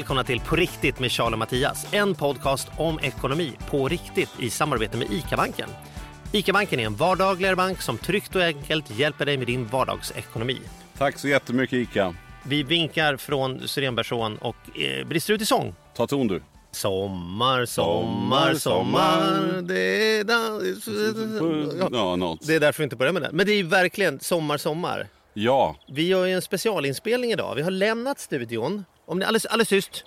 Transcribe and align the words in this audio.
Välkomna 0.00 0.24
till 0.24 0.40
På 0.40 0.56
riktigt 0.56 1.00
med 1.00 1.12
Charles 1.12 1.32
och 1.32 1.38
Mattias. 1.38 1.86
En 1.92 2.14
podcast 2.14 2.68
om 2.76 3.00
ekonomi 3.02 3.52
på 3.70 3.88
riktigt 3.88 4.30
i 4.38 4.50
samarbete 4.50 4.96
med 4.96 5.10
ICA-banken. 5.12 5.68
ICA-banken 6.32 6.80
är 6.80 6.86
en 6.86 6.94
vardagligare 6.96 7.56
bank 7.56 7.82
som 7.82 7.98
tryggt 7.98 8.36
och 8.36 8.42
enkelt 8.42 8.90
hjälper 8.98 9.26
dig 9.26 9.36
med 9.38 9.46
din 9.46 9.66
vardagsekonomi. 9.66 10.58
Tack 10.98 11.18
så 11.18 11.28
jättemycket 11.28 11.76
Ica. 11.76 12.14
Vi 12.44 12.62
vinkar 12.62 13.16
från 13.16 13.68
Syrenbergsån 13.68 14.36
och 14.38 14.56
eh, 14.78 15.06
brister 15.06 15.34
ut 15.34 15.42
i 15.42 15.46
sång. 15.46 15.74
Ta 15.96 16.06
ton 16.06 16.28
du. 16.28 16.42
Sommar, 16.72 17.64
sommar, 17.66 18.54
sommar. 18.54 19.62
Det 19.62 20.18
är, 20.18 20.24
da- 20.24 21.88
Ja, 21.92 22.16
något. 22.16 22.46
det 22.46 22.54
är 22.54 22.60
därför 22.60 22.78
vi 22.78 22.84
inte 22.84 22.96
börjar 22.96 23.12
med 23.12 23.22
det. 23.22 23.30
Men 23.32 23.46
det 23.46 23.52
är 23.52 23.64
verkligen 23.64 24.20
sommar, 24.20 24.58
sommar. 24.58 25.08
Ja, 25.34 25.76
Vi 25.92 26.06
gör 26.08 26.26
ju 26.26 26.32
en 26.32 26.42
specialinspelning 26.42 27.32
idag. 27.32 27.54
Vi 27.54 27.62
har 27.62 27.70
lämnat 27.70 28.20
studion. 28.20 28.84
Om 29.10 29.18
ni 29.18 29.24
alldeles, 29.24 29.46
alldeles 29.46 29.68
tyst. 29.68 30.04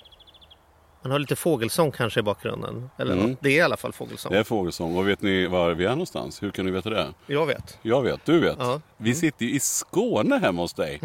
Man 1.02 1.12
har 1.12 1.20
lite 1.20 1.36
fågelsång 1.36 1.92
kanske 1.92 2.20
i 2.20 2.24
bakgrunden. 2.24 2.90
Eller 2.98 3.14
Mm. 3.14 3.38
Det 3.42 3.50
är 3.50 3.54
i 3.58 3.62
alla 3.62 3.78
fall 3.78 3.94
fågelsång. 3.94 4.32
det 4.32 4.38
är 4.40 4.44
fågelsång. 4.44 4.98
Och 4.98 5.08
vet 5.08 5.22
ni 5.22 5.48
var 5.48 5.72
vi 5.72 5.86
är 5.86 5.90
någonstans? 5.90 6.44
Hur 6.44 6.52
kan 6.52 6.66
ni 6.66 6.72
veta 6.72 6.90
det? 6.90 7.14
Jag 7.28 7.46
vet. 7.46 7.78
Jag 7.82 8.02
vet, 8.02 8.26
du 8.26 8.40
vet. 8.40 8.60
Mm. 8.60 8.82
Vi 8.98 9.16
sitter 9.16 9.46
ju 9.46 9.52
i 9.52 9.60
Skåne 9.60 10.38
hemma 10.38 10.62
hos 10.62 10.74
dig. 10.74 11.00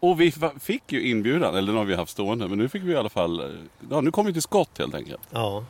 Och 0.00 0.20
vi 0.20 0.32
fick 0.60 0.92
ju 0.92 1.10
inbjudan, 1.10 1.56
eller 1.56 1.72
nu 1.72 1.78
har 1.78 1.84
vi 1.84 1.94
haft 1.94 2.12
stående, 2.12 2.48
men 2.48 2.58
nu 2.58 2.68
fick 2.68 2.82
vi 2.82 2.92
i 2.92 2.96
alla 2.96 3.08
fall, 3.08 3.40
eh, 3.40 3.46
ja 3.90 4.00
nu 4.00 4.10
kom 4.10 4.26
vi 4.26 4.32
till 4.32 4.42
skott 4.42 4.78
helt 4.78 4.94
enkelt. 4.94 5.20
Ja. 5.30 5.64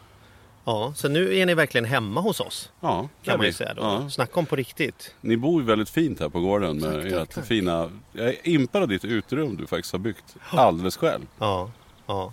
Ja, 0.69 0.93
så 0.97 1.09
nu 1.09 1.37
är 1.39 1.47
ni 1.47 1.55
verkligen 1.55 1.85
hemma 1.85 2.21
hos 2.21 2.41
oss. 2.41 2.71
Ja, 2.81 3.09
Kan 3.23 3.33
man 3.33 3.41
vi- 3.41 3.47
ju 3.47 3.53
säga 3.53 3.75
då. 3.75 3.83
Ja. 3.83 4.11
Snacka 4.11 4.41
om 4.41 4.47
på 4.47 4.57
riktigt. 4.57 5.15
Ni 5.21 5.37
bor 5.37 5.61
ju 5.61 5.67
väldigt 5.67 5.91
fint 5.91 6.21
här 6.21 6.29
på 6.29 6.41
gården 6.41 6.79
med 6.79 7.03
Tack, 7.03 7.13
ert 7.13 7.35
tack, 7.35 7.47
fina, 7.47 7.91
jag 8.13 8.27
är 8.29 8.35
impad 8.49 8.83
av 8.83 8.89
ditt 8.89 9.05
utrum 9.05 9.57
du 9.57 9.67
faktiskt 9.67 9.93
har 9.93 9.99
byggt 9.99 10.37
alldeles 10.51 10.97
själv. 10.97 11.27
Ja. 11.39 11.71
Ja. 12.07 12.33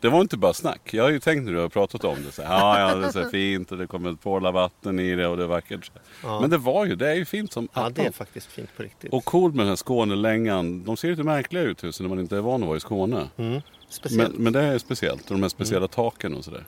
Det 0.00 0.08
var 0.08 0.20
inte 0.20 0.36
bara 0.36 0.52
snack. 0.54 0.80
Jag 0.94 1.02
har 1.04 1.10
ju 1.10 1.20
tänkt 1.20 1.44
när 1.44 1.52
du 1.52 1.58
har 1.58 1.68
pratat 1.68 2.04
om 2.04 2.16
det. 2.26 2.32
Så 2.32 2.42
här, 2.42 2.58
ja, 2.58 2.80
ja, 2.90 2.94
det 2.94 3.06
är 3.06 3.10
så 3.24 3.30
fint 3.30 3.72
och 3.72 3.78
det 3.78 3.86
kommer 3.86 4.10
ett 4.12 4.20
porla 4.22 4.50
vatten 4.50 4.98
i 5.00 5.14
det 5.16 5.26
och 5.26 5.36
det 5.36 5.42
är 5.42 5.46
vackert. 5.46 5.90
Men 6.22 6.50
det 6.50 6.58
var 6.58 6.84
ju, 6.86 6.94
det 6.96 7.10
är 7.10 7.14
ju 7.14 7.24
fint 7.24 7.52
som 7.52 7.68
ja, 7.74 7.80
det 7.90 8.00
är 8.00 8.02
attan. 8.02 8.12
faktiskt 8.12 8.46
fint 8.52 8.70
på 8.76 8.82
riktigt. 8.82 9.12
Och 9.12 9.24
coolt 9.24 9.54
med 9.54 9.62
den 9.64 9.68
här 9.68 9.76
Skånelängan. 9.76 10.84
De 10.84 10.96
ser 10.96 11.10
lite 11.10 11.22
märkliga 11.22 11.62
ut 11.62 11.84
husen 11.84 12.04
när 12.06 12.08
man 12.08 12.18
inte 12.18 12.36
är 12.36 12.40
van 12.40 12.62
att 12.62 12.66
vara 12.68 12.76
i 12.76 12.80
Skåne. 12.80 13.28
Mm. 13.36 13.60
Speciellt. 13.88 14.32
Men, 14.34 14.42
men 14.42 14.52
det 14.52 14.60
är 14.62 14.78
speciellt. 14.78 15.28
De 15.28 15.42
här 15.42 15.48
speciella 15.48 15.88
taken 15.88 16.34
och 16.34 16.44
sådär. 16.44 16.64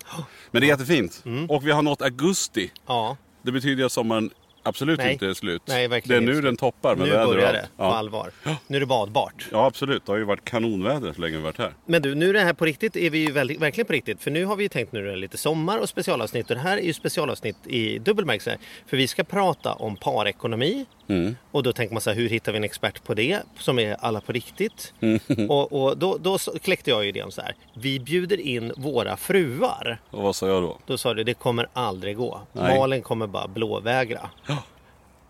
Men 0.50 0.60
det 0.60 0.66
är 0.66 0.68
jättefint. 0.68 1.22
Mm. 1.24 1.50
Och 1.50 1.66
vi 1.66 1.70
har 1.70 1.82
nått 1.82 2.02
augusti. 2.02 2.70
Ja, 2.86 3.16
Det 3.42 3.52
betyder 3.52 3.84
att 3.84 3.92
sommaren 3.92 4.30
absolut 4.62 4.98
Nej. 4.98 5.12
inte 5.12 5.34
slut. 5.34 5.62
Nej, 5.66 5.88
det 5.88 6.14
är 6.14 6.20
nu 6.20 6.30
inte. 6.30 6.40
den 6.40 6.56
toppar 6.56 6.96
med 6.96 7.06
nu 7.06 7.12
väder 7.12 7.26
och 7.26 7.34
börjar 7.34 7.52
det 7.52 7.68
på 7.76 7.82
ja. 7.84 7.96
allvar. 7.96 8.30
Nu 8.66 8.76
är 8.76 8.80
det 8.80 8.86
badbart. 8.86 9.48
ja, 9.52 9.66
absolut. 9.66 10.06
Det 10.06 10.12
har 10.12 10.18
ju 10.18 10.24
varit 10.24 10.44
kanonväder 10.44 11.12
så 11.12 11.20
länge 11.20 11.36
vi 11.36 11.42
varit 11.42 11.58
här. 11.58 11.74
Men 11.86 12.02
du, 12.02 12.14
nu 12.14 12.28
är 12.28 12.32
det 12.32 12.40
här 12.40 12.52
på 12.52 12.64
riktigt 12.64 12.96
är 12.96 13.10
vi 13.10 13.18
ju 13.18 13.32
väldigt, 13.32 13.60
verkligen 13.60 13.86
på 13.86 13.92
riktigt. 13.92 14.22
För 14.22 14.30
nu 14.30 14.44
har 14.44 14.56
vi 14.56 14.62
ju 14.62 14.68
tänkt 14.68 14.92
nu 14.92 15.08
är 15.08 15.10
det 15.10 15.16
lite 15.16 15.36
sommar 15.38 15.78
och 15.78 15.88
specialavsnitt. 15.88 16.50
Och 16.50 16.56
det 16.56 16.62
här 16.62 16.76
är 16.76 16.82
ju 16.82 16.92
specialavsnitt 16.92 17.56
i 17.66 17.98
dubbelmärkelse. 17.98 18.58
För 18.86 18.96
vi 18.96 19.06
ska 19.06 19.24
prata 19.24 19.72
om 19.72 19.96
parekonomi. 19.96 20.86
Mm. 21.08 21.36
Och 21.50 21.62
då 21.62 21.72
tänker 21.72 21.94
man 21.94 22.00
så 22.00 22.10
här, 22.10 22.16
hur 22.16 22.28
hittar 22.28 22.52
vi 22.52 22.58
en 22.58 22.64
expert 22.64 23.04
på 23.04 23.14
det? 23.14 23.40
Som 23.58 23.78
är 23.78 23.96
alla 24.00 24.20
på 24.20 24.32
riktigt. 24.32 24.92
Mm. 25.00 25.50
Och, 25.50 25.72
och 25.72 25.98
då, 25.98 26.18
då 26.20 26.38
kläckte 26.38 26.90
jag 26.90 27.02
ju 27.02 27.08
idén 27.08 27.30
så 27.30 27.42
här. 27.42 27.54
Vi 27.74 28.00
bjuder 28.00 28.40
in 28.40 28.72
våra 28.76 29.16
fruar. 29.16 30.00
Och 30.10 30.22
vad 30.22 30.36
sa 30.36 30.48
jag 30.48 30.62
då? 30.62 30.78
Då 30.86 30.98
sa 30.98 31.14
du, 31.14 31.24
det 31.24 31.34
kommer 31.34 31.68
aldrig 31.72 32.16
gå. 32.16 32.40
Nej. 32.52 32.78
Malin 32.78 33.02
kommer 33.02 33.26
bara 33.26 33.48
blåvägra. 33.48 34.30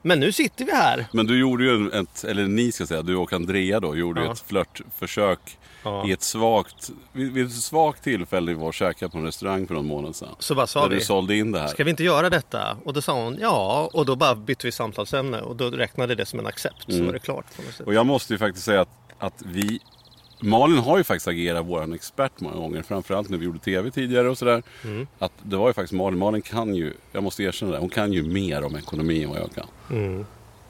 Men 0.02 0.20
nu 0.20 0.32
sitter 0.32 0.64
vi 0.64 0.72
här. 0.72 1.06
Men 1.12 1.26
du 1.26 1.38
gjorde 1.38 1.64
ju 1.64 1.90
ett, 1.90 2.24
eller 2.24 2.46
ni 2.46 2.72
ska 2.72 2.86
säga, 2.86 3.02
du 3.02 3.16
och 3.16 3.32
Andrea 3.32 3.80
då, 3.80 3.96
gjorde 3.96 4.20
ju 4.20 4.26
Ja. 4.26 4.32
ett 4.32 4.40
flörtförsök 4.46 5.38
Ja. 5.84 6.08
i 6.08 6.12
ett 6.12 6.22
svagt, 6.22 6.90
vid, 7.12 7.32
vid 7.32 7.46
ett 7.46 7.52
svagt 7.52 8.04
tillfälle 8.04 8.52
vi 8.52 8.58
var 8.58 8.66
och 8.66 8.74
käkade 8.74 9.10
på 9.12 9.18
en 9.18 9.24
restaurang 9.24 9.66
för 9.66 9.74
någon 9.74 9.86
månad 9.86 10.16
sedan. 10.16 10.28
Så 10.38 10.54
bara 10.54 10.66
sa 10.66 10.82
Där 10.82 10.88
vi. 10.88 10.94
du 10.94 11.00
sålde 11.00 11.36
in 11.36 11.52
det 11.52 11.60
här. 11.60 11.66
Ska 11.68 11.84
vi 11.84 11.90
inte 11.90 12.04
göra 12.04 12.30
detta? 12.30 12.76
Och 12.84 12.92
då 12.92 13.02
sa 13.02 13.24
hon 13.24 13.36
ja. 13.40 13.90
Och 13.92 14.06
då 14.06 14.16
bara 14.16 14.34
bytte 14.34 14.66
vi 14.66 14.72
samtalsämne. 14.72 15.40
Och 15.40 15.56
då 15.56 15.70
räknade 15.70 16.14
det 16.14 16.26
som 16.26 16.38
en 16.38 16.46
accept. 16.46 16.92
Så 16.92 17.04
var 17.04 17.12
det 17.12 17.18
klart. 17.18 17.44
Mm. 17.58 17.70
Och 17.86 17.94
jag 17.94 18.06
måste 18.06 18.32
ju 18.32 18.38
faktiskt 18.38 18.64
säga 18.66 18.80
att, 18.80 18.88
att 19.18 19.42
vi 19.46 19.80
Malin 20.40 20.78
har 20.78 20.98
ju 20.98 21.04
faktiskt 21.04 21.28
agerat 21.28 21.66
vår 21.66 21.94
expert 21.94 22.32
många 22.40 22.56
gånger. 22.56 22.82
Framförallt 22.82 23.28
när 23.28 23.38
vi 23.38 23.44
gjorde 23.44 23.58
tv 23.58 23.90
tidigare 23.90 24.28
och 24.28 24.38
sådär. 24.38 24.62
Mm. 24.84 25.06
Att 25.18 25.32
det 25.42 25.56
var 25.56 25.68
ju 25.68 25.72
faktiskt 25.72 25.92
Malin. 25.92 26.18
Malin 26.18 26.42
kan 26.42 26.74
ju, 26.74 26.92
jag 27.12 27.22
måste 27.22 27.42
erkänna 27.42 27.72
det, 27.72 27.78
hon 27.78 27.88
kan 27.88 28.12
ju 28.12 28.22
mer 28.22 28.64
om 28.64 28.76
ekonomi 28.76 29.22
än 29.24 29.30
vad 29.30 29.38
jag 29.40 29.50
kan. 29.54 29.66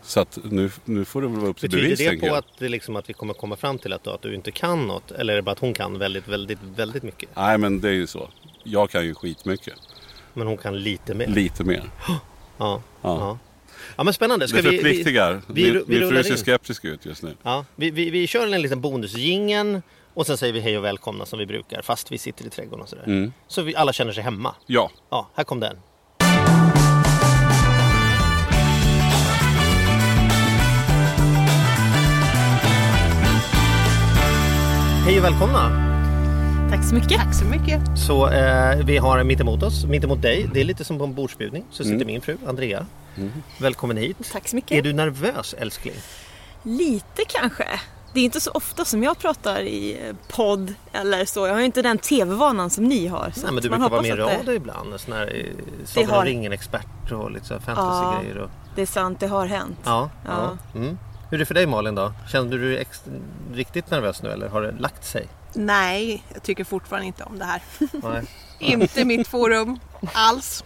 Så 0.02 0.20
att 0.20 0.38
nu, 0.44 0.70
nu 0.84 1.04
får 1.04 1.22
det 1.22 1.28
väl 1.28 1.38
vara 1.38 1.50
upp 1.50 1.56
till 1.56 1.74
Mm. 1.74 1.90
Betyder 1.90 1.96
bevis 2.06 2.20
det 2.20 2.26
på 2.26 2.34
jag. 2.34 2.36
att, 2.36 2.58
det 2.58 2.68
liksom 2.68 2.96
att 2.96 3.08
vi 3.08 3.12
kommer 3.12 3.34
komma 3.34 3.56
fram 3.56 3.78
till 3.78 3.92
att, 3.92 4.04
då, 4.04 4.10
att 4.10 4.22
du 4.22 4.34
inte 4.34 4.50
kan 4.50 4.86
något? 4.86 5.10
Eller 5.10 5.32
är 5.32 5.36
det 5.36 5.42
bara 5.42 5.52
att 5.52 5.58
hon 5.58 5.74
kan 5.74 5.98
väldigt, 5.98 6.28
väldigt, 6.28 6.58
väldigt 6.76 7.02
mycket? 7.02 7.28
Nej 7.36 7.58
men 7.58 7.80
det 7.80 7.88
är 7.88 7.92
ju 7.92 8.06
så. 8.06 8.28
Jag 8.64 8.90
kan 8.90 9.04
ju 9.04 9.14
skitmycket. 9.14 9.74
Men 10.34 10.46
hon 10.46 10.56
kan 10.56 10.78
lite 10.82 11.14
mer? 11.14 11.26
Lite 11.26 11.64
mer. 11.64 11.90
Ja. 12.08 12.20
Ja. 12.58 12.82
ja. 13.02 13.38
Men 13.96 14.14
spännande. 14.14 14.48
Ska 14.48 14.56
det 14.56 14.62
förpliktigar. 14.62 15.42
vi, 15.46 15.62
vi, 15.70 15.82
vi 15.86 16.00
Min 16.00 16.08
fru 16.08 16.24
ser 16.24 16.36
skeptisk 16.36 16.84
ut 16.84 17.06
just 17.06 17.22
nu. 17.22 17.34
Ja, 17.42 17.64
vi, 17.76 17.90
vi, 17.90 18.10
vi 18.10 18.26
kör 18.26 18.46
en 18.46 18.62
liten 18.62 18.80
bonusjingen 18.80 19.82
och 20.14 20.26
sen 20.26 20.36
säger 20.36 20.52
vi 20.52 20.60
hej 20.60 20.78
och 20.78 20.84
välkomna 20.84 21.26
som 21.26 21.38
vi 21.38 21.46
brukar 21.46 21.82
fast 21.82 22.12
vi 22.12 22.18
sitter 22.18 22.46
i 22.46 22.50
trädgården 22.50 22.82
och 22.82 22.88
sådär. 22.88 23.04
Mm. 23.06 23.32
Så 23.48 23.62
vi 23.62 23.76
alla 23.76 23.92
känner 23.92 24.12
sig 24.12 24.22
hemma. 24.22 24.54
Ja, 24.66 24.90
Ja, 25.10 25.28
här 25.34 25.44
kom 25.44 25.60
den. 25.60 25.76
Hej 35.04 35.18
och 35.18 35.24
välkomna! 35.24 35.90
Tack 36.70 36.84
så 36.84 36.94
mycket. 36.94 37.18
Tack 37.18 37.34
så 37.34 37.44
mycket. 37.44 37.80
Så 38.06 38.28
eh, 38.28 38.86
vi 38.86 38.96
har 38.96 39.24
mitt 39.24 39.40
emot 39.40 39.62
oss, 39.62 39.84
mitt 39.84 40.04
emot 40.04 40.22
dig. 40.22 40.50
Det 40.54 40.60
är 40.60 40.64
lite 40.64 40.84
som 40.84 40.98
på 40.98 41.04
en 41.04 41.14
bordsbjudning. 41.14 41.64
Så 41.70 41.84
sitter 41.84 42.04
min 42.04 42.20
fru 42.20 42.36
Andrea. 42.46 42.86
Välkommen 43.58 43.96
hit. 43.96 44.16
Tack 44.32 44.48
så 44.48 44.56
mycket. 44.56 44.78
Är 44.78 44.82
du 44.82 44.92
nervös 44.92 45.54
älskling? 45.58 45.94
Lite 46.62 47.22
kanske. 47.28 47.80
Det 48.14 48.20
är 48.20 48.24
inte 48.24 48.40
så 48.40 48.50
ofta 48.50 48.84
som 48.84 49.02
jag 49.02 49.18
pratar 49.18 49.60
i 49.60 50.06
eh, 50.08 50.16
podd 50.28 50.74
eller 50.92 51.24
så. 51.24 51.46
Jag 51.46 51.52
har 51.52 51.60
ju 51.60 51.66
inte 51.66 51.82
den 51.82 51.98
tv-vanan 51.98 52.70
som 52.70 52.84
ni 52.84 53.06
har. 53.06 53.30
Så 53.34 53.42
Nej, 53.42 53.52
men 53.52 53.62
du 53.62 53.70
man 53.70 53.78
brukar 53.80 53.90
vara 53.90 54.02
med 54.02 54.10
i 54.10 54.20
radio 54.20 54.54
ibland. 54.54 55.00
Sån 55.00 55.12
här 55.12 55.36
eh, 55.36 55.86
Sagan 55.86 56.10
har- 56.10 56.24
ringen-expert 56.24 57.12
och 57.12 57.30
lite 57.30 57.46
så 57.46 57.54
här 57.54 57.60
fantasy-grejer. 57.60 58.38
Och... 58.38 58.48
Det, 58.48 58.70
det 58.74 58.82
är 58.82 58.86
sant, 58.86 59.20
det 59.20 59.26
har 59.26 59.46
hänt. 59.46 59.78
Ja. 59.84 60.10
ja. 60.26 60.56
Ja. 60.74 60.78
Mm. 60.80 60.98
Hur 61.30 61.34
är 61.34 61.38
det 61.38 61.46
för 61.46 61.54
dig 61.54 61.66
Malin 61.66 61.94
då? 61.94 62.12
Kände 62.32 62.58
du 62.58 62.68
dig 62.70 62.78
ex- 62.80 63.04
riktigt 63.52 63.90
nervös 63.90 64.22
nu 64.22 64.30
eller 64.30 64.48
har 64.48 64.62
det 64.62 64.72
lagt 64.78 65.04
sig? 65.04 65.28
Nej, 65.54 66.24
jag 66.34 66.42
tycker 66.42 66.64
fortfarande 66.64 67.06
inte 67.06 67.24
om 67.24 67.38
det 67.38 67.44
här. 67.44 67.62
Nej. 67.92 68.24
inte 68.58 69.04
mitt 69.04 69.28
forum 69.28 69.78
alls. 70.12 70.64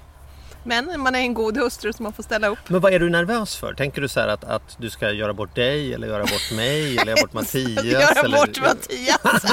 Men 0.64 1.00
man 1.00 1.14
är 1.14 1.18
en 1.18 1.34
god 1.34 1.56
hustru 1.56 1.92
så 1.92 2.02
man 2.02 2.12
får 2.12 2.22
ställa 2.22 2.48
upp. 2.48 2.58
Men 2.68 2.80
vad 2.80 2.92
är 2.92 2.98
du 2.98 3.10
nervös 3.10 3.56
för? 3.56 3.74
Tänker 3.74 4.02
du 4.02 4.08
så 4.08 4.20
här 4.20 4.28
att, 4.28 4.44
att 4.44 4.76
du 4.78 4.90
ska 4.90 5.10
göra 5.10 5.32
bort 5.32 5.54
dig 5.54 5.94
eller 5.94 6.06
göra 6.06 6.22
bort 6.22 6.52
mig 6.56 6.98
eller 6.98 7.12
göra 7.12 7.22
bort 7.22 7.32
Mattias? 7.32 7.84
Göra 7.84 8.20
eller... 8.20 8.38
bort 8.38 8.60
Mattias. 8.60 9.44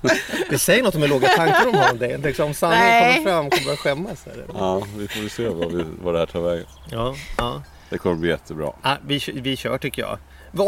Det 0.50 0.58
säger 0.58 0.82
något 0.82 0.94
om 0.94 1.02
hur 1.02 1.08
låga 1.08 1.28
tankar 1.28 1.64
de 1.64 1.74
har 1.78 1.90
om 1.90 1.98
dig. 1.98 2.18
Liksom, 2.18 2.46
om 2.46 2.54
sanningen 2.54 2.88
Nej. 2.88 3.16
kommer 3.16 3.30
fram 3.30 3.50
kommer 3.50 3.70
du 3.70 3.76
skämmas. 3.76 4.26
Eller? 4.26 4.44
ja 4.54 4.82
vi 4.96 5.08
får 5.08 5.28
se 5.28 5.48
vad, 5.48 5.72
vi, 5.72 5.84
vad 6.02 6.14
det 6.14 6.18
här 6.18 6.26
tar 6.26 6.40
vägen. 6.40 6.66
Ja, 6.90 7.14
ja. 7.38 7.62
Det 7.90 7.98
kommer 7.98 8.16
bli 8.16 8.28
jättebra. 8.28 8.72
Ja, 8.82 8.96
vi, 9.06 9.20
vi 9.34 9.56
kör 9.56 9.78
tycker 9.78 10.02
jag. 10.02 10.18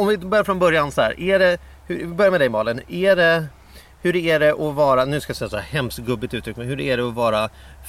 Om 0.01 0.07
vi 0.07 0.19
börjar 0.19 0.45
från 0.45 0.59
början 0.59 0.93
så 0.93 1.01
här. 1.01 1.21
Är 1.21 1.39
det, 1.39 1.59
hur, 1.87 1.97
vi 1.97 2.07
börjar 2.07 2.31
med 2.31 2.41
dig 2.41 2.49
Malin. 2.49 2.81
Är 2.89 3.17
det, 3.17 3.47
hur 4.03 4.17
är 4.17 4.41
det 4.41 4.51
att 4.53 4.75
vara, 4.75 5.05
nu 5.05 5.21
ska 5.21 5.31
jag 5.31 5.37
säga 5.37 5.49
så 5.49 5.57
här 5.57 5.63
hemskt 5.65 5.99
gubbigt 5.99 6.35
uttryck, 6.35 6.57
men 6.57 6.67
hur 6.67 6.81
är 6.81 6.97
det 6.97 7.09
att 7.09 7.15
vara 7.15 7.49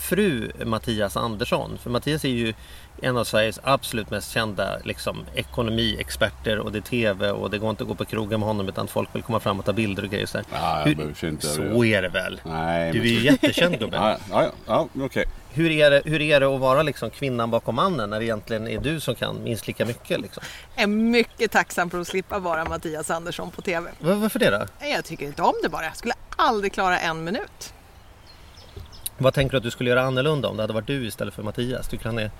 fru 0.09 0.51
Mattias 0.65 1.17
Andersson? 1.17 1.77
För 1.83 1.89
Mattias 1.89 2.25
är 2.25 2.29
ju 2.29 2.53
en 3.01 3.17
av 3.17 3.23
Sveriges 3.23 3.59
absolut 3.63 4.09
mest 4.11 4.31
kända 4.31 4.77
liksom, 4.83 5.25
ekonomiexperter 5.35 6.59
och 6.59 6.71
det 6.71 6.77
är 6.79 6.81
TV 6.81 7.31
och 7.31 7.49
det 7.49 7.57
går 7.57 7.69
inte 7.69 7.83
att 7.83 7.87
gå 7.89 7.95
på 7.95 8.05
krogen 8.05 8.39
med 8.39 8.47
honom 8.47 8.69
utan 8.69 8.87
folk 8.87 9.09
vill 9.15 9.23
komma 9.23 9.39
fram 9.39 9.59
och 9.59 9.65
ta 9.65 9.73
bilder 9.73 10.03
och 10.03 10.09
grejer. 10.09 10.25
Så, 10.25 10.37
här. 10.37 10.45
Ja, 10.51 10.81
Hur- 10.85 11.39
så 11.39 11.83
är 11.85 12.01
det 12.01 12.09
väl? 12.09 12.41
Nej, 12.43 12.91
Du 12.91 12.99
är 12.99 13.03
ju 13.05 13.19
jättekänd 13.19 13.79
gubben. 13.79 14.01
Ja, 14.03 14.17
ja, 14.31 14.51
ja, 14.67 14.87
okej. 15.05 15.25
Hur, 15.53 15.71
är 15.71 15.91
det, 15.91 16.01
hur 16.05 16.21
är 16.21 16.39
det 16.39 16.45
att 16.55 16.59
vara 16.59 16.83
liksom 16.83 17.09
kvinnan 17.09 17.51
bakom 17.51 17.75
mannen 17.75 18.09
när 18.09 18.19
det 18.19 18.25
egentligen 18.25 18.67
är 18.67 18.79
du 18.79 18.99
som 18.99 19.15
kan 19.15 19.43
minst 19.43 19.67
lika 19.67 19.85
mycket? 19.85 20.21
Liksom? 20.21 20.43
Jag 20.75 20.83
är 20.83 20.87
mycket 20.87 21.51
tacksam 21.51 21.89
för 21.89 21.99
att 21.99 22.07
slippa 22.07 22.39
vara 22.39 22.65
Mattias 22.65 23.09
Andersson 23.11 23.51
på 23.51 23.61
TV. 23.61 23.91
Var, 23.99 24.13
varför 24.15 24.39
det 24.39 24.49
då? 24.49 24.65
Jag 24.87 25.05
tycker 25.05 25.25
inte 25.25 25.41
om 25.41 25.53
det 25.63 25.69
bara. 25.69 25.83
Jag 25.85 25.97
skulle 25.97 26.13
aldrig 26.35 26.73
klara 26.73 26.99
en 26.99 27.23
minut. 27.23 27.73
Vad 29.17 29.33
tänker 29.33 29.51
du 29.51 29.57
att 29.57 29.63
du 29.63 29.71
skulle 29.71 29.89
göra 29.89 30.01
annorlunda 30.01 30.47
om 30.47 30.57
det 30.57 30.63
hade 30.63 30.73
varit 30.73 30.87
du 30.87 31.07
istället 31.07 31.33
för 31.33 31.43
Mattias? 31.43 31.87
Tycker 31.87 32.05
han 32.05 32.19
är... 32.19 32.31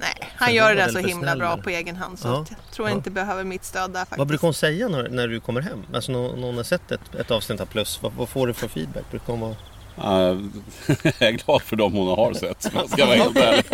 Nej, 0.00 0.30
han 0.36 0.54
gör 0.54 0.74
det 0.74 0.74
där 0.74 0.88
så 0.88 0.98
himla 0.98 1.26
snäll, 1.26 1.38
bra 1.38 1.52
eller? 1.52 1.62
på 1.62 1.70
egen 1.70 1.96
hand 1.96 2.18
så 2.18 2.28
Ja. 2.28 2.46
jag 2.48 2.72
tror 2.72 2.86
Ja. 2.88 2.90
jag 2.90 2.98
inte 2.98 3.10
behöver 3.10 3.44
mitt 3.44 3.64
stöd 3.64 3.90
där 3.90 4.00
faktiskt. 4.00 4.18
Vad 4.18 4.26
brukar 4.26 4.46
hon 4.48 4.54
säga 4.54 4.88
när, 4.88 5.08
när 5.08 5.28
du 5.28 5.40
kommer 5.40 5.60
hem? 5.60 5.82
Alltså 5.94 6.12
någon, 6.12 6.40
någon 6.40 6.56
har 6.56 6.62
sett 6.64 6.92
ett, 6.92 7.14
ett 7.20 7.30
avsnitt 7.30 7.60
av 7.60 7.66
Plus. 7.66 8.02
Vad, 8.02 8.12
vad 8.12 8.28
får 8.28 8.46
du 8.46 8.54
för 8.54 8.68
feedback? 8.68 9.10
Brukar 9.10 9.26
hon 9.26 9.40
vara... 9.40 9.56
Uh, 9.98 10.44
jag 11.02 11.22
är 11.28 11.44
glad 11.44 11.62
för 11.62 11.76
dem 11.76 11.92
hon 11.92 12.08
har 12.08 12.34
sett, 12.34 12.64
om 12.64 12.70
jag 12.74 12.90
ska 12.90 13.06
vara 13.06 13.16
helt 13.16 13.36
ärlig. 13.36 13.64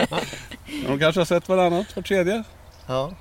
De 0.86 0.98
kanske 0.98 1.20
har 1.20 1.24
sett 1.24 1.48
varannat, 1.48 1.96
var 1.96 2.02
tredje. 2.02 2.42
Ja. 2.86 3.12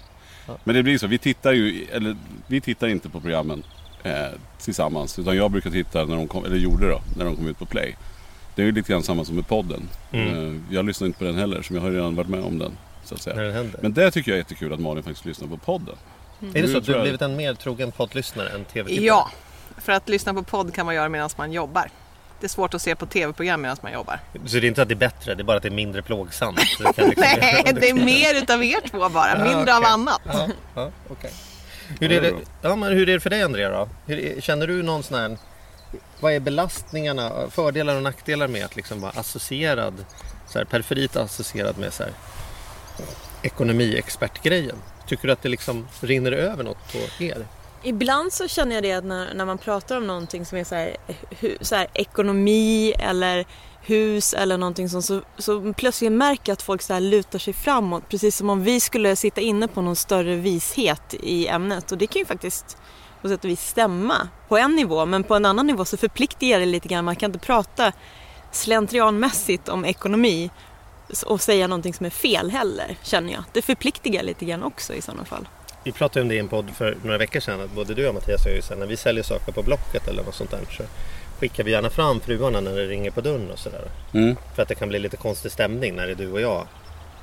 Men 0.63 0.75
det 0.75 0.83
blir 0.83 0.97
så, 0.97 1.07
vi 1.07 1.17
tittar 1.17 1.53
ju, 1.53 1.88
eller 1.91 2.15
vi 2.47 2.61
tittar 2.61 2.88
inte 2.88 3.09
på 3.09 3.19
programmen 3.19 3.63
eh, 4.03 4.27
tillsammans. 4.59 5.19
Utan 5.19 5.38
jag 5.38 5.51
brukar 5.51 5.69
titta 5.69 6.05
när 6.05 6.15
de 6.15 6.27
kom, 6.27 6.45
eller 6.45 6.57
gjorde 6.57 6.89
då, 6.89 7.01
när 7.17 7.25
de 7.25 7.35
kom 7.35 7.47
ut 7.47 7.59
på 7.59 7.65
play. 7.65 7.95
Det 8.55 8.61
är 8.61 8.65
ju 8.65 8.71
lite 8.71 8.91
grann 8.91 9.03
samma 9.03 9.25
som 9.25 9.35
med 9.35 9.47
podden. 9.47 9.89
Mm. 10.11 10.27
Eh, 10.27 10.61
jag 10.75 10.85
lyssnar 10.85 11.07
inte 11.07 11.19
på 11.19 11.25
den 11.25 11.35
heller, 11.35 11.61
som 11.61 11.75
jag 11.75 11.83
har 11.83 11.89
ju 11.89 11.95
redan 11.95 12.15
varit 12.15 12.29
med 12.29 12.44
om 12.44 12.59
den. 12.59 12.77
Så 13.03 13.15
att 13.15 13.21
säga. 13.21 13.35
När 13.35 13.51
händer. 13.51 13.79
Men 13.81 13.94
det 13.94 14.11
tycker 14.11 14.31
jag 14.31 14.35
är 14.35 14.39
jättekul 14.39 14.73
att 14.73 14.79
Malin 14.79 15.03
faktiskt 15.03 15.25
lyssnar 15.25 15.47
på 15.47 15.57
podden. 15.57 15.95
är 16.53 16.61
det 16.61 16.67
så 16.67 16.77
att 16.77 16.85
du 16.85 16.94
har 16.94 17.01
blivit 17.01 17.21
en 17.21 17.35
mer 17.35 17.53
trogen 17.53 17.91
poddlyssnare 17.91 18.50
än 18.50 18.65
tv-tittare? 18.65 19.05
Ja, 19.05 19.31
för 19.77 19.91
att 19.91 20.09
lyssna 20.09 20.33
på 20.33 20.44
podd 20.44 20.73
kan 20.73 20.85
man 20.85 20.95
göra 20.95 21.09
medan 21.09 21.29
man 21.38 21.51
jobbar. 21.51 21.89
Det 22.43 22.47
är 22.47 22.49
svårt 22.49 22.73
att 22.73 22.81
se 22.81 22.95
på 22.95 23.05
tv-program 23.05 23.61
medan 23.61 23.77
man 23.81 23.93
jobbar. 23.93 24.19
Så 24.45 24.59
det 24.59 24.65
är 24.65 24.65
inte 24.65 24.81
att 24.81 24.87
det 24.87 24.93
är 24.93 24.95
bättre, 24.95 25.35
det 25.35 25.41
är 25.41 25.43
bara 25.43 25.57
att 25.57 25.63
det 25.63 25.69
är 25.69 25.73
mindre 25.73 26.01
plågsamt. 26.01 26.59
Så 26.77 26.83
det 26.83 26.93
kan 26.93 27.05
liksom- 27.09 27.25
Nej, 27.39 27.73
det 27.81 27.89
är 27.89 27.93
mer 27.93 28.41
utav 28.43 28.63
er 28.63 28.89
två 28.91 29.09
bara, 29.09 29.43
mindre 29.43 29.75
av 29.75 29.79
okej. 29.79 29.91
annat. 29.91 30.21
Ja, 30.25 30.47
ja, 30.75 30.91
okej. 31.09 31.31
Hur, 31.99 32.11
är 32.11 32.21
det, 32.21 32.33
ja, 32.61 32.75
men 32.75 32.91
hur 32.93 33.09
är 33.09 33.13
det 33.13 33.19
för 33.19 33.29
dig 33.29 33.43
Andrea 33.43 33.69
då? 33.69 33.89
Hur, 34.05 34.41
känner 34.41 34.67
du 34.67 34.83
någon 34.83 35.03
sån 35.03 35.19
här... 35.19 35.37
Vad 36.19 36.33
är 36.33 36.39
belastningarna, 36.39 37.31
fördelar 37.49 37.95
och 37.95 38.03
nackdelar 38.03 38.47
med 38.47 38.65
att 38.65 38.75
liksom 38.75 39.01
vara 39.01 39.11
associerad, 39.11 40.05
så 40.47 40.57
här, 40.57 40.65
periferit 40.65 41.15
associerad 41.15 41.77
med 41.77 41.93
så 41.93 42.03
här, 42.03 42.11
ekonomiexpertgrejen? 43.41 44.75
Tycker 45.07 45.27
du 45.27 45.33
att 45.33 45.41
det 45.41 45.49
liksom 45.49 45.87
rinner 46.01 46.31
över 46.31 46.63
något 46.63 46.91
på 46.91 47.23
er? 47.23 47.45
Ibland 47.83 48.33
så 48.33 48.47
känner 48.47 48.75
jag 48.75 48.83
det 48.83 48.94
att 48.94 49.03
när, 49.03 49.33
när 49.33 49.45
man 49.45 49.57
pratar 49.57 49.97
om 49.97 50.07
någonting 50.07 50.45
som 50.45 50.57
är 50.57 50.63
så 50.63 50.75
här, 50.75 50.97
hu, 51.39 51.57
så 51.62 51.75
här 51.75 51.88
ekonomi 51.94 52.94
eller 53.00 53.45
hus 53.81 54.33
eller 54.33 54.57
någonting 54.57 54.89
sånt 54.89 55.06
så, 55.06 55.21
så 55.38 55.74
plötsligt 55.74 56.12
märker 56.12 56.44
jag 56.45 56.53
att 56.53 56.62
folk 56.62 56.81
så 56.81 56.94
här 56.94 57.01
lutar 57.01 57.39
sig 57.39 57.53
framåt 57.53 58.09
precis 58.09 58.38
som 58.38 58.50
om 58.50 58.63
vi 58.63 58.80
skulle 58.80 59.15
sitta 59.15 59.41
inne 59.41 59.68
på 59.68 59.81
någon 59.81 59.95
större 59.95 60.35
vishet 60.35 61.13
i 61.13 61.47
ämnet 61.47 61.91
och 61.91 61.97
det 61.97 62.07
kan 62.07 62.19
ju 62.19 62.25
faktiskt 62.25 62.77
på 63.21 63.30
sätt 63.30 63.44
och 63.44 63.50
vis 63.50 63.68
stämma 63.68 64.27
på 64.47 64.57
en 64.57 64.75
nivå 64.75 65.06
men 65.06 65.24
på 65.24 65.36
en 65.36 65.45
annan 65.45 65.68
nivå 65.68 65.86
så 65.86 65.97
förpliktigar 65.97 66.59
det 66.59 66.65
lite 66.65 66.88
grann. 66.88 67.06
Man 67.06 67.15
kan 67.15 67.29
inte 67.29 67.45
prata 67.45 67.91
slentrianmässigt 68.51 69.69
om 69.69 69.86
ekonomi 69.86 70.50
och 71.25 71.41
säga 71.41 71.68
någonting 71.68 71.94
som 71.94 72.06
är 72.06 72.09
fel 72.09 72.51
heller 72.51 72.97
känner 73.03 73.33
jag. 73.33 73.44
Det 73.51 73.62
förpliktigar 73.62 74.24
lite 74.24 74.45
grann 74.45 74.63
också 74.63 74.94
i 74.94 75.01
sådana 75.01 75.25
fall. 75.25 75.47
Vi 75.83 75.91
pratade 75.91 76.21
om 76.21 76.27
det 76.27 76.35
i 76.35 76.39
en 76.39 76.47
podd 76.47 76.69
för 76.69 76.97
några 77.03 77.18
veckor 77.18 77.39
sedan. 77.39 77.62
Att 77.62 77.71
både 77.71 77.94
du 77.94 78.07
och 78.07 78.13
Mattias 78.13 78.47
ju 78.47 78.62
sen 78.62 78.80
när 78.80 78.85
vi 78.85 78.97
säljer 78.97 79.24
saker 79.24 79.51
på 79.51 79.63
Blocket 79.63 80.07
eller 80.07 80.24
något 80.24 80.35
sånt 80.35 80.51
där 80.51 80.59
så 80.69 80.83
skickar 81.39 81.63
vi 81.63 81.71
gärna 81.71 81.89
fram 81.89 82.19
fruarna 82.19 82.62
när 82.62 82.75
det 82.75 82.85
ringer 82.85 83.12
på 83.12 83.21
dörren 83.21 83.51
och 83.51 83.59
sådär. 83.59 83.88
Mm. 84.13 84.35
För 84.56 84.62
att 84.62 84.68
det 84.68 84.75
kan 84.75 84.89
bli 84.89 85.00
lite 85.00 85.18
konstig 85.18 85.51
stämning 85.51 85.95
när 85.95 86.06
det 86.06 86.12
är 86.12 86.15
du 86.15 86.31
och 86.31 86.41
jag. 86.41 86.68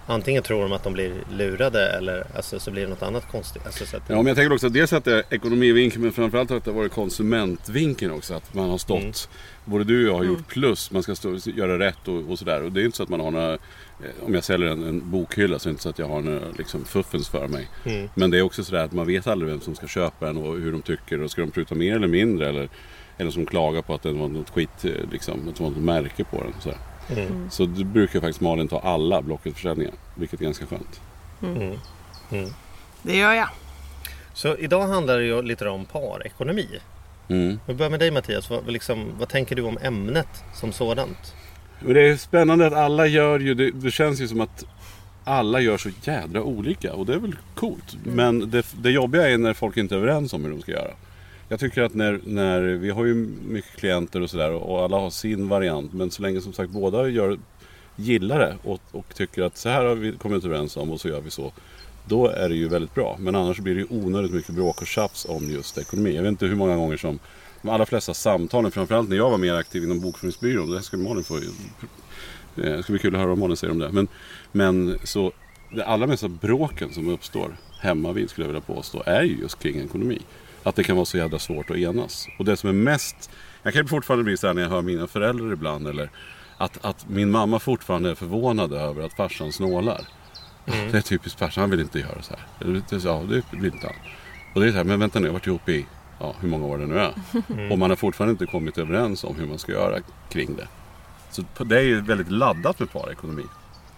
Antingen 0.06 0.42
tror 0.42 0.62
de 0.62 0.72
att 0.72 0.84
de 0.84 0.92
blir 0.92 1.12
lurade 1.32 1.90
eller 1.90 2.24
alltså, 2.36 2.60
så 2.60 2.70
blir 2.70 2.82
det 2.82 2.88
något 2.88 3.02
annat 3.02 3.30
konstigt. 3.30 3.66
Alltså, 3.66 3.86
så 3.86 3.96
att, 3.96 4.02
Ja, 4.06 4.16
men 4.16 4.26
jag 4.26 4.36
tänker 4.36 4.52
också 4.54 4.66
att 4.66 4.72
dels 4.72 4.92
att 4.92 5.04
det 5.04 5.14
är 5.14 5.24
ekonomivinkeln 5.30 6.02
men 6.02 6.12
framförallt 6.12 6.50
att 6.50 6.64
det 6.64 6.70
har 6.70 6.76
varit 6.76 6.92
konsumentvinkeln 6.92 8.12
också. 8.12 8.34
Att 8.34 8.54
man 8.54 8.70
har 8.70 8.78
stått, 8.78 9.00
Mm. 9.00 9.12
både 9.64 9.84
du 9.84 10.02
och 10.08 10.12
jag 10.12 10.18
har 10.18 10.24
gjort 10.24 10.48
plus, 10.48 10.90
man 10.90 11.02
ska 11.02 11.14
stå, 11.14 11.36
göra 11.44 11.78
rätt 11.78 12.08
och, 12.08 12.30
och 12.30 12.38
sådär. 12.38 12.62
Och 12.62 12.72
det 12.72 12.80
är 12.82 12.84
inte 12.84 12.96
så 12.96 13.02
att 13.02 13.08
man 13.08 13.20
har 13.20 13.30
några, 13.30 13.52
eh, 13.52 13.58
om 14.22 14.34
jag 14.34 14.44
säljer 14.44 14.68
en, 14.70 14.84
en 14.84 15.10
bokhylla 15.10 15.58
så 15.58 15.68
är 15.68 15.70
det 15.70 15.72
inte 15.72 15.82
så 15.82 15.88
att 15.88 15.98
jag 15.98 16.08
har 16.08 16.20
några 16.20 16.40
liksom, 16.58 16.84
fuffens 16.84 17.28
för 17.28 17.48
mig. 17.48 17.68
Mm. 17.84 18.08
Men 18.14 18.30
det 18.30 18.38
är 18.38 18.42
också 18.42 18.64
sådär 18.64 18.84
att 18.84 18.92
man 18.92 19.06
vet 19.06 19.26
aldrig 19.26 19.50
vem 19.50 19.60
som 19.60 19.74
ska 19.74 19.86
köpa 19.86 20.26
den 20.26 20.36
och 20.36 20.56
hur 20.56 20.72
de 20.72 20.82
tycker. 20.82 21.22
Och 21.22 21.30
ska 21.30 21.40
de 21.40 21.50
pruta 21.50 21.74
mer 21.74 21.96
eller 21.96 22.08
mindre 22.08 22.48
eller, 22.48 22.68
eller 23.18 23.30
som 23.30 23.46
klagar 23.46 23.82
på 23.82 23.94
att 23.94 24.02
det 24.02 24.12
var 24.12 24.28
något 24.28 24.50
skit, 24.50 24.84
eh, 24.84 24.90
liksom, 25.12 25.48
att 25.48 25.56
det 25.56 25.62
var 25.62 25.70
något 25.70 25.78
märke 25.82 26.24
på 26.24 26.36
den. 26.42 26.52
Sådär. 26.60 26.78
Mm. 27.18 27.50
Så 27.50 27.66
det 27.66 27.84
brukar 27.84 28.20
faktiskt 28.20 28.40
Malin 28.40 28.68
ta 28.68 28.78
alla 28.80 29.22
Blocket-försäljningar, 29.22 29.94
vilket 30.14 30.40
är 30.40 30.44
ganska 30.44 30.66
skönt. 30.66 31.00
Mm. 31.42 31.78
Det 33.02 33.16
gör 33.16 33.32
jag. 33.32 33.48
Så 34.32 34.56
idag 34.56 34.86
handlar 34.86 35.18
det 35.18 35.24
ju 35.24 35.42
lite 35.42 35.68
om 35.68 35.84
parekonomi. 35.84 36.68
Mm. 37.28 37.60
Vi 37.66 37.74
börjar 37.74 37.90
med 37.90 38.00
dig 38.00 38.10
Mattias. 38.10 38.50
Vad, 38.50 38.70
liksom, 38.72 39.12
vad 39.18 39.28
tänker 39.28 39.56
du 39.56 39.62
om 39.62 39.78
ämnet 39.82 40.44
som 40.54 40.72
sådant? 40.72 41.34
Men 41.80 41.94
det 41.94 42.08
är 42.08 42.16
spännande 42.16 42.66
att 42.66 42.72
alla 42.72 43.06
gör 43.06 43.40
ju, 43.40 43.54
det, 43.54 43.70
det 43.70 43.90
känns 43.90 44.20
ju 44.20 44.28
som 44.28 44.40
att 44.40 44.64
alla 45.24 45.60
gör 45.60 45.78
så 45.78 45.90
jädra 46.02 46.42
olika 46.42 46.92
och 46.92 47.06
det 47.06 47.14
är 47.14 47.18
väl 47.18 47.36
coolt. 47.54 47.96
Men 48.04 48.50
det, 48.50 48.66
det 48.82 48.90
jobbiga 48.90 49.30
är 49.30 49.38
när 49.38 49.54
folk 49.54 49.76
inte 49.76 49.94
är 49.94 49.96
överens 49.96 50.32
om 50.32 50.44
hur 50.44 50.50
de 50.50 50.60
ska 50.62 50.72
göra. 50.72 50.90
Jag 51.52 51.60
tycker 51.60 51.82
att 51.82 51.94
när, 51.94 52.20
när 52.24 52.60
vi 52.60 52.90
har 52.90 53.04
ju 53.04 53.14
mycket 53.48 53.76
klienter 53.76 54.20
och 54.20 54.30
sådär 54.30 54.52
och 54.52 54.82
alla 54.82 54.96
har 54.96 55.10
sin 55.10 55.48
variant. 55.48 55.92
Men 55.92 56.10
så 56.10 56.22
länge 56.22 56.40
som 56.40 56.52
sagt 56.52 56.70
båda 56.70 57.08
gör, 57.08 57.38
gillar 57.96 58.38
det 58.38 58.56
och, 58.62 58.80
och 58.90 59.14
tycker 59.14 59.42
att 59.42 59.56
så 59.56 59.68
här 59.68 59.84
har 59.84 59.94
vi 59.94 60.12
kommit 60.12 60.44
överens 60.44 60.76
om 60.76 60.90
och 60.90 61.00
så 61.00 61.08
gör 61.08 61.20
vi 61.20 61.30
så. 61.30 61.52
Då 62.04 62.26
är 62.26 62.48
det 62.48 62.54
ju 62.54 62.68
väldigt 62.68 62.94
bra. 62.94 63.16
Men 63.18 63.34
annars 63.34 63.58
blir 63.58 63.74
det 63.74 63.80
ju 63.80 63.86
onödigt 63.90 64.32
mycket 64.32 64.54
bråk 64.54 64.80
och 64.80 64.86
tjafs 64.86 65.26
om 65.28 65.50
just 65.50 65.78
ekonomi. 65.78 66.16
Jag 66.16 66.22
vet 66.22 66.28
inte 66.28 66.46
hur 66.46 66.56
många 66.56 66.76
gånger 66.76 66.96
som 66.96 67.18
de 67.62 67.68
allra 67.68 67.86
flesta 67.86 68.14
samtalen, 68.14 68.70
framförallt 68.70 69.08
när 69.08 69.16
jag 69.16 69.30
var 69.30 69.38
mer 69.38 69.54
aktiv 69.54 69.84
inom 69.84 70.00
bokföringsbyrån. 70.00 70.70
Det 70.70 70.76
här 70.76 70.82
ska 70.82 70.96
Malin 70.96 71.24
få 71.24 71.40
Det 72.54 72.74
eh, 72.74 72.82
ska 72.82 72.92
bli 72.92 73.00
kul 73.00 73.14
att 73.14 73.20
höra 73.20 73.28
vad 73.28 73.38
Malin 73.38 73.56
säger 73.56 73.72
om 73.72 73.78
det. 73.78 73.92
Men, 73.92 74.08
men 74.52 74.98
så 75.04 75.32
det 75.70 75.84
allra 75.84 76.06
mesta 76.06 76.28
bråken 76.28 76.92
som 76.92 77.08
uppstår 77.08 77.56
hemma 77.80 78.12
vid 78.12 78.30
skulle 78.30 78.46
jag 78.46 78.52
vilja 78.52 78.74
påstå 78.74 79.02
är 79.06 79.22
ju 79.22 79.36
just 79.40 79.58
kring 79.58 79.80
ekonomi. 79.80 80.18
Att 80.62 80.76
det 80.76 80.84
kan 80.84 80.96
vara 80.96 81.06
så 81.06 81.16
jävla 81.16 81.38
svårt 81.38 81.70
att 81.70 81.76
enas. 81.76 82.28
Och 82.38 82.44
det 82.44 82.56
som 82.56 82.68
är 82.68 82.74
mest, 82.74 83.30
jag 83.62 83.74
kan 83.74 83.88
fortfarande 83.88 84.24
bli 84.24 84.36
så 84.36 84.46
här 84.46 84.54
när 84.54 84.62
jag 84.62 84.70
hör 84.70 84.82
mina 84.82 85.06
föräldrar 85.06 85.52
ibland 85.52 85.88
eller 85.88 86.10
att, 86.56 86.84
att 86.84 87.08
min 87.08 87.30
mamma 87.30 87.58
fortfarande 87.58 88.10
är 88.10 88.14
förvånad 88.14 88.72
över 88.72 89.02
att 89.02 89.12
farsan 89.12 89.52
snålar. 89.52 90.00
Det 90.64 90.98
är 90.98 91.00
typiskt 91.00 91.38
farsan, 91.38 91.60
han 91.60 91.70
vill 91.70 91.80
inte 91.80 91.98
göra 91.98 92.22
så 92.22 92.34
här. 92.34 92.46
Ja, 92.58 92.66
det 93.28 93.42
vill 93.56 93.72
inte 93.72 93.86
han. 93.86 93.96
Och 94.54 94.60
det 94.60 94.66
är 94.66 94.70
så 94.70 94.76
här, 94.76 94.84
men 94.84 95.00
vänta 95.00 95.18
nu, 95.18 95.26
jag 95.26 95.32
har 95.32 95.38
varit 95.38 95.46
ihop 95.46 95.68
i 95.68 95.86
ja, 96.18 96.34
hur 96.40 96.48
många 96.48 96.66
år 96.66 96.78
det 96.78 96.86
nu 96.86 96.98
är. 96.98 97.14
Och 97.72 97.78
man 97.78 97.90
har 97.90 97.96
fortfarande 97.96 98.32
inte 98.32 98.46
kommit 98.46 98.78
överens 98.78 99.24
om 99.24 99.36
hur 99.36 99.46
man 99.46 99.58
ska 99.58 99.72
göra 99.72 99.98
kring 100.28 100.56
det. 100.56 100.68
Så 101.30 101.64
det 101.64 101.76
är 101.76 101.82
ju 101.82 102.00
väldigt 102.00 102.30
laddat 102.30 102.78
med 102.78 102.92
parekonomi. 102.92 103.44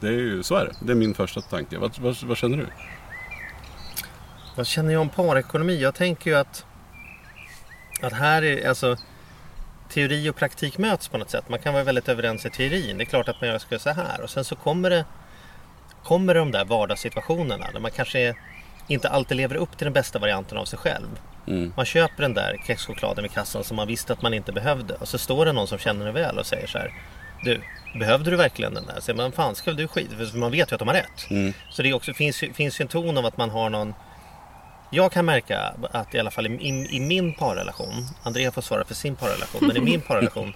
Det 0.00 0.06
är 0.06 0.12
ju, 0.12 0.42
så 0.42 0.54
är 0.54 0.64
det. 0.64 0.74
Det 0.86 0.92
är 0.92 0.96
min 0.96 1.14
första 1.14 1.40
tanke. 1.40 1.78
Vad, 1.78 1.98
vad, 1.98 2.22
vad 2.22 2.36
känner 2.36 2.56
du? 2.56 2.66
Vad 4.56 4.66
känner 4.66 4.92
jag 4.92 5.02
om 5.02 5.08
parekonomi? 5.08 5.82
Jag 5.82 5.94
tänker 5.94 6.30
ju 6.30 6.36
att, 6.36 6.66
att 8.02 8.12
här 8.12 8.42
är 8.44 8.68
alltså 8.68 8.96
teori 9.88 10.30
och 10.30 10.36
praktik 10.36 10.78
möts 10.78 11.08
på 11.08 11.18
något 11.18 11.30
sätt. 11.30 11.48
Man 11.48 11.58
kan 11.58 11.74
vara 11.74 11.84
väldigt 11.84 12.08
överens 12.08 12.46
i 12.46 12.50
teorin. 12.50 12.98
Det 12.98 13.04
är 13.04 13.06
klart 13.06 13.28
att 13.28 13.40
man 13.40 13.60
ska 13.60 13.78
så 13.78 13.90
här 13.90 14.20
och 14.20 14.30
sen 14.30 14.44
så 14.44 14.56
kommer 14.56 14.90
det 14.90 15.04
kommer 16.02 16.34
de 16.34 16.50
där 16.50 16.64
vardagssituationerna 16.64 17.70
där 17.72 17.80
man 17.80 17.90
kanske 17.90 18.34
inte 18.88 19.08
alltid 19.08 19.36
lever 19.36 19.56
upp 19.56 19.78
till 19.78 19.84
den 19.84 19.92
bästa 19.92 20.18
varianten 20.18 20.58
av 20.58 20.64
sig 20.64 20.78
själv. 20.78 21.08
Mm. 21.46 21.72
Man 21.76 21.84
köper 21.84 22.22
den 22.22 22.34
där 22.34 22.56
kexchokladen 22.66 23.22
vid 23.22 23.32
kassan 23.32 23.64
som 23.64 23.76
man 23.76 23.88
visste 23.88 24.12
att 24.12 24.22
man 24.22 24.34
inte 24.34 24.52
behövde 24.52 24.94
och 24.94 25.08
så 25.08 25.18
står 25.18 25.46
det 25.46 25.52
någon 25.52 25.66
som 25.66 25.78
känner 25.78 26.06
det 26.06 26.12
väl 26.12 26.38
och 26.38 26.46
säger 26.46 26.66
så 26.66 26.78
här 26.78 26.92
Du, 27.44 27.60
behövde 27.98 28.30
du 28.30 28.36
verkligen 28.36 28.74
den 28.74 28.86
där? 28.86 29.00
Så 29.00 29.14
man 29.14 29.32
fan 29.32 29.54
ska 29.54 29.72
du 29.72 29.88
skit? 29.88 30.10
För 30.18 30.38
man 30.38 30.50
vet 30.50 30.72
ju 30.72 30.74
att 30.74 30.78
de 30.78 30.88
har 30.88 30.94
rätt. 30.94 31.30
Mm. 31.30 31.52
Så 31.70 31.82
det 31.82 31.92
också, 31.92 32.14
finns, 32.14 32.44
finns 32.54 32.80
ju 32.80 32.82
en 32.82 32.88
ton 32.88 33.18
av 33.18 33.26
att 33.26 33.36
man 33.36 33.50
har 33.50 33.70
någon 33.70 33.94
jag 34.94 35.12
kan 35.12 35.24
märka 35.24 35.74
att 35.92 36.14
i 36.14 36.18
alla 36.18 36.30
fall 36.30 36.46
i, 36.46 36.50
i, 36.50 36.96
i 36.96 37.00
min 37.00 37.34
parrelation, 37.34 38.06
Andrea 38.22 38.52
får 38.52 38.62
svara 38.62 38.84
för 38.84 38.94
sin 38.94 39.16
parrelation, 39.16 39.66
men 39.66 39.76
i 39.76 39.80
min 39.80 40.00
parrelation 40.08 40.52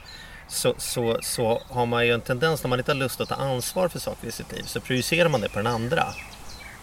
så, 0.49 0.75
så, 0.79 1.19
så 1.23 1.63
har 1.71 1.87
man 1.87 2.07
ju 2.07 2.13
en 2.15 2.21
tendens 2.21 2.63
när 2.63 2.69
man 2.69 2.79
inte 2.79 2.91
har 2.91 2.97
lust 2.97 3.21
att 3.21 3.29
ta 3.29 3.35
ansvar 3.35 3.89
för 3.89 3.99
saker 3.99 4.29
i 4.29 4.33
sitt 4.33 4.53
liv 4.53 4.63
så 4.67 4.81
projicerar 4.81 5.29
man 5.29 5.41
det 5.41 5.49
på 5.49 5.59
den 5.59 5.67
andra. 5.67 6.07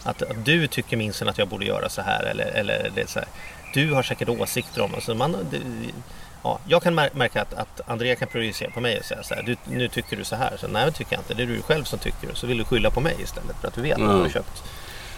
Att, 0.03 0.21
att 0.21 0.45
du 0.45 0.67
tycker 0.67 0.97
minsann 0.97 1.29
att 1.29 1.37
jag 1.37 1.47
borde 1.47 1.65
göra 1.65 1.89
så 1.89 2.01
här 2.01 2.23
eller, 2.23 2.45
eller 2.45 2.91
det 2.95 3.09
så 3.09 3.19
här. 3.19 3.27
Du 3.73 3.93
har 3.93 4.03
säkert 4.03 4.29
åsikter 4.29 4.81
om 4.81 5.17
man, 5.17 5.31
det. 5.51 5.57
Ja, 6.43 6.59
jag 6.67 6.83
kan 6.83 6.99
mär- 6.99 7.09
märka 7.15 7.41
att, 7.41 7.53
att 7.53 7.81
Andrea 7.89 8.15
kan 8.15 8.27
projicera 8.27 8.71
på 8.71 8.79
mig 8.81 8.99
och 8.99 9.05
säga 9.05 9.23
så 9.23 9.33
här. 9.35 9.43
Du, 9.43 9.55
nu 9.65 9.87
tycker 9.87 10.17
du 10.17 10.23
så 10.23 10.35
här. 10.35 10.57
Så, 10.59 10.67
Nej, 10.67 10.85
det 10.85 10.91
tycker 10.91 11.13
jag 11.13 11.19
inte. 11.21 11.33
Det 11.33 11.43
är 11.43 11.47
du 11.47 11.61
själv 11.61 11.83
som 11.83 11.99
tycker. 11.99 12.33
Så 12.33 12.47
vill 12.47 12.57
du 12.57 12.63
skylla 12.65 12.89
på 12.91 12.99
mig 13.01 13.15
istället 13.23 13.55
för 13.61 13.67
att 13.67 13.73
du 13.73 13.81
vet 13.81 13.93
att 13.93 13.99
du 13.99 14.05
har 14.05 14.13
Mm. 14.19 14.31
köpt 14.31 14.63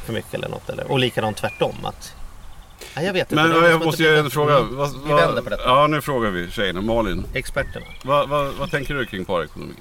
för 0.06 0.14
mycket 0.14 0.34
eller 0.34 0.50
något. 0.50 0.70
Eller, 0.70 0.92
och 0.92 1.00
likadant 1.00 1.38
tvärtom. 1.38 1.76
Att, 1.86 2.16
nej, 2.96 3.06
jag 3.06 3.14
vet 3.14 3.32
inte. 3.32 3.36
Men 3.48 3.62
Det 3.62 3.70
jag 3.70 3.86
måste 3.86 4.04
göra 4.04 4.20
en 4.20 4.30
fråga. 4.30 4.58
Mm. 4.58 4.78
Vi 5.08 5.14
vänder 5.14 5.42
på 5.42 5.50
detta. 5.50 5.64
Ja, 5.66 5.88
nu 5.88 6.02
frågar 6.02 6.30
vi 6.30 6.52
tjejerna. 6.52 6.82
Malin, 6.82 7.26
Experterna. 7.34 7.86
vad, 8.04 8.30
vad, 8.30 8.54
vad 8.54 8.72
tänker 8.72 8.94
du 8.94 9.06
kring 9.06 9.26
parekonomi? 9.26 9.74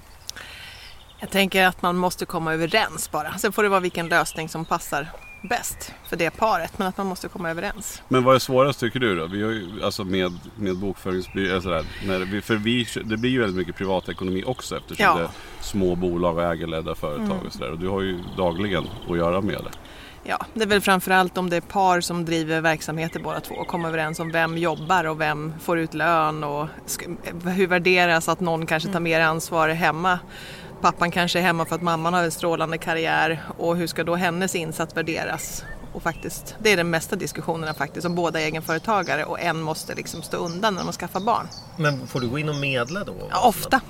Jag 1.21 1.31
tänker 1.31 1.67
att 1.67 1.83
man 1.83 1.97
måste 1.97 2.27
komma 2.27 2.55
överens 2.55 3.11
bara. 3.11 3.39
Sen 3.39 3.53
får 3.53 3.63
det 3.63 3.69
vara 3.69 3.81
vilken 3.81 4.09
lösning 4.09 4.49
som 4.49 4.65
passar 4.65 5.09
bäst 5.49 5.93
för 6.09 6.17
det 6.17 6.31
paret. 6.31 6.79
Men 6.79 6.89
att 6.89 6.97
man 6.97 7.07
måste 7.07 7.29
komma 7.29 7.51
överens. 7.51 8.03
Men 8.09 8.25
vad 8.25 8.35
är 8.35 8.39
svårast 8.39 8.81
tycker 8.81 9.01
du 9.01 9.17
då? 9.17 9.27
Vi 9.27 9.43
har 9.43 9.51
ju, 9.51 9.83
alltså 9.85 10.05
med, 10.05 10.33
med 10.57 10.77
bokföringsbyrå, 10.77 11.61
sådär, 11.61 11.85
när 12.07 12.19
vi, 12.19 12.41
för 12.41 12.55
vi, 12.55 12.87
det 13.05 13.17
blir 13.17 13.31
ju 13.31 13.41
väldigt 13.41 13.57
mycket 13.57 13.77
privatekonomi 13.77 14.45
också 14.47 14.77
eftersom 14.77 15.05
Ja. 15.05 15.15
det 15.19 15.23
är 15.25 15.29
små 15.61 15.95
bolag 15.95 16.37
och 16.39 16.43
ägarledda 16.45 16.95
företag 16.95 17.39
och 17.47 17.53
sådär. 17.53 17.71
Och 17.71 17.79
du 17.79 17.89
har 17.89 18.01
ju 18.01 18.19
dagligen 18.37 18.87
att 19.11 19.17
göra 19.17 19.41
med 19.41 19.55
det. 19.65 19.71
Ja, 20.27 20.47
det 20.55 20.63
är 20.63 20.67
väl 20.67 20.81
framförallt 20.81 21.39
om 21.39 21.51
det 21.51 21.57
är 21.57 21.61
par 21.61 22.01
som 22.01 22.25
driver 22.25 22.61
verksamheter 22.61 23.21
båda 23.21 23.41
två 23.41 23.55
och 23.55 23.67
kommer 23.67 23.89
överens 23.89 24.21
om 24.21 24.33
vem 24.33 24.59
jobbar 24.59 25.05
och 25.05 25.21
vem 25.21 25.55
får 25.61 25.79
ut 25.79 25.95
lön 25.95 26.45
och 26.45 26.69
hur 27.45 27.67
värderas 27.67 28.29
att 28.29 28.41
någon 28.41 28.67
kanske 28.67 28.93
tar 28.93 29.01
mer 29.01 29.21
ansvar 29.21 29.69
hemma. 29.69 30.19
Pappan 30.81 31.11
kanske 31.11 31.39
är 31.39 31.43
hemma 31.43 31.65
för 31.65 31.75
att 31.75 31.83
mamman 31.83 32.15
har 32.15 32.23
en 32.23 32.31
strålande 32.31 32.79
karriär 32.79 33.43
och 33.59 33.77
hur 33.77 33.87
ska 33.87 34.05
då 34.05 34.15
hennes 34.15 34.55
insats 34.55 34.97
värderas? 34.97 35.65
Och 35.93 36.03
faktiskt, 36.03 36.57
det 36.59 36.73
är 36.73 36.77
de 36.77 36.85
mesta 36.85 37.17
diskussionerna 37.17 37.75
faktiskt 37.75 38.07
om 38.07 38.15
båda 38.15 38.41
är 38.41 38.45
egenföretagare 38.45 39.25
och 39.25 39.41
en 39.41 39.63
måste 39.63 39.95
liksom 39.95 40.23
stå 40.23 40.37
undan 40.37 40.75
när 40.75 40.85
man 40.85 40.93
skaffar 40.93 41.21
barn. 41.21 41.49
Men 41.77 42.07
får 42.07 42.21
du 42.21 42.29
gå 42.29 42.39
in 42.39 42.49
och 42.49 42.57
medla 42.57 43.05
då? 43.05 43.15
Ja, 43.31 43.49
ofta. 43.49 43.81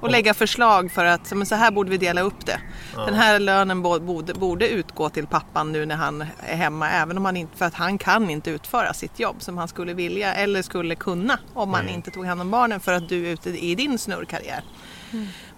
Och 0.00 0.10
lägga 0.10 0.34
förslag 0.34 0.90
för 0.92 1.04
att 1.04 1.32
men 1.32 1.46
så 1.46 1.54
här 1.54 1.70
borde 1.70 1.90
vi 1.90 1.96
dela 1.96 2.20
upp 2.20 2.46
det. 2.46 2.60
Den 3.06 3.14
här 3.14 3.38
lönen 3.38 3.82
bo- 3.82 4.00
borde, 4.00 4.34
borde 4.34 4.68
utgå 4.68 5.08
till 5.08 5.26
pappan 5.26 5.72
nu 5.72 5.86
när 5.86 5.96
han 5.96 6.24
är 6.38 6.56
hemma 6.56 6.90
även 6.90 7.18
om 7.18 7.24
han 7.24 7.36
inte, 7.36 7.56
för 7.56 7.64
att 7.64 7.74
han 7.74 7.98
kan 7.98 8.30
inte 8.30 8.50
utföra 8.50 8.92
sitt 8.94 9.18
jobb 9.20 9.36
som 9.42 9.58
han 9.58 9.68
skulle 9.68 9.94
vilja 9.94 10.34
eller 10.34 10.62
skulle 10.62 10.94
kunna 10.94 11.38
om 11.54 11.74
han 11.74 11.88
inte 11.88 12.10
tog 12.10 12.26
hand 12.26 12.40
om 12.40 12.50
barnen 12.50 12.80
för 12.80 12.92
att 12.92 13.08
du 13.08 13.26
är 13.26 13.30
ute 13.32 13.50
i 13.50 13.74
din 13.74 13.98
snurrkarriär. 13.98 14.62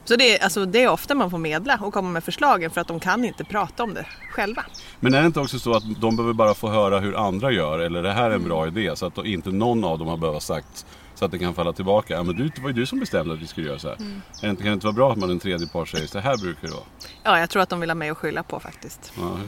Så 0.04 0.16
det 0.16 0.38
är, 0.38 0.44
alltså, 0.44 0.64
det 0.66 0.82
är 0.82 0.88
ofta 0.88 1.14
man 1.14 1.30
får 1.30 1.38
medla 1.38 1.78
och 1.82 1.94
komma 1.94 2.08
med 2.08 2.24
förslagen 2.24 2.70
för 2.70 2.80
att 2.80 2.88
de 2.88 3.00
kan 3.00 3.24
inte 3.24 3.44
prata 3.44 3.82
om 3.82 3.94
det 3.94 4.06
själva. 4.32 4.64
Men 5.00 5.14
är 5.14 5.20
det 5.20 5.26
inte 5.26 5.40
också 5.40 5.58
så 5.58 5.72
att 5.72 5.82
de 6.00 6.16
behöver 6.16 6.32
bara 6.34 6.54
få 6.54 6.68
höra 6.70 6.98
hur 6.98 7.16
andra 7.26 7.50
gör 7.52 7.78
eller 7.78 8.02
det 8.02 8.12
här 8.12 8.30
är 8.30 8.34
en 8.34 8.44
bra 8.44 8.66
idé 8.66 8.96
så 8.96 9.06
att 9.06 9.18
inte 9.18 9.50
någon 9.50 9.84
av 9.84 9.98
dem 9.98 10.08
har 10.08 10.16
behövt 10.16 10.42
sagt 10.42 10.86
så 11.20 11.24
att 11.24 11.30
det 11.30 11.38
kan 11.38 11.54
falla 11.54 11.72
tillbaka. 11.72 12.14
Ja 12.14 12.22
men 12.22 12.36
du, 12.36 12.48
det 12.48 12.60
var 12.60 12.68
ju 12.68 12.72
du 12.72 12.86
som 12.86 13.00
bestämde 13.00 13.34
att 13.34 13.40
vi 13.40 13.46
skulle 13.46 13.66
göra 13.66 13.78
så 13.78 13.88
här. 13.88 13.96
Inte, 14.42 14.62
kan 14.62 14.66
det 14.66 14.72
inte 14.72 14.86
vara 14.86 14.94
bra 14.94 15.12
att 15.12 15.18
man 15.18 15.30
en 15.30 15.38
tredje 15.38 15.66
part 15.66 15.88
säger 15.88 16.06
så 16.06 16.18
här 16.18 16.36
brukar 16.36 16.68
det 16.68 16.74
vara? 16.74 16.84
Ja, 17.22 17.38
jag 17.38 17.50
tror 17.50 17.62
att 17.62 17.68
de 17.68 17.80
vill 17.80 17.90
ha 17.90 17.94
mig 17.94 18.10
att 18.10 18.18
skylla 18.18 18.42
på 18.42 18.60
faktiskt. 18.60 19.12
Ja. 19.16 19.38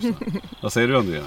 Vad 0.60 0.72
säger 0.72 0.88
du 0.88 0.98
Andrea? 0.98 1.22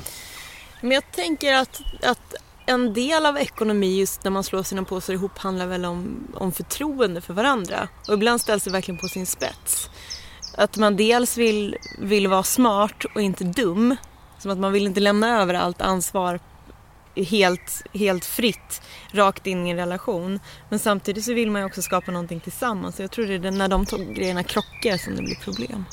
Men 0.81 0.91
jag 0.91 1.11
tänker 1.11 1.53
att, 1.53 1.81
att 2.03 2.35
en 2.65 2.93
del 2.93 3.25
av 3.25 3.37
ekonomi 3.37 3.99
just 3.99 4.23
när 4.23 4.31
man 4.31 4.43
slår 4.43 4.63
sina 4.63 4.83
påsar 4.83 5.13
ihop 5.13 5.37
handlar 5.37 5.67
väl 5.67 5.85
om, 5.85 6.27
om 6.33 6.51
förtroende 6.51 7.21
för 7.21 7.33
varandra. 7.33 7.87
Och 8.07 8.13
ibland 8.13 8.41
ställs 8.41 8.63
det 8.63 8.71
verkligen 8.71 8.97
på 8.97 9.07
sin 9.07 9.25
spets. 9.25 9.89
Att 10.57 10.77
man 10.77 10.95
dels 10.95 11.37
vill, 11.37 11.75
vill 11.99 12.27
vara 12.27 12.43
smart 12.43 13.05
och 13.15 13.21
inte 13.21 13.43
dum. 13.43 13.95
Som 14.39 14.51
att 14.51 14.57
man 14.57 14.71
vill 14.71 14.85
inte 14.85 14.99
lämna 14.99 15.41
över 15.41 15.53
allt 15.53 15.81
ansvar 15.81 16.39
helt, 17.15 17.84
helt 17.93 18.25
fritt 18.25 18.81
rakt 19.12 19.48
in 19.48 19.67
i 19.67 19.69
en 19.69 19.77
relation. 19.77 20.39
Men 20.69 20.79
samtidigt 20.79 21.25
så 21.25 21.34
vill 21.34 21.51
man 21.51 21.62
ju 21.62 21.65
också 21.65 21.81
skapa 21.81 22.12
någonting 22.12 22.39
tillsammans. 22.39 23.00
Jag 23.00 23.12
tror 23.12 23.25
det 23.25 23.48
är 23.48 23.51
när 23.51 23.67
de 23.67 23.86
två 23.86 23.98
grejerna 23.98 24.43
krockar 24.43 24.98
som 24.98 25.15
det 25.15 25.22
blir 25.22 25.36
problem. 25.36 25.86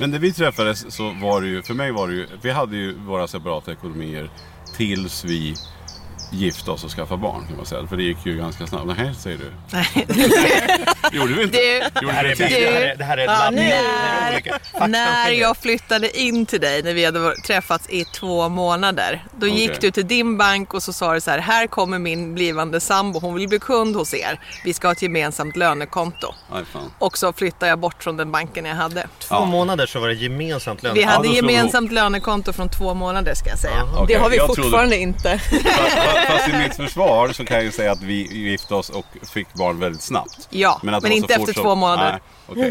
Men 0.00 0.10
när 0.10 0.18
vi 0.18 0.32
träffades 0.32 0.94
så 0.94 1.12
var 1.22 1.40
det 1.40 1.46
ju, 1.46 1.62
för 1.62 1.74
mig 1.74 1.92
var 1.92 2.08
det 2.08 2.14
ju, 2.14 2.26
vi 2.42 2.50
hade 2.50 2.76
ju 2.76 2.98
våra 2.98 3.28
separata 3.28 3.72
ekonomier 3.72 4.30
tills 4.76 5.24
vi 5.24 5.54
gifte 6.34 6.70
oss 6.70 6.84
och 6.84 6.90
skaffade 6.90 7.22
barn 7.22 7.46
kan 7.48 7.56
man 7.56 7.66
säga. 7.66 7.86
För 7.86 7.96
det 7.96 8.02
gick 8.02 8.26
ju 8.26 8.36
ganska 8.36 8.66
snabbt. 8.66 8.84
Nej, 8.98 9.14
säger 9.18 9.38
du. 9.38 9.52
Nej. 9.72 10.06
Gjorde 11.12 11.34
vi 11.34 11.42
inte? 11.42 11.56
Du, 11.58 11.74
Gjorde 11.74 12.22
det 12.22 12.94
Du- 12.98 13.04
här 13.04 13.16
är 13.16 13.22
ett 13.22 13.24
Ja, 13.26 13.38
labb. 13.44 13.54
nu- 13.54 13.60
Det 13.60 13.72
är 13.72 14.32
olika. 14.32 14.52
Faktan 14.72 14.90
När 14.90 15.24
skiljer. 15.26 15.40
jag 15.40 15.56
flyttade 15.56 16.20
in 16.20 16.46
till 16.46 16.60
dig, 16.60 16.82
när 16.82 16.94
vi 16.94 17.04
hade 17.04 17.36
träffats 17.36 17.88
i 17.90 18.04
två 18.04 18.48
månader, 18.48 19.24
då 19.38 19.46
Okej. 19.46 19.60
gick 19.60 19.80
du 19.80 19.90
till 19.90 20.06
din 20.06 20.36
bank 20.38 20.74
och 20.74 20.82
så 20.82 20.92
sa 20.92 21.14
du 21.14 21.20
så 21.20 21.30
här, 21.30 21.38
här 21.38 21.66
kommer 21.66 21.98
min 21.98 22.34
blivande 22.34 22.80
sambo, 22.80 23.18
hon 23.20 23.34
vill 23.34 23.48
bli 23.48 23.58
kund 23.58 23.96
hos 23.96 24.14
er. 24.14 24.40
Vi 24.64 24.74
ska 24.74 24.88
ha 24.88 24.92
ett 24.92 25.02
gemensamt 25.02 25.56
lönekonto. 25.56 26.34
Och 26.98 27.18
så 27.18 27.32
flyttade 27.32 27.66
jag 27.68 27.78
bort 27.78 28.02
från 28.02 28.16
den 28.16 28.32
banken 28.32 28.64
jag 28.64 28.74
hade. 28.74 29.00
Två 29.18 29.34
Ja. 29.34 29.44
månader 29.44 29.86
så 29.86 30.00
var 30.00 30.08
det 30.08 30.14
gemensamt 30.14 30.82
lön. 30.82 30.94
Vi 30.94 31.02
hade 31.02 31.28
vi 31.28 31.34
gemensamt 31.36 31.92
lönekonto 31.92 32.52
från 32.52 32.68
två 32.68 32.94
månader 32.94 33.34
ska 33.34 33.48
jag 33.50 33.58
säga. 33.58 33.82
Okej, 33.96 34.06
det 34.16 34.22
har 34.22 34.30
vi 34.30 34.36
jag 34.36 34.46
fortfarande 34.46 34.96
inte. 34.96 35.40
Fast, 36.26 36.48
i 36.48 36.52
mitt 36.52 36.76
försvar 36.76 37.32
så 37.32 37.44
kan 37.44 37.56
jag 37.56 37.64
ju 37.64 37.72
säga 37.72 37.92
att 37.92 38.02
vi 38.02 38.48
gifte 38.50 38.74
oss 38.74 38.90
och 38.90 39.06
fick 39.32 39.54
barn 39.54 39.80
väldigt 39.80 40.02
snabbt. 40.02 40.48
Ja, 40.50 40.70
att 40.74 40.82
men 40.82 41.00
så 41.00 41.06
inte 41.08 41.34
efter 41.34 41.52
som- 41.52 41.62
två 41.62 41.74
månader. 41.74 42.10
Nej, 42.10 42.20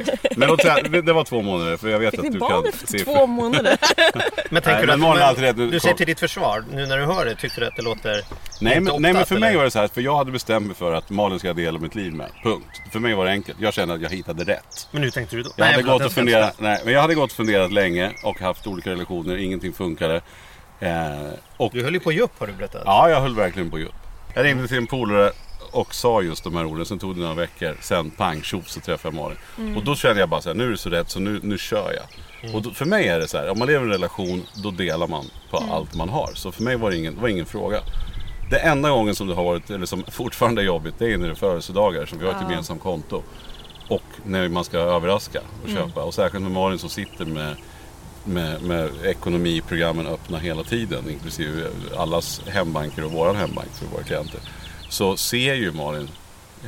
okej. 0.04 0.18
Men 0.38 0.50
låt 0.50 0.62
säga, 0.62 1.02
det 1.02 1.14
var 1.14 1.24
två 1.24 1.42
månader 1.42 1.78
för 1.78 1.90
jag 1.90 2.00
vet 2.00 2.12
Fick 2.12 2.20
att 2.20 2.24
ni 2.24 2.30
du 2.30 2.40
barn 2.40 2.64
kan 2.64 2.74
efter 2.74 3.00
två 3.00 3.28
månader? 3.28 3.78
Men 4.50 4.62
tänker 4.62 4.72
Nej, 4.72 4.82
du 4.82 4.88
men 4.88 4.90
att 4.94 5.00
Malin 5.00 5.24
har 5.24 5.54
men, 5.54 5.70
du 5.72 5.80
säger 5.80 5.96
till 5.96 6.06
ditt 6.08 6.20
försvar, 6.20 6.64
nu 6.72 6.86
när 6.86 6.98
du 6.98 7.06
hör 7.06 7.26
det, 7.26 7.36
tycker 7.36 7.62
du 7.62 7.68
att 7.68 7.76
det 7.76 7.82
låter 7.82 8.26
Nej 8.62 8.80
men, 8.80 9.02
nej 9.02 9.14
men 9.14 9.26
för 9.26 9.38
mig 9.40 9.56
var 9.58 9.64
det 9.64 9.72
så 9.72 9.80
här, 9.80 9.88
för 9.88 10.02
jag 10.02 10.16
hade 10.16 10.32
bestämt 10.32 10.68
mig 10.68 10.76
för 10.76 10.94
att 10.94 11.10
Malin 11.10 11.40
ska 11.40 11.48
jag 11.48 11.56
dela 11.56 11.80
mitt 11.80 11.96
liv 11.96 12.14
med. 12.14 12.30
Punkt. 12.44 12.82
För 12.92 13.00
mig 13.00 13.14
var 13.14 13.26
det 13.26 13.32
enkelt. 13.32 13.58
Jag 13.62 13.74
kände 13.74 13.94
att 13.94 14.02
jag 14.02 14.10
hittade 14.10 14.44
rätt. 14.44 14.88
Men 14.92 15.04
hur 15.04 15.10
tänkte 15.10 15.36
du 15.36 15.44
då? 15.44 15.50
Jag 15.56 15.66
hade, 15.66 15.78
förlåt, 15.78 16.00
gått 16.00 16.06
och 16.06 16.14
funderat, 16.14 16.56
nej, 16.60 16.82
men 16.86 16.94
jag 16.94 17.02
hade 17.02 17.16
gått 17.16 17.32
och 17.32 17.38
funderat 17.38 17.72
länge 17.72 18.12
och 18.24 18.40
haft 18.40 18.68
olika 18.68 18.90
relationer, 18.90 19.38
ingenting 19.38 19.74
funkade. 19.74 20.22
Eh, 20.80 21.32
och, 21.58 21.72
Du 21.74 21.84
höll 21.84 21.94
ju 21.94 22.00
på 22.00 22.10
att 22.10 22.16
ge 22.16 22.22
upp 22.22 22.40
har 22.40 22.48
du 22.48 22.54
berättat. 22.54 22.82
ja, 22.86 23.10
jag 23.10 23.22
höll 23.22 23.36
verkligen 23.36 23.70
på 23.72 23.80
djup. 23.80 23.94
Jag 24.34 24.46
ringde 24.46 24.68
till 24.68 24.78
en 24.78 24.88
polare 24.88 25.32
och 25.72 25.96
sa 25.96 26.22
just 26.22 26.44
de 26.44 26.56
här 26.56 26.66
orden. 26.66 26.86
Sen 26.86 27.00
tog 27.00 27.16
det 27.16 27.22
några 27.22 27.34
veckor. 27.34 27.78
Sen 27.82 28.12
pang 28.12 28.42
tjoff 28.42 28.70
så 28.70 28.80
träffade 28.80 29.18
jag 29.18 29.24
Malin. 29.58 29.76
Och 29.78 29.84
då 29.84 29.96
kände 29.96 30.20
jag 30.20 30.30
bara 30.30 30.42
så 30.42 30.50
här, 30.50 30.56
nu 30.56 30.66
är 30.66 30.70
det 30.70 30.78
så 30.78 30.90
rätt 30.90 31.10
så 31.10 31.20
nu, 31.20 31.40
nu 31.44 31.58
kör 31.58 31.94
jag. 31.94 32.56
Och 32.56 32.62
då, 32.62 32.72
för 32.72 32.86
mig 32.86 33.08
är 33.08 33.20
det 33.20 33.28
så 33.28 33.38
här, 33.38 33.50
om 33.50 33.60
man 33.60 33.68
lever 33.68 33.82
i 33.82 33.88
en 33.88 33.92
relation 33.92 34.46
då 34.64 34.72
delar 34.72 35.08
man 35.08 35.26
på 35.52 35.58
allt 35.58 35.96
man 35.96 36.10
har. 36.10 36.30
Så 36.34 36.52
för 36.52 36.64
mig 36.64 36.76
var 36.76 36.92
det 36.92 36.98
ingen, 36.98 37.22
var 37.22 37.28
ingen 37.28 37.46
fråga. 37.46 37.80
Det 38.50 38.58
enda 38.58 38.90
gången 38.90 39.16
som 39.16 39.28
det 39.28 39.34
har 39.36 39.44
varit, 39.44 39.70
eller 39.70 39.86
som 39.86 40.04
fortfarande 40.12 40.62
är 40.62 40.66
jobbigt, 40.66 40.96
det 40.98 41.14
är 41.14 41.18
när 41.18 41.26
det 41.26 41.34
är 41.34 41.36
födelsedagar 41.36 42.06
som 42.06 42.20
vi 42.20 42.26
har 42.26 42.34
ett 42.34 42.42
gemensamt 42.42 42.82
konto. 42.82 43.24
Och 43.90 44.04
när 44.26 44.48
man 44.50 44.64
ska 44.64 44.78
överraska 44.78 45.40
och 45.64 45.70
köpa. 45.70 46.04
Och 46.04 46.14
särskilt 46.14 46.44
med 46.44 46.52
Malin 46.52 46.80
som 46.80 46.90
sitter 46.90 47.26
med, 47.26 47.56
med, 48.24 48.62
med 48.62 48.90
ekonomiprogrammen 49.06 50.08
öppna 50.08 50.38
hela 50.38 50.64
tiden. 50.64 51.10
Inklusive 51.10 51.70
allas 51.98 52.42
hembanker 52.48 53.06
och 53.06 53.12
våran 53.12 53.36
hembank 53.36 53.70
för 53.74 53.86
våra 53.86 54.04
klienter. 54.04 54.40
Så 54.90 55.18
ser 55.18 55.54
ju 55.54 55.72
Malin 55.72 56.10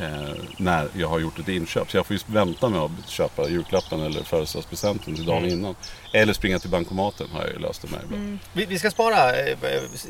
eh, 0.01 0.33
när 0.57 0.87
jag 0.93 1.07
har 1.07 1.19
gjort 1.19 1.39
ett 1.39 1.47
inköp. 1.47 1.91
Så 1.91 1.97
jag 1.97 2.05
får 2.05 2.15
ju 2.15 2.21
vänta 2.25 2.69
med 2.69 2.79
att 2.79 3.09
köpa 3.09 3.49
julklappen 3.49 4.01
eller 4.01 4.23
födelsedagspresenten 4.23 5.15
till 5.15 5.25
dagen 5.25 5.49
innan. 5.49 5.75
Eller 6.13 6.33
springa 6.33 6.59
till 6.59 6.69
bankomaten 6.69 7.27
har 7.33 7.41
jag 7.41 7.51
ju 7.51 7.59
löst 7.59 7.81
det 7.81 7.91
med 7.91 7.99
ibland. 8.03 8.39
Vi, 8.53 8.65
vi 8.65 8.79
ska 8.79 8.91
spara 8.91 9.35
eh, 9.35 9.57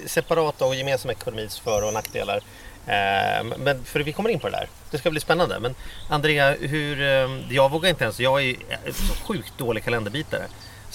separata 0.06 0.66
och 0.66 0.75
gemensamma 0.75 1.12
ekonomins 1.12 1.60
för 1.60 1.88
och 1.88 1.94
nackdelar. 1.94 2.38
Eh, 2.88 3.44
Men 3.58 3.84
för 3.84 4.00
vi 4.00 4.14
kommer 4.14 4.30
in 4.30 4.40
på 4.40 4.50
det 4.50 4.58
där. 4.58 4.68
Det 4.92 4.98
ska 4.98 5.12
bli 5.12 5.20
spännande. 5.20 5.60
Men 5.60 5.75
Andrea, 6.10 6.52
hur, 6.60 7.02
eh, 7.02 7.30
jag 7.50 7.72
vågar 7.72 7.90
inte 7.90 8.04
ens. 8.04 8.20
Jag 8.20 8.44
är 8.44 8.56
en 8.86 8.94
så 8.94 9.14
sjukt 9.14 9.54
dålig 9.58 9.84
kalenderbitare. 9.84 10.44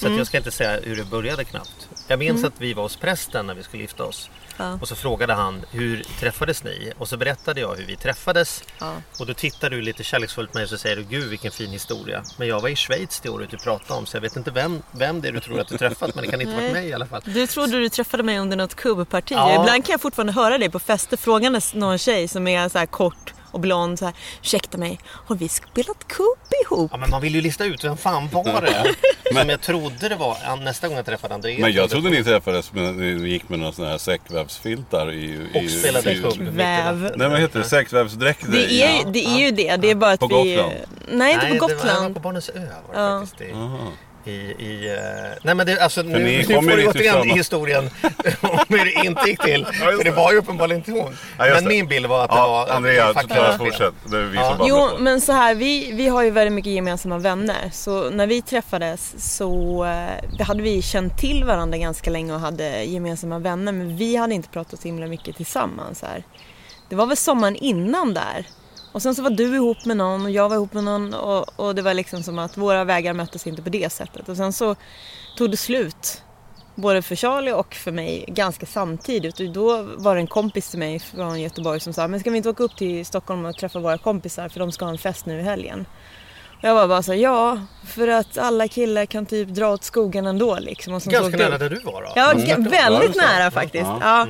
Så 0.00 0.06
att 0.06 0.16
jag 0.16 0.26
ska 0.26 0.38
inte 0.38 0.50
säga 0.50 0.80
hur 0.82 0.96
det 0.96 1.04
började 1.04 1.44
knappt. 1.44 1.88
Jag 2.08 2.18
minns 2.18 2.44
att 2.44 2.52
vi 2.58 2.74
var 2.74 2.82
hos 2.82 2.96
prästen 2.96 3.46
när 3.46 3.54
vi 3.54 3.62
skulle 3.62 3.82
gifta 3.82 4.04
oss. 4.04 4.30
Ja. 4.56 4.78
Och 4.80 4.88
så 4.88 4.96
frågade 4.96 5.34
han, 5.34 5.64
hur 5.70 6.02
träffades 6.20 6.64
ni? 6.64 6.92
Och 6.98 7.08
så 7.08 7.16
berättade 7.16 7.60
jag 7.60 7.74
hur 7.74 7.86
vi 7.86 7.96
träffades. 7.96 8.64
Ja. 8.78 8.94
Och 9.18 9.26
då 9.26 9.34
tittar 9.34 9.70
du 9.70 9.80
lite 9.82 10.04
kärleksfullt 10.04 10.52
på 10.52 10.58
mig 10.58 10.64
och 10.64 10.70
så 10.70 10.78
säger 10.78 10.96
du, 10.96 11.02
gud 11.02 11.28
vilken 11.30 11.50
fin 11.50 11.70
historia. 11.70 12.22
Men 12.38 12.48
jag 12.48 12.60
var 12.60 12.68
i 12.68 12.76
Schweiz 12.76 13.20
det 13.20 13.28
året 13.28 13.50
du 13.50 13.56
pratade 13.56 13.98
om 13.98 14.06
så 14.06 14.16
jag 14.16 14.22
vet 14.22 14.36
inte 14.36 14.50
vem, 14.50 14.82
vem 14.92 15.20
det 15.20 15.28
är 15.28 15.32
du 15.32 15.40
tror 15.40 15.60
att 15.60 15.68
du 15.68 15.78
träffat. 15.78 16.14
Men 16.14 16.24
det 16.24 16.30
kan 16.30 16.40
inte 16.40 16.54
varit 16.54 16.72
mig 16.72 16.88
i 16.88 16.92
alla 16.92 17.06
fall. 17.06 17.22
Du 17.24 17.46
trodde 17.46 17.80
du 17.80 17.88
träffade 17.88 18.22
mig 18.22 18.38
under 18.38 18.56
något 18.56 18.74
kubbparti. 18.74 19.34
Ja. 19.34 19.60
Ibland 19.60 19.84
kan 19.86 19.92
jag 19.92 20.00
fortfarande 20.00 20.32
höra 20.32 20.58
dig 20.58 20.70
på 20.70 20.78
fester 20.78 21.16
frågandes 21.16 21.74
någon 21.74 21.98
tjej 21.98 22.28
som 22.28 22.48
är 22.48 22.68
så 22.68 22.78
här 22.78 22.86
kort 22.86 23.34
och 23.50 23.60
blond 23.60 23.98
så 23.98 24.04
här. 24.04 24.14
Ursäkta 24.42 24.78
mig, 24.78 24.98
har 25.26 25.36
vi 25.36 25.48
spelat 25.48 26.08
kubb 26.08 26.26
ihop? 26.64 26.90
Ja, 26.92 26.96
men 26.98 27.10
man 27.10 27.20
vill 27.22 27.34
ju 27.34 27.40
lista 27.40 27.64
ut 27.64 27.84
vem 27.84 27.96
fan 27.96 28.28
var 28.32 28.60
det 28.60 28.94
som 29.40 29.48
jag 29.48 29.60
trodde 29.60 30.08
det 30.08 30.16
var 30.16 30.56
nästa 30.56 30.88
gång 30.88 30.96
jag 30.96 31.06
träffade 31.06 31.34
Andreas. 31.34 31.60
Men 31.60 31.72
jag 31.72 31.90
trodde 31.90 32.10
ni 32.10 32.24
träffades 32.24 32.72
med, 32.72 32.94
ni 32.96 33.28
gick 33.28 33.48
med 33.48 33.58
några 33.58 33.72
sådana 33.72 33.90
här 33.90 33.98
säckvävsfiltar 33.98 35.12
i... 35.12 35.24
i 35.54 35.66
Och 35.66 35.70
spelade 35.70 36.12
i, 36.12 36.20
Väv. 36.38 37.00
natten. 37.00 37.18
Nej 37.18 37.28
vad 37.28 37.40
heter 37.40 37.58
det? 37.58 37.64
Säckvävsdräkter? 37.64 38.48
Det 38.52 38.72
är, 38.82 38.98
ju, 39.04 39.10
det 39.10 39.24
är 39.26 39.38
ju 39.38 39.50
det. 39.50 39.76
Det 39.76 39.90
är 39.90 39.94
bara 39.94 40.10
att 40.12 40.20
På 40.20 40.26
vi... 40.26 40.54
Gotland? 40.56 40.72
Nej, 41.08 41.32
inte 41.34 41.48
Nej, 41.48 41.58
på 41.58 41.66
det 41.68 41.74
var, 41.74 41.80
jag 41.86 41.86
var 41.86 41.92
Gotland. 41.94 42.14
på 42.14 42.20
Barnens 42.20 42.48
ö 42.48 42.52
var 42.88 42.94
det 42.94 43.00
Ja. 43.00 43.20
faktiskt. 43.26 43.54
Aha. 43.54 43.78
I, 44.24 44.30
i, 44.30 44.94
eh, 44.94 45.38
nej 45.42 45.54
men 45.54 45.66
det, 45.66 45.78
alltså, 45.80 46.02
nu, 46.02 46.18
ni 46.18 46.36
nu 46.36 46.44
får 46.44 46.62
du 46.62 46.86
återigen 46.88 47.12
samma- 47.14 47.24
i 47.24 47.28
historien 47.28 47.90
om 48.40 48.58
hur 48.68 48.84
det 48.84 49.06
inte 49.06 49.30
gick 49.30 49.42
till. 49.42 49.66
För 49.98 50.04
det 50.04 50.10
var 50.10 50.32
ju 50.32 50.38
uppenbarligen 50.38 50.78
inte 50.80 50.90
hon. 50.90 51.16
Ja, 51.38 51.44
men 51.54 51.64
det. 51.64 51.68
min 51.68 51.86
bild 51.86 52.06
var 52.06 52.24
att 52.24 52.30
det 52.30 52.36
Ja, 52.36 52.48
var 52.48 52.68
Andrea, 52.76 53.14
fel. 53.14 53.58
fortsätt. 53.58 53.94
Det 54.10 54.16
är 54.16 54.22
vi 54.22 54.36
Ja. 54.36 54.56
som 54.56 54.66
Jo, 54.68 54.88
men 54.98 55.20
så 55.20 55.32
här, 55.32 55.54
vi, 55.54 55.92
vi 55.92 56.08
har 56.08 56.22
ju 56.22 56.30
väldigt 56.30 56.52
mycket 56.52 56.72
gemensamma 56.72 57.18
vänner. 57.18 57.70
Så 57.72 58.10
när 58.10 58.26
vi 58.26 58.42
träffades 58.42 59.34
så 59.36 59.84
eh, 59.84 60.44
hade 60.46 60.62
vi 60.62 60.82
känt 60.82 61.18
till 61.18 61.44
varandra 61.44 61.78
ganska 61.78 62.10
länge 62.10 62.34
och 62.34 62.40
hade 62.40 62.84
gemensamma 62.84 63.38
vänner. 63.38 63.72
Men 63.72 63.96
vi 63.96 64.16
hade 64.16 64.34
inte 64.34 64.48
pratat 64.48 64.80
så 64.80 64.88
himla 64.88 65.06
mycket 65.06 65.36
tillsammans 65.36 66.02
här. 66.02 66.24
Det 66.88 66.96
var 66.96 67.06
väl 67.06 67.16
sommaren 67.16 67.56
innan 67.56 68.14
där. 68.14 68.46
Och 68.92 69.02
sen 69.02 69.14
så 69.14 69.22
var 69.22 69.30
du 69.30 69.54
ihop 69.54 69.84
med 69.84 69.96
någon 69.96 70.24
och 70.24 70.30
jag 70.30 70.48
var 70.48 70.56
ihop 70.56 70.72
med 70.72 70.84
någon 70.84 71.14
och, 71.14 71.60
och 71.60 71.74
det 71.74 71.82
var 71.82 71.94
liksom 71.94 72.22
som 72.22 72.38
att 72.38 72.56
våra 72.56 72.84
vägar 72.84 73.12
möttes 73.14 73.46
inte 73.46 73.62
på 73.62 73.68
det 73.70 73.92
sättet. 73.92 74.28
Och 74.28 74.36
sen 74.36 74.52
så 74.52 74.76
tog 75.36 75.50
det 75.50 75.56
slut. 75.56 76.22
Både 76.74 77.02
för 77.02 77.16
Charlie 77.16 77.52
och 77.52 77.74
för 77.74 77.92
mig 77.92 78.24
ganska 78.28 78.66
samtidigt. 78.66 79.40
Och 79.40 79.50
då 79.52 79.82
var 79.96 80.14
det 80.14 80.20
en 80.20 80.26
kompis 80.26 80.70
till 80.70 80.78
mig 80.78 80.98
från 80.98 81.40
Göteborg 81.40 81.80
som 81.80 81.92
sa, 81.92 82.08
men 82.08 82.20
ska 82.20 82.30
vi 82.30 82.36
inte 82.36 82.48
åka 82.50 82.62
upp 82.62 82.76
till 82.76 83.06
Stockholm 83.06 83.44
och 83.44 83.56
träffa 83.56 83.78
våra 83.78 83.98
kompisar 83.98 84.48
för 84.48 84.60
de 84.60 84.72
ska 84.72 84.84
ha 84.84 84.92
en 84.92 84.98
fest 84.98 85.26
nu 85.26 85.40
i 85.40 85.42
helgen. 85.42 85.86
Och 86.62 86.68
jag 86.68 86.74
var 86.74 86.88
bara 86.88 87.02
så 87.02 87.12
här, 87.12 87.18
ja, 87.18 87.58
för 87.86 88.08
att 88.08 88.38
alla 88.38 88.68
killar 88.68 89.06
kan 89.06 89.26
typ 89.26 89.48
dra 89.48 89.68
åt 89.72 89.84
skogen 89.84 90.26
ändå 90.26 90.58
liksom. 90.58 90.94
Och 90.94 91.02
Ganska 91.02 91.36
nära 91.36 91.58
där 91.58 91.70
du 91.70 91.80
var 91.80 92.02
då. 92.02 92.12
Ja, 92.16 92.32
Mm. 92.32 92.64
väldigt 92.70 93.16
sant. 93.16 93.28
nära 93.30 93.50
faktiskt. 93.50 93.84
Ja. 93.86 93.98
Ja. 94.02 94.26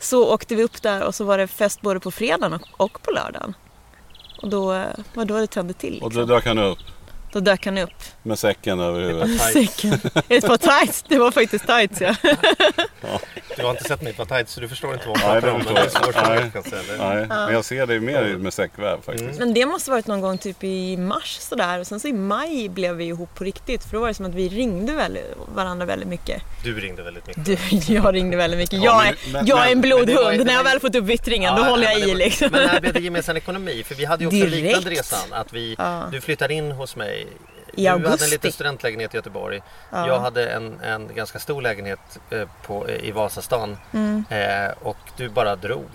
Så 0.00 0.34
åkte 0.34 0.54
vi 0.54 0.62
upp 0.62 0.82
där 0.82 1.02
och 1.02 1.14
så 1.14 1.24
var 1.24 1.38
det 1.38 1.48
fest 1.48 1.80
både 1.80 2.00
på 2.00 2.10
fredagen 2.10 2.52
och, 2.52 2.62
och 2.76 3.02
på 3.02 3.10
lördagen. 3.10 3.54
Och 4.42 4.48
då 4.48 4.66
var 5.14 5.24
då 5.24 5.38
det 5.38 5.46
tände 5.46 5.72
till. 5.72 6.02
Och 6.02 6.08
Liksom. 6.08 6.26
då 6.26 6.34
dök 6.34 6.46
han 6.46 6.58
upp 6.58 6.78
Då 7.32 7.40
dök 7.40 7.64
han 7.64 7.78
upp. 7.78 7.90
med 8.22 8.38
säcken 8.38 8.80
över 8.80 9.00
huvudet. 9.00 9.40
Säcken. 9.40 9.92
Ett 10.28 10.46
par 10.46 10.56
tights. 10.56 11.04
Det 11.08 11.18
var 11.18 11.30
faktiskt 11.30 11.66
tights 11.66 12.00
ja. 12.00 12.14
Du 13.56 13.62
har 13.62 13.70
inte 13.70 13.84
sett 13.84 14.02
mig 14.02 14.12
på 14.12 14.24
tights 14.24 14.52
så 14.52 14.60
du 14.60 14.68
förstår 14.68 14.94
inte 14.94 15.08
vad 15.08 15.18
Nej, 15.18 15.28
man 15.28 15.40
pratar 15.42 15.52
om. 15.54 15.62
Men 15.64 15.74
det 15.74 15.80
är 15.80 16.42
jag. 16.44 16.52
kanske. 16.52 16.76
eller? 16.76 16.98
Nej, 17.16 17.26
men 17.28 17.54
jag 17.54 17.64
ser 17.64 17.86
dig 17.86 18.00
mer 18.00 18.24
med 18.36 18.52
säckväv 18.54 19.00
faktiskt. 19.02 19.38
Men 19.38 19.54
det 19.54 19.66
måste 19.66 19.90
varit 19.90 20.06
någon 20.06 20.20
gång 20.20 20.38
typ 20.38 20.64
i 20.64 20.96
mars 20.96 21.36
sådär. 21.40 21.78
Och 21.80 21.86
sen 21.86 22.00
så 22.00 22.08
i 22.08 22.12
maj 22.12 22.68
blev 22.68 22.94
vi 22.96 23.04
ihop 23.04 23.34
på 23.34 23.44
riktigt. 23.44 23.84
För 23.84 23.92
då 23.92 24.00
var 24.00 24.08
det 24.08 24.14
som 24.14 24.26
att 24.26 24.34
vi 24.34 24.48
ringde 24.48 24.92
väldigt, 24.92 25.24
varandra 25.54 25.86
väldigt 25.86 26.08
mycket. 26.08 26.42
Du 26.64 26.80
ringde 26.80 27.02
väldigt 27.02 27.26
mycket. 27.26 27.44
Du, 27.44 27.56
jag 27.94 28.14
ringde 28.14 28.36
väldigt 28.36 28.58
mycket. 28.58 28.78
Ja, 28.82 28.84
Jag 28.84 29.06
är, 29.08 29.32
men- 29.32 29.46
jag 29.46 29.66
är 29.66 29.72
en 29.72 29.78
var 29.78 29.82
blodhund. 29.82 30.46
När 30.46 30.52
jag 30.54 30.64
väl 30.64 30.80
fått 30.80 30.94
upp 30.94 31.04
vittringen 31.04 31.54
då 31.56 31.62
Ja, 31.62 31.68
håller 31.68 31.82
jag 31.84 31.98
men 31.98 32.08
det 32.08 32.12
i 32.12 32.14
liksom. 32.14 32.48
Men 32.52 32.66
när 32.66 32.80
blev 32.80 32.92
det 32.92 33.00
gemensam 33.00 33.36
ekonomi? 33.36 33.82
För 33.86 33.94
vi 33.94 34.04
hade 34.04 34.24
ju 34.24 34.28
också 34.28 34.46
liknande 34.56 34.90
resan. 34.90 35.32
Att 35.32 35.52
vi, 35.52 35.74
Ja. 35.78 36.08
Du 36.12 36.20
flyttade 36.20 36.54
in 36.54 36.72
hos 36.72 36.96
mig. 36.96 37.15
I 37.20 37.82
du 37.82 37.88
hade 37.88 37.98
en 37.98 38.04
augusti. 38.12 38.30
liten 38.30 38.52
studentlägenhet 38.52 39.14
i 39.14 39.16
Göteborg. 39.16 39.60
Ja. 39.92 40.06
Jag 40.06 40.20
hade 40.20 40.48
en, 40.48 40.80
en 40.80 41.14
ganska 41.14 41.38
stor 41.38 41.62
lägenhet 41.62 42.00
eh, 42.30 42.48
på, 42.66 42.90
i 42.90 43.10
Vasastan. 43.10 43.76
Mm. 43.92 44.24
Eh, 44.30 44.72
och 44.82 44.96
du 45.16 45.28
bara 45.28 45.56
drog. 45.56 45.86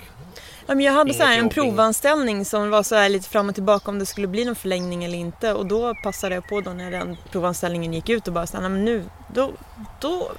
Ja, 0.67 0.75
men 0.75 0.85
jag 0.85 0.93
hade 0.93 1.09
Inget 1.09 1.21
så 1.21 1.27
här 1.27 1.39
en 1.39 1.49
provanställning 1.49 2.45
som 2.45 2.69
var 2.69 2.83
så 2.83 2.95
här 2.95 3.09
lite 3.09 3.29
fram 3.29 3.49
och 3.49 3.55
tillbaka 3.55 3.91
om 3.91 3.99
det 3.99 4.05
skulle 4.05 4.27
bli 4.27 4.45
någon 4.45 4.55
förlängning 4.55 5.03
eller 5.03 5.17
inte. 5.17 5.53
Och 5.53 5.65
då 5.65 5.95
passade 6.03 6.35
jag 6.35 6.47
på 6.49 6.61
då 6.61 6.71
när 6.71 6.91
den 6.91 7.17
provanställningen 7.31 7.93
gick 7.93 8.09
ut 8.09 8.27
och 8.27 8.33
bara 8.33 8.47
så 8.47 8.57
här, 8.57 8.61
"Nej, 8.61 8.71
men 8.71 8.85
nu, 8.85 9.03
då, 9.33 9.51
då 9.99 10.31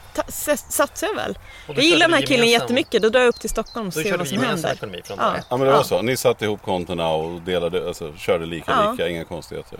satsar 0.68 1.06
jag 1.06 1.14
väl. 1.14 1.38
Jag 1.66 1.78
gillar 1.78 2.06
den 2.08 2.14
här 2.14 2.22
killen 2.26 2.46
gemensam- 2.46 2.60
jättemycket. 2.60 3.02
Då 3.02 3.08
drar 3.08 3.20
jag 3.20 3.28
upp 3.28 3.40
till 3.40 3.50
Stockholm 3.50 3.86
och 3.86 3.94
ser 3.94 4.18
vad 4.18 4.28
som 4.28 4.38
händer. 4.42 4.72
ekonomi 4.72 5.00
från 5.04 5.18
Ja. 5.20 5.34
Ja 5.48 5.56
men 5.56 5.66
det 5.66 5.72
var 5.72 5.82
så. 5.82 6.02
Ni 6.02 6.16
satte 6.16 6.44
ihop 6.44 6.62
kontona 6.62 7.08
och 7.08 7.40
delade, 7.42 7.86
alltså, 7.88 8.12
körde 8.16 8.46
lika 8.46 8.72
Ja. 8.72 8.90
lika, 8.92 9.08
inga 9.08 9.24
konstigheter. 9.24 9.78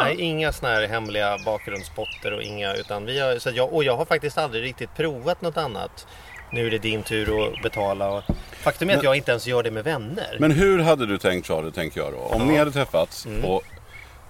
Nej, 0.00 0.20
inga 0.20 0.52
såna 0.52 0.72
här 0.72 0.86
hemliga 0.88 1.38
bakgrundspotter 1.44 2.32
och 2.32 2.42
inga 2.42 2.74
utan 2.74 3.04
vi 3.06 3.20
har, 3.20 3.38
så 3.38 3.48
att 3.48 3.56
jag, 3.56 3.72
och 3.72 3.84
jag 3.84 3.96
har 3.96 4.04
faktiskt 4.04 4.38
aldrig 4.38 4.62
riktigt 4.64 4.94
provat 4.96 5.42
något 5.42 5.56
annat. 5.56 6.06
Nu 6.52 6.66
är 6.66 6.70
det 6.70 6.78
din 6.78 7.02
tur 7.02 7.46
att 7.46 7.62
betala. 7.62 8.10
Och, 8.10 8.22
faktum 8.62 8.90
är 8.90 8.96
att 8.96 9.02
jag 9.02 9.16
inte 9.16 9.30
ens 9.30 9.46
gör 9.46 9.62
det 9.62 9.70
med 9.70 9.84
vänner. 9.84 10.36
Men 10.40 10.50
hur 10.50 10.78
hade 10.78 11.06
du 11.06 11.18
tänkt 11.18 11.46
Charlie, 11.46 11.70
tänker 11.70 12.00
jag 12.00 12.12
då? 12.12 12.18
Om 12.18 12.46
ni 12.46 12.56
hade 12.56 12.70
träffats 12.72 13.26
Mm. 13.26 13.44
och, 13.44 13.62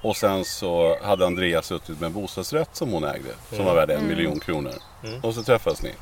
och 0.03 0.17
sen 0.17 0.45
så 0.45 0.99
hade 1.03 1.27
Andreas 1.27 1.67
suttit 1.67 2.01
med 2.01 2.07
en 2.07 2.13
bostadsrätt 2.13 2.69
som 2.77 2.93
hon 2.93 3.05
ägde. 3.05 3.29
Som 3.53 3.65
var 3.65 3.75
värd 3.75 3.91
en 3.91 3.97
Mm. 3.97 4.09
miljon 4.09 4.41
kronor. 4.41 4.73
Och 5.23 5.35
så 5.35 5.43
träffas 5.43 5.83
ni. 5.83 5.93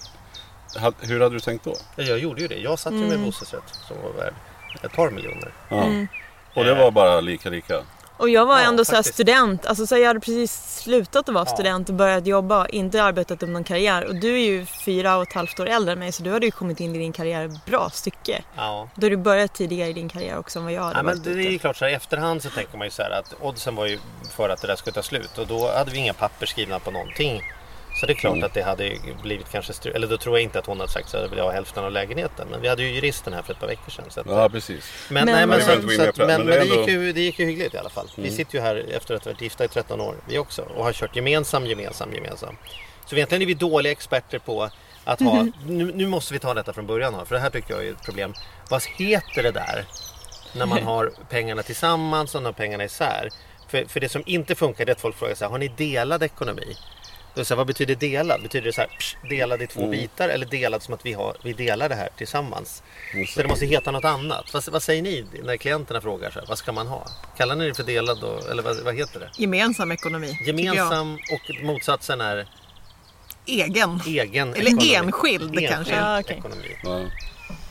Ha- 0.80 0.92
Hur 1.00 1.20
hade 1.20 1.34
du 1.34 1.40
tänkt 1.40 1.64
då? 1.64 1.74
Ja, 1.96 2.04
Jag 2.04 2.18
gjorde 2.18 2.40
ju 2.42 2.48
det. 2.48 2.58
Jag 2.58 2.78
satt 2.78 2.92
ju 2.92 2.96
Mm. 2.96 3.08
med 3.08 3.20
bostadsrätt 3.20 3.62
som 3.88 3.96
var 4.02 4.12
värd 4.24 4.34
ett 4.82 4.92
par 4.92 5.10
miljoner. 5.10 5.52
Ja. 5.68 5.84
Och 6.54 6.64
det 6.64 6.74
var 6.74 6.90
bara 6.90 7.20
lika 7.20 7.50
lika? 7.50 7.74
Och 8.18 8.28
jag 8.28 8.46
var 8.46 8.60
Ja, 8.60 8.64
ändå 8.68 8.84
så 8.84 9.02
student, 9.02 9.66
alltså 9.66 9.86
så 9.86 9.96
jag 9.96 10.06
hade 10.06 10.20
precis 10.20 10.80
slutat 10.82 11.28
att 11.28 11.34
vara 11.34 11.46
student 11.46 11.88
och 11.88 11.94
börjat 11.94 12.26
jobba, 12.26 12.66
inte 12.66 13.02
arbetat 13.02 13.42
upp 13.42 13.48
någon 13.48 13.64
karriär. 13.64 14.04
Och 14.04 14.14
du 14.14 14.32
är 14.34 14.44
ju 14.44 14.66
fyra 14.66 15.16
och 15.16 15.22
ett 15.22 15.32
halvt 15.32 15.60
år 15.60 15.66
äldre 15.66 15.92
än 15.92 15.98
mig 15.98 16.12
så 16.12 16.22
du 16.22 16.32
hade 16.32 16.46
ju 16.46 16.52
kommit 16.52 16.80
in 16.80 16.94
i 16.94 16.98
din 16.98 17.12
karriär 17.12 17.50
bra 17.66 17.90
stycke. 17.90 18.42
Ja. 18.56 18.88
Då 18.94 19.08
du 19.08 19.16
börjat 19.16 19.52
tidigare 19.54 19.90
i 19.90 19.92
din 19.92 20.08
karriär 20.08 20.38
också 20.38 20.58
än 20.58 20.64
vad 20.64 20.72
jag 20.74 20.82
hade 20.82 20.96
Ja, 20.98 21.02
men 21.02 21.22
det 21.22 21.30
är 21.30 21.34
ute. 21.38 21.52
ju 21.52 21.58
klart 21.58 21.76
så 21.76 21.84
här, 21.84 21.92
i 21.92 21.94
efterhand 21.94 22.42
så 22.42 22.50
tänker 22.50 22.78
man 22.78 22.86
ju 22.86 22.90
så 22.90 23.02
här 23.02 23.10
att 23.10 23.34
oddsen 23.40 23.74
var 23.74 23.86
ju 23.86 23.98
för 24.36 24.48
att 24.48 24.60
det 24.60 24.66
där 24.66 24.76
skulle 24.76 24.94
ta 24.94 25.02
slut 25.02 25.38
och 25.38 25.46
då 25.46 25.70
hade 25.72 25.90
vi 25.90 25.98
inga 25.98 26.14
papper 26.14 26.46
skrivna 26.46 26.78
på 26.78 26.90
någonting. 26.90 27.42
Så 28.00 28.06
det 28.06 28.12
är 28.12 28.14
klart 28.14 28.32
Mm. 28.32 28.44
att 28.44 28.54
det 28.54 28.62
hade 28.62 28.84
ju 28.86 29.14
blivit 29.22 29.50
kanske 29.52 29.72
stru- 29.72 29.94
Eller 29.94 30.06
då 30.06 30.16
tror 30.18 30.36
jag 30.36 30.42
inte 30.42 30.58
att 30.58 30.66
hon 30.66 30.80
hade 30.80 30.92
sagt 30.92 31.08
så 31.08 31.16
att 31.16 31.22
jag 31.22 31.30
vill 31.30 31.38
ha 31.38 31.50
hälften 31.52 31.84
av 31.84 31.92
lägenheten. 31.92 32.48
Men 32.50 32.60
vi 32.60 32.68
hade 32.68 32.82
ju 32.82 32.88
juristen 32.94 33.32
här 33.32 33.42
för 33.42 33.52
ett 33.52 33.60
par 33.60 33.66
veckor 33.66 33.90
sedan. 33.90 34.04
Så 34.08 34.20
att, 34.20 34.26
Ja 34.26 34.48
precis. 34.48 34.90
Men, 35.10 35.24
Men- 35.24 35.34
nej, 35.34 35.46
men, 35.46 35.60
så, 35.60 35.66
så 35.96 36.02
att, 36.08 36.16
men, 36.16 36.26
men 36.26 36.46
det 36.46 36.56
är 36.58 36.64
gick 36.64 36.88
ju, 36.88 37.12
det 37.12 37.20
gick 37.20 37.38
ju 37.38 37.46
hyggligt 37.46 37.74
i 37.74 37.78
alla 37.78 37.90
fall. 37.90 38.10
Vi 38.16 38.30
sitter 38.30 38.54
ju 38.54 38.60
här 38.60 38.84
efter 38.96 39.14
att 39.14 39.24
ha 39.24 39.32
varit 39.32 39.40
gifta 39.42 39.64
i 39.64 39.68
13 39.68 40.00
år, 40.00 40.14
vi 40.28 40.38
också. 40.38 40.62
Och 40.62 40.84
har 40.84 40.92
kört 40.92 41.16
gemensam, 41.16 41.66
gemensam, 41.66 42.12
gemensam. 42.14 42.56
Så 43.06 43.14
egentligen 43.16 43.42
är 43.42 43.46
vi 43.46 43.54
dåliga 43.54 43.92
experter 43.92 44.38
på 44.38 44.70
att 45.04 45.20
ha... 45.20 45.46
Nu, 45.66 45.92
nu 45.94 46.06
måste 46.06 46.32
vi 46.34 46.38
ta 46.40 46.54
detta 46.54 46.72
från 46.72 46.86
början 46.86 47.14
här, 47.14 47.24
för 47.24 47.34
det 47.34 47.40
här 47.40 47.50
tycker 47.50 47.74
jag 47.74 47.86
är 47.86 47.90
ett 47.92 48.02
problem. 48.04 48.34
Vad 48.70 48.82
heter 48.98 49.42
det 49.42 49.50
där? 49.52 49.84
När 50.52 50.66
man 50.66 50.82
har 50.92 51.12
pengarna 51.30 51.62
tillsammans 51.62 52.34
och 52.34 52.42
när 52.42 52.52
pengarna 52.52 52.84
isär. 52.84 53.28
För, 53.68 53.84
för 53.84 54.00
det 54.00 54.08
som 54.08 54.22
inte 54.26 54.54
funkar 54.54 54.84
det 54.84 54.90
är 54.90 54.94
att 54.94 55.00
folk 55.00 55.16
frågar 55.16 55.34
så 55.34 55.44
här, 55.44 55.50
har 55.50 55.58
ni 55.58 55.68
delad 55.68 56.22
ekonomi? 56.22 56.76
Det 57.36 57.44
så 57.44 57.54
här, 57.54 57.56
vad 57.56 57.66
betyder 57.66 57.94
delad? 57.94 58.42
Betyder 58.42 58.66
det 58.66 58.72
så 58.72 58.80
här, 58.80 58.88
psh, 58.98 59.16
delad 59.30 59.62
i 59.62 59.66
två 59.66 59.80
Mm. 59.80 59.90
bitar 59.90 60.28
eller 60.28 60.46
delad 60.46 60.82
som 60.82 60.94
att 60.94 61.06
vi, 61.06 61.12
har, 61.12 61.36
vi 61.42 61.52
delar 61.52 61.88
det 61.88 61.94
här 61.94 62.08
tillsammans? 62.16 62.82
Just 63.14 63.34
Så 63.34 63.42
det 63.42 63.48
måste 63.48 63.66
heta 63.66 63.90
något 63.90 64.04
annat. 64.04 64.54
Vad, 64.54 64.68
vad 64.68 64.82
säger 64.82 65.02
ni 65.02 65.24
när 65.42 65.56
klienterna 65.56 66.00
frågar 66.00 66.30
så 66.30 66.38
här, 66.40 66.46
vad 66.46 66.58
ska 66.58 66.72
man 66.72 66.86
ha? 66.86 67.06
Kallar 67.36 67.56
ni 67.56 67.68
det 67.68 67.74
för 67.74 67.82
delad 67.82 68.20
då, 68.20 68.38
eller 68.50 68.62
vad, 68.62 68.76
vad 68.80 68.94
heter 68.94 69.20
det? 69.20 69.30
Gemensam 69.38 69.92
ekonomi. 69.92 70.38
Gemensam 70.46 71.14
och 71.14 71.64
motsatsen 71.64 72.20
är 72.20 72.46
Egen. 73.46 74.00
egen 74.06 74.54
Eller 74.54 74.66
ekonomi. 74.66 74.94
enskild 74.94 75.68
kanske. 75.68 75.94
Ja, 75.94 76.20
ekonomi. 76.20 76.76
Ja. 76.84 77.00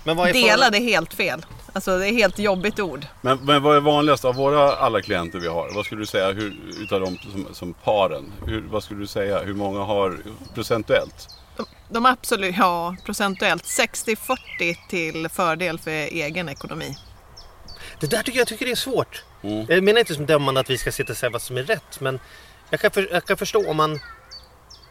Men 0.05 0.17
vad 0.17 0.29
är 0.29 0.33
Delad 0.33 0.75
är 0.75 0.79
helt 0.79 1.13
fel. 1.13 1.45
Alltså 1.73 1.97
det 1.97 2.09
är 2.09 2.13
helt 2.13 2.39
jobbigt 2.39 2.79
ord. 2.79 3.07
Men, 3.21 3.37
men 3.45 3.63
vad 3.63 3.75
är 3.77 3.81
vanligast 3.81 4.25
av 4.25 4.35
våra 4.35 4.75
alla 4.75 5.01
klienter 5.01 5.39
vi 5.39 5.47
har? 5.47 5.71
Vad 5.75 5.85
skulle 5.85 6.01
du 6.01 6.05
säga 6.05 6.31
hur, 6.31 6.55
utav 6.79 7.01
dem 7.01 7.17
som, 7.31 7.47
som 7.53 7.73
paren? 7.73 8.31
Hur, 8.45 8.61
vad 8.61 8.83
skulle 8.83 8.99
du 8.99 9.07
säga? 9.07 9.39
Hur 9.39 9.53
många 9.53 9.79
har 9.79 10.17
procentuellt? 10.53 11.29
De, 11.57 11.65
de 11.89 12.05
absolut, 12.05 12.55
ja 12.57 12.95
procentuellt 13.05 13.63
60-40 13.63 14.75
till 14.89 15.29
fördel 15.29 15.79
för 15.79 15.91
egen 15.91 16.49
ekonomi. 16.49 16.95
Det 17.99 18.07
där 18.07 18.23
tycker 18.23 18.39
jag 18.39 18.47
tycker 18.47 18.65
det 18.65 18.71
är 18.71 18.75
svårt. 18.75 19.23
Mm. 19.43 19.65
Jag 19.69 19.83
menar 19.83 19.99
inte 19.99 20.15
som 20.15 20.25
dömande 20.25 20.59
att 20.59 20.69
vi 20.69 20.77
ska 20.77 20.91
sitta 20.91 21.13
och 21.13 21.17
säga 21.17 21.29
vad 21.29 21.41
som 21.41 21.57
är 21.57 21.63
rätt. 21.63 21.99
Men 21.99 22.19
jag 22.69 22.79
kan, 22.79 22.91
för, 22.91 23.07
jag 23.11 23.25
kan 23.25 23.37
förstå 23.37 23.69
om 23.69 23.77
man, 23.77 23.99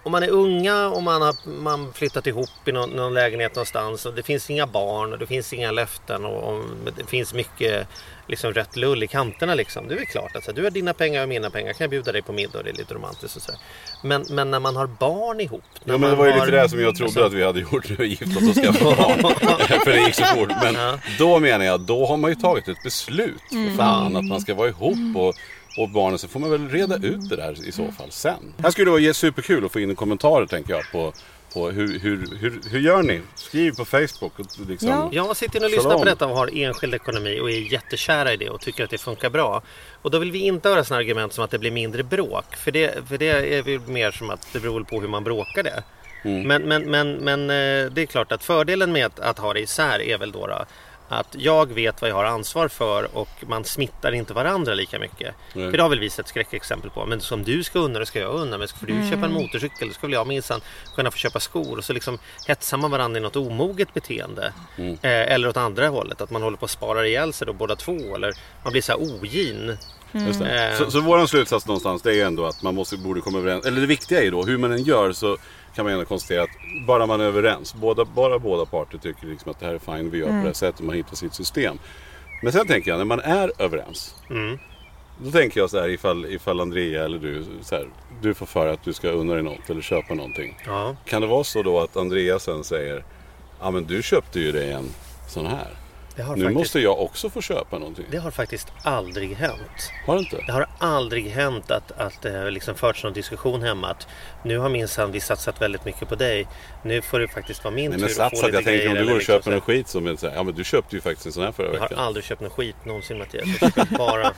om 0.04 0.12
man 0.12 0.22
är 0.22 0.28
unga 0.28 0.88
och 0.88 1.02
man 1.02 1.22
har 1.22 1.34
man 1.48 1.92
flyttat 1.92 2.26
ihop 2.26 2.50
i 2.68 2.72
någon, 2.72 2.90
någon 2.90 3.14
lägenhet 3.14 3.54
någonstans 3.54 4.06
och 4.06 4.14
det 4.14 4.22
finns 4.22 4.50
inga 4.50 4.66
barn 4.66 5.12
och 5.12 5.18
det 5.18 5.26
finns 5.26 5.52
inga 5.52 5.70
löften 5.70 6.24
och, 6.24 6.52
och 6.54 6.64
det 6.96 7.06
finns 7.06 7.34
mycket 7.34 7.86
liksom, 8.26 8.52
rött 8.52 8.76
lull 8.76 9.02
i 9.02 9.06
kanterna. 9.06 9.54
Liksom. 9.54 9.88
Det 9.88 9.94
är 9.94 9.96
väl 9.96 10.06
klart 10.06 10.36
att 10.36 10.44
så, 10.44 10.50
här, 10.50 10.56
du 10.56 10.62
har 10.62 10.70
dina 10.70 10.94
pengar 10.94 11.22
och 11.22 11.28
mina 11.28 11.50
pengar. 11.50 11.72
Kan 11.72 11.84
jag 11.84 11.90
bjuda 11.90 12.12
dig 12.12 12.22
på 12.22 12.32
middag 12.32 12.58
och 12.58 12.64
det 12.64 12.70
är 12.70 12.74
lite 12.74 12.94
romantiskt 12.94 13.36
och 13.36 13.42
så. 13.42 13.52
Men, 14.02 14.24
men 14.30 14.50
när 14.50 14.60
man 14.60 14.76
har 14.76 14.86
barn 14.86 15.40
ihop. 15.40 15.62
när 15.84 15.94
Ja, 15.94 15.98
men 15.98 16.00
det 16.00 16.08
man 16.08 16.18
var 16.18 16.26
ju 16.26 16.32
har- 16.32 16.46
lite 16.46 16.62
det 16.62 16.68
som 16.68 16.80
jag 16.80 16.96
trodde 16.96 17.04
alltså- 17.04 17.24
att 17.24 17.32
vi 17.32 17.44
hade 17.44 17.60
gjort 17.60 17.88
när 17.88 17.96
vi 17.96 18.06
gifte 18.06 18.24
oss 18.26 18.48
och 18.56 18.64
skaffade 18.64 18.96
barn. 19.22 19.34
För 19.84 19.90
det 19.90 20.00
gick 20.00 20.14
så 20.14 20.24
fort. 20.24 20.48
Men 20.62 20.74
Ja. 20.74 20.98
då 21.18 21.38
menar 21.38 21.64
jag, 21.64 21.80
då 21.80 22.06
har 22.06 22.16
man 22.16 22.30
ju 22.30 22.34
tagit 22.36 22.68
ett 22.68 22.82
beslut 22.82 23.34
Mm. 23.52 23.70
för 23.70 23.76
fan 23.84 24.16
att 24.16 24.24
man 24.24 24.40
ska 24.40 24.54
vara 24.54 24.68
ihop 24.68 25.16
och, 25.16 25.34
och 25.76 25.88
barnen. 25.88 26.18
Så 26.18 26.28
får 26.28 26.40
man 26.40 26.50
väl 26.50 26.68
reda 26.68 26.96
ut 26.96 27.28
det 27.28 27.36
där 27.36 27.68
i 27.68 27.72
så 27.72 27.92
fall 27.92 28.10
sen. 28.10 28.54
Här 28.62 28.70
skulle 28.70 28.90
det 28.90 29.02
vara 29.02 29.14
superkul 29.14 29.64
att 29.64 29.72
få 29.72 29.80
in 29.80 29.90
en 29.90 29.96
kommentarer 29.96 30.46
tänker 30.46 30.72
jag 30.72 30.82
på, 30.92 31.12
på 31.54 31.70
hur, 31.70 31.98
hur, 31.98 32.36
hur, 32.40 32.60
hur 32.70 32.80
gör 32.80 33.02
ni? 33.02 33.20
Skriv 33.34 33.72
på 33.72 33.84
Facebook. 33.84 34.38
Och 34.38 34.46
liksom, 34.68 34.88
Ja. 34.88 35.08
Jag 35.12 35.36
sitter 35.36 35.64
och 35.64 35.70
lyssnar 35.70 35.98
på 35.98 36.04
detta 36.04 36.26
och 36.26 36.36
har 36.36 36.50
enskild 36.56 36.94
ekonomi 36.94 37.40
och 37.40 37.50
är 37.50 37.72
jättekära 37.72 38.32
i 38.32 38.36
det 38.36 38.50
och 38.50 38.60
tycker 38.60 38.84
att 38.84 38.90
det 38.90 38.98
funkar 38.98 39.30
bra. 39.30 39.62
Och 40.02 40.10
då 40.10 40.18
vill 40.18 40.32
vi 40.32 40.38
inte 40.38 40.68
höra 40.68 40.84
sådana 40.84 41.00
argument 41.00 41.32
som 41.32 41.44
att 41.44 41.50
det 41.50 41.58
blir 41.58 41.70
mindre 41.70 42.02
bråk. 42.02 42.56
För 42.56 42.70
det, 42.70 43.08
för 43.08 43.18
det 43.18 43.28
är 43.28 43.62
väl 43.62 43.80
mer 43.80 44.10
som 44.10 44.30
att 44.30 44.48
det 44.52 44.60
beror 44.60 44.84
på 44.84 45.00
hur 45.00 45.08
man 45.08 45.24
bråkar 45.24 45.62
det. 45.62 45.82
Men, 46.24 46.62
men, 46.62 46.90
men, 46.90 47.12
men 47.12 47.40
eh, 47.40 47.90
det 47.92 48.02
är 48.02 48.06
klart 48.06 48.32
att 48.32 48.44
fördelen 48.44 48.92
med 48.92 49.06
att, 49.06 49.20
att 49.20 49.38
ha 49.38 49.52
det 49.52 49.60
isär 49.60 50.02
är 50.02 50.18
väl 50.18 50.32
då, 50.32 50.46
då 50.46 50.64
att 51.08 51.36
jag 51.38 51.72
vet 51.72 52.00
vad 52.00 52.10
jag 52.10 52.14
har 52.14 52.24
ansvar 52.24 52.68
för 52.68 53.16
och 53.16 53.28
man 53.46 53.64
smittar 53.64 54.12
inte 54.12 54.34
varandra 54.34 54.74
lika 54.74 54.98
mycket. 54.98 55.34
Nej. 55.54 55.70
För 55.70 55.76
det 55.76 55.82
har 55.82 55.90
väl 55.90 56.00
vi 56.00 56.10
sett 56.10 56.28
skräckexempel 56.28 56.90
på. 56.90 57.06
Men 57.06 57.20
som 57.20 57.42
du 57.42 57.64
ska 57.64 57.78
unna 57.78 57.98
dig 57.98 58.06
ska 58.06 58.18
jag 58.18 58.34
unna 58.34 58.58
mig. 58.58 58.68
Ska 58.68 58.86
du 58.86 59.10
köpa 59.10 59.26
en 59.26 59.32
motorcykel 59.32 59.88
då 59.88 59.94
ska 59.94 60.06
väl 60.06 60.14
jag 60.14 60.26
minsann 60.26 60.60
kunna 60.94 61.10
få 61.10 61.16
köpa 61.16 61.40
skor. 61.40 61.78
Och 61.78 61.84
så 61.84 61.92
liksom 61.92 62.18
hetsar 62.46 62.76
man 62.76 62.90
varandra 62.90 63.18
i 63.18 63.22
något 63.22 63.36
omoget 63.36 63.94
beteende. 63.94 64.52
Eh, 64.76 65.32
eller 65.32 65.48
åt 65.48 65.56
andra 65.56 65.88
hållet. 65.88 66.20
Att 66.20 66.30
man 66.30 66.42
håller 66.42 66.56
på 66.56 66.64
att 66.64 66.70
spara 66.70 67.06
ihjäl 67.06 67.32
sig 67.32 67.46
då 67.46 67.52
båda 67.52 67.76
två. 67.76 68.14
Eller 68.14 68.32
man 68.62 68.72
blir 68.72 68.82
så 68.82 68.92
här 68.92 69.00
ogin. 69.00 69.76
Just 70.12 70.40
det. 70.40 70.50
Mm. 70.50 70.78
Så, 70.78 70.90
så 70.90 71.00
vår 71.00 71.26
slutsats 71.26 71.66
någonstans 71.66 72.02
det 72.02 72.20
är 72.20 72.26
ändå 72.26 72.46
att 72.46 72.62
man 72.62 72.74
måste, 72.74 72.96
borde 72.96 73.20
komma 73.20 73.38
överens. 73.38 73.66
Eller 73.66 73.80
det 73.80 73.86
viktiga 73.86 74.18
är 74.18 74.22
ju 74.22 74.30
då, 74.30 74.42
hur 74.42 74.58
man 74.58 74.72
än 74.72 74.82
gör 74.82 75.12
så 75.12 75.38
kan 75.74 75.84
man 75.84 75.94
ändå 75.94 76.04
konstatera 76.04 76.42
att 76.42 76.50
bara 76.86 77.06
man 77.06 77.20
är 77.20 77.24
överens, 77.24 77.74
båda, 77.74 78.04
bara 78.04 78.38
båda 78.38 78.64
parter 78.64 78.98
tycker 78.98 79.26
liksom 79.26 79.50
att 79.50 79.60
det 79.60 79.66
här 79.66 79.74
är 79.74 79.78
fine, 79.78 80.10
vi 80.10 80.18
gör 80.18 80.26
på 80.26 80.32
det 80.32 80.38
här 80.38 80.52
sättet, 80.52 80.80
man 80.80 80.96
hittar 80.96 81.16
sitt 81.16 81.34
system. 81.34 81.78
Men 82.42 82.52
sen 82.52 82.66
tänker 82.66 82.90
jag, 82.90 82.98
när 82.98 83.04
man 83.04 83.20
är 83.20 83.52
överens. 83.58 84.14
Mm. 84.30 84.58
Då 85.18 85.30
tänker 85.30 85.60
jag 85.60 85.70
så 85.70 85.80
här 85.80 85.88
ifall, 85.88 86.26
ifall 86.26 86.60
Andrea 86.60 87.04
eller 87.04 87.18
du, 87.18 87.44
så 87.62 87.74
här, 87.74 87.88
du 88.22 88.34
får 88.34 88.46
för 88.46 88.66
att 88.66 88.82
du 88.82 88.92
ska 88.92 89.08
unna 89.08 89.34
dig 89.34 89.42
något 89.42 89.70
eller 89.70 89.82
köpa 89.82 90.14
någonting. 90.14 90.58
Ja. 90.66 90.96
Kan 91.04 91.20
det 91.20 91.26
vara 91.26 91.44
så 91.44 91.62
då 91.62 91.80
att 91.80 91.96
Andrea 91.96 92.38
sen 92.38 92.64
säger, 92.64 93.04
ja 93.60 93.70
men 93.70 93.84
du 93.84 94.02
köpte 94.02 94.40
ju 94.40 94.52
dig 94.52 94.72
en 94.72 94.88
sån 95.28 95.46
här. 95.46 95.68
Det 96.16 96.22
har, 96.22 96.36
Nu 96.36 96.42
faktiskt, 96.44 96.58
måste 96.58 96.80
jag 96.80 97.00
också 97.00 97.30
få 97.30 97.40
köpa 97.42 97.78
någonting. 97.78 98.04
det 98.10 98.18
har 98.18 98.30
faktiskt 98.30 98.68
aldrig 98.82 99.36
hänt. 99.36 99.90
Har 100.06 100.14
det 100.14 100.20
inte? 100.20 100.36
Det 100.46 100.52
har 100.52 100.66
aldrig 100.78 101.30
hänt 101.30 101.70
att, 101.70 101.92
att 101.92 102.22
det 102.22 102.30
har 102.38 102.50
liksom 102.50 102.74
förts 102.74 103.04
någon 103.04 103.12
diskussion 103.12 103.62
hemma 103.62 103.88
att 103.90 104.06
nu 104.42 104.58
har 104.58 104.68
minsann 104.68 105.12
vi 105.12 105.20
satsat 105.20 105.62
väldigt 105.62 105.84
mycket 105.84 106.08
på 106.08 106.14
dig. 106.14 106.46
Nu 106.82 107.02
får 107.02 107.20
det 107.20 107.28
faktiskt 107.28 107.64
vara 107.64 107.74
min 107.74 107.90
Nej 107.90 108.00
tur 108.00 108.14
men 108.18 108.26
att 108.26 108.38
få 108.40 108.46
lite 108.46 108.56
jag 108.56 108.64
tänker 108.64 108.88
om 108.88 108.94
du 108.94 109.04
går 109.04 109.10
och 109.10 109.16
liksom 109.18 109.32
köper 109.32 109.42
så. 109.44 109.50
någon 109.50 109.60
skit 109.60 109.88
som 109.88 110.06
är 110.06 110.16
så 110.16 110.28
här, 110.28 110.34
ja 110.36 110.42
men 110.42 110.54
du 110.54 110.64
köpte 110.64 110.96
ju 110.96 111.02
faktiskt 111.02 111.26
en 111.26 111.32
sån 111.32 111.42
här 111.44 111.52
förra 111.52 111.66
Jag 111.66 111.80
har 111.80 111.88
veckan. 111.88 111.98
aldrig 112.04 112.24
köpt 112.24 112.40
någon 112.40 112.50
skit 112.50 112.76
någonsin 112.84 113.18
Mattias. 113.18 113.48
Jag 113.60 113.66
har 113.68 113.70
köpt 113.70 113.90
bara 113.98 114.32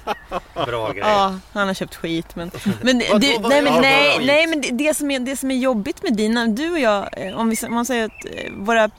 bra 0.67 0.89
grejer. 0.93 1.09
Ja, 1.09 1.39
han 1.53 1.67
har 1.67 1.75
köpt 1.75 1.95
skit. 1.95 2.37
Men, 2.37 2.51
men, 2.83 3.03
vadå? 3.13 3.49
nej, 3.49 3.63
men, 3.63 3.81
nej, 3.83 4.19
nej, 4.27 4.47
men 4.47 4.61
det, 4.61 4.71
det, 4.71 4.95
som 4.95 5.11
är, 5.11 5.21
det 5.21 5.37
som 5.37 5.51
är 5.51 5.57
jobbigt 5.57 6.03
med 6.03 6.17
dina, 6.17 6.47
du 6.47 6.73
och 6.73 6.79
jag, 6.79 7.09
eh, 7.27 7.39
om, 7.39 7.51
vi, 7.51 7.57
om 7.67 7.75
man 7.75 7.87
säger 7.87 8.05
att 8.05 8.25
eh, 8.25 8.53
våra 8.53 8.91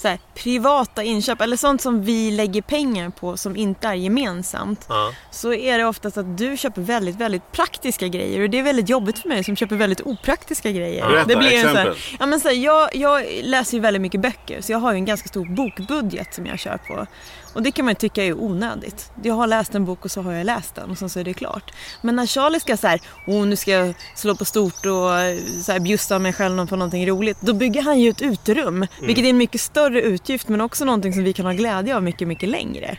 så 0.00 0.08
här, 0.08 0.18
privata 0.34 1.02
inköp 1.02 1.40
eller 1.40 1.56
sånt 1.56 1.80
som 1.82 2.02
vi 2.02 2.30
lägger 2.30 2.62
pengar 2.62 3.10
på 3.10 3.36
som 3.36 3.56
inte 3.56 3.88
är 3.88 3.94
gemensamt. 3.94 4.86
Ja. 4.88 5.12
Så 5.30 5.52
är 5.52 5.78
det 5.78 5.84
oftast 5.84 6.16
att 6.16 6.38
du 6.38 6.56
köper 6.56 6.82
väldigt, 6.82 7.16
väldigt 7.16 7.52
praktiska 7.52 8.08
grejer 8.08 8.42
och 8.42 8.50
det 8.50 8.58
är 8.58 8.62
väldigt 8.62 8.88
jobbigt 8.88 9.18
för 9.18 9.28
mig 9.28 9.44
som 9.44 9.56
köper 9.56 9.76
väldigt 9.76 10.00
opraktiska 10.00 10.70
grejer. 10.70 11.08
Berätta, 11.08 11.28
det 11.28 11.36
blir 11.36 11.52
en 11.52 11.62
så 11.62 11.68
exempel. 11.68 11.86
här, 11.86 12.16
ja, 12.20 12.26
men 12.26 12.40
så 12.40 12.48
här, 12.48 12.54
jag, 12.54 12.96
jag 12.96 13.26
läser 13.42 13.76
ju 13.76 13.80
väldigt 13.80 14.02
mycket 14.02 14.20
böcker 14.20 14.60
så 14.60 14.72
jag 14.72 14.78
har 14.78 14.92
ju 14.92 14.96
en 14.96 15.04
ganska 15.04 15.28
stor 15.28 15.44
bokbudget 15.44 16.34
som 16.34 16.46
jag 16.46 16.58
kör 16.58 16.76
på. 16.76 17.06
Och 17.54 17.62
det 17.62 17.70
kan 17.72 17.84
man 17.84 17.92
ju 17.92 17.98
tycka 17.98 18.24
är 18.24 18.40
onödigt. 18.40 19.10
Jag 19.22 19.34
har 19.34 19.46
läst 19.46 19.74
en 19.74 19.84
bok 19.84 20.04
och 20.04 20.10
så 20.10 20.22
har 20.22 20.32
jag 20.32 20.44
läst 20.46 20.74
den 20.74 20.90
och 20.90 20.98
sen 20.98 21.10
så 21.10 21.20
är 21.20 21.24
det 21.24 21.34
klart. 21.34 21.72
Men 22.02 22.16
när 22.16 22.26
Charlie 22.26 22.60
ska 22.60 22.76
så 22.76 22.86
här, 22.86 23.00
åh 23.26 23.46
nu 23.46 23.56
ska 23.56 23.70
jag 23.70 23.94
slå 24.14 24.34
på 24.34 24.44
stort 24.44 24.86
och 24.86 25.18
eh, 25.18 25.38
så 25.62 25.72
här, 25.72 25.80
bjussa 25.80 26.18
mig 26.18 26.32
själv 26.32 26.66
på 26.66 26.76
någonting 26.76 27.06
roligt. 27.06 27.40
Då 27.40 27.52
bygger 27.52 27.82
han 27.82 28.00
ju 28.00 28.10
ett 28.10 28.22
uterum. 28.22 28.86
Vilket 29.00 29.24
är 29.24 29.30
en 29.30 29.36
mycket 29.36 29.60
större 29.60 30.02
utgift 30.02 30.48
men 30.48 30.60
också 30.60 30.84
någonting 30.84 31.12
som 31.12 31.24
vi 31.24 31.32
kan 31.32 31.46
ha 31.46 31.52
glädje 31.52 31.96
av 31.96 32.02
mycket, 32.02 32.28
mycket 32.28 32.48
längre. 32.48 32.98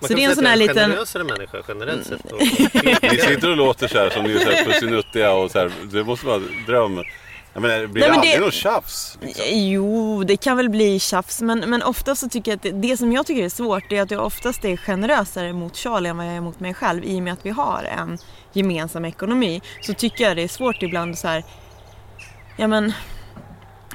Man 0.00 0.08
Så 0.08 0.14
det 0.14 0.24
är 0.24 0.28
en 0.28 0.34
sån 0.34 0.46
här 0.46 0.56
liten... 0.56 0.90
generösare 0.90 1.24
människa 1.24 1.58
generellt 1.68 2.06
sett. 2.06 2.32
Och, 2.32 2.40
Ni 3.02 3.18
sitter 3.18 3.50
och 3.50 3.56
låter 3.56 3.88
så 3.88 3.98
här 3.98 4.10
som 4.10 4.24
ni 4.24 4.32
är 4.32 4.38
så 4.38 4.50
här 4.50 4.64
pussinuttiga 4.64 5.32
och 5.32 5.50
så 5.50 5.58
här, 5.58 5.72
det 5.92 6.04
måste 6.04 6.26
vara 6.26 6.42
dröm. 6.66 7.02
Jag 7.52 7.62
menar, 7.62 7.78
det 7.78 7.88
blir 7.88 8.00
Nej, 8.02 8.10
men 8.10 8.18
aldrig 8.18 8.34
det- 8.36 8.40
något 8.44 8.54
tjafs. 8.54 9.18
Liksom. 9.20 9.44
Jo, 9.48 10.24
det 10.24 10.36
kan 10.36 10.56
väl 10.56 10.70
bli 10.70 10.98
tjafs 11.00 11.40
men, 11.42 11.58
men 11.60 11.82
oftast 11.82 12.20
så 12.20 12.28
tycker 12.28 12.50
jag 12.50 12.56
att 12.56 12.62
det, 12.62 12.70
det 12.88 12.96
som 12.96 13.12
jag 13.12 13.26
tycker 13.26 13.44
är 13.44 13.48
svårt 13.48 13.82
det 13.88 13.96
är 13.96 14.02
att 14.02 14.10
jag 14.10 14.24
oftast 14.26 14.64
är 14.64 14.76
generösare 14.76 15.52
mot 15.52 15.76
Charlie 15.76 16.08
än 16.08 16.16
vad 16.16 16.26
jag 16.26 16.34
är 16.34 16.40
mot 16.40 16.60
mig 16.60 16.74
själv 16.74 17.04
i 17.04 17.18
och 17.18 17.22
med 17.22 17.32
att 17.32 17.46
vi 17.46 17.50
har 17.50 17.84
en 17.98 18.18
gemensam 18.52 19.04
ekonomi. 19.04 19.60
Så 19.80 19.94
tycker 19.94 20.24
jag 20.24 20.36
det 20.36 20.42
är 20.42 20.48
svårt 20.48 20.82
ibland 20.82 21.18
så 21.18 21.28
här, 21.28 21.44
ja 22.56 22.66
men, 22.66 22.92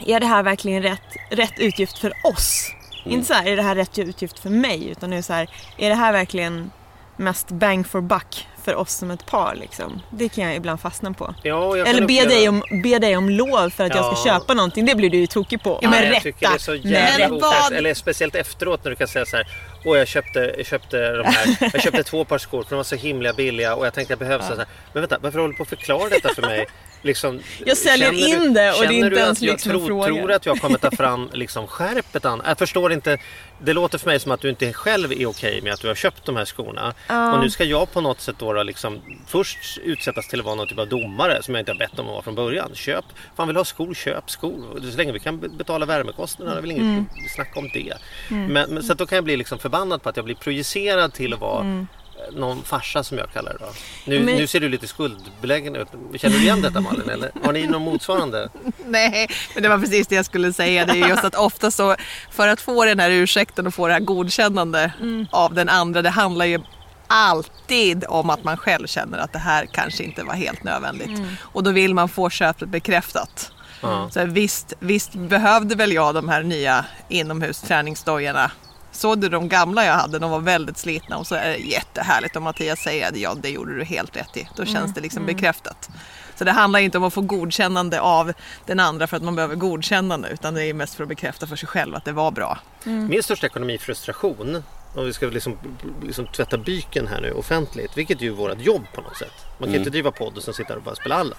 är 0.06 0.20
det 0.20 0.26
här 0.26 0.44
verkligen 0.44 0.84
rätt, 0.84 1.02
rätt 1.32 1.60
utgift 1.60 1.98
för 1.98 2.14
oss? 2.34 2.72
Inte 3.06 3.28
så 3.28 3.34
här, 3.34 3.46
är 3.48 3.56
det 3.56 3.62
här 3.64 3.76
rätt 3.76 3.98
utgift 4.00 4.40
för 4.40 4.50
mig? 4.50 4.90
Utan 4.90 5.10
det 5.10 5.18
är 5.18 5.22
så 5.22 5.34
här, 5.34 5.50
är 5.78 5.90
det 5.90 5.96
här 5.96 6.12
verkligen 6.12 6.72
mest 7.18 7.48
bang 7.52 7.88
for 7.88 8.02
buck 8.02 8.48
för 8.66 8.76
oss 8.76 8.94
som 8.94 9.12
ett 9.12 9.26
par 9.26 9.56
liksom? 9.56 10.02
Det 10.10 10.30
kan 10.30 10.44
jag 10.44 10.56
ibland 10.56 10.80
fastna 10.80 11.14
på. 11.14 11.36
ja, 11.44 11.78
Eller 11.78 11.86
be 12.02 12.04
uppleva- 12.06 12.30
dig, 12.30 12.50
om, 12.50 12.64
be 12.84 13.00
dig 13.00 13.18
om 13.18 13.30
lov 13.30 13.70
för 13.70 13.84
att 13.84 13.96
jag 13.96 14.18
ska 14.18 14.30
Ja. 14.30 14.40
köpa 14.40 14.54
någonting. 14.54 14.86
Det 14.86 14.96
blir 14.96 15.10
du 15.10 15.18
ju 15.18 15.28
tokig 15.28 15.64
på. 15.64 15.80
Ja, 15.82 15.90
med 15.90 16.14
jag 16.14 16.24
tycker 16.24 16.40
rätta. 16.40 16.50
det 16.50 16.56
är 16.56 16.60
så 16.60 16.76
jävla 16.76 17.26
rätta. 17.26 17.36
ofräscht. 17.48 17.72
Eller 17.72 17.94
speciellt 17.94 18.36
efteråt 18.36 18.84
när 18.84 18.90
du 18.92 18.96
kan 18.96 19.08
säga 19.08 19.26
så 19.26 19.38
här. 19.38 19.48
Åh 19.86 19.98
jag 19.98 20.08
köpte, 20.08 20.54
jag 20.58 20.66
köpte 20.66 21.12
de 21.12 21.24
här. 21.24 21.70
Jag 21.74 21.82
köpte 21.84 22.04
två 22.04 22.26
par 22.26 22.38
skor 22.38 22.64
för 22.64 22.70
de 22.70 22.76
var 22.76 22.84
så 22.84 22.96
himla 22.96 23.34
billiga 23.34 23.76
och 23.76 23.86
jag 23.86 23.94
tänkte 23.94 24.14
att 24.14 24.20
jag 24.20 24.28
behövs 24.30 24.48
så 24.48 24.56
här. 24.56 24.66
Men 24.94 25.02
vänta, 25.02 25.18
varför 25.22 25.40
håller 25.40 25.52
du 25.52 25.58
på 25.58 25.64
att 25.64 25.70
förklara 25.70 26.10
detta 26.10 26.34
för 26.36 26.42
mig? 26.42 26.66
Liksom, 27.02 27.40
Jag 27.66 27.78
säljer 27.78 28.14
in 28.14 28.54
det 28.54 28.72
och 28.72 28.80
det 28.82 28.86
är 28.88 28.92
inte 28.92 29.10
du 29.10 29.18
ens 29.18 29.42
jag 29.42 29.52
liksom 29.52 29.72
en 29.72 29.86
tror, 29.86 30.06
tror 30.06 30.32
att 30.32 30.46
jag 30.46 30.58
kommer 30.62 30.78
ta 30.78 30.92
fram 30.92 31.30
liksom 31.34 31.68
skärpet 31.68 32.26
an. 32.26 32.42
Jag 32.46 32.58
förstår 32.58 32.94
inte. 32.94 33.18
Det 33.62 33.74
låter 33.74 33.98
för 33.98 34.08
mig 34.08 34.20
som 34.20 34.32
att 34.32 34.42
du 34.42 34.50
inte 34.50 34.74
själv 34.74 35.12
är 35.12 35.26
okej 35.26 35.62
med 35.62 35.74
att 35.74 35.82
du 35.82 35.88
har 35.88 35.96
köpt 35.96 36.26
de 36.26 36.36
här 36.36 36.46
skorna. 36.46 36.94
Och 37.34 37.40
nu 37.40 37.50
ska 37.50 37.64
jag 37.64 37.92
på 37.92 38.02
något 38.02 38.22
sätt 38.22 38.36
då, 38.40 38.54
då 38.54 38.64
liksom 38.64 39.02
först 39.28 39.78
utsättas 39.84 40.28
till 40.28 40.40
att 40.40 40.46
vara 40.46 40.56
någon 40.56 40.68
typ 40.68 40.80
av 40.80 40.88
domare 40.88 41.44
som 41.44 41.56
jag 41.56 41.62
inte 41.62 41.72
har 41.72 41.80
bett 41.80 42.00
om 42.00 42.06
att 42.06 42.12
vara 42.12 42.22
från 42.22 42.36
början. 42.36 42.70
Köp, 42.74 43.06
fan 43.38 43.48
vill 43.48 43.54
du 43.54 43.60
ha 43.60 43.66
skor, 43.66 43.94
köp 43.94 44.30
skor. 44.30 44.70
Och 44.72 44.84
Så 44.92 44.98
länge 44.98 45.12
vi 45.12 45.20
kan 45.20 45.40
be- 45.40 45.50
betala 45.50 45.86
värmekostnaderna, 45.86 46.56
det 46.56 46.60
är 46.60 46.62
väl 46.62 46.72
inget 46.72 46.84
Mm. 46.84 47.06
snack 47.36 47.52
om 47.58 47.70
det. 47.74 47.94
Men, 48.30 48.70
men, 48.70 48.84
så 48.84 48.92
att 48.92 48.98
då 48.98 49.06
kan 49.06 49.16
jag 49.16 49.24
bli 49.24 49.38
liksom 49.38 49.60
förbannad 49.60 49.75
på 50.04 50.10
att 50.10 50.16
jag 50.16 50.26
blir 50.26 50.36
projicerad 50.36 51.14
till 51.14 51.34
att 51.34 51.40
vara 51.40 51.66
eh, 51.66 51.84
någon 52.34 52.64
farsa 52.64 53.04
som 53.04 53.18
jag 53.18 53.32
kallar 53.34 53.52
det 53.54 53.58
då. 53.60 53.66
Nu, 54.06 54.16
Mm. 54.16 54.26
Men- 54.26 54.36
nu 54.36 54.48
ser 54.48 54.60
du 54.60 54.70
lite 54.70 54.88
skuldbelägen 54.88 55.76
ut. 55.76 55.88
Känner 56.16 56.36
du 56.38 56.42
igen 56.44 56.62
detta 56.62 56.82
Malin? 56.82 57.10
Eller 57.10 57.32
har 57.44 57.54
ni 57.54 57.68
någon 57.68 57.82
motsvarande? 57.82 58.50
Nej, 58.86 59.28
men 59.54 59.64
det 59.64 59.70
var 59.70 59.78
precis 59.80 60.08
det 60.08 60.16
jag 60.16 60.26
skulle 60.26 60.54
säga. 60.54 60.86
Det 60.86 60.92
är 61.02 61.10
just 61.10 61.24
att 61.24 61.36
ofta 61.36 61.72
så, 61.72 61.96
för 62.32 62.48
att 62.48 62.62
få 62.62 62.86
den 62.86 63.00
här 63.00 63.10
ursäkten 63.10 63.68
och 63.68 63.74
få 63.74 63.88
det 63.88 63.94
här 63.94 64.00
godkännande 64.00 64.92
av 65.32 65.54
den 65.54 65.70
andra, 65.70 66.02
det 66.02 66.10
handlar 66.10 66.46
ju 66.46 66.60
alltid 67.08 68.06
om 68.08 68.30
att 68.30 68.44
man 68.44 68.58
själv 68.58 68.88
känner 68.88 69.18
att 69.18 69.34
det 69.34 69.40
här 69.40 69.66
kanske 69.66 70.04
inte 70.04 70.24
var 70.24 70.34
helt 70.34 70.64
nödvändigt. 70.64 71.22
Och 71.42 71.64
då 71.64 71.72
vill 71.72 71.94
man 71.94 72.10
få 72.10 72.30
köpet 72.30 72.70
bekräftat. 72.70 73.52
Ja. 73.82 74.10
Så 74.12 74.20
här, 74.20 74.28
visst, 74.28 74.74
visst 74.80 75.14
behövde 75.14 75.76
väl 75.76 75.92
jag 75.94 76.16
de 76.16 76.30
här 76.30 76.44
nya 76.44 76.86
inomhusträningsdojorna. 77.10 78.52
Såg 78.96 79.20
du 79.20 79.30
de 79.30 79.50
gamla 79.50 79.86
jag 79.86 79.94
hade? 79.94 80.20
De 80.20 80.32
var 80.32 80.40
väldigt 80.40 80.78
slitna 80.78 81.18
och 81.18 81.28
så 81.28 81.36
är 81.36 81.50
det 81.50 81.58
jättehärligt 81.58 82.36
om 82.36 82.44
Mattias 82.44 82.80
säger 82.80 83.10
att 83.10 83.18
ja, 83.18 83.36
det 83.42 83.50
gjorde 83.50 83.78
du 83.78 83.84
helt 83.84 84.18
rätt 84.18 84.38
i. 84.38 84.48
Då 84.56 84.66
känns 84.66 84.94
det 84.94 85.02
liksom 85.02 85.26
bekräftat. 85.26 85.90
Så 86.36 86.44
det 86.44 86.52
handlar 86.52 86.80
inte 86.80 86.98
om 86.98 87.04
att 87.04 87.14
få 87.14 87.22
godkännande 87.22 88.02
av 88.02 88.34
den 88.66 88.80
andra 88.80 89.08
för 89.08 89.18
att 89.18 89.24
man 89.24 89.36
behöver 89.36 89.56
godkännande 89.56 90.30
utan 90.30 90.54
det 90.54 90.66
är 90.66 90.74
mest 90.74 90.96
för 90.96 91.04
att 91.04 91.10
bekräfta 91.10 91.48
för 91.48 91.56
sig 91.56 91.68
själv 91.68 91.96
att 91.96 92.06
det 92.06 92.12
var 92.12 92.32
bra. 92.32 92.60
Min 92.84 93.24
största 93.24 93.48
ekonomifrustration, 93.48 94.64
om 94.96 95.06
vi 95.06 95.14
ska 95.14 95.26
liksom, 95.26 95.58
liksom 96.04 96.28
tvätta 96.28 96.58
byken 96.58 97.08
här 97.08 97.22
nu 97.22 97.32
offentligt, 97.32 97.98
vilket 97.98 98.20
är 98.20 98.24
ju 98.24 98.30
vårt 98.30 98.62
jobb 98.62 98.84
på 98.96 99.02
något 99.02 99.18
sätt. 99.18 99.46
Man 99.58 99.70
kan 99.70 99.78
inte 99.78 99.90
driva 99.90 100.12
podd 100.12 100.38
och 100.38 100.44
sen 100.44 100.54
sitta 100.54 100.76
och 100.76 100.82
bara 100.82 100.96
spela 100.96 101.16
Allan. 101.16 101.38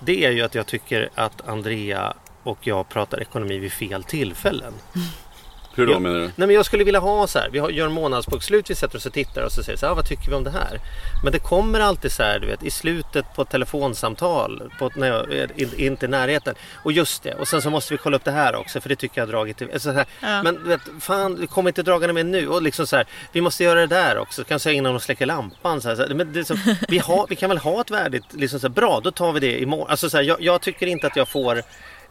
Det 0.00 0.24
är 0.24 0.30
ju 0.30 0.42
att 0.42 0.54
jag 0.54 0.66
tycker 0.66 1.10
att 1.14 1.48
Andrea 1.48 2.14
och 2.42 2.58
jag 2.66 2.88
pratar 2.88 3.20
ekonomi 3.20 3.58
vid 3.58 3.72
fel 3.72 4.04
tillfällen. 4.04 4.72
Hur 5.74 5.86
då 5.86 5.92
Ja. 5.92 5.98
menar 5.98 6.14
du? 6.18 6.20
Nej 6.24 6.32
men 6.36 6.50
jag 6.50 6.66
skulle 6.66 6.84
vilja 6.84 7.00
ha 7.00 7.26
så 7.26 7.38
här, 7.38 7.48
vi 7.52 7.58
har, 7.58 7.70
gör 7.70 7.88
månadsbokslut, 7.88 8.70
vi 8.70 8.74
sätter 8.74 8.96
oss 8.96 9.06
och 9.06 9.12
tittar 9.12 9.42
och 9.42 9.52
så 9.52 9.62
säger 9.62 9.78
så 9.78 9.86
här, 9.86 9.92
ah, 9.92 9.94
vad 9.96 10.06
tycker 10.08 10.28
vi 10.30 10.34
om 10.34 10.44
det 10.44 10.50
här? 10.50 10.80
Men 11.24 11.32
det 11.32 11.38
kommer 11.38 11.80
alltid 11.80 12.12
så 12.12 12.22
här, 12.22 12.38
du 12.38 12.46
vet, 12.46 12.62
i 12.62 12.70
slutet 12.70 13.24
på 13.36 13.42
ett 13.42 13.50
telefonsamtal, 13.50 14.70
på, 14.78 14.90
när 14.96 15.06
jag 15.08 15.32
är 15.32 15.60
in- 15.60 15.74
inte 15.76 16.06
i 16.06 16.08
närheten. 16.08 16.54
Och 16.84 16.92
just 16.92 17.22
det, 17.22 17.34
och 17.34 17.48
sen 17.48 17.62
så 17.62 17.70
måste 17.70 17.94
vi 17.94 17.98
kolla 17.98 18.16
upp 18.16 18.24
det 18.24 18.30
här 18.30 18.54
också 18.56 18.80
för 18.80 18.88
det 18.88 18.96
tycker 18.96 19.20
jag 19.20 19.26
har 19.26 19.32
dragit 19.32 19.56
till... 19.56 19.80
Så 19.80 19.90
här, 19.90 20.06
Men 20.20 20.54
du 20.54 20.62
vet, 20.68 20.80
fan, 21.00 21.40
vi 21.40 21.46
kommer 21.46 21.70
inte 21.70 21.82
dragande 21.82 22.12
med 22.12 22.26
nu. 22.26 22.48
Och 22.48 22.62
liksom 22.62 22.86
så 22.86 22.96
här, 22.96 23.06
vi 23.32 23.40
måste 23.40 23.64
göra 23.64 23.80
det 23.80 23.86
där 23.86 24.18
också. 24.18 24.44
Kan 24.44 24.54
jag 24.54 24.60
säga 24.60 24.72
innan 24.74 24.92
de 24.92 25.00
släcker 25.00 25.26
lampan. 25.26 25.80
Så 25.80 25.88
här, 25.88 25.96
så 25.96 26.02
här, 26.06 26.14
men 26.14 26.32
det 26.32 26.44
så, 26.44 26.54
vi, 26.88 26.98
har, 26.98 27.26
vi 27.28 27.36
kan 27.36 27.48
väl 27.48 27.58
ha 27.58 27.80
ett 27.80 27.90
värdigt, 27.90 28.24
liksom 28.30 28.60
så 28.60 28.66
här, 28.66 28.74
bra 28.74 29.00
då 29.04 29.10
tar 29.10 29.32
vi 29.32 29.40
det 29.40 29.60
imorgon. 29.62 29.86
Alltså 29.90 30.10
så 30.10 30.16
här, 30.16 30.24
jag, 30.24 30.40
jag 30.40 30.60
tycker 30.60 30.86
inte 30.86 31.06
att 31.06 31.16
jag 31.16 31.28
får 31.28 31.62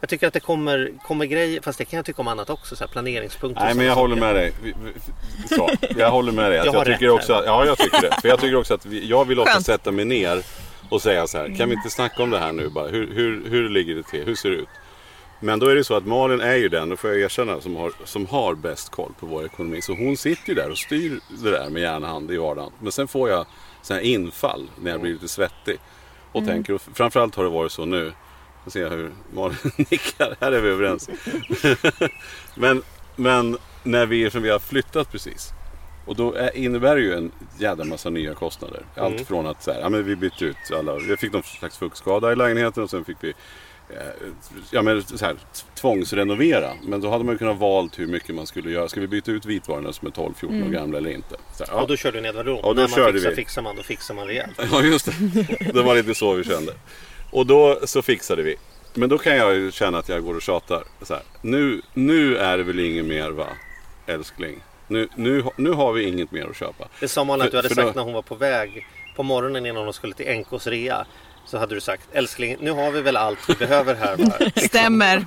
jag 0.01 0.09
tycker 0.09 0.27
att 0.27 0.33
det 0.33 0.39
kommer, 0.39 0.91
kommer 1.03 1.25
grejer, 1.25 1.61
fast 1.61 1.77
det 1.77 1.85
kan 1.85 1.97
jag 1.97 2.05
tycka 2.05 2.21
om 2.21 2.27
annat 2.27 2.49
också, 2.49 2.75
så 2.75 2.83
här 2.83 2.91
planeringspunkter. 2.91 3.63
Nej 3.63 3.75
men 3.75 3.85
jag 3.85 3.95
håller 3.95 4.15
med 4.15 4.35
dig. 4.35 4.53
Så, 5.49 5.69
jag 5.97 6.11
håller 6.11 6.31
med 6.31 6.51
dig. 6.51 6.57
Jag 6.57 6.67
jag, 6.67 6.73
har 6.73 6.85
tycker 6.85 7.05
rätt 7.05 7.11
också 7.11 7.33
här. 7.33 7.39
att, 7.39 7.45
ja 7.45 7.65
jag 7.65 7.77
tycker 7.77 8.01
det. 8.01 8.21
För 8.21 8.29
jag 8.29 8.39
tycker 8.39 8.55
också 8.55 8.73
att 8.73 8.85
vi, 8.85 9.07
jag 9.07 9.25
vill 9.25 9.39
ofta 9.39 9.61
sätta 9.61 9.91
mig 9.91 10.05
ner 10.05 10.43
och 10.89 11.01
säga 11.01 11.27
så 11.27 11.37
här. 11.37 11.55
Kan 11.57 11.69
vi 11.69 11.75
inte 11.75 11.89
snacka 11.89 12.23
om 12.23 12.29
det 12.29 12.39
här 12.39 12.51
nu 12.51 12.69
bara? 12.69 12.87
Hur, 12.87 13.13
hur, 13.13 13.49
hur 13.49 13.69
ligger 13.69 13.95
det 13.95 14.03
till? 14.03 14.25
Hur 14.25 14.35
ser 14.35 14.49
det 14.49 14.55
ut? 14.55 14.69
Men 15.39 15.59
då 15.59 15.67
är 15.67 15.75
det 15.75 15.83
så 15.83 15.95
att 15.95 16.05
Malin 16.05 16.41
är 16.41 16.55
ju 16.55 16.69
den, 16.69 16.89
då 16.89 16.97
får 16.97 17.09
jag 17.09 17.19
erkänna, 17.19 17.61
som 17.61 17.75
har, 17.75 17.91
som 18.05 18.25
har 18.25 18.55
bäst 18.55 18.89
koll 18.89 19.11
på 19.19 19.25
vår 19.25 19.45
ekonomi. 19.45 19.81
Så 19.81 19.93
hon 19.93 20.17
sitter 20.17 20.49
ju 20.49 20.55
där 20.55 20.69
och 20.69 20.77
styr 20.77 21.19
det 21.43 21.51
där 21.51 21.69
med 21.69 21.81
järnhand 21.81 22.31
i 22.31 22.37
vardagen. 22.37 22.71
Men 22.79 22.91
sen 22.91 23.07
får 23.07 23.29
jag 23.29 23.45
sådana 23.81 24.01
här 24.01 24.09
infall 24.09 24.69
när 24.81 24.91
jag 24.91 25.01
blir 25.01 25.11
lite 25.13 25.27
svettig. 25.27 25.77
Och 26.31 26.45
tänker, 26.45 26.73
och 26.73 26.81
framförallt 26.93 27.35
har 27.35 27.43
det 27.43 27.49
varit 27.49 27.71
så 27.71 27.85
nu. 27.85 28.13
Jag 28.63 28.73
ser 28.73 28.89
hur 28.89 29.11
Malin 29.33 29.57
nickar, 29.77 30.35
här 30.39 30.51
är 30.51 30.61
vi 30.61 30.69
överens. 30.69 31.09
men, 32.55 32.81
men 33.15 33.57
när 33.83 34.05
vi, 34.05 34.29
som 34.29 34.41
vi 34.43 34.49
har 34.49 34.59
flyttat 34.59 35.11
precis. 35.11 35.49
Och 36.05 36.15
då 36.15 36.33
är, 36.33 36.57
innebär 36.57 36.95
det 36.95 37.01
ju 37.01 37.13
en 37.13 37.31
jävla 37.59 37.83
massa 37.83 38.09
nya 38.09 38.33
kostnader. 38.33 38.85
Allt 38.95 39.27
från 39.27 39.47
att 39.47 39.63
så 39.63 39.71
här, 39.71 39.79
ja, 39.79 39.89
men 39.89 40.03
vi 40.03 40.15
bytte 40.15 40.45
ut 40.45 40.57
alla, 40.77 40.95
vi 40.95 41.17
fick 41.17 41.33
någon 41.33 41.43
slags 41.43 41.77
fuktskada 41.77 42.31
i 42.31 42.35
lägenheten 42.35 42.83
och 42.83 42.89
sen 42.89 43.05
fick 43.05 43.17
vi 43.21 43.29
eh, 43.89 43.95
ja, 44.71 44.81
men 44.81 45.03
så 45.03 45.25
här, 45.25 45.35
tvångsrenovera. 45.75 46.71
Men 46.83 47.01
då 47.01 47.09
hade 47.09 47.23
man 47.23 47.33
ju 47.33 47.37
kunnat 47.37 47.57
valt 47.57 47.99
hur 47.99 48.07
mycket 48.07 48.35
man 48.35 48.47
skulle 48.47 48.71
göra. 48.71 48.89
Ska 48.89 48.99
vi 49.01 49.07
byta 49.07 49.31
ut 49.31 49.45
vitvarorna 49.45 49.93
som 49.93 50.07
är 50.07 50.11
12-14 50.11 50.65
år 50.67 50.69
gamla 50.69 50.97
eller 50.97 51.11
inte? 51.11 51.35
Så 51.57 51.63
här, 51.63 51.73
ja. 51.73 51.81
Och 51.81 51.87
då 51.87 51.95
körde 51.95 52.21
du 52.21 52.27
Edvard 52.27 52.45
Rom. 52.45 52.57
Och 52.57 52.75
då 52.75 52.81
När 52.81 52.89
man 52.89 52.97
körde 52.97 53.13
fixar, 53.13 53.29
vi. 53.29 53.35
fixar 53.35 53.61
man, 53.61 53.75
då 53.75 53.83
fixar 53.83 54.13
man 54.13 54.27
rejält. 54.27 54.59
Ja 54.71 54.81
just 54.81 55.05
det. 55.05 55.71
Det 55.73 55.81
var 55.81 55.95
lite 55.95 56.15
så 56.15 56.33
vi 56.33 56.43
kände. 56.43 56.73
Och 57.31 57.45
då 57.45 57.79
så 57.83 58.01
fixade 58.01 58.43
vi. 58.43 58.55
Men 58.93 59.09
då 59.09 59.17
kan 59.17 59.35
jag 59.35 59.53
ju 59.55 59.71
känna 59.71 59.97
att 59.97 60.09
jag 60.09 60.23
går 60.23 60.35
och 60.35 60.41
tjatar. 60.41 60.83
Så 61.01 61.13
här, 61.13 61.23
nu, 61.41 61.81
nu 61.93 62.37
är 62.37 62.57
det 62.57 62.63
väl 62.63 62.79
inget 62.79 63.05
mer 63.05 63.29
va, 63.29 63.47
älskling? 64.05 64.59
Nu, 64.87 65.07
nu, 65.15 65.43
nu 65.57 65.71
har 65.71 65.93
vi 65.93 66.03
inget 66.03 66.31
mer 66.31 66.47
att 66.49 66.55
köpa. 66.57 66.87
Det 66.99 67.07
sa 67.07 67.23
Malin 67.23 67.45
att 67.45 67.51
du 67.51 67.57
hade 67.57 67.69
för 67.69 67.75
då- 67.75 67.81
sagt 67.81 67.95
när 67.95 68.03
hon 68.03 68.13
var 68.13 68.21
på 68.21 68.35
väg 68.35 68.87
på 69.15 69.23
morgonen 69.23 69.65
innan 69.65 69.83
hon 69.83 69.93
skulle 69.93 70.13
till 70.13 70.25
NKs 70.39 70.67
rea. 70.67 71.05
Så 71.51 71.57
hade 71.57 71.75
du 71.75 71.81
sagt 71.81 72.07
älskling 72.13 72.57
nu 72.59 72.71
har 72.71 72.91
vi 72.91 73.01
väl 73.01 73.17
allt 73.17 73.49
vi 73.49 73.55
behöver 73.55 73.95
här 73.95 74.17
va? 74.17 74.51
Stämmer. 74.67 75.25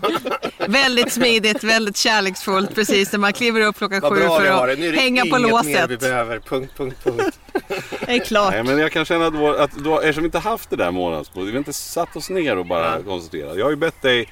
Väldigt 0.69 1.13
smidigt, 1.13 1.65
väldigt 1.65 1.97
kärleksfullt 1.97 2.75
precis 2.75 3.13
när 3.13 3.19
man 3.19 3.33
kliver 3.33 3.61
upp 3.61 3.77
klockan 3.77 4.01
sju 4.01 4.09
för 4.09 4.67
det. 4.67 4.77
Nu 4.77 4.87
är 4.87 4.89
att 4.89 4.95
det 4.95 5.01
hänga 5.01 5.21
på 5.21 5.27
inget 5.27 5.41
mer 5.43 5.51
låset. 5.51 5.91
vi 5.91 5.97
behöver. 5.97 6.39
Punkt, 6.39 6.73
punkt, 6.77 6.97
punkt. 7.05 7.39
Det 8.07 8.13
är 8.13 8.25
klart. 8.25 8.53
Nej, 8.53 8.63
men 8.63 8.79
jag 8.79 8.93
kan 8.93 9.05
känna 9.05 9.27
att, 9.27 9.35
vår, 9.35 9.57
att 9.57 9.73
då, 9.73 10.01
eftersom 10.01 10.23
vi 10.23 10.27
inte 10.27 10.39
haft 10.39 10.71
det 10.71 10.77
där 10.77 10.91
månadsbordet, 10.91 11.49
vi 11.49 11.53
har 11.53 11.59
inte 11.59 11.73
satt 11.73 12.17
oss 12.17 12.31
ner 12.31 12.57
och 12.57 12.67
bara 12.67 13.03
konstaterat. 13.03 13.59
Jag 13.59 13.65
har 13.65 13.71
ju 13.71 13.77
bett 13.77 14.03
dig, 14.03 14.29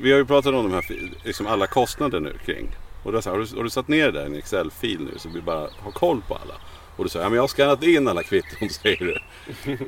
vi 0.00 0.10
har 0.12 0.18
ju 0.18 0.24
pratat 0.24 0.54
om 0.54 0.70
de 0.70 0.72
här, 0.72 0.84
liksom 1.24 1.46
alla 1.46 1.66
kostnader 1.66 2.20
nu 2.20 2.38
kring. 2.46 2.76
Och 3.04 3.12
då 3.12 3.20
har, 3.20 3.38
du, 3.38 3.56
har 3.56 3.62
du 3.64 3.70
satt 3.70 3.88
ner 3.88 4.06
det 4.06 4.12
där 4.12 4.22
i 4.22 4.26
en 4.26 4.34
Excel-fil 4.34 5.00
nu 5.12 5.18
så 5.18 5.28
vi 5.28 5.40
bara 5.40 5.60
har 5.60 5.92
koll 5.92 6.22
på 6.28 6.34
alla? 6.34 6.54
Och 6.96 7.04
du 7.04 7.10
sa, 7.10 7.18
ja 7.18 7.24
men 7.28 7.34
jag 7.34 7.42
har 7.42 7.48
skannat 7.48 7.82
in 7.82 8.08
alla 8.08 8.22
kvitton 8.22 8.68
säger 8.82 8.96
du. 8.96 9.18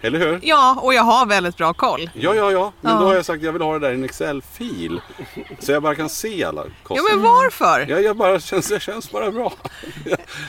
Eller 0.02 0.18
hur? 0.18 0.40
Ja, 0.42 0.78
och 0.82 0.94
jag 0.94 1.02
har 1.02 1.26
väldigt 1.26 1.56
bra 1.56 1.72
koll. 1.74 2.10
Ja, 2.14 2.34
ja, 2.34 2.52
ja. 2.52 2.72
Men 2.80 2.92
Ja. 2.92 2.98
då 3.00 3.06
har 3.06 3.14
jag 3.14 3.24
sagt 3.24 3.42
jag 3.42 3.52
vill 3.52 3.62
ha 3.62 3.72
det 3.72 3.78
där 3.78 3.90
i 3.90 3.94
en 3.94 4.04
Excel-fil. 4.04 5.00
Så 5.58 5.72
jag 5.72 5.82
bara 5.82 5.94
kan 5.94 6.08
se 6.08 6.44
alla 6.44 6.64
Ja, 6.64 6.70
kostnader. 6.82 7.14
men 7.16 7.22
varför? 7.24 7.86
Ja, 7.88 8.00
jag 8.00 8.16
bara, 8.16 8.40
känns, 8.40 8.68
det 8.68 8.80
känns 8.80 9.10
bara 9.10 9.30
bra. 9.30 9.52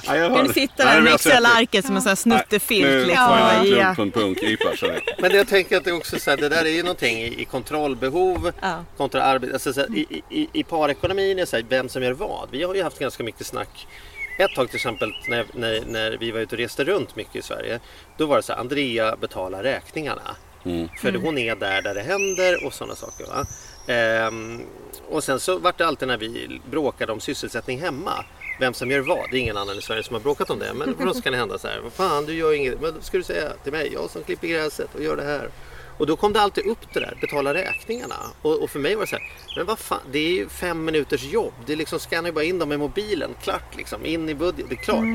ja, 0.06 0.16
jag 0.16 0.28
Kan 0.36 0.38
det. 0.38 0.48
du 0.48 0.54
sitta 0.54 0.86
där 0.86 1.02
med 1.02 1.14
Excel-arket 1.14 1.86
som 1.86 1.96
en 1.96 2.02
sån 2.02 2.10
här 2.10 2.16
snuttefilt 2.16 2.88
Nu 2.88 3.06
liksom? 3.06 3.28
får 3.28 3.38
jag 3.38 3.56
en 3.56 3.66
Ja. 3.88 3.96
klump 3.96 4.14
på 4.14 4.20
en 4.20 4.36
jag. 4.36 5.02
Men 5.20 5.32
jag 5.32 5.48
tänker 5.48 5.78
att 5.78 5.84
det 5.84 5.90
är 5.90 5.96
också 5.98 6.20
så 6.20 6.30
här, 6.30 6.38
det 6.38 6.50
där 6.50 6.66
är 6.66 6.70
ju 6.70 6.82
någonting 6.84 7.18
i, 7.18 7.42
i 7.42 7.46
kontrollbehov 7.46 8.52
Ja. 8.62 8.84
kontra 8.98 9.24
arbete. 9.24 9.54
Alltså, 9.54 9.74
så 9.74 9.80
här, 9.80 9.98
i, 9.98 10.22
i, 10.30 10.48
I 10.54 10.64
parekonomin 10.64 11.32
är 11.32 11.36
det 11.42 11.46
så 11.46 11.56
här, 11.56 11.66
vem 11.70 11.90
som 11.90 12.04
gör 12.04 12.14
vad. 12.14 12.48
Vi 12.52 12.64
har 12.64 12.76
ju 12.76 12.84
haft 12.84 13.00
ganska 13.00 13.24
mycket 13.24 13.46
snack. 13.48 13.88
Ett 14.38 14.56
tag 14.56 14.68
till 14.68 14.76
exempel 14.76 15.14
när, 15.28 15.46
när, 15.54 15.82
när 15.86 16.18
vi 16.18 16.32
var 16.32 16.40
ute 16.40 16.56
och 16.56 16.60
reste 16.60 16.84
runt 16.84 17.16
mycket 17.16 17.36
i 17.36 17.42
Sverige. 17.42 17.80
Då 18.18 18.26
var 18.26 18.36
det 18.36 18.44
så 18.44 18.54
här, 18.54 18.60
Andrea 18.60 19.16
betalar 19.16 19.64
räkningarna. 19.64 20.36
För 21.02 21.14
hon 21.14 21.38
är 21.38 21.56
där 21.56 21.82
där 21.82 21.96
det 21.96 22.02
händer 22.02 22.66
och 22.66 22.74
sådana 22.74 22.96
saker. 22.96 23.26
Va? 23.26 23.46
Ehm, 23.94 24.62
och 25.10 25.24
sen 25.24 25.40
så 25.40 25.58
vart 25.60 25.78
det 25.78 25.88
alltid 25.88 26.08
när 26.08 26.18
vi 26.18 26.62
bråkade 26.72 27.12
om 27.12 27.20
sysselsättning 27.20 27.82
hemma. 27.82 28.26
Vem 28.60 28.74
som 28.74 28.92
gör 28.92 29.00
vad. 29.00 29.32
Det 29.32 29.38
är 29.38 29.42
ingen 29.42 29.58
annan 29.58 29.78
i 29.78 29.82
Sverige 29.82 30.04
som 30.04 30.14
har 30.14 30.22
bråkat 30.22 30.50
om 30.50 30.60
det. 30.60 30.74
Men 30.74 30.98
för 30.98 31.08
oss 31.08 31.22
kan 31.22 31.32
det 31.32 31.38
hända 31.38 31.58
så 31.58 31.68
här. 31.68 31.80
Vad 31.84 31.94
fan 31.94 32.26
du 32.26 32.34
gör 32.34 32.54
inget. 32.54 32.82
Men 32.82 33.02
ska 33.02 33.18
du 33.18 33.24
säga 33.24 33.50
till 33.64 33.72
mig. 33.72 33.94
Jag 33.94 34.10
som 34.10 34.24
klipper 34.24 34.48
gräset 34.48 34.96
och 34.96 35.04
gör 35.04 35.16
det 35.16 35.24
här. 35.24 35.50
Och 35.98 36.08
då 36.08 36.16
kom 36.16 36.34
det 36.34 36.42
alltid 36.42 36.66
upp 36.66 36.94
det 36.94 37.00
där. 37.00 37.18
Betala 37.22 37.54
räkningarna. 37.54 38.16
Och, 38.42 38.64
och 38.64 38.70
för 38.70 38.80
mig 38.80 38.96
var 38.96 39.02
det 39.02 39.08
så 39.08 39.16
här. 39.16 39.32
Men 39.56 39.66
vad 39.66 39.80
fan. 39.80 40.00
Det 40.12 40.20
är 40.20 40.32
ju 40.32 40.50
fem 40.50 40.86
minuters 40.86 41.24
jobb. 41.24 41.54
Det 41.66 41.74
är 41.74 41.78
liksom 41.78 42.00
scannar 42.00 42.30
ju 42.30 42.34
bara 42.34 42.44
in 42.44 42.60
dem 42.60 42.70
med 42.70 42.80
mobilen. 42.80 43.36
Klart 43.42 43.76
liksom. 43.76 44.06
In 44.06 44.30
i 44.30 44.36
budget. 44.36 44.66
Det 44.70 44.76
är 44.76 44.84
klart. 44.84 45.06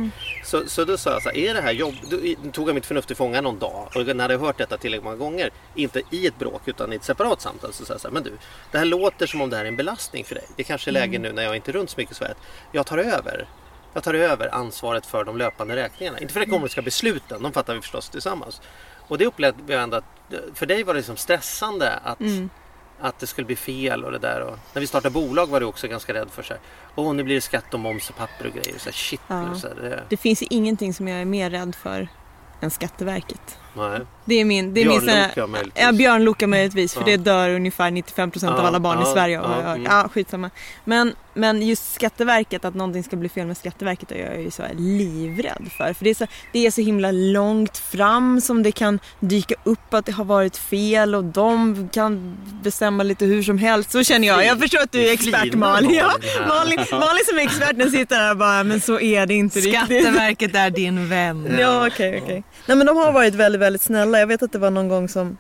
Så, 0.45 0.63
så 0.67 0.85
då 0.85 0.97
sa 0.97 1.11
jag 1.11 1.23
så 1.23 1.29
här. 1.29 1.37
Är 1.37 1.55
det 1.55 1.61
här 1.61 1.73
jobb. 1.73 1.95
Då 2.11 2.51
tog 2.53 2.69
jag 2.69 2.75
mitt 2.75 2.87
förnuft 2.87 3.07
till 3.07 3.17
fånga 3.17 3.41
någon 3.41 3.59
dag. 3.59 3.89
Och 3.95 4.17
när 4.17 4.31
jag 4.31 4.39
hört 4.39 4.59
detta 4.59 4.77
tillräckligt 4.77 5.05
många 5.05 5.17
gånger. 5.17 5.51
Inte 5.75 6.03
i 6.11 6.27
ett 6.27 6.39
bråk 6.39 6.63
utan 6.67 6.93
i 6.93 6.97
ett 6.97 7.05
separat 7.05 7.41
samtal. 7.41 7.73
Så 7.73 7.85
sa 7.85 7.95
jag 7.95 8.01
så 8.01 8.09
här. 8.09 8.13
Men 8.13 8.23
du. 8.23 8.33
Det 8.71 8.79
här 8.79 8.85
låter 8.85 9.27
som 9.27 9.41
om 9.41 9.51
det 9.51 9.57
här 9.57 9.65
är 9.65 9.69
en 9.69 9.77
belastning 9.77 10.25
för 10.25 10.35
dig. 10.35 10.45
Det 10.57 10.65
kanske 10.65 10.91
är 10.91 10.93
läge 10.93 11.19
nu 11.19 11.33
när 11.33 11.43
jag 11.43 11.57
inte 11.57 11.71
är 11.71 11.73
runt 11.73 11.91
så 11.91 12.01
mycket 12.01 12.17
så 12.17 12.25
att 12.25 12.37
jag 12.73 12.87
tar 12.87 12.99
över. 12.99 13.49
Jag 13.95 14.03
tar 14.03 14.15
över 14.15 14.55
ansvaret 14.55 15.07
för 15.07 15.25
de 15.25 15.37
löpande 15.37 15.77
räkningarna. 15.77 16.21
Inte 16.21 16.33
för 16.33 16.41
de 16.41 16.47
ekonomiska 16.47 16.83
besluten, 16.83 17.43
de 17.43 17.53
fattar 17.53 17.75
vi 17.75 17.81
förstås 17.81 18.09
tillsammans. 18.09 18.61
Och 19.13 19.19
det 19.19 19.27
upplevde 19.27 19.73
jag 19.73 19.83
ändå 19.83 19.97
att 19.97 20.05
för 20.55 20.67
dig 20.67 20.83
var 20.85 20.95
det 20.95 20.99
liksom 21.01 21.17
stressande 21.17 21.93
att, 22.05 22.19
att 23.01 23.19
det 23.19 23.27
skulle 23.27 23.45
bli 23.47 23.57
fel 23.57 24.05
och 24.05 24.13
det 24.13 24.19
där. 24.19 24.41
Och 24.41 24.59
när 24.75 24.81
vi 24.81 24.87
startade 24.87 25.13
bolag 25.13 25.47
var 25.47 25.61
du 25.61 25.67
också 25.67 25.89
ganska 25.89 26.15
rädd 26.15 26.31
för 26.31 26.43
så 26.43 26.53
här. 26.55 26.61
Åh, 26.95 27.15
nu 27.15 27.23
blir 27.23 27.35
det 27.35 27.41
skatt 27.41 27.75
och 27.75 27.81
moms 27.81 28.11
och 28.11 28.17
papper 28.17 28.47
och 28.47 28.53
grejer. 28.53 28.79
Så 28.79 28.85
här, 28.85 28.93
shit, 28.93 29.21
Ja. 29.29 29.55
så 29.55 29.69
här, 29.69 29.75
det, 29.75 30.03
Det 30.09 30.17
finns 30.17 30.43
ingenting 30.43 30.95
som 30.95 31.09
jag 31.09 31.21
är 31.21 31.25
mer 31.25 31.51
rädd 31.51 31.75
för 31.75 32.09
än 32.61 32.71
Skatteverket. 32.71 33.59
Nej. 33.77 34.01
Det 34.25 34.35
är 34.41 34.45
min... 34.45 34.75
Det 34.75 34.83
är 34.83 34.89
min 34.89 35.01
sån 35.01 35.09
här- 35.09 35.47
möjligtvis. 35.47 35.83
Ja, 35.85 35.93
björnloka 35.93 36.47
möjligtvis. 36.47 36.95
För 36.95 37.01
Ja. 37.01 37.07
det 37.07 37.17
dör 37.17 37.51
ungefär 37.51 37.91
95% 37.91 38.49
av 38.59 38.67
alla 38.67 38.81
barn 38.81 38.99
i 38.99 39.03
ja, 39.05 39.13
Sverige. 39.13 39.39
har 39.39 39.45
ja, 39.51 39.57
jag 39.61 39.63
hört. 39.69 39.77
mm. 39.77 39.93
Ja, 39.93 40.09
skitsamma. 40.15 40.51
Men, 40.85 41.15
men 41.35 41.63
just 41.63 41.95
Skatteverket, 41.95 42.65
att 42.65 42.75
någonting 42.75 43.05
ska 43.05 43.17
bli 43.17 43.29
fel 43.29 43.47
med 43.47 43.57
Skatteverket 43.57 44.13
är 44.13 44.17
jag 44.33 44.43
ju 44.43 44.51
så 44.51 44.63
här 44.63 44.75
livrädd 44.75 45.69
för. 45.77 45.93
För 45.93 46.05
det 46.05 46.11
är, 46.11 46.15
så, 46.15 46.27
det 46.53 46.67
är 46.67 46.71
så 46.71 46.81
himla 46.81 47.11
långt 47.11 47.79
fram 47.79 48.41
som 48.41 48.63
det 48.63 48.73
kan 48.73 48.99
dyka 49.21 49.55
upp 49.65 49.95
att 49.95 50.07
det 50.07 50.13
har 50.13 50.25
varit 50.25 50.57
fel 50.57 51.15
och 51.15 51.25
de 51.25 51.89
kan 51.93 52.37
bestämma 52.63 53.03
lite 53.03 53.25
hur 53.25 53.43
som 53.43 53.59
helst. 53.59 53.91
Så 53.91 54.05
känner 54.05 54.29
jag. 54.29 54.45
Jag 54.47 54.61
förstår 54.61 54.79
att 54.83 54.93
du 54.93 55.09
är 55.09 55.13
expert 55.13 55.55
Malin. 55.55 55.91
Ja, 55.95 56.13
Malin. 56.49 56.79
Malin, 56.91 57.25
som 57.29 57.39
är 57.39 57.43
experten 57.43 57.91
sitter 57.91 58.19
där 58.19 58.31
och 58.31 58.37
bara, 58.37 58.65
men 58.65 58.81
så 58.81 59.01
är 59.01 59.27
det 59.27 59.35
inte 59.35 59.59
riktigt. 59.59 59.75
Skatteverket 59.75 60.55
är 60.55 60.71
din 60.71 61.09
vän. 61.09 61.57
Ja, 61.61 61.87
okej, 61.87 62.21
okej. 62.23 62.43
Nej 62.67 62.77
men 62.77 62.87
de 62.87 62.97
har 62.97 63.13
varit 63.13 63.35
väldigt, 63.35 63.61
väldigt 63.63 63.83
snälla. 63.83 64.19
Jag 64.19 64.27
vet 64.27 64.43
att 64.43 64.53
det 64.53 64.59
var 64.59 64.71
någon 64.71 64.89
gång 64.89 65.09
som 65.09 65.39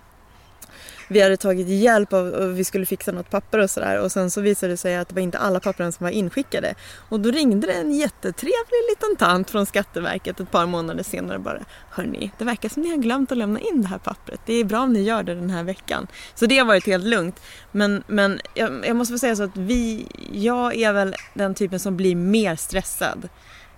vi 1.08 1.20
hade 1.20 1.37
tagit 1.37 1.68
hjälp 1.68 2.12
av 2.12 2.26
och 2.26 2.58
vi 2.58 2.64
skulle 2.64 2.87
fixa 2.87 3.12
något 3.12 3.30
papper 3.30 3.58
och 3.58 3.70
sådär 3.70 4.00
och 4.00 4.12
sen 4.12 4.30
så 4.30 4.40
visade 4.40 4.72
det 4.72 4.76
sig 4.76 4.96
att 4.96 5.08
det 5.08 5.14
var 5.14 5.22
inte 5.22 5.38
alla 5.38 5.61
pappren 5.61 5.92
som 5.92 6.04
var 6.04 6.11
inskickade. 6.11 6.74
Och 7.08 7.20
då 7.20 7.30
ringde 7.30 7.66
det 7.66 7.72
en 7.72 7.92
jättetrevlig 7.92 8.80
liten 8.90 9.16
tant 9.18 9.50
från 9.50 9.66
Skatteverket 9.66 10.40
ett 10.40 10.50
par 10.50 10.66
månader 10.66 11.02
senare 11.02 11.38
bara 11.38 11.61
Hörni, 11.90 12.30
det 12.38 12.44
verkar 12.44 12.68
som 12.68 12.82
ni 12.82 12.90
har 12.90 12.96
glömt 12.96 13.32
att 13.32 13.38
lämna 13.38 13.61
in 13.61 13.82
det 13.82 13.88
här 13.88 13.98
pappret. 13.98 14.40
Det 14.46 14.54
är 14.54 14.64
bra 14.64 14.80
om 14.80 14.92
ni 14.92 15.02
gör 15.02 15.22
det 15.22 15.35
den 15.35 15.50
här 15.50 15.64
veckan. 15.64 16.06
Så 16.35 16.46
det 16.46 16.58
har 16.58 16.66
varit 16.66 16.87
helt 16.87 17.04
lugnt. 17.04 17.40
Men, 17.72 18.04
men 18.06 18.40
jag, 18.54 18.87
jag 18.87 18.96
måste 18.96 19.14
få 19.14 19.18
säga 19.18 19.37
så 19.37 19.42
att 19.42 19.56
vi, 19.56 20.06
jag 20.32 20.76
är 20.76 20.92
väl 20.92 21.14
den 21.35 21.54
typen 21.54 21.80
som 21.80 21.96
blir 21.96 22.16
mer 22.16 22.56
stressad 22.56 23.28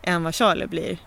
än 0.03 0.23
vad 0.23 0.35
Charlie 0.35 0.67
blir. 0.67 0.99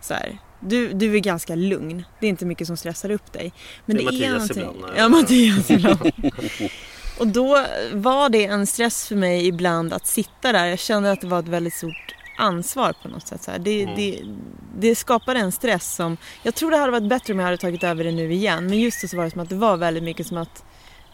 Så 0.00 0.14
här. 0.14 0.38
Du, 0.68 0.92
du 0.92 1.14
är 1.16 1.18
ganska 1.20 1.54
lugn. 1.54 2.04
Det 2.20 2.26
är 2.26 2.30
inte 2.30 2.46
mycket 2.46 2.66
som 2.66 2.76
stressar 2.76 3.10
upp 3.10 3.32
dig. 3.32 3.52
Men 3.86 3.96
Det 3.96 4.02
det, 4.02 4.08
är 4.08 4.12
Mattias 4.32 4.56
någonting. 4.56 4.76
ibland. 4.76 4.92
Ja, 4.96 5.08
Mattias 5.08 5.70
ibland. 5.70 6.10
Och 7.18 7.26
då 7.26 7.66
var 7.92 8.28
det 8.28 8.44
en 8.46 8.66
stress 8.66 9.08
för 9.08 9.16
mig 9.16 9.46
ibland 9.46 9.92
att 9.92 10.06
sitta 10.06 10.52
där. 10.52 10.66
Jag 10.66 10.78
kände 10.78 11.12
att 11.12 11.20
det 11.20 11.26
var 11.26 11.38
ett 11.38 11.48
väldigt 11.48 11.74
stort 11.74 12.14
ansvar 12.38 12.94
på 13.02 13.08
något 13.08 13.26
sätt. 13.28 13.42
Så. 13.42 13.50
Det, 13.60 13.82
Mm. 13.82 13.96
det, 13.96 14.20
det 14.78 14.94
skapade 14.94 15.40
en 15.40 15.52
stress 15.52 15.94
som... 15.94 16.16
Jag 16.42 16.54
tror 16.54 16.70
det 16.70 16.76
hade 16.76 16.92
varit 16.92 17.08
bättre 17.08 17.32
om 17.32 17.38
jag 17.38 17.46
hade 17.46 17.56
tagit 17.56 17.84
över 17.84 18.04
det 18.04 18.12
nu 18.12 18.32
igen. 18.32 18.66
Men 18.66 18.78
just 18.80 19.08
så 19.08 19.16
var 19.16 19.24
det 19.24 19.30
som 19.30 19.40
att 19.40 19.48
det 19.48 19.54
var 19.54 19.76
väldigt 19.76 20.02
mycket 20.02 20.26
som 20.26 20.36
att 20.36 20.64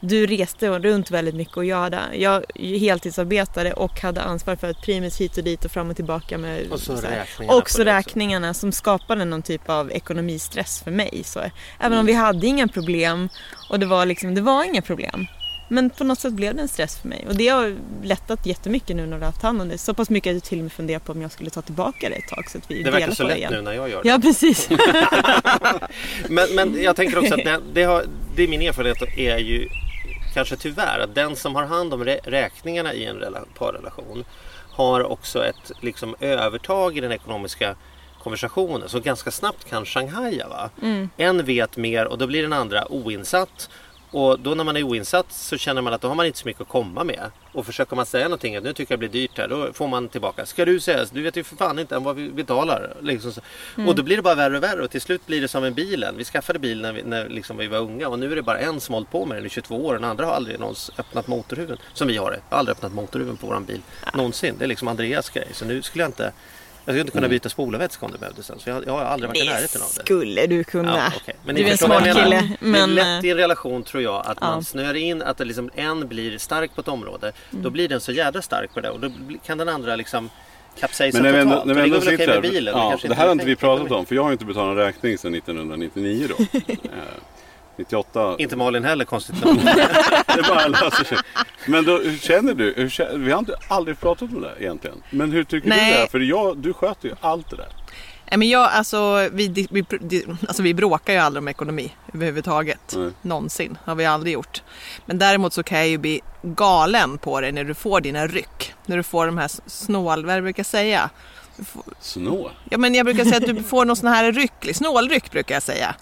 du 0.01 0.27
reste 0.27 0.69
runt 0.69 1.11
väldigt 1.11 1.35
mycket 1.35 1.57
och 1.57 1.65
jag, 1.65 1.77
hade, 1.77 2.01
jag 2.13 2.45
heltidsarbetade 2.59 3.73
och 3.73 4.01
hade 4.01 4.23
ansvar 4.23 4.57
för 4.57 4.71
ett 4.71 4.83
primus 4.83 5.21
hit 5.21 5.39
och 5.39 5.45
dit 5.45 5.65
och 5.65 5.71
fram 5.71 5.91
och 5.91 5.97
tillbaka 5.97 6.39
med 6.39 6.73
Och 6.73 6.81
så 6.81 6.97
så 6.97 7.07
här. 7.07 7.17
räkningarna 7.17 7.57
Och 7.57 7.65
på 7.65 7.71
så 7.71 7.85
det 7.85 7.99
räkningarna 7.99 8.55
som 8.55 8.73
skapade 8.73 9.25
någon 9.25 9.43
typ 9.43 9.69
av 9.69 9.93
ekonomistress 9.93 10.83
för 10.83 10.91
mig. 10.91 11.23
Så, 11.25 11.41
även 11.81 11.99
om 11.99 12.07
vi 12.07 12.13
hade 12.13 12.47
inga 12.47 12.69
problem 12.69 13.29
och 13.71 13.81
det 13.81 13.87
var, 13.87 14.07
liksom, 14.07 14.35
det 14.35 14.41
var 14.41 14.65
inga 14.65 14.83
problem. 14.83 15.27
Men 15.71 15.91
på 15.91 16.05
något 16.05 16.19
sätt 16.19 16.33
blev 16.33 16.55
det 16.55 16.63
en 16.63 16.69
stress 16.69 16.99
för 16.99 17.09
mig. 17.09 17.25
Och 17.29 17.37
det 17.37 17.49
har 17.49 17.77
lättat 18.03 18.47
jättemycket 18.47 18.97
nu 18.97 19.07
när 19.07 19.17
du 19.17 19.23
har 19.23 19.31
haft 19.31 19.43
hand 19.43 19.61
om 19.61 19.69
det. 19.69 19.79
Så 19.79 19.95
pass 19.95 20.11
mycket 20.11 20.31
att 20.31 20.35
jag 20.35 20.43
till 20.43 20.59
och 20.59 20.63
med 20.63 20.73
funderar 20.73 20.99
på 20.99 21.13
om 21.13 21.23
jag 21.23 21.33
skulle 21.33 21.51
ta 21.51 21.63
tillbaka 21.63 22.09
det 22.09 22.15
ett 22.15 22.29
tag. 22.29 22.51
Så 22.51 22.59
att 22.59 22.71
vi 22.71 22.83
Det 22.83 22.91
verkar 22.91 23.11
så 23.11 23.23
lätt 23.23 23.37
igen. 23.37 23.53
nu 23.53 23.63
när 23.63 23.73
jag 23.73 23.91
gör 23.91 24.03
det. 24.03 24.09
Ja, 24.09 24.19
precis. 24.23 24.69
Men, 26.29 26.55
men 26.55 26.83
jag 26.83 26.97
tänker 26.97 27.19
också 27.19 27.35
att 27.35 27.45
det, 27.45 27.61
det, 27.73 27.83
har, 27.83 28.05
det 28.37 28.43
är 28.43 28.49
min 28.49 28.63
erfarenhet 28.63 29.03
är 29.17 29.39
ju 29.39 29.69
kanske 30.39 30.57
tyvärr 30.57 30.99
att 30.99 31.15
den 31.15 31.37
som 31.37 31.55
har 31.55 31.65
hand 31.65 31.95
om 31.95 32.05
rä- 32.05 32.21
räkningarna 32.25 32.95
i 32.95 33.05
en 33.05 33.17
rela- 33.17 33.45
parrelation 33.59 34.25
har 34.71 35.05
också 35.13 35.45
ett 35.45 35.73
liksom, 35.81 36.15
övertag 36.21 36.97
i 36.97 37.01
den 37.01 37.13
ekonomiska 37.13 37.75
konversationen 38.23 38.89
som 38.89 39.01
ganska 39.03 39.31
snabbt 39.31 39.65
kan 39.71 39.85
shanghaja. 39.85 40.49
Va? 40.49 40.71
En 41.17 41.45
vet 41.45 41.77
mer 41.77 42.05
och 42.07 42.19
då 42.19 42.27
blir 42.27 42.43
den 42.43 42.53
andra 42.53 42.93
oinsatt. 42.93 43.71
Och 44.11 44.41
då 44.41 44.55
när 44.55 44.65
man 44.65 44.77
är 44.77 44.83
oinsatt 44.83 45.33
så 45.33 45.57
känner 45.57 45.83
man 45.83 45.93
att 45.93 46.01
då 46.01 46.09
har 46.09 46.15
man 46.15 46.27
inte 46.27 46.39
så 46.39 46.49
mycket 46.49 46.63
att 46.63 46.69
komma 46.69 47.05
med. 47.05 47.31
Och 47.53 47.67
försöker 47.67 47.97
man 47.97 48.07
säga 48.07 48.25
någonting 48.25 48.57
att 48.57 48.63
nu 48.63 48.73
tycker 48.73 48.93
jag 48.93 49.01
det 49.01 49.09
blir 49.09 49.21
dyrt 49.21 49.39
här, 49.39 49.49
då 49.49 49.73
får 49.73 49.89
man 49.89 50.09
tillbaka. 50.09 50.47
Ska 50.47 50.65
du 50.65 50.81
säga? 50.81 51.05
Du 51.13 51.23
vet 51.23 51.37
ju 51.37 51.45
för 51.45 51.57
fan 51.57 51.79
inte 51.79 51.99
vad 51.99 52.17
vi 52.17 52.29
betalar. 52.31 52.95
Liksom 53.01 53.33
så. 53.33 53.41
Och 53.87 53.95
då 53.95 54.03
blir 54.03 54.17
det 54.17 54.23
bara 54.23 54.35
värre 54.35 54.57
och 54.57 54.63
värre 54.63 54.83
och 54.83 54.91
till 54.91 55.01
slut 55.01 55.27
blir 55.27 55.41
det 55.41 55.49
som 55.49 55.65
en 55.65 55.75
bilen. 55.75 56.15
Vi 56.17 56.25
skaffade 56.25 56.59
bil 56.59 56.81
när 56.81 56.93
vi, 56.93 57.03
när 57.03 57.29
liksom 57.29 57.57
vi 57.57 57.67
var 57.67 57.79
unga 57.79 58.09
och 58.09 58.19
nu 58.19 58.33
är 58.33 58.37
det 58.37 58.43
bara 58.43 58.59
en 58.59 58.81
som 58.81 58.95
hållit 58.95 59.11
på 59.11 59.27
med 59.27 59.37
den 59.37 59.47
i 59.47 59.49
22 59.49 59.87
år. 59.87 59.95
Den 59.95 60.05
andra 60.05 60.27
har 60.27 60.33
aldrig 60.33 60.61
någonsin 60.61 60.95
öppnat 60.99 61.27
motorhuven. 61.27 61.79
Som 61.95 62.09
vi 62.09 62.17
har 62.17 62.31
det. 62.31 62.41
Jag 62.49 62.57
har 62.57 62.59
aldrig 62.59 62.77
öppnat 62.77 62.93
motorhuven 62.93 63.37
på 63.37 63.47
våran 63.47 63.65
bil. 63.65 63.81
Någonsin. 64.15 64.55
Det 64.59 64.65
är 64.65 64.69
liksom 64.69 64.89
Andreas 64.89 65.31
grej. 65.31 65.49
Så 65.53 65.65
nu 65.65 65.83
skulle 65.83 66.05
jag 66.05 66.09
inte 66.09 66.33
jag 66.89 66.95
skulle 66.95 67.01
inte 67.01 67.13
kunna 67.13 67.29
byta 67.29 67.49
spolarvätska 67.49 68.07
om 68.07 68.13
det 68.13 68.19
behövdes 68.19 68.51
ens. 68.51 68.65
För 68.65 68.71
jag, 68.71 68.87
jag 68.87 68.93
har 68.93 69.01
aldrig 69.01 69.29
varit 69.29 69.43
i 69.43 69.47
närheten 69.47 69.83
av 69.83 69.89
det. 69.97 70.01
skulle 70.01 70.47
du 70.47 70.65
kunna. 70.65 70.97
Ja, 70.97 71.13
okej. 71.17 71.35
Men 71.45 71.55
du 71.55 71.67
är 71.67 71.71
en 71.71 71.79
smart 71.79 72.05
kille. 72.05 72.57
Men, 72.61 72.73
det 72.73 72.79
är 72.79 72.87
lätt 72.87 73.25
eh, 73.25 73.29
i 73.29 73.31
en 73.31 73.37
relation 73.37 73.83
tror 73.83 74.03
jag 74.03 74.27
att 74.27 74.39
ja. 74.41 74.47
man 74.47 74.65
snöar 74.65 74.95
in 74.95 75.23
att 75.23 75.39
det 75.39 75.45
liksom 75.45 75.71
en 75.75 76.09
blir 76.09 76.39
stark 76.39 76.75
på 76.75 76.81
ett 76.81 76.89
område. 76.89 77.33
Mm. 77.51 77.63
Då 77.63 77.71
blir 77.71 77.89
den 77.89 78.01
så 78.01 78.13
jädra 78.13 78.43
stark 78.43 78.75
på 78.75 78.81
det 78.81 78.91
och 78.91 79.01
då 79.01 79.11
kan 79.47 79.59
den 79.59 79.69
andra 79.69 79.97
liksom 79.97 80.31
kapsejsa 80.81 81.23
Men 81.23 81.23
när 81.23 81.33
vi 81.33 81.39
ändå, 81.39 81.55
totalt. 81.55 81.67
när 81.67 81.75
vi 81.75 81.81
ändå 81.81 81.97
det 81.97 82.03
sitter 82.03 82.29
här. 82.29 82.41
bilen. 82.41 82.75
ja, 82.77 82.89
det 82.89 83.05
inte 83.05 83.15
här 83.15 83.25
har 83.25 83.33
inte 83.33 83.47
vi 83.47 83.57
pratat 83.57 83.91
om 83.91 84.07
för 84.07 84.15
jag 84.15 84.23
har 84.23 84.33
inte 84.33 84.45
betalat 84.45 84.71
en 84.71 84.77
räkning 84.77 85.19
sedan 85.19 85.35
1999 85.35 86.29
då. 86.29 86.45
Eh, 87.79 87.83
98. 87.83 88.37
Inte 88.39 88.57
Malin 88.57 88.85
heller 88.85 89.05
konstigt 89.05 89.45
nog. 89.45 89.57
Det 90.27 90.45
bara 90.49 90.67
löser 90.67 91.05
sig. 91.05 91.19
Men 91.67 91.85
då, 91.85 91.99
hur 91.99 92.19
känner 92.19 92.55
du? 92.55 92.75
Hur 92.77 92.89
känner, 92.89 93.19
vi 93.19 93.33
har 93.33 93.39
inte 93.39 93.55
aldrig 93.69 94.01
pratat 94.01 94.31
om 94.31 94.41
det 94.41 94.55
egentligen. 94.59 95.03
Men 95.11 95.33
hur 95.33 95.45
tycker 95.45 95.69
Nej. 95.69 95.91
du 95.91 95.97
det 95.97 96.03
är? 96.03 96.07
För 96.07 96.21
jag, 96.21 96.57
du 96.57 96.73
sköter 96.73 97.09
ju 97.09 97.15
allt 97.21 97.51
det 97.51 97.57
där. 97.57 97.69
Nej, 98.31 98.39
men 98.39 98.49
jag, 98.49 98.71
alltså, 98.73 99.29
vi, 99.33 99.67
vi, 99.71 99.85
alltså, 100.49 100.63
vi 100.63 100.75
bråkar 100.75 101.13
ju 101.13 101.19
aldrig 101.19 101.43
om 101.43 101.49
ekonomi 101.49 101.93
överhuvudtaget. 102.15 102.95
Nej. 102.97 103.11
Någonsin. 103.23 103.79
har 103.85 103.95
vi 103.95 104.05
aldrig 104.07 104.33
gjort. 104.35 104.63
Men 105.07 105.19
däremot 105.19 105.53
så 105.53 105.63
kan 105.63 105.79
jag 105.79 105.89
ju 105.89 105.99
bli 105.99 106.21
galen 106.43 107.19
på 107.19 107.41
det 107.41 107.53
när 107.53 107.65
du 107.65 107.75
får 107.75 108.01
dina 108.01 108.27
ryck. 108.27 108.75
När 108.87 108.97
du 108.97 109.03
får 109.03 109.27
de 109.27 109.39
här 109.39 109.51
snål... 109.67 110.25
Vad 110.25 110.35
det 110.35 110.37
jag 110.37 110.43
brukar 110.45 110.65
säga? 110.65 111.11
Snå. 112.01 112.51
Ja, 112.71 112.79
men 112.79 112.95
jag 112.95 113.07
brukar 113.07 113.25
säga 113.25 113.37
att 113.37 113.57
du 113.57 113.63
får 113.63 113.85
någon 113.85 113.97
sån 113.97 114.09
här 114.09 114.33
ryck, 114.33 114.77
snålryck 114.77 115.31
brukar 115.31 115.55
jag 115.55 115.63
säga. 115.63 115.95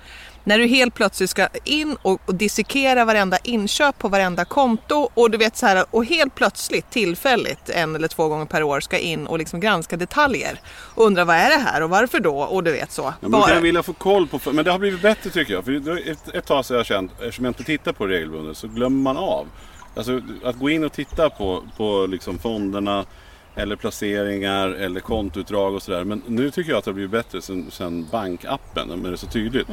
När 0.47 0.59
du 0.59 0.67
helt 0.67 0.95
plötsligt 0.95 1.31
ska 1.31 1.49
in 1.65 1.97
och, 2.03 2.21
och 2.27 2.35
dissekera 2.35 3.05
varenda 3.05 3.39
inköp 3.45 3.99
på 3.99 4.09
varenda 4.09 4.45
konto 4.45 5.09
och 5.15 5.31
du 5.31 5.39
vet 5.39 5.57
så 5.57 5.67
här 5.67 5.85
och 5.91 6.05
helt 6.05 6.35
plötsligt 6.35 6.91
tillfälligt 6.91 7.71
en 7.71 7.95
eller 7.97 8.09
två 8.09 8.29
gånger 8.29 8.45
per 8.45 8.63
år 8.63 8.81
ska 8.81 8.99
in 8.99 9.27
och 9.27 9.39
liksom 9.39 9.61
granska 9.61 9.97
detaljer 9.97 10.61
och 10.95 11.05
undra 11.07 11.25
vad 11.25 11.37
är 11.37 11.49
det 11.51 11.63
här 11.65 11.83
och 11.83 11.91
varför 11.91 12.21
då 12.21 12.39
och 12.39 12.65
du 12.65 12.73
vet 12.73 12.93
så. 12.93 13.03
Ja, 13.03 13.15
men 13.21 13.31
då 13.31 13.43
kan 13.43 13.55
jag 13.55 13.61
vilja 13.61 13.83
få 13.83 13.93
koll 13.93 14.27
på, 14.27 14.53
men 14.53 14.65
det 14.65 14.71
har 14.71 14.79
blivit 14.79 15.03
bättre 15.03 15.31
tycker 15.31 15.55
jag. 15.55 15.65
För 15.65 16.09
ett, 16.11 16.35
ett 16.35 16.47
tag 16.47 16.65
så 16.65 16.75
har 16.75 16.79
jag 16.79 16.87
känt, 16.87 17.13
eftersom 17.13 17.45
jag 17.45 17.51
inte 17.51 17.65
tittar 17.65 17.93
på 17.93 18.07
det 18.07 18.15
regelbundet 18.15 18.57
så 18.57 18.69
glömmer 18.69 19.03
man 19.03 19.17
av. 19.17 19.47
Alltså 19.97 20.21
att 20.45 20.59
gå 20.59 20.71
in 20.71 20.85
och 20.85 20.93
titta 20.93 21.31
på, 21.31 21.63
på 21.77 22.07
liksom 22.07 22.39
fonderna 22.39 23.05
eller 23.55 23.77
placeringar 23.77 24.69
eller 24.69 25.01
kontoutdrag 25.01 25.75
och 25.75 25.83
sådär. 25.83 26.05
Men 26.05 26.23
nu 26.27 26.51
tycker 26.51 26.71
jag 26.71 26.79
att 26.79 26.85
det 26.85 26.91
har 26.91 26.95
blivit 26.95 27.11
bättre 27.11 27.43
sen, 27.43 27.71
sen 27.71 28.07
bankappen, 28.13 28.89
när 28.89 29.09
det 29.09 29.15
är 29.15 29.17
så 29.17 29.27
tydligt. 29.27 29.69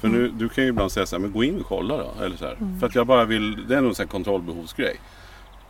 För 0.00 0.08
nu, 0.08 0.28
du 0.28 0.48
kan 0.48 0.64
ju 0.64 0.70
ibland 0.70 0.92
säga 0.92 1.06
så 1.06 1.16
här, 1.16 1.20
men 1.20 1.32
gå 1.32 1.44
in 1.44 1.60
och 1.60 1.66
kolla 1.66 1.96
då. 1.96 2.24
Eller 2.24 2.36
så 2.36 2.44
här. 2.44 2.56
För 2.80 2.86
att 2.86 2.94
jag 2.94 3.06
bara 3.06 3.24
vill, 3.24 3.66
det 3.68 3.76
är 3.76 3.80
nog 3.80 3.88
en 3.88 3.94
sån 3.94 4.06
kontrollbehovsgrej. 4.06 4.96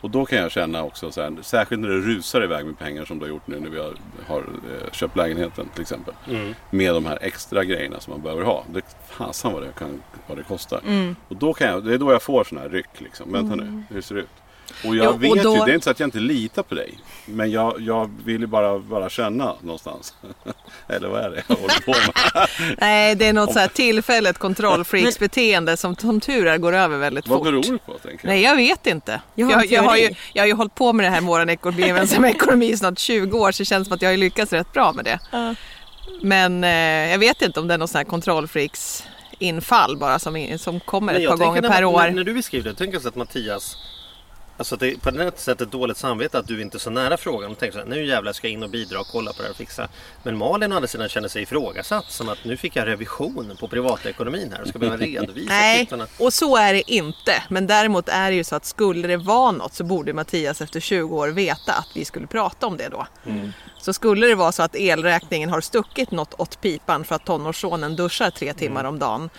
Och 0.01 0.09
då 0.09 0.25
kan 0.25 0.37
jag 0.39 0.51
känna 0.51 0.83
också, 0.83 1.11
så 1.11 1.21
här, 1.21 1.33
särskilt 1.41 1.81
när 1.81 1.89
det 1.89 1.97
rusar 1.97 2.43
iväg 2.43 2.65
med 2.65 2.79
pengar 2.79 3.05
som 3.05 3.19
du 3.19 3.25
har 3.25 3.29
gjort 3.29 3.47
nu 3.47 3.59
när 3.59 3.69
vi 3.69 3.79
har, 3.79 3.93
har 4.27 4.37
eh, 4.39 4.91
köpt 4.91 5.15
lägenheten 5.15 5.69
till 5.73 5.81
exempel. 5.81 6.13
Med 6.69 6.93
de 6.93 7.05
här 7.05 7.17
extra 7.21 7.63
grejerna 7.63 7.99
som 7.99 8.11
man 8.11 8.21
behöver 8.21 8.43
ha. 8.43 8.63
Det, 8.73 8.81
fasen 9.09 9.53
vad 9.53 9.63
det, 9.63 9.71
kan, 9.77 10.01
vad 10.27 10.37
det 10.37 10.43
kostar. 10.43 10.79
Och 11.27 11.35
då 11.35 11.53
kan 11.53 11.67
jag, 11.67 11.85
det 11.85 11.93
är 11.93 11.97
då 11.97 12.11
jag 12.11 12.21
får 12.21 12.43
sådana 12.43 12.67
här 12.67 12.73
ryck. 12.73 12.89
Liksom. 13.01 13.31
Vänta 13.31 13.55
nu, 13.55 13.83
hur 13.89 14.01
ser 14.01 14.15
det 14.15 14.21
ut? 14.21 14.29
Och 14.85 14.95
jag 14.95 15.05
Jo, 15.05 15.09
och 15.11 15.23
vet 15.23 15.43
då- 15.43 15.55
ju, 15.55 15.65
det 15.65 15.71
är 15.71 15.73
inte 15.73 15.83
så 15.83 15.89
att 15.89 15.99
jag 15.99 16.07
inte 16.07 16.19
litar 16.19 16.63
på 16.63 16.75
dig. 16.75 16.97
Men 17.25 17.51
jag, 17.51 17.75
jag 17.81 18.11
vill 18.25 18.41
ju 18.41 18.47
bara, 18.47 18.79
bara 18.79 19.09
känna 19.09 19.55
någonstans. 19.61 20.13
Eller 20.87 21.07
vad 21.07 21.21
är 21.21 21.29
det 21.29 21.43
jag 21.47 21.55
håller 21.55 21.81
på 21.85 21.91
med? 21.91 22.47
Nej, 22.77 23.15
det 23.15 23.25
är 23.27 23.33
något 23.33 23.53
så 23.53 23.59
här 23.59 23.67
tillfälligt 23.67 24.37
kontrollfreaksbeteende 24.37 25.77
som 25.77 25.95
som 25.95 26.21
tur 26.21 26.47
är 26.47 26.57
går 26.57 26.73
över 26.73 26.97
väldigt 26.97 27.27
vad 27.27 27.37
fort. 27.39 27.47
beror 27.47 27.61
det 27.63 27.77
på 27.85 27.93
tänker 27.93 28.27
jag? 28.27 28.33
Nej, 28.33 28.41
jag 28.43 28.55
vet 28.55 28.87
inte. 28.87 29.21
Jag 29.35 29.45
har 29.47 29.53
Jag, 29.53 29.65
jag, 29.71 29.83
har 29.83 29.97
ju, 29.97 30.09
jag 30.33 30.43
har 30.43 30.47
ju 30.47 30.53
hållit 30.53 30.75
på 30.75 30.93
med 30.93 31.05
det 31.05 31.09
här 31.09 31.21
med 31.21 31.27
vår 31.27 31.49
ekonomi, 31.49 32.27
ekonomi 32.29 32.65
i 32.71 32.77
snart 32.77 32.99
20 32.99 33.37
år 33.39 33.51
så 33.51 33.61
det 33.61 33.65
känns 33.65 33.87
som 33.87 33.95
att 33.95 34.01
jag 34.01 34.09
har 34.09 34.17
lyckats 34.17 34.53
rätt 34.53 34.73
bra 34.73 34.93
med 34.93 35.05
det. 35.05 35.19
Men 36.21 36.63
eh, 36.63 37.11
jag 37.11 37.19
vet 37.19 37.41
inte 37.41 37.59
om 37.59 37.67
det 37.67 37.73
är 37.73 37.77
någon 37.77 37.87
sån 37.87 37.97
här 37.97 38.05
kontrollfreaks 38.05 39.03
infall 39.39 39.97
bara 39.97 40.19
som, 40.19 40.57
som 40.59 40.79
kommer 40.79 41.13
ett 41.13 41.29
par 41.29 41.37
gånger 41.37 41.53
tänker 41.61 41.69
per 41.69 41.81
när, 41.81 41.85
år. 41.85 42.01
När, 42.01 42.11
när 42.11 42.23
du 42.23 42.33
beskriver 42.33 42.69
det, 42.69 42.75
tänker 42.75 42.93
jag 42.93 43.01
så 43.01 43.07
att 43.07 43.15
Mattias 43.15 43.75
Alltså 44.57 44.75
det 44.75 44.91
är 44.91 44.97
på 44.97 45.09
ett 45.09 45.39
sätt 45.39 45.61
ett 45.61 45.71
dåligt 45.71 45.97
samvete 45.97 46.39
att 46.39 46.47
du 46.47 46.61
inte 46.61 46.77
är 46.77 46.79
så 46.79 46.89
nära 46.89 47.17
frågan 47.17 47.51
och 47.51 47.57
tänker 47.57 47.73
så 47.73 47.83
här, 47.83 47.89
nu 47.89 48.05
jävlar 48.05 48.33
ska 48.33 48.47
jag 48.47 48.53
in 48.53 48.63
och 48.63 48.69
bidra 48.69 48.99
och 48.99 49.07
kolla 49.07 49.33
på 49.33 49.37
det 49.37 49.43
här 49.43 49.51
och 49.51 49.57
fixa. 49.57 49.87
Men 50.23 50.37
Malin 50.37 50.71
å 50.71 50.75
andra 50.75 50.87
sidan 50.87 51.09
känner 51.09 51.27
sig 51.27 51.41
ifrågasatt 51.41 52.11
som 52.11 52.29
att 52.29 52.45
nu 52.45 52.57
fick 52.57 52.75
jag 52.75 52.87
revision 52.87 53.57
på 53.59 53.67
privatekonomin 53.67 54.51
här 54.51 54.61
och 54.61 54.67
ska 54.67 54.79
behöva 54.79 54.97
redovisa 55.05 55.53
Nej, 55.53 55.89
och 56.19 56.33
så 56.33 56.57
är 56.57 56.73
det 56.73 56.91
inte. 56.91 57.43
Men 57.49 57.67
däremot 57.67 58.09
är 58.09 58.29
det 58.29 58.35
ju 58.35 58.43
så 58.43 58.55
att 58.55 58.65
skulle 58.65 59.07
det 59.07 59.17
vara 59.17 59.51
något 59.51 59.73
så 59.73 59.83
borde 59.83 60.13
Mattias 60.13 60.61
efter 60.61 60.79
20 60.79 61.17
år 61.17 61.27
veta 61.27 61.73
att 61.73 61.89
vi 61.95 62.05
skulle 62.05 62.27
prata 62.27 62.67
om 62.67 62.77
det 62.77 62.89
då. 62.89 63.07
Mm. 63.25 63.53
Så 63.87 63.93
skulle 63.93 64.27
det 64.27 64.35
vara 64.35 64.51
så 64.51 64.63
att 64.63 64.75
elräkningen 64.75 65.49
har 65.49 65.61
stuckit 65.61 66.11
något 66.11 66.33
åt 66.37 66.61
pipan 66.61 67.03
för 67.05 67.15
att 67.15 67.25
tonårssonen 67.25 67.95
duschar 67.95 68.29
tre 68.29 68.53
timmar 68.53 68.83
om 68.83 68.99
dagen. 68.99 69.29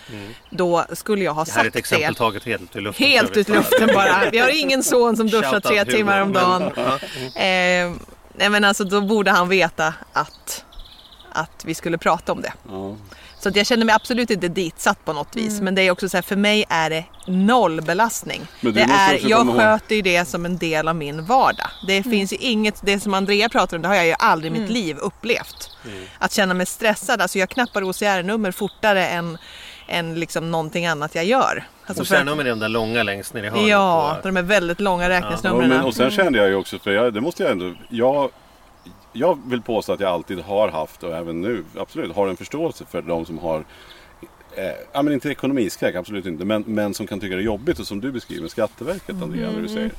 Då 0.49 0.85
skulle 0.93 1.23
jag 1.23 1.33
ha 1.33 1.41
Mm. 1.41 1.45
Det 1.45 1.59
här 1.59 1.63
är 1.63 1.67
ett 1.67 1.73
sagt 1.73 1.79
exempel 1.93 2.15
taget 2.15 2.43
helt 2.43 2.75
ur 2.75 2.81
luften. 2.81 3.07
Helt 3.07 3.37
ut 3.37 3.49
luften 3.49 3.89
bara. 3.93 4.29
Vi 4.31 4.39
har 4.39 4.61
ingen 4.61 4.83
son 4.83 5.17
som 5.17 5.27
duschar 5.27 5.59
tre 5.59 5.85
timmar 5.85 6.21
om 6.21 6.33
dagen. 6.33 6.71
Men, 6.75 6.85
ja. 6.85 7.41
Eh, 7.41 7.93
nej 8.33 8.49
men 8.49 8.63
alltså 8.63 8.83
då 8.83 9.01
borde 9.01 9.31
han 9.31 9.49
veta 9.49 9.93
att, 10.13 10.65
att 11.31 11.65
vi 11.65 11.73
skulle 11.73 11.97
prata 11.97 12.31
om 12.31 12.41
det. 12.41 12.53
Ja. 12.69 12.95
Så 13.39 13.49
att 13.49 13.55
jag 13.55 13.65
känner 13.67 13.85
mig 13.85 13.95
absolut 13.95 14.29
inte 14.29 14.47
ditsatt 14.47 15.05
på 15.05 15.13
något 15.13 15.35
vis. 15.35 15.61
Men 15.61 15.75
det 15.75 15.81
är 15.81 15.91
också 15.91 16.09
så 16.09 16.17
här, 16.17 16.21
för 16.21 16.35
mig 16.35 16.65
är 16.69 16.89
det 16.89 17.03
noll 17.27 17.81
belastning. 17.81 18.41
Det 18.61 18.81
är, 18.81 19.29
jag 19.29 19.55
sköter 19.57 19.95
ju 19.95 20.01
det 20.01 20.25
som 20.27 20.45
en 20.45 20.57
del 20.57 20.87
av 20.87 20.95
min 20.95 21.25
vardag. 21.25 21.67
Det 21.87 22.03
finns 22.03 22.33
ju 22.33 22.37
inget, 22.37 22.81
det 22.85 22.99
som 22.99 23.13
Andrea 23.13 23.49
pratar 23.49 23.77
om, 23.77 23.81
det 23.81 23.87
har 23.87 23.95
jag 23.95 24.05
ju 24.07 24.13
aldrig 24.19 24.55
i 24.55 24.59
mitt 24.59 24.69
liv 24.69 24.97
upplevt. 24.97 25.69
Att 26.19 26.31
känna 26.33 26.53
mig 26.53 26.65
stressad, 26.65 27.21
alltså 27.21 27.39
jag 27.39 27.49
knappar 27.49 27.83
OCR-nummer 27.89 28.51
fortare 28.51 29.07
än, 29.07 29.37
än 29.87 30.15
liksom 30.19 30.51
någonting 30.51 30.85
annat 30.85 31.15
jag 31.15 31.25
gör. 31.25 31.63
Alltså 31.85 32.05
sen 32.05 32.27
har 32.27 32.35
med 32.35 32.45
de 32.45 32.59
där 32.59 32.69
långa 32.69 33.03
längst 33.03 33.33
ner 33.33 33.43
i 33.43 33.49
hörnet. 33.49 33.67
Ja, 33.69 34.17
på- 34.21 34.27
de 34.27 34.37
är 34.37 34.41
väldigt 34.41 34.79
långa 34.79 35.03
Ja, 35.03 35.09
räkningsnumren. 35.09 35.69
men, 35.69 35.81
och 35.81 35.95
sen 35.95 36.11
kände 36.11 36.39
jag 36.39 36.47
ju 36.47 36.55
också, 36.55 36.79
för 36.79 36.91
jag, 36.91 37.13
det 37.13 37.21
måste 37.21 37.43
jag 37.43 37.51
ändå, 37.51 37.73
jag, 37.89 38.29
jag 39.13 39.39
vill 39.45 39.61
påstå 39.61 39.93
att 39.93 39.99
jag 39.99 40.09
alltid 40.09 40.39
har 40.39 40.69
haft 40.69 41.03
och 41.03 41.15
även 41.15 41.41
nu 41.41 41.63
absolut 41.77 42.15
har 42.15 42.27
en 42.27 42.37
förståelse 42.37 42.85
för 42.85 43.01
de 43.01 43.25
som 43.25 43.37
har 43.37 43.65
Eh, 44.55 44.71
ja, 44.93 45.01
men 45.01 45.13
inte 45.13 45.29
ekonomiskräck, 45.29 45.95
absolut 45.95 46.25
inte. 46.25 46.45
Men, 46.45 46.63
men 46.67 46.93
som 46.93 47.07
kan 47.07 47.19
tycka 47.19 47.35
det 47.35 47.41
är 47.41 47.45
jobbigt 47.45 47.79
och 47.79 47.87
som 47.87 48.01
du 48.01 48.11
beskriver 48.11 48.47
Skatteverket 48.47 49.21
Andrea, 49.21 49.51
när 49.51 49.61
du 49.61 49.67
säger. 49.67 49.91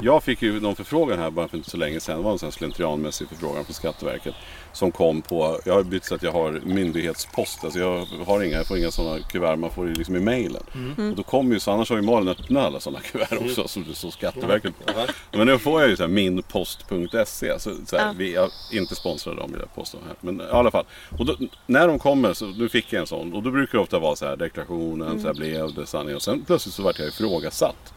Jag 0.00 0.22
fick 0.22 0.42
ju 0.42 0.60
någon 0.60 0.76
förfrågan 0.76 1.18
här 1.18 1.30
bara 1.30 1.48
för 1.48 1.56
inte 1.56 1.70
så 1.70 1.76
länge 1.76 2.00
sedan. 2.00 2.16
Det 2.16 2.24
var 2.24 2.32
en 2.32 2.38
sån 2.38 2.46
här 2.46 2.52
slentrianmässig 2.52 3.28
förfrågan 3.28 3.64
från 3.64 3.74
Skatteverket. 3.74 4.34
Som 4.74 4.92
kom 4.92 5.22
på, 5.22 5.60
jag 5.64 5.74
har 5.74 5.82
bytt 5.82 6.04
så 6.04 6.14
att 6.14 6.22
jag 6.22 6.32
har 6.32 6.60
myndighetspost. 6.64 7.64
Alltså 7.64 7.78
jag 7.78 8.06
har 8.26 8.42
inga, 8.42 8.56
jag 8.56 8.66
får 8.66 8.78
inga 8.78 8.90
sådana 8.90 9.20
kuvert, 9.20 9.56
man 9.56 9.70
får 9.70 9.84
det 9.86 9.94
liksom 9.94 10.16
i 10.16 10.20
mailen. 10.20 10.62
Och 11.10 11.16
då 11.16 11.22
kommer 11.22 11.54
ju, 11.54 11.60
så 11.60 11.70
annars 11.70 11.90
har 11.90 11.96
ju 11.96 12.02
Malin 12.02 12.28
öppnat 12.28 12.64
alla 12.64 12.80
sådana 12.80 13.00
kuvert 13.00 13.38
också 13.40 13.68
som 13.68 13.84
det 13.88 13.94
står 13.94 14.10
Skatteverket 14.10 14.72
på. 14.86 14.92
Men 15.32 15.46
nu 15.46 15.58
får 15.58 15.80
jag 15.80 15.90
ju 15.90 15.96
så 15.96 16.02
här 16.02 16.10
minpost.se. 16.10 17.58
Så, 17.58 17.70
så 17.86 17.96
här, 17.96 18.14
vi 18.14 18.34
är 18.34 18.48
inte 18.72 18.94
sponsrade 18.94 19.42
av 19.42 19.50
vill 19.50 19.60
jag 19.60 19.74
påstå 19.74 19.98
här. 20.06 20.16
Men 20.20 20.40
i 20.40 20.50
alla 20.50 20.70
fall. 20.70 20.84
Och 21.18 21.26
då, 21.26 21.36
när 21.66 21.88
de 21.88 21.98
kommer 21.98 22.32
så 22.34 22.46
nu 22.46 22.68
fick 22.68 22.92
jag 22.92 23.00
en 23.00 23.06
sån. 23.06 23.34
Och 23.34 23.42
då 23.42 23.50
brukar 23.50 23.78
det 23.78 23.82
ofta 23.82 23.98
vara 23.98 24.16
så 24.16 24.26
här 24.26 24.36
deklarationen, 24.36 25.20
så 25.20 25.26
här 25.26 25.34
blev 25.34 25.74
det 25.74 25.86
sanning. 25.86 26.16
Och 26.16 26.22
sen 26.22 26.44
plötsligt 26.44 26.74
så 26.74 26.82
vart 26.82 26.98
jag 26.98 27.08
ifrågasatt. 27.08 27.94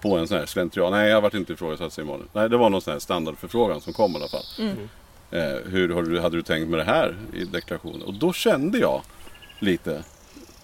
På 0.00 0.16
en 0.16 0.28
sån 0.28 0.38
här 0.38 0.46
slentrian. 0.46 0.92
Nej 0.92 1.10
jag 1.10 1.20
vart 1.20 1.34
inte 1.34 1.52
ifrågasatt 1.52 1.92
säger 1.92 2.08
Malin. 2.08 2.28
Nej 2.32 2.48
det 2.48 2.56
var 2.56 2.70
någon 2.70 2.80
sån 2.80 2.92
här 2.92 3.00
standardförfrågan 3.00 3.80
som 3.80 3.92
kom 3.92 4.12
i 4.12 4.16
alla 4.16 4.28
fall. 4.28 4.44
Eh, 5.32 5.70
hur 5.70 5.88
har 5.88 6.02
du, 6.02 6.20
hade 6.20 6.36
du 6.36 6.42
tänkt 6.42 6.68
med 6.68 6.78
det 6.78 6.84
här 6.84 7.16
i 7.34 7.44
deklarationen? 7.44 8.02
Och 8.02 8.14
då 8.14 8.32
kände 8.32 8.78
jag 8.78 9.02
lite. 9.58 10.02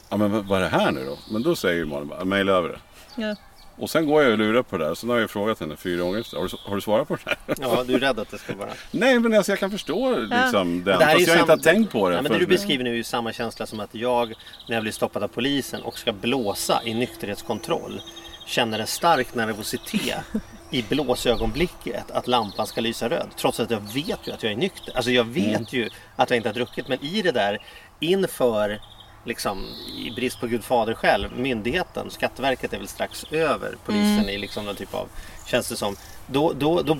Ja 0.08 0.16
men 0.16 0.46
vad 0.46 0.58
är 0.58 0.62
det 0.62 0.68
här 0.68 0.92
nu 0.92 1.04
då? 1.04 1.18
Men 1.32 1.42
då 1.42 1.56
säger 1.56 1.84
Malin 1.84 2.08
bara, 2.08 2.24
mejla 2.24 2.52
över 2.52 2.68
det. 2.68 2.78
Ja. 3.22 3.36
Och 3.76 3.90
sen 3.90 4.06
går 4.06 4.22
jag 4.22 4.32
och 4.32 4.38
lurar 4.38 4.62
på 4.62 4.78
det 4.78 4.84
där. 4.84 4.94
Sen 4.94 5.10
har 5.10 5.18
jag 5.18 5.30
frågat 5.30 5.60
henne 5.60 5.76
fyra 5.76 6.02
gånger 6.02 6.20
efter. 6.20 6.36
Har 6.36 6.48
du, 6.48 6.56
har 6.64 6.74
du 6.74 6.80
svarat 6.80 7.08
på 7.08 7.16
det 7.16 7.20
här? 7.24 7.56
Ja, 7.60 7.84
du 7.86 7.94
är 7.94 7.98
rädd 7.98 8.18
att 8.18 8.30
det 8.30 8.38
ska 8.38 8.54
vara... 8.54 8.70
Nej 8.90 9.18
men 9.18 9.34
alltså 9.34 9.52
jag 9.52 9.58
kan 9.58 9.70
förstå 9.70 10.18
liksom 10.18 10.84
den. 10.84 10.98
Det 10.98 11.04
Fast 11.04 11.26
jag 11.26 11.38
inte 11.38 11.52
har 11.52 11.56
tänkt 11.56 11.92
på 11.92 12.08
det. 12.08 12.16
Ja, 12.16 12.22
men 12.22 12.32
det 12.32 12.38
du 12.38 12.46
beskriver 12.46 12.84
nu 12.84 12.90
är 12.90 12.94
ju 12.94 13.04
samma 13.04 13.32
känsla 13.32 13.66
som 13.66 13.80
att 13.80 13.94
jag 13.94 14.34
när 14.68 14.76
jag 14.76 14.82
blir 14.82 14.92
stoppad 14.92 15.22
av 15.22 15.28
polisen 15.28 15.82
och 15.82 15.98
ska 15.98 16.12
blåsa 16.12 16.80
i 16.84 16.94
nykterhetskontroll 16.94 18.00
känner 18.46 18.78
en 18.78 18.86
stark 18.86 19.34
nervositet 19.34 20.24
i 20.70 20.82
blåsögonblicket 20.82 22.10
att 22.10 22.26
lampan 22.26 22.66
ska 22.66 22.80
lysa 22.80 23.08
röd. 23.08 23.28
Trots 23.36 23.60
att 23.60 23.70
jag 23.70 23.80
vet 23.94 24.18
ju 24.28 24.32
att 24.32 24.42
jag 24.42 24.52
är 24.52 24.56
nykter. 24.56 24.96
Alltså 24.96 25.10
jag 25.10 25.24
vet 25.24 25.46
Mm. 25.56 25.64
ju 25.70 25.90
att 26.16 26.30
jag 26.30 26.36
inte 26.36 26.48
har 26.48 26.54
druckit. 26.54 26.88
Men 26.88 27.04
i 27.04 27.22
det 27.22 27.32
där 27.32 27.58
inför 28.00 28.80
liksom 29.24 29.64
i 29.98 30.10
brist 30.10 30.40
på 30.40 30.46
Gud 30.46 30.64
fader 30.64 30.94
själv, 30.94 31.28
myndigheten, 31.38 32.10
Skatteverket 32.10 32.72
är 32.72 32.78
väl 32.78 32.88
strax 32.88 33.24
över 33.30 33.74
polisen 33.84 34.12
Mm. 34.18 34.28
i 34.28 34.38
liksom 34.38 34.64
någon 34.64 34.76
typ 34.76 34.94
av, 34.94 35.08
känns 35.48 35.68
det 35.68 35.76
som. 35.76 35.96
Då, 36.26 36.52
då, 36.52 36.82
då, 36.82 36.98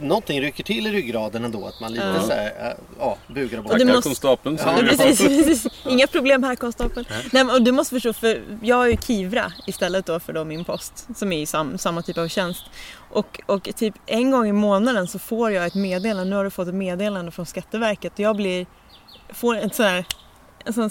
någonting 0.00 0.40
rycker 0.40 0.64
till 0.64 0.86
i 0.86 0.90
ryggraden 0.90 1.44
ändå 1.44 1.66
att 1.66 1.80
man 1.80 1.92
lite 1.92 2.20
så 2.26 2.32
här, 2.32 2.46
äh, 2.46 2.72
ja, 2.98 3.16
bugar 3.26 3.58
och. 3.58 3.70
Tackar 3.70 3.84
måste- 3.84 4.02
konstapeln. 4.02 4.58
Ja, 4.64 4.76
precis, 4.80 5.18
precis. 5.26 5.66
Inga 5.88 6.06
problem 6.06 6.42
här 6.42 6.56
konstapeln. 6.56 7.06
Nej, 7.10 7.44
men, 7.44 7.50
och 7.50 7.62
du 7.62 7.72
måste 7.72 7.94
förstå, 7.94 8.12
för 8.12 8.42
jag 8.62 8.84
är 8.84 8.90
ju 8.90 8.96
Kivra 8.96 9.52
istället 9.66 10.06
då 10.06 10.20
för 10.20 10.32
då 10.32 10.44
min 10.44 10.64
post. 10.64 11.06
Som 11.16 11.32
är 11.32 11.42
i 11.42 11.46
sam, 11.46 11.78
samma 11.78 12.02
typ 12.02 12.18
av 12.18 12.28
tjänst. 12.28 12.64
Och, 13.10 13.40
och 13.46 13.68
typ 13.76 13.94
en 14.06 14.30
gång 14.30 14.48
i 14.48 14.52
månaden 14.52 15.08
så 15.08 15.18
får 15.18 15.50
jag 15.50 15.66
ett 15.66 15.74
meddelande. 15.74 16.30
Nu 16.30 16.36
har 16.36 16.44
du 16.44 16.50
fått 16.50 16.68
ett 16.68 16.74
meddelande 16.74 17.30
från 17.30 17.46
Skatteverket. 17.46 18.12
Och 18.12 18.20
jag 18.20 18.36
blir, 18.36 18.66
får 19.32 19.56
ett 19.56 19.74
sån 19.74 19.86
här, 19.86 20.04
en 20.68 20.90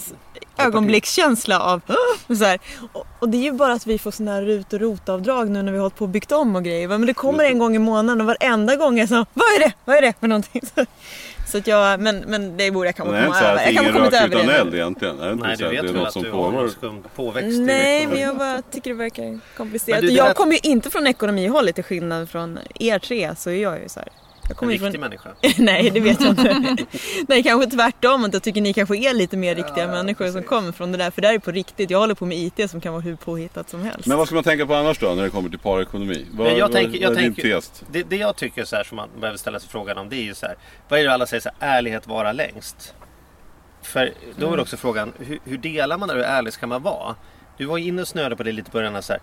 ögonblickskänsla 0.58 1.60
av 1.60 1.80
så 2.38 2.44
här. 2.44 2.58
Och, 2.92 3.06
och 3.18 3.28
det 3.28 3.36
är 3.38 3.42
ju 3.42 3.52
bara 3.52 3.72
att 3.72 3.86
vi 3.86 3.98
får 3.98 4.10
såna 4.10 4.32
här 4.32 4.42
RUT 4.42 4.72
och 4.72 4.80
ROT-avdrag 4.80 5.50
nu 5.50 5.62
när 5.62 5.72
vi 5.72 5.78
har 5.78 5.82
hållit 5.82 5.96
på 5.96 6.04
och 6.04 6.08
byggt 6.08 6.32
om 6.32 6.56
och 6.56 6.64
grejer. 6.64 6.88
Men 6.88 7.06
det 7.06 7.14
kommer 7.14 7.44
en 7.44 7.58
gång 7.58 7.76
i 7.76 7.78
månaden 7.78 8.20
och 8.20 8.26
varenda 8.26 8.76
gång 8.76 8.98
är 8.98 9.06
så 9.06 9.14
vad 9.14 9.46
är 9.56 9.58
det? 9.60 9.72
Vad 9.84 9.96
är 9.96 10.02
det 10.02 10.12
för 10.20 10.28
någonting? 10.28 10.62
Så, 10.74 10.84
så 11.52 11.58
att 11.58 11.66
jag, 11.66 12.00
men, 12.00 12.18
men 12.26 12.56
det 12.56 12.70
borde 12.70 12.88
jag 12.88 12.96
kanske 12.96 13.12
Men 13.14 13.22
det 13.22 13.26
är 13.26 13.28
inte 13.28 13.40
komma 13.40 13.40
så 13.40 13.46
här 13.46 13.52
över. 13.52 13.68
att 13.68 13.74
Jag 13.74 13.82
ingen 13.84 13.94
rök 13.94 14.12
över 14.12 14.28
utan 14.36 14.46
det. 14.46 14.52
eld 14.58 14.74
egentligen. 14.74 15.14
Inte 15.32 15.34
Nej, 15.46 15.56
du 15.56 15.68
vet 15.68 15.82
det 15.82 15.88
är 15.88 15.92
väl 15.92 16.06
att 16.06 16.12
som 16.12 16.22
du 16.22 16.30
har 16.30 16.50
pågår? 16.50 16.68
skum 16.68 17.02
påväxt 17.16 17.48
i 17.48 17.58
Nej, 17.60 17.94
liksom. 18.00 18.12
men 18.14 18.22
jag 18.22 18.36
bara 18.36 18.62
tycker 18.62 18.90
det 18.90 18.96
verkar 18.96 19.38
komplicerat. 19.56 20.00
Du, 20.00 20.06
det 20.06 20.12
jag 20.12 20.26
där- 20.26 20.34
kommer 20.34 20.52
ju 20.52 20.58
inte 20.62 20.90
från 20.90 21.06
ekonomihållet 21.06 21.74
till 21.74 21.84
skillnad 21.84 22.28
från 22.30 22.58
er 22.80 22.98
tre 22.98 23.34
så 23.36 23.50
är 23.50 23.62
jag 23.62 23.78
ju 23.82 23.88
så 23.88 24.00
här. 24.00 24.08
Jag 24.48 24.62
En 24.62 24.68
riktig 24.68 24.92
från... 24.92 25.00
människa. 25.00 25.30
Nej, 25.58 25.90
det 25.90 26.00
vet 26.00 26.20
jag 26.20 26.30
inte. 26.30 26.76
Nej, 27.28 27.42
kanske 27.42 27.70
tvärtom. 27.70 28.24
Att 28.24 28.32
jag 28.32 28.42
tycker 28.42 28.60
ni 28.60 28.72
kanske 28.72 28.96
är 28.96 29.14
lite 29.14 29.36
mer 29.36 29.54
riktiga 29.54 29.86
människor 29.88 30.28
som 30.28 30.42
kommer 30.42 30.72
från 30.72 30.92
det 30.92 30.98
där. 30.98 31.10
För 31.10 31.22
det 31.22 31.28
där 31.28 31.34
är 31.34 31.38
på 31.38 31.50
riktigt. 31.50 31.90
Jag 31.90 31.98
håller 31.98 32.14
på 32.14 32.26
med 32.26 32.38
IT 32.38 32.70
som 32.70 32.80
kan 32.80 32.92
vara 32.92 33.02
hur 33.02 33.16
påhittat 33.16 33.70
som 33.70 33.82
helst. 33.82 34.06
Men 34.06 34.18
vad 34.18 34.26
ska 34.26 34.34
man 34.34 34.44
tänka 34.44 34.66
på 34.66 34.74
annars 34.74 34.98
då 34.98 35.14
när 35.14 35.22
det 35.22 35.30
kommer 35.30 35.48
till 35.48 35.58
parekonomi? 35.58 36.26
Vad, 36.32 36.52
jag 36.52 36.60
vad, 36.60 36.72
tänker, 36.72 37.00
jag 37.00 37.08
vad 37.08 37.18
är 37.18 37.22
din 37.22 37.34
tänker, 37.34 37.54
tes? 37.60 37.82
det, 37.90 38.02
det 38.02 38.16
jag 38.16 38.36
tycker 38.36 38.64
så 38.64 38.76
här 38.76 38.84
som 38.84 38.96
man 38.96 39.08
behöver 39.20 39.38
ställa 39.38 39.60
sig 39.60 39.68
frågan 39.70 39.98
om 39.98 40.08
det 40.08 40.16
är 40.16 40.22
ju 40.24 40.34
så 40.34 40.46
här. 40.46 40.56
Vad 40.88 41.00
är 41.00 41.04
det 41.04 41.12
alla 41.12 41.26
säger 41.26 41.40
så 41.40 41.50
här, 41.58 41.76
ärlighet 41.78 42.06
vara 42.06 42.32
längst? 42.32 42.94
För 43.82 44.12
då 44.36 44.42
är 44.42 44.46
Mm. 44.46 44.56
det 44.56 44.62
också 44.62 44.76
frågan, 44.76 45.12
hur, 45.18 45.38
hur 45.44 45.58
delar 45.58 45.98
man 45.98 46.08
det? 46.08 46.14
Hur 46.14 46.22
ärlig 46.22 46.52
ska 46.52 46.66
man 46.66 46.82
vara? 46.82 47.14
Du 47.56 47.64
var 47.64 47.78
ju 47.78 47.84
inne 47.84 48.02
och 48.02 48.08
snöade 48.08 48.36
på 48.36 48.42
det 48.42 48.52
lite 48.52 48.68
i 48.68 48.72
början. 48.72 49.02
Så 49.02 49.12
här, 49.12 49.22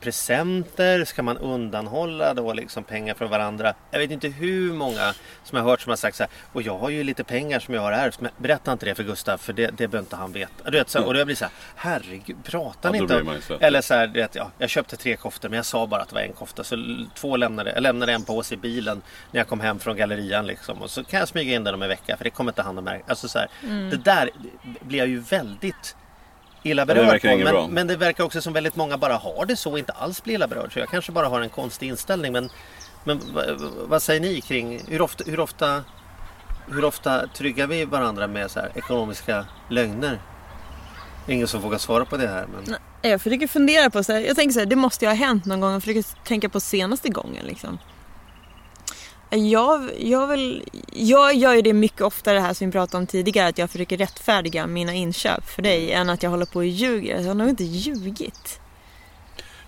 presenter, 0.00 1.04
ska 1.04 1.22
man 1.22 1.38
undanhålla 1.38 2.34
då 2.34 2.52
liksom 2.52 2.84
pengar 2.84 3.14
från 3.14 3.30
varandra? 3.30 3.74
Jag 3.90 3.98
vet 3.98 4.10
inte 4.10 4.28
hur 4.28 4.72
många 4.72 5.14
som 5.44 5.56
jag 5.56 5.64
har 5.64 5.70
hört 5.70 5.80
som 5.80 5.90
har 5.90 5.96
sagt 5.96 6.16
så 6.16 6.22
här, 6.22 6.32
och 6.52 6.62
jag 6.62 6.78
har 6.78 6.90
ju 6.90 7.02
lite 7.04 7.24
pengar 7.24 7.60
som 7.60 7.74
jag 7.74 7.82
har 7.82 7.92
ärvt, 7.92 8.20
men 8.20 8.30
berätta 8.36 8.72
inte 8.72 8.86
det 8.86 8.94
för 8.94 9.02
Gustav 9.02 9.38
för 9.38 9.52
det, 9.52 9.66
det 9.66 9.76
behöver 9.76 9.98
inte 9.98 10.16
han 10.16 10.32
veta. 10.32 10.70
Du 10.70 10.78
vet, 10.78 10.88
så, 10.88 10.98
här, 10.98 11.06
och 11.06 11.14
då 11.14 11.24
blir 11.24 11.34
det 11.34 11.38
så 11.38 11.44
här, 11.44 11.52
herregud, 11.76 12.36
pratar 12.44 12.92
ni 12.92 12.98
inte 12.98 13.20
om... 13.20 13.36
Eller 13.60 13.80
så 13.80 13.94
här, 13.94 14.06
du 14.06 14.20
vet, 14.20 14.34
ja, 14.34 14.50
jag 14.58 14.70
köpte 14.70 14.96
tre 14.96 15.16
koftor 15.16 15.48
men 15.48 15.56
jag 15.56 15.66
sa 15.66 15.86
bara 15.86 16.02
att 16.02 16.08
det 16.08 16.14
var 16.14 16.22
en 16.22 16.32
kofta. 16.32 16.64
Så 16.64 16.76
två 17.14 17.36
lämnade, 17.36 17.72
jag 17.72 17.82
lämnade 17.82 18.12
en 18.12 18.24
påse 18.24 18.54
i 18.54 18.56
bilen 18.56 19.02
när 19.30 19.40
jag 19.40 19.48
kom 19.48 19.60
hem 19.60 19.78
från 19.78 19.96
gallerian 19.96 20.46
liksom. 20.46 20.82
Och 20.82 20.90
så 20.90 21.04
kan 21.04 21.20
jag 21.20 21.28
smyga 21.28 21.54
in 21.54 21.64
den 21.64 21.74
om 21.74 21.82
en 21.82 21.88
vecka 21.88 22.16
för 22.16 22.24
det 22.24 22.30
kommer 22.30 22.52
inte 22.52 22.62
han 22.62 22.78
att 22.78 22.84
märka. 22.84 23.04
Alltså 23.06 23.28
så 23.28 23.38
här, 23.38 23.48
Det 23.90 23.96
där 23.96 24.30
blir 24.80 24.98
jag 24.98 25.08
ju 25.08 25.20
väldigt 25.20 25.96
illa 26.62 26.82
Ja, 26.82 26.86
det 26.86 26.94
berörd 26.94 27.24
inget 27.24 27.48
bra. 27.48 27.62
Men, 27.62 27.74
men 27.74 27.86
det 27.86 27.96
verkar 27.96 28.24
också 28.24 28.42
som 28.42 28.52
väldigt 28.52 28.76
många 28.76 28.98
bara 28.98 29.14
har 29.14 29.46
det 29.46 29.56
så 29.56 29.70
och 29.70 29.78
inte 29.78 29.92
alls 29.92 30.22
blir 30.22 30.34
illa 30.34 30.48
berörd. 30.48 30.72
Så 30.72 30.78
jag 30.78 30.88
kanske 30.88 31.12
bara 31.12 31.28
har 31.28 31.40
en 31.40 31.48
konstig 31.48 31.88
inställning. 31.88 32.32
Men, 32.32 32.50
men 33.04 33.20
vad, 33.34 33.60
vad 33.88 34.02
säger 34.02 34.20
ni 34.20 34.40
kring 34.40 34.80
hur 34.88 35.02
ofta, 35.02 35.24
hur 35.26 35.40
ofta 35.40 35.84
hur 36.70 36.84
ofta 36.84 37.26
tryggar 37.26 37.66
vi 37.66 37.84
varandra 37.84 38.26
med 38.26 38.50
så 38.50 38.60
här 38.60 38.70
ekonomiska 38.74 39.46
lögner? 39.68 40.20
Ingen 41.28 41.48
som 41.48 41.60
vågar 41.60 41.78
svara 41.78 42.04
på 42.04 42.16
det 42.16 42.28
här. 42.28 42.46
Men... 42.46 42.76
Jag 43.02 43.20
försöker 43.20 43.46
fundera 43.46 43.90
på 43.90 44.04
så 44.04 44.12
här, 44.12 44.20
jag 44.20 44.36
tänker 44.36 44.52
så 44.52 44.58
här, 44.58 44.66
det 44.66 44.76
måste 44.76 45.04
ju 45.04 45.08
ha 45.08 45.16
hänt 45.16 45.44
någon 45.44 45.60
gång. 45.60 45.72
Jag 45.72 45.82
försöker 45.82 46.24
tänka 46.24 46.48
på 46.48 46.60
senaste 46.60 47.08
gången 47.08 47.46
liksom. 47.46 47.78
Jag, 49.30 49.90
jag, 49.98 50.26
vill, 50.26 50.64
jag 50.92 51.34
gör 51.34 51.54
ju 51.54 51.62
det 51.62 51.72
mycket 51.72 52.00
oftare 52.00 52.34
det 52.34 52.40
här 52.40 52.54
som 52.54 52.66
vi 52.66 52.72
pratade 52.72 52.98
om 52.98 53.06
tidigare. 53.06 53.48
Att 53.48 53.58
jag 53.58 53.70
försöker 53.70 53.96
rättfärdiga 53.96 54.66
mina 54.66 54.94
inköp 54.94 55.48
för 55.48 55.62
dig. 55.62 55.92
Än 55.92 56.10
att 56.10 56.22
jag 56.22 56.30
håller 56.30 56.46
på 56.46 56.58
och 56.58 56.64
ljuger. 56.64 57.20
Jag 57.20 57.26
har 57.26 57.34
nog 57.34 57.48
inte 57.48 57.64
ljugit. 57.64 58.60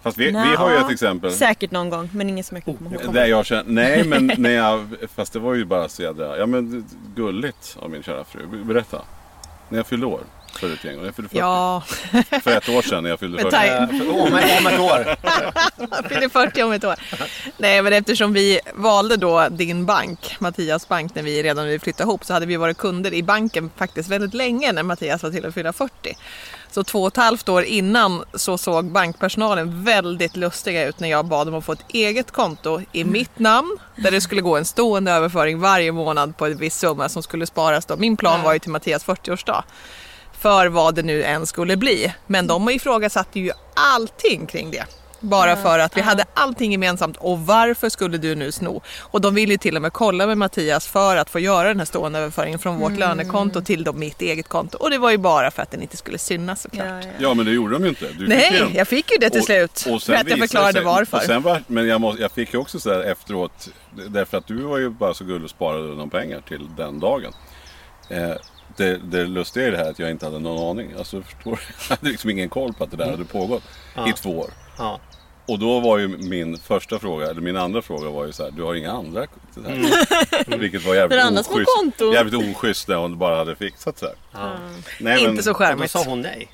Fast 0.02 0.18
vi, 0.18 0.24
vi 0.24 0.32
Nja, 0.32 0.56
har 0.56 0.70
ju 0.70 0.76
ett 0.76 0.90
exempel. 0.90 1.32
Säkert 1.32 1.70
någon 1.70 1.90
gång 1.90 2.10
men 2.12 2.28
ingen 2.28 2.44
som 2.44 2.56
jag 2.56 2.64
kan 2.64 2.76
komma 2.76 2.90
ihåg. 2.90 3.14
Där 3.14 3.26
jag 3.26 3.46
känner, 3.46 3.64
nej 3.66 4.04
men 4.08 4.32
när 4.38 4.50
jag, 4.50 4.88
fast 5.14 5.32
det 5.32 5.38
var 5.38 5.54
ju 5.54 5.64
bara 5.64 5.88
så 5.88 6.02
jädra, 6.02 6.38
ja 6.38 6.46
men 6.46 6.86
gulligt 7.16 7.76
av 7.80 7.90
min 7.90 8.02
kära 8.02 8.24
fru. 8.24 8.64
Berätta. 8.64 9.02
När 9.68 9.78
jag 9.78 9.86
fyllde 9.86 10.06
år 10.06 10.20
för 10.58 10.72
ett 10.72 10.84
gäng 10.84 10.98
år. 10.98 11.04
Jag 11.06 11.14
fyllde 11.14 11.28
40. 11.28 11.38
Ja, 11.38 11.82
För 12.42 12.50
ett 12.50 12.68
år 12.68 12.82
sedan 12.82 13.02
när 13.02 13.10
jag 13.10 13.20
fyllde 13.20 13.36
Men 13.42 13.44
40. 13.44 13.56
taj- 13.56 13.68
Eh, 13.68 13.86
för- 13.88 14.10
Om, 14.10 14.32
om 14.58 14.66
ett 14.66 14.80
år. 14.80 15.16
jag 15.90 16.04
fyller 16.08 16.28
40 16.28 16.62
om 16.62 16.72
ett 16.72 16.84
år. 16.84 16.94
Nej, 17.56 17.82
men 17.82 17.92
eftersom 17.92 18.32
vi 18.32 18.60
valde 18.74 19.16
då 19.16 19.48
din 19.48 19.86
bank, 19.86 20.36
Mattias 20.38 20.88
bank, 20.88 21.14
när 21.14 21.22
vi 21.22 21.42
redan 21.42 21.66
vi 21.66 21.78
flyttade 21.78 22.02
ihop 22.08 22.24
så 22.24 22.32
hade 22.32 22.46
vi 22.46 22.56
varit 22.56 22.76
kunder 22.76 23.14
i 23.14 23.22
banken 23.22 23.70
faktiskt 23.76 24.08
väldigt 24.08 24.34
länge 24.34 24.72
när 24.72 24.82
Mattias 24.82 25.22
var 25.22 25.30
till 25.30 25.46
att 25.46 25.54
fylla 25.54 25.72
40. 25.72 26.16
Så 26.70 26.84
två 26.84 27.02
och 27.02 27.08
ett 27.08 27.16
halvt 27.16 27.48
år 27.48 27.62
innan 27.64 28.24
så 28.34 28.58
såg 28.58 28.84
bankpersonalen 28.90 29.84
väldigt 29.84 30.36
lustiga 30.36 30.86
ut 30.88 31.00
när 31.00 31.08
jag 31.08 31.24
bad 31.26 31.46
dem 31.46 31.54
att 31.54 31.64
få 31.64 31.72
ett 31.72 31.84
eget 31.88 32.30
konto 32.30 32.80
i 32.92 33.04
mitt 33.04 33.38
namn 33.38 33.78
där 33.96 34.10
det 34.10 34.20
skulle 34.20 34.40
gå 34.40 34.56
en 34.56 34.64
stående 34.64 35.12
överföring 35.12 35.60
varje 35.60 35.92
månad 35.92 36.36
på 36.36 36.46
en 36.46 36.56
viss 36.56 36.76
summa 36.78 37.08
som 37.08 37.22
skulle 37.22 37.46
sparas. 37.46 37.86
Då. 37.86 37.96
Min 37.96 38.16
plan 38.16 38.42
var 38.42 38.52
ju 38.52 38.58
till 38.58 38.70
Mattias 38.70 39.06
40-årsdag 39.06 39.62
för 40.42 40.66
vad 40.66 40.94
det 40.94 41.02
nu 41.02 41.22
än 41.24 41.46
skulle 41.46 41.76
bli. 41.76 42.12
Men 42.26 42.46
de 42.46 42.70
ifrågasatte 42.70 43.40
ju 43.40 43.50
allting 43.74 44.46
kring 44.46 44.70
det. 44.70 44.84
Bara 45.20 45.56
för 45.56 45.78
att 45.78 45.96
vi 45.96 46.00
hade 46.00 46.24
allting 46.34 46.72
gemensamt 46.72 47.16
och 47.16 47.38
varför 47.40 47.88
skulle 47.88 48.18
du 48.18 48.34
nu 48.34 48.52
sno? 48.52 48.82
Och 49.00 49.20
de 49.20 49.34
ville 49.34 49.52
ju 49.52 49.58
till 49.58 49.76
och 49.76 49.82
med 49.82 49.92
kolla 49.92 50.26
med 50.26 50.38
Mattias 50.38 50.86
för 50.86 51.16
att 51.16 51.30
få 51.30 51.38
göra 51.38 51.68
den 51.68 51.78
här 51.78 51.84
stående 51.86 52.18
överföringen 52.18 52.58
från 52.58 52.78
vårt 52.78 52.92
lönekonto 52.98 53.60
till 53.62 53.84
då 53.84 53.92
mitt 53.92 54.22
eget 54.22 54.48
konto. 54.48 54.78
Och 54.78 54.90
det 54.90 54.98
var 54.98 55.10
ju 55.10 55.18
bara 55.18 55.50
för 55.50 55.62
att 55.62 55.70
den 55.70 55.82
inte 55.82 55.96
skulle 55.96 56.18
synas 56.18 56.62
såklart. 56.62 56.86
Ja, 56.86 57.00
ja. 57.02 57.08
Ja 57.18 57.34
men 57.34 57.46
det 57.46 57.52
gjorde 57.52 57.72
de 57.74 57.82
ju 57.82 57.88
inte. 57.88 58.04
Du 58.06 58.18
fick 58.18 58.28
Nej, 58.28 58.52
ju- 58.70 58.76
jag 58.78 58.88
fick 58.88 59.10
ju 59.12 59.16
det 59.18 59.30
till 59.30 59.40
Och- 59.40 59.46
slut. 59.46 59.70
och 59.90 60.02
sen 60.02 60.14
för 60.16 60.22
att 60.24 60.30
jag 60.30 60.38
förklarade 60.38 60.72
sig- 60.72 60.84
varför. 60.84 61.16
Och 61.16 61.22
sen 61.22 61.42
var, 61.42 61.62
men 61.66 61.86
jag, 61.88 62.00
måste, 62.00 62.22
jag 62.22 62.32
fick 62.32 62.52
ju 62.54 62.58
också 62.60 62.80
så 62.80 62.92
här 62.92 63.00
efteråt, 63.00 63.68
därför 64.08 64.38
att 64.38 64.46
du 64.46 64.62
var 64.62 64.78
ju 64.78 64.90
bara 64.90 65.14
så 65.14 65.24
gullig 65.24 65.44
och 65.44 65.50
sparade 65.50 65.82
någon 65.94 66.10
pengar 66.10 66.40
till 66.48 66.68
den 66.76 67.00
dagen. 67.00 67.32
Eh, 68.10 68.30
det, 68.76 68.96
det 68.96 69.24
lustiga 69.24 69.68
i 69.68 69.70
det 69.70 69.76
här 69.76 69.84
är 69.84 69.90
att 69.90 69.98
jag 69.98 70.10
inte 70.10 70.26
hade 70.26 70.38
någon 70.38 70.70
aning. 70.70 70.94
Alltså 70.98 71.22
förstår 71.22 71.50
du? 71.50 71.58
Jag 71.88 71.96
hade 71.96 72.10
liksom 72.10 72.30
ingen 72.30 72.48
koll 72.48 72.72
på 72.72 72.84
att 72.84 72.90
det 72.90 72.96
där 72.96 73.10
hade 73.10 73.24
pågått 73.24 73.62
i 74.08 74.12
två 74.12 74.38
år. 74.38 74.50
Ja. 74.78 75.00
Och 75.46 75.58
då 75.58 75.80
var 75.80 75.98
ju 75.98 76.08
min 76.08 76.58
första 76.58 76.98
fråga, 76.98 77.30
eller 77.30 77.40
min 77.40 77.56
andra 77.56 77.82
fråga 77.82 78.10
var 78.10 78.26
ju 78.26 78.32
så 78.32 78.42
här, 78.42 78.50
du 78.50 78.62
har 78.62 78.74
inga 78.74 78.92
andra? 78.92 79.26
Det 79.54 79.68
här. 79.68 79.74
Mm. 80.46 80.60
Vilket 80.60 80.84
var 80.86 80.94
jävligt 80.94 81.48
oschysst. 81.48 82.00
Jävligt 82.14 82.34
oschysst 82.34 82.88
när 82.88 82.96
hon 82.96 83.18
bara 83.18 83.36
hade 83.36 83.56
fixat 83.56 83.98
så 83.98 84.06
här. 84.06 84.14
Ja. 84.32 84.56
Nej, 85.00 85.24
Inte 85.24 85.42
så 85.42 85.50
Och 85.50 85.76
då 85.76 85.88
sa 85.88 86.04
hon 86.04 86.20
nej. 86.20 86.48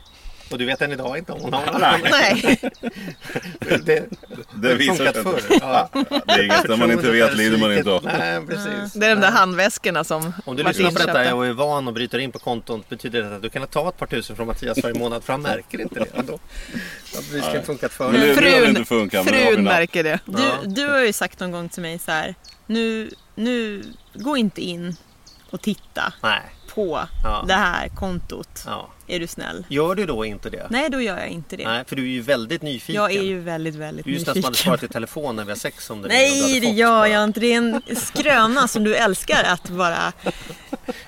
Och 0.50 0.58
du 0.58 0.64
vet 0.64 0.82
än 0.82 0.92
idag 0.92 1.18
inte 1.18 1.32
om 1.32 1.40
hon 1.40 1.52
har 1.52 1.98
Nej, 2.10 2.60
Det, 3.84 4.04
Det 4.54 4.74
visar 4.74 4.94
funkat 4.94 5.14
sig 5.14 5.22
förr. 5.24 5.54
inte. 5.54 5.66
Ja. 5.66 5.88
Det 6.26 6.32
är 6.32 6.42
inget, 6.44 6.68
när 6.68 6.76
man 6.76 6.90
inte 6.90 7.10
vet 7.10 7.36
lider 7.36 7.58
man 7.58 7.72
inte 7.72 7.90
av. 7.90 8.04
Nej, 8.04 8.46
precis. 8.46 8.92
det 8.92 9.06
är 9.06 9.14
de 9.14 9.20
där 9.20 9.30
handväskorna 9.30 10.04
som 10.04 10.32
Om 10.44 10.56
du 10.56 10.62
lyssnar 10.62 10.90
på 10.90 10.98
detta 10.98 11.34
och 11.34 11.46
är 11.46 11.52
van 11.52 11.88
och 11.88 11.94
bryter 11.94 12.18
in 12.18 12.32
på 12.32 12.38
kontot 12.38 12.88
betyder 12.88 13.22
det 13.22 13.36
att 13.36 13.42
du 13.42 13.50
kan 13.50 13.66
ta 13.66 13.88
ett 13.88 13.96
par 13.98 14.06
tusen 14.06 14.36
från 14.36 14.46
Mattias 14.46 14.78
varje 14.82 14.98
månad 14.98 15.24
för 15.24 15.32
han 15.32 15.42
märker 15.42 15.80
inte 15.80 16.00
det 16.00 16.18
ändå. 16.18 16.34
Att 16.34 17.32
det 17.32 17.42
skulle 17.42 17.62
funkat 17.62 17.92
förr. 17.92 18.12
det- 18.12 18.18
det 18.18 18.28
har 18.28 18.34
Frun, 18.74 18.84
funkat, 18.84 19.26
det 19.26 19.32
vi 19.32 19.38
frun 19.54 19.64
märker 19.64 20.04
det. 20.04 20.18
Du, 20.24 20.42
du 20.70 20.88
har 20.88 21.00
ju 21.00 21.12
sagt 21.12 21.40
någon 21.40 21.52
gång 21.52 21.68
till 21.68 21.82
mig 21.82 21.98
så 21.98 22.10
här. 22.10 22.34
Nu, 22.66 23.10
nu, 23.34 23.84
gå 24.14 24.36
inte 24.36 24.60
in 24.60 24.96
och 25.50 25.60
titta 25.62 26.12
Nej. 26.22 26.40
på 26.74 27.00
Ja. 27.24 27.44
det 27.48 27.54
här 27.54 27.88
kontot. 27.88 28.62
Ja. 28.66 28.88
Är 29.08 29.20
du 29.20 29.26
snäll? 29.26 29.64
Gör 29.68 29.94
du 29.94 30.06
då 30.06 30.24
inte 30.24 30.50
det? 30.50 30.66
Nej, 30.70 30.90
då 30.90 31.00
gör 31.00 31.18
jag 31.18 31.28
inte 31.28 31.56
det. 31.56 31.64
Nej, 31.68 31.84
för 31.86 31.96
du 31.96 32.02
är 32.02 32.06
ju 32.12 32.20
väldigt 32.20 32.62
nyfiken. 32.62 32.94
Jag 32.94 33.12
är 33.14 33.22
ju 33.22 33.40
väldigt, 33.40 33.74
väldigt 33.74 34.04
Du 34.04 34.10
är 34.10 34.14
just 34.14 34.26
den 34.26 34.34
som 34.34 34.42
hade 34.44 34.50
nyfiken. 34.52 34.64
svarat 34.70 34.82
i 34.82 34.88
telefon 34.88 35.36
när 35.36 35.44
vi 35.44 35.50
har 35.50 35.56
sex 35.58 35.90
om 35.90 36.02
det. 36.02 36.08
vill 36.08 36.16
Nej, 36.18 36.60
det 36.60 36.66
gör 36.66 37.06
jag 37.06 37.24
inte. 37.24 37.40
Det 37.40 37.52
är 37.52 37.56
en 37.56 37.82
skröna 37.96 38.68
som 38.68 38.84
du 38.84 38.94
älskar 38.96 39.44
att 39.44 39.68
bara... 39.68 40.12
Ja, 40.20 40.32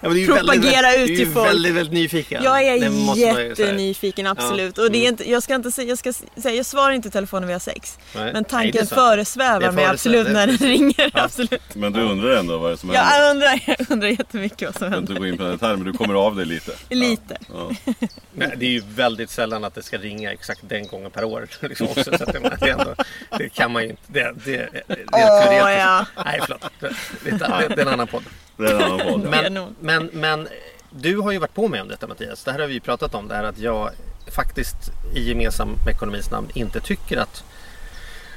men 0.01 0.13
det 0.15 0.19
är 0.19 0.21
ju 0.21 0.27
propagera 0.27 0.83
väldigt, 0.83 1.01
ut 1.01 1.07
Du 1.07 1.13
är 1.13 1.17
till 1.17 1.27
ju 1.29 1.33
folk. 1.33 1.49
väldigt, 1.49 1.75
väldigt 1.75 1.95
nyfiken. 1.95 2.43
Jag 2.45 2.63
är 2.63 2.75
ju 2.75 3.21
jättenyfiken, 3.21 4.27
absolut. 4.27 4.79
Och 4.79 4.91
det 4.91 5.05
är 5.05 5.09
inte, 5.09 5.31
jag 5.31 5.43
ska 5.43 5.55
inte 5.55 5.73
säga, 5.73 5.89
jag 5.89 5.99
ska 5.99 6.13
säga, 6.13 6.55
jag 6.55 6.67
svarar 6.67 6.91
inte 6.93 7.09
i 7.09 7.11
telefon 7.11 7.41
när 7.41 7.47
vi 7.47 7.53
har 7.53 7.61
sex. 7.61 7.99
Nej. 8.15 8.25
Men 8.25 8.33
Nej, 8.35 8.45
tanken 8.51 8.87
sant. 8.87 9.01
föresvävar 9.01 9.73
mig 9.73 9.85
absolut 9.85 10.31
när 10.31 10.47
den 10.47 10.57
ringer. 10.57 11.11
Ja. 11.15 11.23
Absolut. 11.25 11.75
Men 11.75 11.93
du 11.93 12.01
undrar 12.01 12.37
ändå 12.37 12.59
vad 12.59 12.71
det 12.71 12.75
är 12.75 12.77
som 12.77 12.91
händer. 12.91 13.19
Jag 13.21 13.31
undrar, 13.31 13.61
jag 13.67 13.91
undrar 13.91 14.09
jättemycket 14.09 14.63
vad 14.69 14.75
som 14.79 14.85
Jag 14.85 14.93
ska 14.93 14.99
inte 14.99 15.13
händer. 15.13 15.15
gå 15.21 15.27
in 15.27 15.37
på 15.39 15.43
den 15.45 15.59
här 15.61 15.77
men 15.77 15.85
du 15.87 15.93
kommer 15.93 16.15
av 16.15 16.37
dig 16.37 16.47
lite. 16.47 16.73
Lite. 16.89 17.39
Ja. 17.53 17.90
Nej, 18.33 18.55
det 18.57 18.67
är 18.67 18.71
ju 18.71 18.83
väldigt 18.87 19.31
sällan 19.31 19.65
att 19.65 19.75
det 19.75 19.83
ska 19.83 19.99
ringa 19.99 20.33
exakt 20.33 20.61
den 20.63 20.87
gången 20.87 21.11
per 21.11 21.25
år. 21.25 21.49
Liksom 21.61 21.87
också, 21.87 22.05
så 22.05 22.25
att 22.25 22.33
det, 22.33 22.57
det, 22.61 22.69
är 22.69 22.79
ändå, 22.79 22.95
det 23.39 23.49
kan 23.49 23.73
man 23.73 23.83
ju 23.83 23.89
inte. 23.89 24.03
Det, 24.07 24.33
det, 24.45 24.57
det, 24.57 24.83
det 24.87 24.93
är 24.93 25.43
teoretiskt. 25.43 25.79
ja. 25.79 26.07
Nej, 26.25 26.41
förlåt. 26.43 26.65
Det, 26.81 26.91
det, 27.25 27.83
är 27.83 27.87
en 27.87 27.89
annan 27.89 28.07
podd. 28.07 28.25
Det 28.57 28.65
är 28.67 28.75
en 28.75 28.83
annan 28.83 28.99
podd. 28.99 29.21
Men, 29.31 29.75
men, 29.81 30.11
men 30.13 30.49
du 30.91 31.17
har 31.17 31.33
ju 31.33 31.39
varit 31.39 31.55
på 31.55 31.69
mig 31.69 31.81
om 31.81 31.89
detta 31.89 32.07
Mattias. 32.07 32.45
Det 32.45 32.53
här 32.53 32.59
har 32.59 32.67
vi 32.67 32.75
ju 32.75 32.81
pratat 32.81 33.15
om. 33.15 33.29
Det 33.29 33.35
här 33.35 33.45
att 33.45 33.59
jag 33.59 33.91
faktiskt 34.27 34.77
i 35.15 35.29
gemensam 35.29 35.77
ekonomis 35.89 36.31
namn 36.31 36.49
inte 36.55 36.81
tycker 36.81 37.17
att 37.17 37.45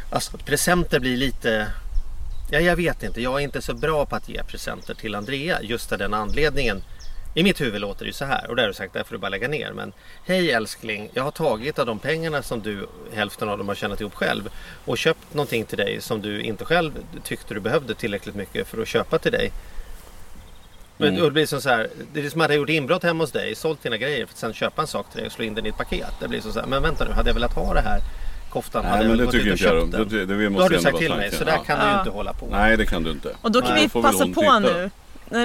alltså, 0.10 0.38
presenter 0.38 1.00
blir 1.00 1.18
lite 1.18 1.68
Ja, 2.52 2.60
jag 2.60 2.76
vet 2.76 3.04
inte. 3.04 3.22
Jag 3.22 3.40
är 3.40 3.44
inte 3.44 3.62
så 3.62 3.74
bra 3.74 4.06
på 4.06 4.16
att 4.16 4.30
ge 4.30 4.44
presenter 4.44 4.94
till 4.94 5.16
Andrea 5.16 5.62
just 5.62 5.92
av 5.92 5.98
den 5.98 6.14
anledningen. 6.14 6.84
I 7.36 7.44
mitt 7.44 7.62
huvud 7.62 7.82
låter 7.82 8.06
det 8.06 8.10
ju 8.10 8.14
så 8.14 8.26
här 8.26 8.50
och 8.50 8.56
det 8.56 8.62
har 8.62 8.68
du 8.68 8.74
sagt, 8.74 8.94
där 8.94 9.04
får 9.04 9.16
du 9.16 9.20
bara 9.20 9.30
lägga 9.30 9.48
ner. 9.48 9.72
Men 9.72 9.94
hej 10.26 10.52
älskling, 10.52 11.10
jag 11.14 11.24
har 11.24 11.32
tagit 11.32 11.80
av 11.80 11.86
de 11.86 12.00
pengarna 12.00 12.42
som 12.44 12.62
du, 12.62 12.88
hälften 13.14 13.50
av 13.50 13.58
dem 13.58 13.68
har 13.68 13.76
tjänat 13.76 14.02
ihop 14.02 14.14
själv 14.14 14.50
och 14.86 14.98
köpt 14.98 15.34
någonting 15.34 15.66
till 15.66 15.78
dig 15.78 16.02
som 16.02 16.22
du 16.22 16.42
inte 16.42 16.66
själv 16.66 16.92
tyckte 17.24 17.54
du 17.54 17.60
behövde 17.60 17.94
tillräckligt 17.96 18.36
mycket 18.36 18.68
för 18.68 18.82
att 18.82 18.88
köpa 18.88 19.18
till 19.20 19.32
dig. 19.32 19.52
Men 20.98 21.10
Mm. 21.10 21.24
det 21.24 21.32
blir 21.32 21.46
som 21.46 21.62
så 21.62 21.70
här, 21.70 21.90
det 22.14 22.26
är 22.26 22.30
som 22.30 22.42
att 22.42 22.50
jag 22.50 22.58
gjort 22.58 22.70
inbrott 22.70 23.04
hemma 23.04 23.24
hos 23.24 23.32
dig, 23.32 23.56
sålt 23.56 23.84
dina 23.84 23.98
grejer 23.98 24.26
för 24.26 24.34
att 24.34 24.38
sen 24.38 24.54
köpa 24.54 24.82
en 24.82 24.88
sak 24.88 25.10
till 25.10 25.18
dig 25.18 25.26
och 25.28 25.32
slå 25.34 25.46
in 25.46 25.56
den 25.56 25.66
i 25.66 25.70
ett 25.70 25.78
paket. 25.78 26.12
Det 26.20 26.28
blir 26.28 26.42
som 26.42 26.54
så 26.54 26.60
här, 26.60 26.68
men 26.68 26.82
vänta 26.84 27.06
nu, 27.06 27.12
hade 27.12 27.30
jag 27.30 27.34
velat 27.34 27.54
ha 27.56 27.74
det 27.74 27.82
här 27.82 28.00
koftan 28.50 28.86
hade 28.86 28.98
Nej 28.98 29.08
jag 29.10 29.18
men 29.18 29.26
det 29.26 29.32
tycker 29.32 29.52
inte 29.52 29.64
jag. 29.64 29.82
köpt 29.82 29.92
Det, 30.12 30.18
det, 30.18 30.26
det, 30.26 30.34
vi 30.34 30.50
Då 30.56 30.62
har 30.62 30.70
du 30.70 30.80
sagt 30.80 30.98
till 30.98 31.10
mig, 31.16 31.32
så 31.32 31.44
där 31.44 31.52
Ja. 31.52 31.64
kan 31.64 31.80
du 31.80 31.92
ju 31.94 31.98
inte 32.00 32.10
hålla 32.10 32.34
på. 32.34 32.48
Nej 32.52 32.78
det 32.78 32.86
kan 32.86 33.04
du 33.04 33.12
inte. 33.12 33.36
Och 33.42 33.52
då 33.52 33.62
kan 33.62 33.72
Nej, 33.72 33.90
vi 33.94 34.02
passa 34.02 34.28
på 34.28 34.60
nu. 34.60 34.90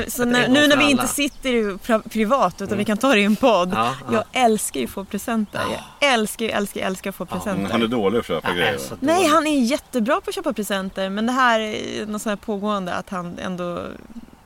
Så 0.08 0.24
när, 0.24 0.48
nu 0.48 0.66
när 0.66 0.68
vi 0.68 0.82
alla. 0.82 0.90
inte 0.90 1.06
sitter 1.06 2.08
privat 2.08 2.62
utan 2.62 2.78
vi 2.78 2.84
kan 2.84 2.98
ta 2.98 3.14
det 3.14 3.20
i 3.20 3.24
en 3.24 3.36
podd. 3.36 3.70
Ja, 3.74 3.94
ja. 4.12 4.12
Jag 4.32 4.44
älskar 4.44 4.80
ju 4.80 4.86
att 4.86 4.92
få 4.92 5.04
presenter. 5.04 5.60
Jag 6.00 6.12
älskar 6.12 6.46
älskar, 6.48 6.80
älskar 6.80 7.10
att 7.10 7.16
få 7.16 7.24
Mm, 7.24 7.38
presenter. 7.38 7.72
Han 7.72 7.82
är 7.82 7.86
dålig 7.86 8.18
att 8.18 8.26
köpa 8.26 8.52
grejer. 8.52 8.80
Nej, 9.00 9.26
han 9.26 9.46
är 9.46 9.60
jättebra 9.60 10.20
på 10.20 10.28
att 10.28 10.34
köpa 10.34 10.52
presenter. 10.52 11.10
Men 11.10 11.26
det 11.26 11.32
här 11.32 11.60
är 11.60 12.06
något 12.06 12.22
sånt 12.22 12.30
här 12.40 12.46
pågående 12.46 12.94
att 12.94 13.10
han 13.10 13.38
ändå... 13.38 13.82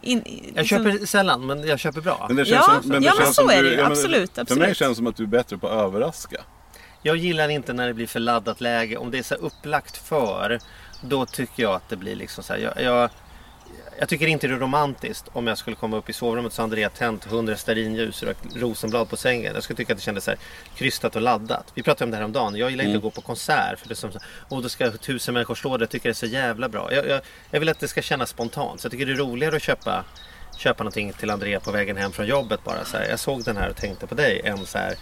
In, 0.04 0.24
Jag 0.54 0.66
köper 0.66 1.06
sällan 1.06 1.46
men 1.46 1.66
jag 1.66 1.78
köper 1.78 2.00
bra. 2.00 2.24
Men 2.28 2.36
det 2.36 2.42
Ja, 2.42 2.56
känns 2.68 2.82
som, 2.82 2.92
men 2.92 3.02
det 3.02 3.06
ja, 3.08 3.14
men 3.14 3.24
känns 3.24 3.36
så 3.36 3.42
som 3.42 3.50
är 3.50 3.56
du, 3.56 3.62
det 3.62 3.68
ju. 3.70 3.74
ja, 3.76 3.82
men 3.82 3.92
Absolut, 3.92 4.30
För 4.34 4.40
mig 4.40 4.42
absolut. 4.52 4.76
känns 4.76 4.90
det 4.90 4.94
som 4.96 5.06
att 5.06 5.16
du 5.16 5.22
är 5.22 5.26
bättre 5.26 5.58
på 5.58 5.68
att 5.68 5.72
överraska. 5.86 6.36
Jag 7.02 7.16
gillar 7.16 7.48
inte 7.48 7.72
när 7.72 7.86
det 7.86 7.94
blir 7.94 8.06
för 8.06 8.20
laddat 8.20 8.60
läge. 8.60 8.96
Om 8.96 9.10
det 9.10 9.18
är 9.18 9.22
så 9.22 9.34
upplagt 9.34 9.96
för, 9.96 10.58
då 11.00 11.26
tycker 11.26 11.62
jag 11.62 11.74
att 11.74 11.88
det 11.88 11.96
blir 11.96 12.16
liksom 12.16 12.44
så 12.44 12.52
här. 12.52 12.60
Jag, 12.60 12.82
jag, 12.82 13.10
jag 14.02 14.08
tycker 14.08 14.26
inte 14.26 14.46
det 14.46 14.54
är 14.54 14.58
romantiskt 14.58 15.28
om 15.32 15.46
jag 15.46 15.58
skulle 15.58 15.76
komma 15.76 15.96
upp 15.96 16.10
i 16.10 16.12
sovrummet 16.12 16.52
så 16.52 16.62
har 16.62 16.64
Andrea 16.64 16.88
tänt 16.88 17.26
100 17.26 17.56
stearinljus 17.56 18.22
och 18.22 18.28
rökt 18.28 18.56
rosenblad 18.56 19.08
på 19.08 19.16
sängen. 19.16 19.54
Jag 19.54 19.62
skulle 19.62 19.76
tycka 19.76 19.92
att 19.92 19.98
det 19.98 20.02
kändes 20.02 20.24
så 20.24 20.30
här 20.30 20.38
krystat 20.76 21.16
och 21.16 21.22
laddat. 21.22 21.72
Vi 21.74 21.82
pratade 21.82 22.04
om 22.04 22.10
det 22.10 22.16
här 22.16 22.24
om 22.24 22.32
dagen. 22.32 22.56
Jag 22.56 22.70
gillar 22.70 22.84
inte 22.84 22.96
att 22.96 23.02
gå 23.02 23.10
på 23.10 23.20
konsert 23.20 23.78
för 23.78 23.88
det 23.88 23.92
är 23.92 23.96
som 23.96 24.10
och 24.48 24.62
då 24.62 24.68
ska 24.68 24.90
tusen 24.90 25.34
människor 25.34 25.54
stå 25.54 25.76
där 25.76 25.84
och 25.84 25.90
tycker 25.90 26.08
det 26.08 26.12
är 26.12 26.14
så 26.14 26.26
jävla 26.26 26.68
bra. 26.68 26.92
Jag, 26.92 27.08
jag, 27.08 27.20
jag 27.50 27.60
vill 27.60 27.68
att 27.68 27.80
det 27.80 27.88
ska 27.88 28.02
kännas 28.02 28.30
spontant. 28.30 28.80
Så 28.80 28.86
jag 28.86 28.92
tycker 28.92 29.06
det 29.06 29.12
är 29.12 29.16
roligare 29.16 29.56
att 29.56 29.62
köpa 29.62 30.04
köpa 30.56 30.84
någonting 30.84 31.12
till 31.12 31.30
Andrea 31.30 31.60
på 31.60 31.70
vägen 31.70 31.96
hem 31.96 32.12
från 32.12 32.26
jobbet 32.26 32.64
bara 32.64 32.84
så 32.84 32.96
här. 32.96 33.08
Jag 33.08 33.20
såg 33.20 33.44
den 33.44 33.56
här 33.56 33.70
och 33.70 33.76
tänkte 33.76 34.06
på 34.06 34.14
dig 34.14 34.40
än 34.44 34.66
så 34.66 34.78
här 34.78 34.94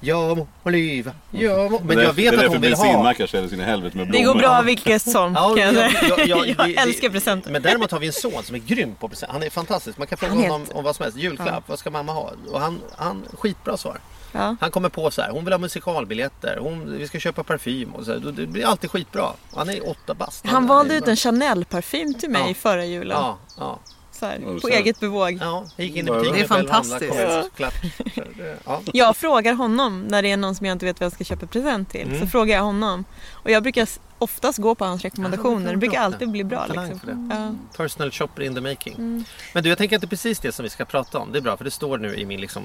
Ja 0.00 0.34
må 0.34 0.46
Oliva, 0.64 1.12
ja 1.30 1.68
må. 1.68 1.78
Men 1.78 1.86
det 1.96 2.02
är- 2.02 2.06
jag 2.06 2.12
vet 2.12 2.16
det 2.16 2.40
är 2.40 2.44
att 2.46 2.52
hon 2.52 2.60
vill 2.60 2.70
därför 2.70 2.84
ha 2.84 2.92
bensinmackar 2.92 3.26
säljer 3.26 3.48
sina 3.48 3.64
helvete 3.64 3.96
med 3.96 4.06
Det 4.06 4.10
blommor. 4.10 4.32
går 4.32 4.40
bra 4.40 4.62
vilket 4.62 5.02
som 5.10 5.34
Ja, 5.34 5.54
jag 5.58 5.74
ja, 5.74 5.90
säga. 5.90 5.90
ja, 6.08 6.24
ja, 6.26 6.44
Jag 6.58 6.66
det- 6.68 6.76
älskar 6.76 7.08
det- 7.08 7.12
presenter. 7.12 7.50
Men 7.50 7.62
däremot 7.62 7.90
har 7.90 7.98
vi 7.98 8.06
en 8.06 8.12
son 8.12 8.42
som 8.44 8.54
är 8.54 8.58
grym 8.58 8.94
på 8.94 9.08
presenter. 9.08 9.32
Han 9.32 9.42
är 9.42 9.50
fantastisk. 9.50 9.98
Man 9.98 10.06
kan 10.06 10.18
fråga 10.18 10.32
Han 10.34 10.44
är 10.44 10.48
honom 10.48 10.66
om 10.74 10.84
vad 10.84 10.96
som 10.96 11.02
helst. 11.02 11.18
Julklapp, 11.18 11.64
vad 11.68 11.78
ska 11.78 11.90
mamma 11.90 12.12
ha? 12.12 12.32
Och 12.52 12.60
han, 12.60 12.80
han 12.96 13.22
skitbra 13.38 13.76
svar. 13.76 14.00
Ja. 14.32 14.56
Han 14.60 14.70
kommer 14.70 14.88
på 14.88 15.10
så 15.10 15.22
här, 15.22 15.30
hon 15.30 15.44
vill 15.44 15.52
ha 15.52 15.58
musikalbiljetter, 15.58 16.58
hon, 16.60 16.98
vi 16.98 17.06
ska 17.08 17.18
köpa 17.18 17.42
parfym 17.44 17.94
och 17.94 18.04
så 18.04 18.12
här. 18.12 18.18
Det 18.18 18.46
blir 18.46 18.66
alltid 18.66 18.90
skitbra. 18.90 19.32
Han 19.54 19.70
är 19.70 19.88
åtta 19.88 20.14
bast. 20.14 20.46
Han 20.46 20.64
är 20.64 20.68
valde 20.68 20.94
ut 20.96 21.08
en 21.08 21.16
Chanel-parfym 21.16 22.14
till 22.14 22.30
mig 22.30 22.42
Ja. 22.48 22.54
förra 22.54 22.84
julen. 22.84 23.16
Ja, 23.20 23.38
ja, 23.58 23.78
Så 24.18 24.26
här, 24.26 24.38
på 24.54 24.60
så. 24.60 24.68
eget 24.68 25.00
bevåg. 25.00 25.38
ja. 25.40 25.64
Gick 25.76 25.96
in 25.96 26.08
i 26.08 26.10
Det 26.10 26.16
är 26.16 26.20
butiken 26.20 26.48
själv, 26.48 26.70
handlade, 26.70 27.06
fantastiskt. 27.08 28.36
det- 28.36 28.58
Ja. 28.64 28.80
Jag 28.92 29.16
frågar 29.16 29.54
honom 29.54 30.00
när 30.02 30.22
det 30.22 30.30
är 30.30 30.36
någon 30.36 30.54
som 30.54 30.66
jag 30.66 30.72
inte 30.74 30.86
vet 30.86 31.00
vad 31.00 31.04
jag 31.04 31.12
ska 31.12 31.24
köpa 31.24 31.46
present 31.46 31.90
till. 31.90 32.06
Mm. 32.08 32.20
Så 32.20 32.26
frågar 32.26 32.56
jag 32.56 32.62
honom. 32.62 33.04
Och 33.32 33.50
jag 33.50 33.62
brukar 33.62 33.88
oftast 34.18 34.58
gå 34.58 34.74
på 34.74 34.84
hans 34.84 35.02
rekommendationer. 35.02 35.66
Ja, 35.66 35.70
det 35.72 35.76
brukar 35.76 36.00
alltid 36.00 36.30
bli 36.30 36.44
bra. 36.44 36.66
Liksom. 36.66 37.00
det. 37.28 37.34
Ja. 37.36 37.54
Personal 37.76 38.10
shopper 38.10 38.42
in 38.42 38.54
the 38.54 38.60
making. 38.60 38.94
Mm. 38.94 39.24
Men 39.54 39.62
du, 39.62 39.68
jag 39.68 39.78
tänker 39.78 39.96
att 39.96 40.02
det 40.02 40.06
är 40.06 40.08
precis 40.08 40.38
det 40.40 40.52
som 40.52 40.62
vi 40.62 40.68
ska 40.68 40.84
prata 40.84 41.18
om. 41.18 41.32
Det 41.32 41.38
är 41.38 41.42
bra, 41.42 41.56
för 41.56 41.64
det 41.64 41.70
står 41.70 41.98
nu 41.98 42.14
i 42.16 42.26
min 42.26 42.40
liksom, 42.40 42.62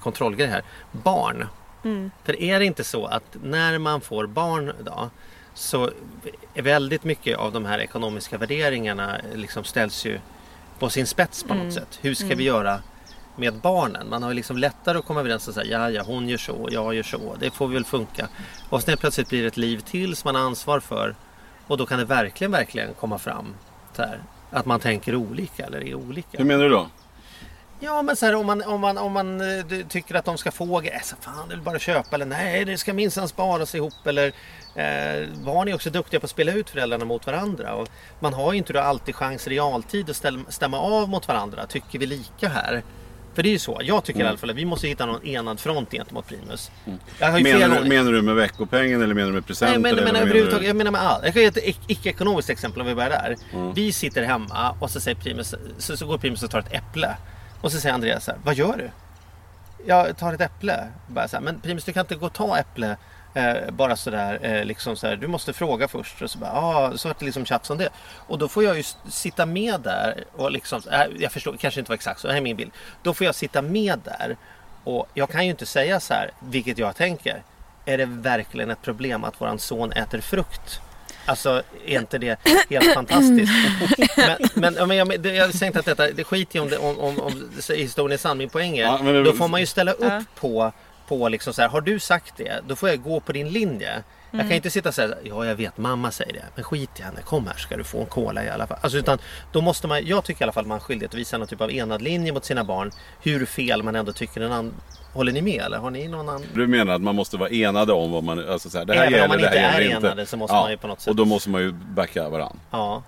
kontrollgrej 0.00 0.46
här. 0.48 0.62
Barn. 0.92 1.46
Mm. 1.84 2.10
För 2.24 2.40
är 2.42 2.58
det 2.58 2.64
inte 2.64 2.84
så 2.84 3.06
att 3.06 3.36
när 3.42 3.78
man 3.78 4.00
får 4.00 4.26
barn 4.26 4.72
idag 4.80 5.10
så 5.54 5.90
är 6.54 6.62
väldigt 6.62 7.04
mycket 7.04 7.38
av 7.38 7.52
de 7.52 7.64
här 7.64 7.78
ekonomiska 7.78 8.38
värderingarna 8.38 9.16
liksom 9.34 9.64
ställs 9.64 10.06
ju 10.06 10.20
på 10.78 10.90
sin 10.90 11.06
spets 11.06 11.42
på 11.42 11.48
något 11.54 11.60
Mm. 11.62 11.72
sätt. 11.72 11.98
Hur 12.00 12.14
ska 12.14 12.34
vi 12.34 12.44
göra 12.44 12.80
med 13.36 13.54
barnen? 13.54 14.08
Man 14.08 14.22
har 14.22 14.30
ju 14.30 14.34
liksom 14.34 14.58
lättare 14.58 14.98
att 14.98 15.04
komma 15.04 15.20
överens 15.20 15.48
och 15.48 15.54
säga 15.54 15.80
ja, 15.80 15.90
ja, 15.90 16.02
hon 16.06 16.28
gör 16.28 16.38
så, 16.38 16.68
jag 16.70 16.94
gör 16.94 17.02
så. 17.02 17.36
Det 17.40 17.50
får 17.50 17.68
väl 17.68 17.84
funka. 17.84 18.28
Och 18.68 18.82
sen 18.82 18.96
plötsligt 18.96 19.28
blir 19.28 19.42
det 19.42 19.48
ett 19.48 19.56
liv 19.56 19.78
till 19.80 20.16
som 20.16 20.28
man 20.28 20.34
har 20.34 20.42
ansvar 20.48 20.80
för. 20.80 21.14
Och 21.66 21.76
då 21.76 21.86
kan 21.86 21.98
det 21.98 22.04
verkligen, 22.04 22.50
verkligen 22.50 22.94
komma 22.94 23.18
fram 23.18 23.54
så 23.96 24.02
här, 24.02 24.22
att 24.50 24.66
man 24.66 24.80
tänker 24.80 25.14
olika 25.14 25.66
eller 25.66 25.84
är 25.84 25.94
olika. 25.94 26.38
Hur 26.38 26.44
menar 26.44 26.64
du 26.64 26.70
då? 26.70 26.86
Ja 27.80 28.02
men 28.02 28.16
så 28.16 28.26
här, 28.26 28.34
om 28.34 28.46
man, 28.46 28.62
om 28.62 28.80
man, 28.80 28.98
om 28.98 29.12
man 29.12 29.40
eh, 29.40 29.64
du 29.68 29.82
tycker 29.84 30.14
att 30.14 30.24
de 30.24 30.38
ska 30.38 30.50
få 30.50 30.80
grejer, 30.80 31.00
så 31.04 31.16
fan 31.20 31.48
det 31.48 31.54
är 31.54 31.58
bara 31.58 31.78
köpa 31.78 32.14
eller 32.16 32.26
nej 32.26 32.64
det 32.64 32.78
ska 32.78 32.92
minsann 32.94 33.28
sparas 33.28 33.74
ihop 33.74 34.06
eller 34.06 34.32
eh, 34.78 35.28
barn 35.44 35.68
är 35.68 35.74
också 35.74 35.90
duktiga 35.90 36.20
på 36.20 36.24
att 36.24 36.30
spela 36.30 36.52
ut 36.52 36.70
föräldrarna 36.70 37.04
mot 37.04 37.26
varandra 37.26 37.74
och 37.74 37.88
man 38.20 38.34
har 38.34 38.52
ju 38.52 38.58
inte 38.58 38.72
då 38.72 38.80
alltid 38.80 39.14
chans 39.14 39.46
i 39.46 39.50
realtid 39.50 40.10
att 40.10 40.26
stämma 40.54 40.78
av 40.78 41.08
mot 41.08 41.28
varandra. 41.28 41.66
Tycker 41.66 41.98
vi 41.98 42.06
lika 42.06 42.48
här? 42.48 42.82
För 43.34 43.42
det 43.42 43.48
är 43.48 43.50
ju 43.52 43.58
så, 43.58 43.80
jag 43.82 44.04
tycker 44.04 44.20
i 44.20 44.26
alla 44.26 44.36
fall 44.38 44.50
att 44.50 44.56
vi 44.56 44.64
måste 44.64 44.88
hitta 44.88 45.06
någon 45.06 45.26
enad 45.26 45.60
front 45.60 45.90
gentemot 45.90 46.26
Primus. 46.28 46.70
Flera 47.16 47.32
Menar 47.32 47.80
du, 47.82 47.88
menar 47.88 48.12
du 48.12 48.22
med 48.22 48.34
veckopengen 48.34 49.02
eller 49.02 49.14
menar 49.14 49.28
du 49.28 49.34
med 49.34 49.46
presenter? 49.46 49.72
Nej, 49.78 49.82
men, 49.82 49.92
eller 49.92 50.04
men 50.04 50.14
vad 50.14 50.22
överhuvudtaget, 50.22 50.62
du? 50.62 50.66
jag 50.66 50.76
menar 50.76 50.90
med 50.90 51.00
allt. 51.00 51.24
Jag 51.24 51.32
kan 51.32 51.42
ge 51.42 51.48
ett 51.48 51.56
ic- 51.56 51.84
icke-ekonomiskt 51.86 52.50
exempel 52.50 52.80
om 52.80 52.86
vi 52.86 52.94
börjar 52.94 53.10
där. 53.10 53.36
Mm. 53.52 53.74
Vi 53.74 53.92
sitter 53.92 54.22
hemma 54.22 54.76
och 54.80 54.90
så, 54.90 55.00
säger 55.00 55.16
Primus, 55.16 55.54
så, 55.78 55.96
så 55.96 56.06
går 56.06 56.18
Primus 56.18 56.42
och 56.42 56.50
tar 56.50 56.58
ett 56.58 56.72
äpple. 56.74 57.16
Och 57.60 57.72
så 57.72 57.80
säger 57.80 57.94
Andreas 57.94 58.24
så 58.24 58.30
här, 58.30 58.40
vad 58.44 58.54
gör 58.54 58.76
du? 58.76 58.90
Jag 59.86 60.18
tar 60.18 60.32
ett 60.32 60.40
äpple. 60.40 60.88
Bara 61.08 61.28
så 61.28 61.36
här, 61.36 61.42
men 61.42 61.60
Primus 61.60 61.84
du 61.84 61.92
kan 61.92 62.00
inte 62.00 62.14
gå 62.14 62.26
och 62.26 62.32
ta 62.32 62.58
äpple 62.58 62.96
eh, 63.34 63.70
bara 63.70 63.96
sådär. 63.96 64.38
Eh, 64.42 64.64
liksom 64.64 64.96
så 64.96 65.06
här, 65.06 65.16
du 65.16 65.26
måste 65.26 65.52
fråga 65.52 65.88
först. 65.88 66.22
Och 66.22 66.30
så 66.30 66.38
bara, 66.38 66.52
ah, 66.52 66.92
så 66.96 67.08
vart 67.08 67.18
det 67.18 67.24
liksom 67.24 67.44
tjafs 67.46 67.70
om 67.70 67.78
det. 67.78 67.88
Och 68.14 68.38
då 68.38 68.48
får 68.48 68.64
jag 68.64 68.76
ju 68.76 68.82
sitta 69.10 69.46
med 69.46 69.80
där 69.80 70.24
och 70.36 70.52
liksom, 70.52 70.82
äh, 70.92 71.02
jag 71.18 71.32
förstår, 71.32 71.56
kanske 71.60 71.80
inte 71.80 71.90
var 71.90 71.94
exakt 71.94 72.20
så, 72.20 72.28
här 72.28 72.36
är 72.36 72.40
min 72.40 72.56
bild. 72.56 72.70
Då 73.02 73.14
får 73.14 73.24
jag 73.24 73.34
sitta 73.34 73.62
med 73.62 73.98
där 74.04 74.36
och 74.84 75.08
jag 75.14 75.28
kan 75.30 75.44
ju 75.44 75.50
inte 75.50 75.66
säga 75.66 76.00
så 76.00 76.14
här, 76.14 76.30
vilket 76.40 76.78
jag 76.78 76.96
tänker. 76.96 77.42
Är 77.84 77.98
det 77.98 78.04
verkligen 78.06 78.70
ett 78.70 78.82
problem 78.82 79.24
att 79.24 79.40
våran 79.40 79.58
son 79.58 79.92
äter 79.92 80.20
frukt? 80.20 80.80
Alltså 81.26 81.62
är 81.86 81.98
inte 82.00 82.18
det 82.18 82.38
helt 82.70 82.94
fantastiskt? 82.94 83.52
Men, 84.16 84.36
men, 84.54 84.74
ja, 84.74 84.86
men 84.86 84.96
jag, 84.96 85.26
jag 85.26 85.54
säger 85.54 85.66
inte 85.66 85.78
att 85.78 85.84
detta, 85.84 86.10
det 86.10 86.24
skiter 86.24 86.56
ju 86.56 86.62
om, 86.62 86.68
det, 86.68 86.78
om, 86.78 86.98
om, 86.98 87.20
om 87.20 87.50
historien 87.74 88.12
är 88.12 88.16
sann. 88.16 88.38
Min 88.38 88.48
poäng 88.48 88.78
är, 88.78 88.82
Ja, 88.82 88.98
men 89.02 89.24
då 89.24 89.32
får 89.32 89.48
man 89.48 89.60
ju 89.60 89.66
ställa 89.66 89.92
upp 89.92 90.02
Ja. 90.02 90.22
på, 90.34 90.72
på 91.08 91.28
liksom 91.28 91.52
så 91.52 91.62
här, 91.62 91.68
har 91.68 91.80
du 91.80 91.98
sagt 92.00 92.34
det, 92.36 92.60
då 92.68 92.76
får 92.76 92.88
jag 92.88 93.02
gå 93.02 93.20
på 93.20 93.32
din 93.32 93.48
linje. 93.48 94.02
Jag 94.30 94.40
kan 94.40 94.52
inte 94.52 94.70
sitta 94.70 94.88
och 94.88 94.94
säga, 94.94 95.14
ja 95.24 95.46
jag 95.46 95.54
vet 95.54 95.78
mamma 95.78 96.10
säger 96.10 96.32
det, 96.32 96.44
men 96.54 96.64
skit 96.64 96.90
i 97.00 97.02
henne, 97.02 97.22
kom 97.24 97.46
här 97.46 97.54
ska 97.56 97.76
du 97.76 97.84
få 97.84 98.00
en 98.00 98.06
cola 98.06 98.44
i 98.44 98.48
alla 98.50 98.66
fall. 98.66 98.78
Alltså, 98.80 98.98
utan, 98.98 99.18
då 99.52 99.60
måste 99.60 99.86
man, 99.86 100.06
jag 100.06 100.24
tycker 100.24 100.40
i 100.40 100.44
alla 100.44 100.52
fall 100.52 100.66
man 100.66 100.78
har 100.78 100.84
skyldighet 100.86 101.14
att 101.14 101.20
visa 101.20 101.38
någon 101.38 101.48
typ 101.48 101.60
av 101.60 101.70
enad 101.72 102.02
linje 102.02 102.32
mot 102.32 102.44
sina 102.44 102.64
barn. 102.64 102.90
Hur 103.22 103.46
fel 103.46 103.82
man 103.82 103.96
ändå 103.96 104.12
tycker 104.12 104.40
en 104.40 104.52
annan 104.52 104.74
Håller 105.12 105.32
ni 105.32 105.42
med 105.42 105.62
eller 105.62 105.78
har 105.78 105.90
ni 105.90 106.08
någon 106.08 106.28
annan? 106.28 106.44
Du 106.54 106.66
menar 106.66 106.94
att 106.94 107.00
man 107.02 107.14
måste 107.14 107.36
vara 107.36 107.48
enade 107.50 107.92
om 107.92 108.10
vad 108.12 108.24
man... 108.24 108.48
Alltså 108.50 108.70
så 108.70 108.78
här, 108.78 108.84
det 108.84 108.94
här 108.94 109.00
Även 109.06 109.12
om 109.14 109.18
gäller, 109.20 109.28
man 109.28 109.38
det 109.38 109.48
här 109.48 109.54
inte 109.56 109.58
är 109.76 109.80
gäller 109.80 109.96
inte. 109.96 110.06
enade 110.06 110.26
så 110.26 110.36
måste 110.36 110.54
man 110.54 110.70
ju 110.70 110.76
på 110.76 110.86
något 110.86 111.00
sätt- 111.00 111.10
Och 111.10 111.16
då 111.16 111.24
måste 111.24 111.50
man 111.50 111.60
ju 111.60 111.72
backa 111.72 112.28
varandra. 112.28 112.56
Ja. 112.70 113.02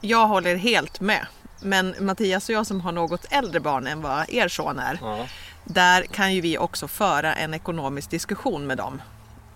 Jag 0.00 0.26
håller 0.26 0.56
helt 0.56 1.00
med. 1.00 1.26
Men 1.62 1.94
Mattias 2.00 2.48
och 2.48 2.54
jag 2.54 2.66
som 2.66 2.80
har 2.80 2.92
något 2.92 3.24
äldre 3.30 3.60
barn 3.60 3.86
än 3.86 4.02
vad 4.02 4.24
er 4.30 4.48
son 4.48 4.78
är. 4.78 4.98
ja. 5.02 5.26
Där 5.68 6.02
kan 6.02 6.34
ju 6.34 6.40
vi 6.40 6.58
också 6.58 6.88
föra 6.88 7.34
en 7.34 7.54
ekonomisk 7.54 8.10
diskussion 8.10 8.66
med 8.66 8.76
dem. 8.76 9.02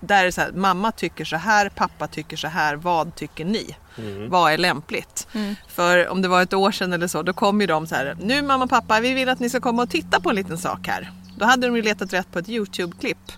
Där 0.01 0.21
är 0.21 0.25
det 0.25 0.33
så 0.33 0.41
här, 0.41 0.53
mamma 0.53 0.93
tycker 0.93 1.25
så 1.25 1.37
här, 1.37 1.69
pappa 1.69 2.07
tycker 2.07 2.37
så 2.37 2.49
här, 2.49 2.77
vad 2.77 3.15
tycker 3.15 3.45
ni? 3.45 3.77
Vad 4.29 4.53
är 4.53 4.59
lämpligt? 4.59 5.29
För 5.69 6.09
om 6.09 6.23
det 6.23 6.29
var 6.29 6.43
ett 6.43 6.55
år 6.55 6.71
sedan 6.73 6.93
eller 6.93 7.07
så, 7.07 7.23
då 7.23 7.33
kom 7.33 7.61
ju 7.61 7.67
de 7.67 7.87
så 7.87 7.95
här, 7.95 8.17
nu 8.21 8.43
mamma 8.43 8.65
och 8.65 8.71
pappa, 8.71 9.01
vi 9.01 9.15
vill 9.15 9.29
att 9.29 9.41
ni 9.41 9.49
ska 9.49 9.61
komma 9.61 9.83
och 9.83 9.91
titta 9.91 10.21
på 10.21 10.31
en 10.31 10.37
liten 10.37 10.59
sak 10.59 10.87
här. 10.87 11.11
Då 11.39 11.45
hade 11.47 11.67
de 11.67 11.77
ju 11.77 11.83
letat 11.83 12.13
rätt 12.13 12.33
på 12.33 12.39
ett 12.39 12.49
YouTube-klipp. 12.49 13.33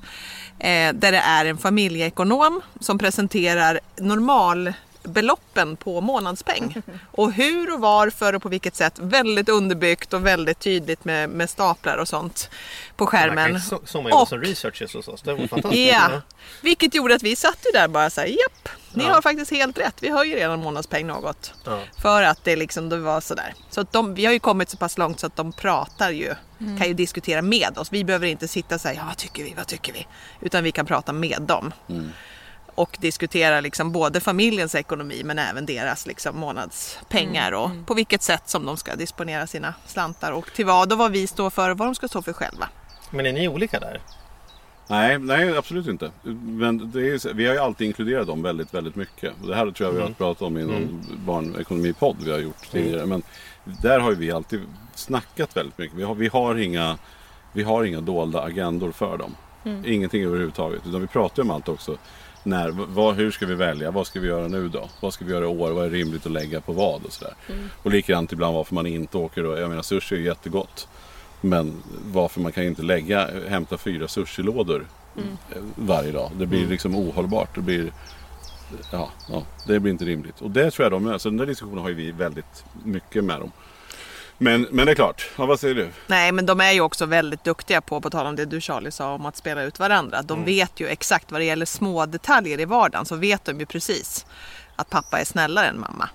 Eh, 0.59 0.93
där 0.95 1.13
det 1.13 1.19
är 1.19 1.45
en 1.45 1.59
familjeekonom 1.59 2.61
som 2.81 2.99
presenterar 2.99 3.81
normalbeloppen 5.05 5.77
på 5.77 6.01
månadspeng. 6.01 6.83
Och 7.11 7.33
hur 7.33 7.75
och 7.75 7.81
varför 7.81 8.35
och 8.35 8.43
på 8.43 8.49
vilket 8.49 8.77
sätt. 8.77 8.99
Väldigt 8.99 9.49
underbyggt 9.49 10.13
och 10.13 10.27
väldigt 10.27 10.59
tydligt 10.61 11.05
med, 11.05 11.31
med 11.31 11.51
staplar 11.51 11.97
och 11.97 12.09
sånt 12.09 12.51
på 12.97 13.07
skärmen. 13.07 13.61
så, 13.61 13.81
så 13.85 14.03
man 14.03 14.11
jobbar 14.11 14.23
Och- 14.23 14.29
som 14.29 14.41
researchers 14.41 14.95
hos 14.95 15.09
oss. 15.09 15.23
Det 15.23 15.35
var 15.35 15.47
fantastiskt. 15.47 15.93
Ja, 15.93 16.21
vilket 16.63 16.95
gjorde 16.95 17.15
att 17.15 17.23
vi 17.23 17.37
satt 17.37 17.59
ju 17.65 17.71
där 17.79 17.89
bara 17.89 18.11
så 18.11 18.21
här, 18.21 18.29
japp, 18.29 18.69
ni 18.95 19.05
Ja. 19.05 19.13
har 19.15 19.23
faktiskt 19.23 19.51
helt 19.51 19.79
rätt. 19.79 19.95
Vi 20.01 20.11
höjer 20.11 20.37
redan 20.37 20.61
månadspeng 20.61 21.07
något. 21.07 21.55
Ja. 21.65 21.81
För 22.03 22.23
att 22.23 22.45
det 22.45 22.57
liksom 22.57 22.89
det 22.89 22.97
var 22.99 23.21
sådär. 23.21 23.55
Så 23.71 23.81
att 23.81 23.93
de, 23.93 24.15
vi 24.15 24.25
har 24.27 24.33
ju 24.33 24.39
kommit 24.39 24.71
så 24.71 24.77
pass 24.77 24.99
långt 24.99 25.21
så 25.21 25.27
att 25.27 25.37
de 25.37 25.53
pratar 25.53 26.11
ju, 26.11 26.35
kan 26.59 26.89
ju 26.89 26.95
diskutera 26.95 27.43
med 27.43 27.79
oss. 27.79 27.93
Vi 27.93 28.05
behöver 28.05 28.27
inte 28.27 28.49
sitta 28.49 28.75
och 28.75 28.81
säga, 28.81 28.95
ja 28.95 29.03
vad 29.07 29.17
tycker 29.17 29.45
vi, 29.45 29.55
vad 29.57 29.67
tycker 29.67 29.93
vi? 29.93 30.07
Utan 30.41 30.65
vi 30.65 30.73
kan 30.73 30.87
prata 30.87 31.13
med 31.13 31.43
dem. 31.43 31.73
Och 32.75 32.97
diskutera 33.01 33.61
liksom 33.61 33.93
både 33.93 34.21
familjens 34.21 34.75
ekonomi 34.75 35.23
men 35.25 35.39
även 35.39 35.67
deras 35.67 36.07
liksom 36.07 36.39
månadspengar 36.39 37.53
och 37.53 37.71
på 37.87 37.95
vilket 37.95 38.23
sätt 38.23 38.49
som 38.49 38.67
de 38.67 38.77
ska 38.77 38.97
disponera 38.97 39.47
sina 39.47 39.75
slantar 39.87 40.33
och 40.33 40.53
till 40.55 40.67
vad 40.67 40.93
och 40.93 40.99
vad 40.99 41.13
vi 41.13 41.27
står 41.27 41.51
för 41.51 41.71
och 41.71 41.79
vad 41.79 41.89
de 41.89 41.95
ska 41.95 42.09
stå 42.09 42.23
för 42.23 42.33
själva. 42.33 42.69
Men 43.11 43.27
är 43.27 43.33
ni 43.33 43.49
olika 43.49 43.81
där? 43.81 44.01
Nej, 44.89 45.19
nej 45.19 45.57
absolut 45.57 45.87
inte. 45.87 46.11
Men 46.43 46.91
det 46.91 47.01
är, 47.01 47.35
vi 47.35 47.47
har 47.47 47.55
ju 47.55 47.61
alltid 47.61 47.87
inkluderat 47.87 48.27
dem 48.27 48.43
väldigt, 48.43 48.75
väldigt 48.75 48.97
mycket. 48.97 49.33
Och 49.43 49.49
det 49.49 49.55
här 49.55 49.71
tror 49.71 49.89
jag 49.89 49.97
vi 49.97 50.03
har 50.03 50.11
pratat 50.11 50.43
om 50.43 50.59
i 50.59 50.65
någon 50.65 51.07
barnekonomipodd 51.27 52.17
vi 52.25 52.31
har 52.31 52.39
gjort 52.39 52.71
tidigare. 52.71 53.07
Men 53.07 53.23
där 53.65 54.01
har 54.01 54.11
ju 54.11 54.17
vi 54.17 54.33
alltid 54.33 54.61
snackat 54.95 55.57
väldigt 55.57 55.79
mycket. 55.79 55.97
Vi 55.97 56.03
har, 56.03 56.15
vi 56.15 56.29
har, 56.29 56.55
inga, 56.55 56.99
vi 57.53 57.63
har 57.63 57.85
inga 57.85 58.01
dolda 58.01 58.43
agendor 58.43 58.93
för 58.93 59.19
dem. 59.19 59.37
Ingenting 59.87 60.25
överhuvudtaget. 60.25 60.83
Utan 60.87 61.01
vi 61.01 61.07
pratar 61.07 61.43
om 61.43 61.51
allt 61.51 61.69
också. 61.69 61.97
När, 62.47 62.71
vad, 62.71 63.15
hur 63.15 63.31
ska 63.31 63.47
vi 63.47 63.55
välja? 63.55 63.91
Vad 63.91 64.07
ska 64.07 64.21
vi 64.21 64.29
göra 64.29 64.49
nu 64.49 64.69
då? 64.69 64.89
Vad 65.01 65.15
ska 65.15 65.25
vi 65.25 65.33
göra 65.33 65.45
i 65.45 65.49
år? 65.49 65.71
Vad 65.71 65.87
är 65.87 65.91
rimligt 65.91 66.27
att 66.27 66.33
lägga 66.33 66.61
på 66.61 66.73
vad? 66.73 67.05
Och, 67.05 67.13
sådär. 67.13 67.35
och 67.83 67.91
likadant 67.91 68.33
ibland 68.33 68.55
varför 68.55 68.75
man 68.75 68.87
inte 68.87 69.19
åker. 69.19 69.45
Och, 69.45 69.59
jag 69.59 69.69
menar 69.69 69.83
sushi 69.83 70.15
är 70.15 70.21
jättegott. 70.21 70.89
Men 71.41 71.83
varför 72.13 72.41
man 72.41 72.53
kan 72.53 72.65
inte 72.65 72.83
lägga, 72.83 73.31
hämta 73.49 73.79
fyra 73.79 74.09
sushilådor 74.09 74.87
eh, 75.17 75.63
varje 75.77 76.13
dag. 76.13 76.31
Det 76.39 76.47
blir 76.47 76.67
liksom 76.67 76.97
ohållbart. 76.97 77.55
Det 77.55 77.61
blir, 77.61 77.93
ja, 78.93 79.11
ja, 79.29 79.43
det 79.67 79.81
blir 79.81 79.93
inte 79.93 80.05
rimligt. 80.05 80.41
Och 80.41 80.51
det 80.51 80.71
tror 80.71 80.85
jag 80.85 81.03
de. 81.03 81.19
Så 81.19 81.29
den 81.29 81.39
där 81.39 81.47
diskussionen 81.47 81.83
har 81.83 81.89
ju 81.89 81.95
vi 81.95 82.11
väldigt 82.11 82.65
mycket 82.85 83.25
med 83.25 83.41
dem. 83.41 83.53
Men, 84.39 84.67
men 84.71 84.87
det 84.87 84.93
är 84.93 84.97
klart. 84.97 85.31
Ja, 85.39 85.47
vad 85.47 85.61
säger 85.61 85.75
du? 85.75 85.89
Nej, 86.07 86.33
men 86.33 86.47
de 86.47 86.61
är 86.61 86.73
ju 86.73 86.81
också 86.81 87.07
väldigt 87.07 87.45
duktiga 87.45 87.81
på, 87.81 88.01
på 88.01 88.11
tal 88.11 88.27
om 88.27 88.37
det 88.37 88.45
du 88.45 88.61
Charlie 88.61 88.91
sa 88.91 89.15
om 89.15 89.27
att 89.27 89.37
spela 89.37 89.63
ut 89.63 89.79
varandra. 89.79 90.23
De 90.23 90.45
vet 90.45 90.81
ju 90.81 90.87
exakt 90.89 91.33
vad 91.33 91.41
det 91.41 91.45
gäller 91.45 91.67
små 91.67 92.07
detaljer 92.07 92.61
i 92.61 92.65
vardagen 92.65 93.07
så 93.07 93.17
vet 93.17 93.45
de 93.45 93.61
ju 93.61 93.67
precis 93.67 94.27
att 94.77 94.91
pappa 94.91 95.21
är 95.21 95.25
snällare 95.25 95.67
än 95.67 95.81
mamma. 95.81 96.09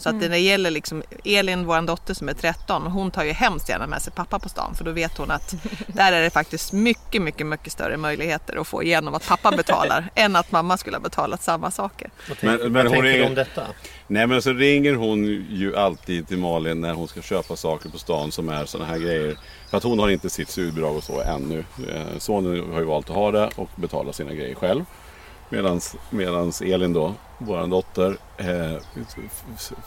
Så 0.00 0.08
att 0.08 0.14
när 0.14 0.28
det 0.28 0.38
gäller 0.38 0.70
liksom 0.70 1.02
Elin, 1.24 1.66
vår 1.66 1.82
dotter 1.86 2.14
som 2.14 2.28
är 2.28 2.32
13, 2.34 2.82
hon 2.82 3.10
tar 3.10 3.24
ju 3.24 3.30
hemskt 3.32 3.68
gärna 3.68 3.86
med 3.86 4.02
sig 4.02 4.12
pappa 4.12 4.38
på 4.38 4.48
stan 4.48 4.74
för 4.74 4.84
då 4.84 4.90
vet 4.90 5.18
hon 5.18 5.30
att 5.30 5.54
där 5.86 6.12
är 6.12 6.22
det 6.22 6.30
faktiskt 6.30 6.72
mycket, 6.72 7.22
mycket, 7.22 7.46
mycket 7.46 7.72
större 7.72 7.96
möjligheter 7.96 8.56
att 8.60 8.66
få 8.68 8.82
igenom 8.82 9.14
att 9.14 9.26
pappa 9.28 9.50
betalar 9.56 10.10
än 10.14 10.36
att 10.36 10.52
mamma 10.52 10.76
skulle 10.78 10.96
ha 10.96 11.02
betalat 11.02 11.42
samma 11.42 11.70
saker. 11.70 12.10
Men- 12.40 12.58
men 12.60 12.72
vad 12.72 12.82
hon 12.84 12.92
tänker 12.92 13.08
är- 13.08 13.18
du 13.18 13.24
om 13.26 13.34
detta? 13.34 13.62
Nej 14.06 14.26
men 14.26 14.42
så 14.42 14.52
ringer 14.52 14.94
hon 14.94 15.24
ju 15.50 15.76
alltid 15.76 16.28
till 16.28 16.38
Malin 16.38 16.80
när 16.80 16.92
hon 16.94 17.08
ska 17.08 17.22
köpa 17.22 17.56
saker 17.56 17.88
på 17.88 17.98
stan 17.98 18.32
som 18.32 18.48
är 18.48 18.64
sådana 18.64 18.90
här 18.90 18.98
grejer. 18.98 19.36
För 19.70 19.76
att 19.76 19.82
hon 19.82 19.98
har 19.98 20.08
inte 20.08 20.30
sitt 20.30 20.48
studiebidrag 20.48 20.96
och 20.96 21.04
så 21.04 21.20
ännu. 21.20 21.64
Eh, 21.94 22.18
Sonen 22.18 22.72
har 22.72 22.80
ju 22.80 22.86
valt 22.86 23.10
att 23.10 23.16
ha 23.16 23.30
det 23.30 23.50
och 23.56 23.68
betala 23.76 24.12
sina 24.12 24.34
grejer 24.34 24.54
själv. 24.54 24.84
Medans, 25.50 25.96
medans 26.10 26.62
Elin 26.62 26.92
då, 26.92 27.14
vår 27.38 27.66
dotter, 27.66 28.16
eh, 28.36 28.46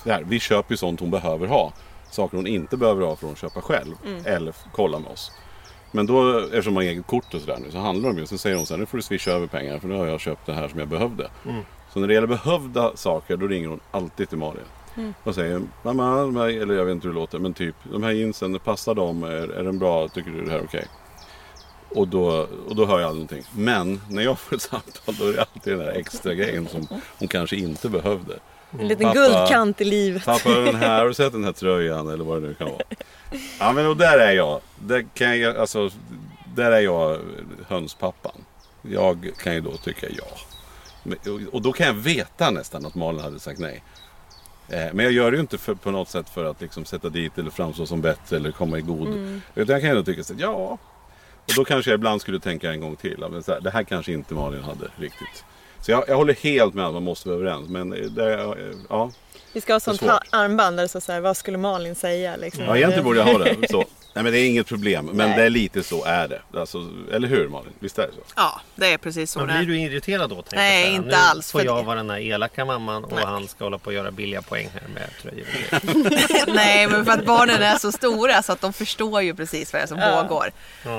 här, 0.06 0.24
vi 0.28 0.40
köper 0.40 0.74
ju 0.74 0.78
sånt 0.78 1.00
hon 1.00 1.12
behöver 1.12 1.48
ha. 1.48 1.74
Saker 2.12 2.38
hon 2.38 2.48
inte 2.48 2.78
behöver 2.78 3.06
ha 3.06 3.16
får 3.16 3.28
hon 3.28 3.36
köpa 3.36 3.62
själv. 3.62 3.96
Eller 4.26 4.50
f- 4.50 4.64
kolla 4.72 5.00
med 5.00 5.12
oss. 5.12 5.32
Men 5.92 6.06
då, 6.06 6.40
eftersom 6.40 6.74
man 6.74 6.84
har 6.84 6.90
eget 6.92 7.08
kort 7.08 7.34
och 7.34 7.42
sådär 7.42 7.58
nu, 7.62 7.72
så 7.72 7.78
handlar 7.78 8.10
de 8.10 8.18
ju. 8.20 8.26
Sen 8.26 8.38
säger 8.38 8.56
hon 8.56 8.66
så 8.66 8.74
här, 8.74 8.80
nu 8.80 8.86
får 8.86 8.98
du 8.98 9.02
swisha 9.02 9.32
över 9.32 9.48
pengar 9.48 9.80
för 9.80 9.88
nu 9.88 9.96
har 9.96 10.08
jag 10.08 10.20
köpt 10.20 10.46
det 10.46 10.54
här 10.54 10.68
som 10.68 10.80
jag 10.80 10.88
behövde. 10.88 11.30
Så 11.94 12.00
när 12.00 12.08
det 12.08 12.14
gäller 12.14 12.28
behövda 12.28 12.92
saker, 12.96 13.38
då 13.38 13.48
ringer 13.48 13.68
hon 13.68 13.80
alltid 13.92 14.30
till 14.30 14.38
Malin. 14.38 14.64
Och 15.24 15.36
säger, 15.36 15.62
mamma, 15.84 16.50
eller 16.50 16.74
jag 16.76 16.86
vet 16.86 16.92
inte 16.92 17.08
hur 17.08 17.14
det 17.14 17.20
låter, 17.20 17.40
men 17.40 17.54
typ, 17.54 17.76
de 17.92 18.04
här 18.04 18.12
jeansen, 18.12 18.60
passar 18.60 18.94
de? 18.96 19.24
Är, 19.24 19.30
är 19.30 19.64
den 19.64 19.80
bra? 19.80 20.08
Tycker 20.08 20.32
du 20.32 20.42
det 20.46 20.52
här 20.52 20.60
är 20.60 20.64
okej? 20.64 20.86
Och 21.96 22.08
då, 22.08 22.48
och 22.68 22.76
då 22.76 22.86
hör 22.86 23.00
jag 23.00 23.12
någonting. 23.14 23.44
Men 23.56 24.02
när 24.10 24.24
jag 24.24 24.40
får 24.40 24.56
ett 24.56 24.62
samtal 24.62 25.16
då 25.20 25.28
är 25.28 25.34
det 25.34 25.42
alltid 25.42 25.74
den 25.74 25.80
där 25.80 25.92
extra 25.92 26.34
grejen 26.34 26.68
som 26.68 26.88
hon 27.20 27.28
kanske 27.28 27.56
inte 27.56 27.90
behövde. 27.90 28.40
En 28.80 28.88
liten 28.88 29.08
Pappa- 29.08 29.14
guldkant 29.14 29.82
i 29.82 29.86
livet. 29.86 30.26
Pappa 30.26 30.50
den 30.50 30.76
här, 30.76 31.00
har 31.00 31.08
du 31.08 31.14
sett 31.14 31.32
den 31.34 31.44
här 31.44 31.52
tröjan 31.52 32.08
eller 32.10 32.24
vad 32.24 32.42
det 32.42 32.48
nu 32.48 32.54
kan 32.54 32.68
vara? 32.68 32.82
Ja 33.60 33.72
men 33.74 33.88
och 33.88 33.98
där 33.98 34.18
är 34.20 34.32
jag. 34.32 34.62
Där, 34.80 35.06
kan 35.14 35.40
jag 35.40 35.58
alltså, 35.58 35.90
där 36.56 36.72
är 36.72 36.80
jag 36.82 37.20
hönspappan. 37.68 38.46
Jag 38.82 39.32
kan 39.44 39.54
ju 39.54 39.62
då 39.62 39.72
tycka 39.78 40.08
ja. 40.18 40.24
Och- 41.52 41.62
då 41.62 41.72
kan 41.74 41.88
jag 41.88 41.94
veta 41.94 42.52
nästan 42.52 42.86
att 42.86 42.96
Malin 42.96 43.22
hade 43.22 43.40
sagt 43.40 43.60
nej. 43.60 43.84
Eh, 44.70 44.86
Men 44.94 45.00
jag 45.06 45.12
gör 45.14 45.32
det 45.32 45.36
ju 45.38 45.42
inte 45.42 45.58
för, 45.58 45.74
på 45.76 45.92
något 45.92 46.10
sätt 46.10 46.30
för 46.30 46.46
att 46.46 46.62
liksom 46.62 46.86
sätta 46.86 47.10
dit 47.10 47.38
eller 47.38 47.52
framstå 47.52 47.86
som 47.86 48.02
bättre 48.02 48.36
eller 48.36 48.52
komma 48.52 48.78
i 48.78 48.82
god. 48.82 49.08
Utan 49.56 49.74
jag 49.74 49.82
kan 49.82 49.82
ju 49.82 49.90
ändå 49.90 50.04
tycka 50.04 50.22
att 50.22 50.40
ja. 50.40 50.78
Och 51.48 51.54
då 51.56 51.66
kanske 51.66 51.92
jag 51.92 51.98
ibland 51.98 52.22
skulle 52.22 52.40
tänka 52.40 52.72
en 52.72 52.82
gång 52.82 52.96
till. 52.96 53.26
Men 53.32 53.44
så 53.44 53.52
här, 53.52 53.62
det 53.62 53.70
här 53.70 53.84
kanske 53.84 54.12
inte 54.12 54.34
Malin 54.34 54.64
hade 54.64 54.88
riktigt. 54.96 55.46
Så 55.82 55.92
jag, 55.92 56.04
jag 56.08 56.16
håller 56.16 56.34
helt 56.34 56.74
med 56.74 56.86
att 56.86 56.94
man 56.94 57.04
måste 57.04 57.30
vara 57.30 57.40
överens. 57.40 57.70
Men 57.70 57.90
det, 57.90 58.56
ja. 58.90 59.12
Vi 59.54 59.62
ska 59.62 59.74
ha 59.74 59.80
sånt 59.80 60.04
armband 60.30 60.78
där 60.78 60.88
så 61.00 61.12
här, 61.12 61.20
vad 61.20 61.38
skulle 61.38 61.58
Malin 61.58 61.96
säga? 61.96 62.36
Liksom. 62.36 62.64
Ja, 62.64 62.78
egentligen 62.78 63.04
borde 63.06 63.20
jag 63.20 63.26
ha 63.26 63.38
det. 63.38 63.68
Så. 63.70 63.86
Nej, 64.16 64.24
men 64.24 64.34
det 64.34 64.40
är 64.40 64.48
inget 64.50 64.68
problem. 64.68 65.06
Men 65.06 65.18
Nej. 65.30 65.38
det 65.38 65.44
är 65.44 65.50
lite 65.50 65.84
så 65.84 66.04
är 66.04 66.28
det. 66.28 66.60
Alltså, 66.60 66.78
eller 67.12 67.28
hur 67.28 67.48
Malin? 67.50 67.74
Visst 67.80 68.00
är 68.00 68.08
det 68.08 68.14
så? 68.14 68.20
Ja, 68.36 68.62
det 68.76 68.94
är 68.94 68.98
precis 68.98 69.32
så 69.32 69.40
Men 69.40 69.48
det 69.48 69.54
blir 69.54 69.64
är. 69.64 69.68
du 69.68 69.80
irriterad 69.94 70.30
då? 70.30 70.36
tänker 70.36 70.56
Nej, 70.58 70.82
jag 70.82 70.90
så 70.92 70.96
inte 70.96 71.08
nu 71.10 71.16
alls, 71.16 71.52
får 71.52 71.60
för 71.60 71.66
jag 71.66 71.78
det- 71.78 71.84
vara 71.84 71.96
den 71.96 72.10
här 72.10 72.20
elaka 72.20 72.66
mamman 72.66 73.04
och 73.04 73.12
Nej. 73.16 73.26
han 73.26 73.48
ska 73.48 73.64
hålla 73.64 73.78
på 73.78 73.86
och 73.88 73.94
göra 73.94 74.12
billiga 74.12 74.42
poäng 74.42 74.70
här 74.74 74.88
med 74.94 75.10
tröjor. 75.22 75.48
Nej, 76.56 76.88
men 76.88 77.06
för 77.06 77.12
att 77.12 77.26
barnen 77.26 77.62
är 77.62 77.78
så 77.78 77.92
stora 77.92 78.44
så 78.44 78.52
att 78.52 78.62
de 78.62 78.74
förstår 78.74 79.22
ju 79.22 79.36
precis 79.36 79.74
vad 79.74 79.80
det 79.82 79.84
är 79.84 79.88
som 79.88 80.00
pågår. 80.28 80.52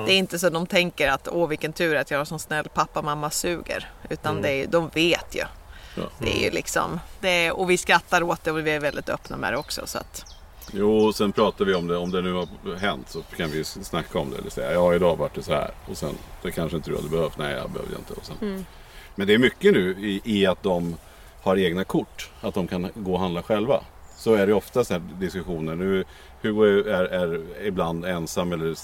Det 0.06 0.12
är 0.12 0.16
inte 0.16 0.38
så 0.38 0.50
de 0.50 0.66
tänker 0.66 1.08
att 1.08 1.28
åh 1.28 1.48
vilken 1.48 1.72
tur 1.72 1.96
att 1.96 2.10
jag 2.10 2.18
har 2.18 2.24
sån 2.24 2.38
snäll 2.40 2.68
pappa, 2.74 3.02
mamma 3.02 3.30
suger. 3.30 3.90
Utan 4.10 4.42
det 4.42 4.50
är, 4.52 4.66
de 4.66 4.88
vet 4.94 5.34
ju. 5.34 5.42
Ja. 5.96 6.02
Det 6.18 6.38
är 6.38 6.44
ju 6.44 6.50
liksom, 6.50 7.00
det 7.20 7.28
är, 7.46 7.52
och 7.52 7.70
vi 7.70 7.78
skrattar 7.78 8.22
åt 8.22 8.44
det 8.44 8.50
och 8.50 8.66
vi 8.66 8.70
är 8.70 8.80
väldigt 8.80 9.08
öppna 9.08 9.36
med 9.36 9.52
det 9.52 9.56
också. 9.56 9.86
Så 9.86 9.98
att, 9.98 10.24
Jo, 10.76 11.12
sen 11.12 11.32
pratar 11.32 11.64
vi 11.64 11.74
om 11.74 11.86
det. 11.86 11.96
Om 11.96 12.10
det 12.10 12.22
nu 12.22 12.32
har 12.32 12.76
hänt 12.76 13.08
så 13.08 13.22
kan 13.36 13.50
vi 13.50 13.64
snacka 13.64 14.18
om 14.18 14.30
det. 14.30 14.38
Eller 14.38 14.50
säga, 14.50 14.72
ja 14.72 14.94
idag 14.94 15.16
vart 15.16 15.34
det 15.34 15.42
så 15.42 15.52
här. 15.52 15.70
Och 15.90 15.96
sen, 15.96 16.14
det 16.42 16.50
kanske 16.50 16.76
inte 16.76 16.90
du 16.90 16.96
hade 16.96 17.08
behövt. 17.08 17.38
Nej, 17.38 17.54
jag 17.54 17.70
behövde 17.70 17.96
inte. 17.96 18.12
Och 18.12 18.24
sen. 18.24 18.66
Men 19.14 19.26
det 19.26 19.34
är 19.34 19.38
mycket 19.38 19.72
nu 19.74 19.90
i, 19.90 20.20
i 20.24 20.46
att 20.46 20.62
de 20.62 20.96
har 21.42 21.56
egna 21.56 21.84
kort. 21.84 22.30
Att 22.40 22.54
de 22.54 22.66
kan 22.66 22.90
gå 22.94 23.12
och 23.12 23.20
handla 23.20 23.42
själva. 23.42 23.80
Så 24.16 24.34
är 24.34 24.46
det 24.46 24.54
ofta 24.54 24.84
sådana 24.84 25.04
här 25.04 25.20
diskussioner. 25.20 25.74
Nu, 25.74 26.04
Hugo 26.42 26.64
är, 26.64 27.04
är, 27.04 27.04
är 27.04 27.66
ibland 27.66 28.04
ensam 28.04 28.52
eller 28.52 28.74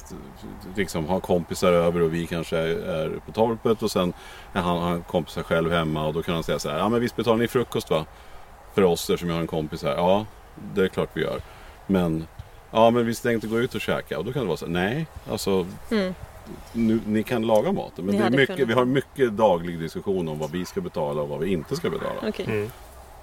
liksom 0.76 1.08
har 1.08 1.20
kompisar 1.20 1.72
över 1.72 2.02
och 2.02 2.14
vi 2.14 2.26
kanske 2.26 2.58
är, 2.58 2.76
är 2.76 3.20
på 3.26 3.32
torpet 3.32 3.82
och 3.82 3.90
sen 3.90 4.12
är 4.52 4.60
han, 4.60 4.78
han 4.78 4.92
har 4.92 5.00
kompisar 5.00 5.42
själv 5.42 5.72
hemma 5.72 6.06
och 6.06 6.14
då 6.14 6.22
kan 6.22 6.34
han 6.34 6.42
säga 6.42 6.58
så 6.58 6.70
här. 6.70 6.78
Ja 6.78 6.88
men 6.88 7.00
visst 7.00 7.16
betalar 7.16 7.38
ni 7.38 7.48
frukost 7.48 7.90
va? 7.90 8.06
För 8.74 8.82
oss 8.82 9.10
eftersom 9.10 9.28
jag 9.28 9.36
har 9.36 9.40
en 9.40 9.46
kompis 9.46 9.82
här. 9.82 9.96
Ja, 9.96 10.26
det 10.74 10.82
är 10.82 10.88
klart 10.88 11.10
vi 11.12 11.22
gör. 11.22 11.40
Men 11.90 12.26
ja 12.70 12.90
men 12.90 13.06
vi 13.06 13.14
tänkte 13.14 13.46
gå 13.48 13.58
ut 13.60 13.74
och 13.74 13.80
käka 13.80 14.18
och 14.18 14.24
då 14.24 14.32
kan 14.32 14.42
det 14.42 14.48
vara 14.48 14.56
så 14.56 14.66
nej 14.66 15.06
alltså 15.30 15.66
nu, 16.72 17.00
ni 17.06 17.22
kan 17.22 17.42
laga 17.46 17.72
maten. 17.72 18.04
Men 18.04 18.14
Ni 18.14 18.20
det 18.20 18.26
är 18.26 18.30
mycket, 18.30 18.46
kunnat. 18.56 18.68
vi 18.68 18.72
har 18.72 18.84
mycket 18.84 19.30
daglig 19.36 19.78
diskussion 19.80 20.28
om 20.28 20.38
vad 20.38 20.50
vi 20.50 20.64
ska 20.64 20.80
betala 20.80 21.22
och 21.22 21.28
vad 21.28 21.38
vi 21.40 21.52
inte 21.52 21.76
ska 21.76 21.90
betala. 21.90 22.28
Okej. 22.28 22.70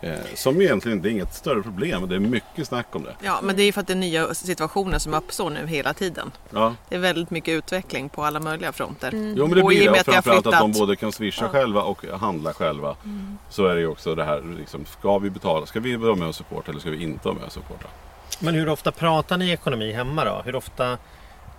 Eh, 0.01 0.13
som 0.35 0.61
egentligen 0.61 1.01
det 1.01 1.09
är 1.09 1.11
inget 1.11 1.33
större 1.33 1.61
problem. 1.63 1.99
men 2.01 2.09
Det 2.09 2.15
är 2.15 2.19
mycket 2.19 2.67
snack 2.67 2.87
om 2.95 3.03
det. 3.03 3.15
ja, 3.23 3.39
men 3.43 3.55
det 3.55 3.61
är 3.61 3.65
ju 3.65 3.71
för 3.71 3.81
att 3.81 3.87
det 3.87 3.93
är 3.93 3.97
nya 3.97 4.33
situationer 4.33 4.99
som 4.99 5.13
uppstår 5.13 5.49
nu 5.49 5.67
hela 5.67 5.93
tiden. 5.93 6.31
Ja. 6.49 6.75
Det 6.89 6.95
är 6.95 6.99
väldigt 6.99 7.29
mycket 7.31 7.51
utveckling 7.51 8.09
på 8.09 8.23
alla 8.23 8.39
möjliga 8.39 8.71
fronter. 8.71 9.09
Jo 9.13 9.47
men 9.47 9.55
det 9.55 9.61
Och 9.61 9.67
blir 9.67 9.81
i 9.83 9.87
och 9.89 9.91
det. 9.91 9.91
med 9.91 9.99
Och 9.99 10.05
har 10.05 10.13
framförallt 10.13 10.47
att 10.47 10.53
de 10.53 10.59
flyttat- 10.73 10.79
både 10.79 10.95
kan 10.95 11.11
swisha 11.11 11.49
själva 11.49 11.81
och 11.81 12.05
handla 12.19 12.53
själva. 12.53 12.95
Så 13.49 13.65
är 13.65 13.75
det 13.75 13.81
ju 13.81 13.87
också 13.87 14.15
det 14.15 14.23
här, 14.25 14.43
liksom, 14.59 14.85
ska 14.85 15.17
vi 15.17 15.29
betala? 15.29 15.65
Ska 15.65 15.79
vi 15.79 15.95
vara 15.95 16.15
med 16.15 16.27
och 16.27 16.35
supporta 16.35 16.71
eller 16.71 16.79
ska 16.81 16.89
vi 16.89 17.03
inte 17.03 17.27
vara 17.27 17.35
med 17.35 17.45
och 17.45 17.51
supporta? 17.51 17.87
Men 18.39 18.55
hur 18.55 18.69
ofta 18.69 18.91
pratar 18.91 19.37
ni 19.37 19.49
ekonomi 19.51 19.91
hemma 19.91 20.25
då? 20.25 20.41
Hur 20.45 20.55
ofta 20.55 20.97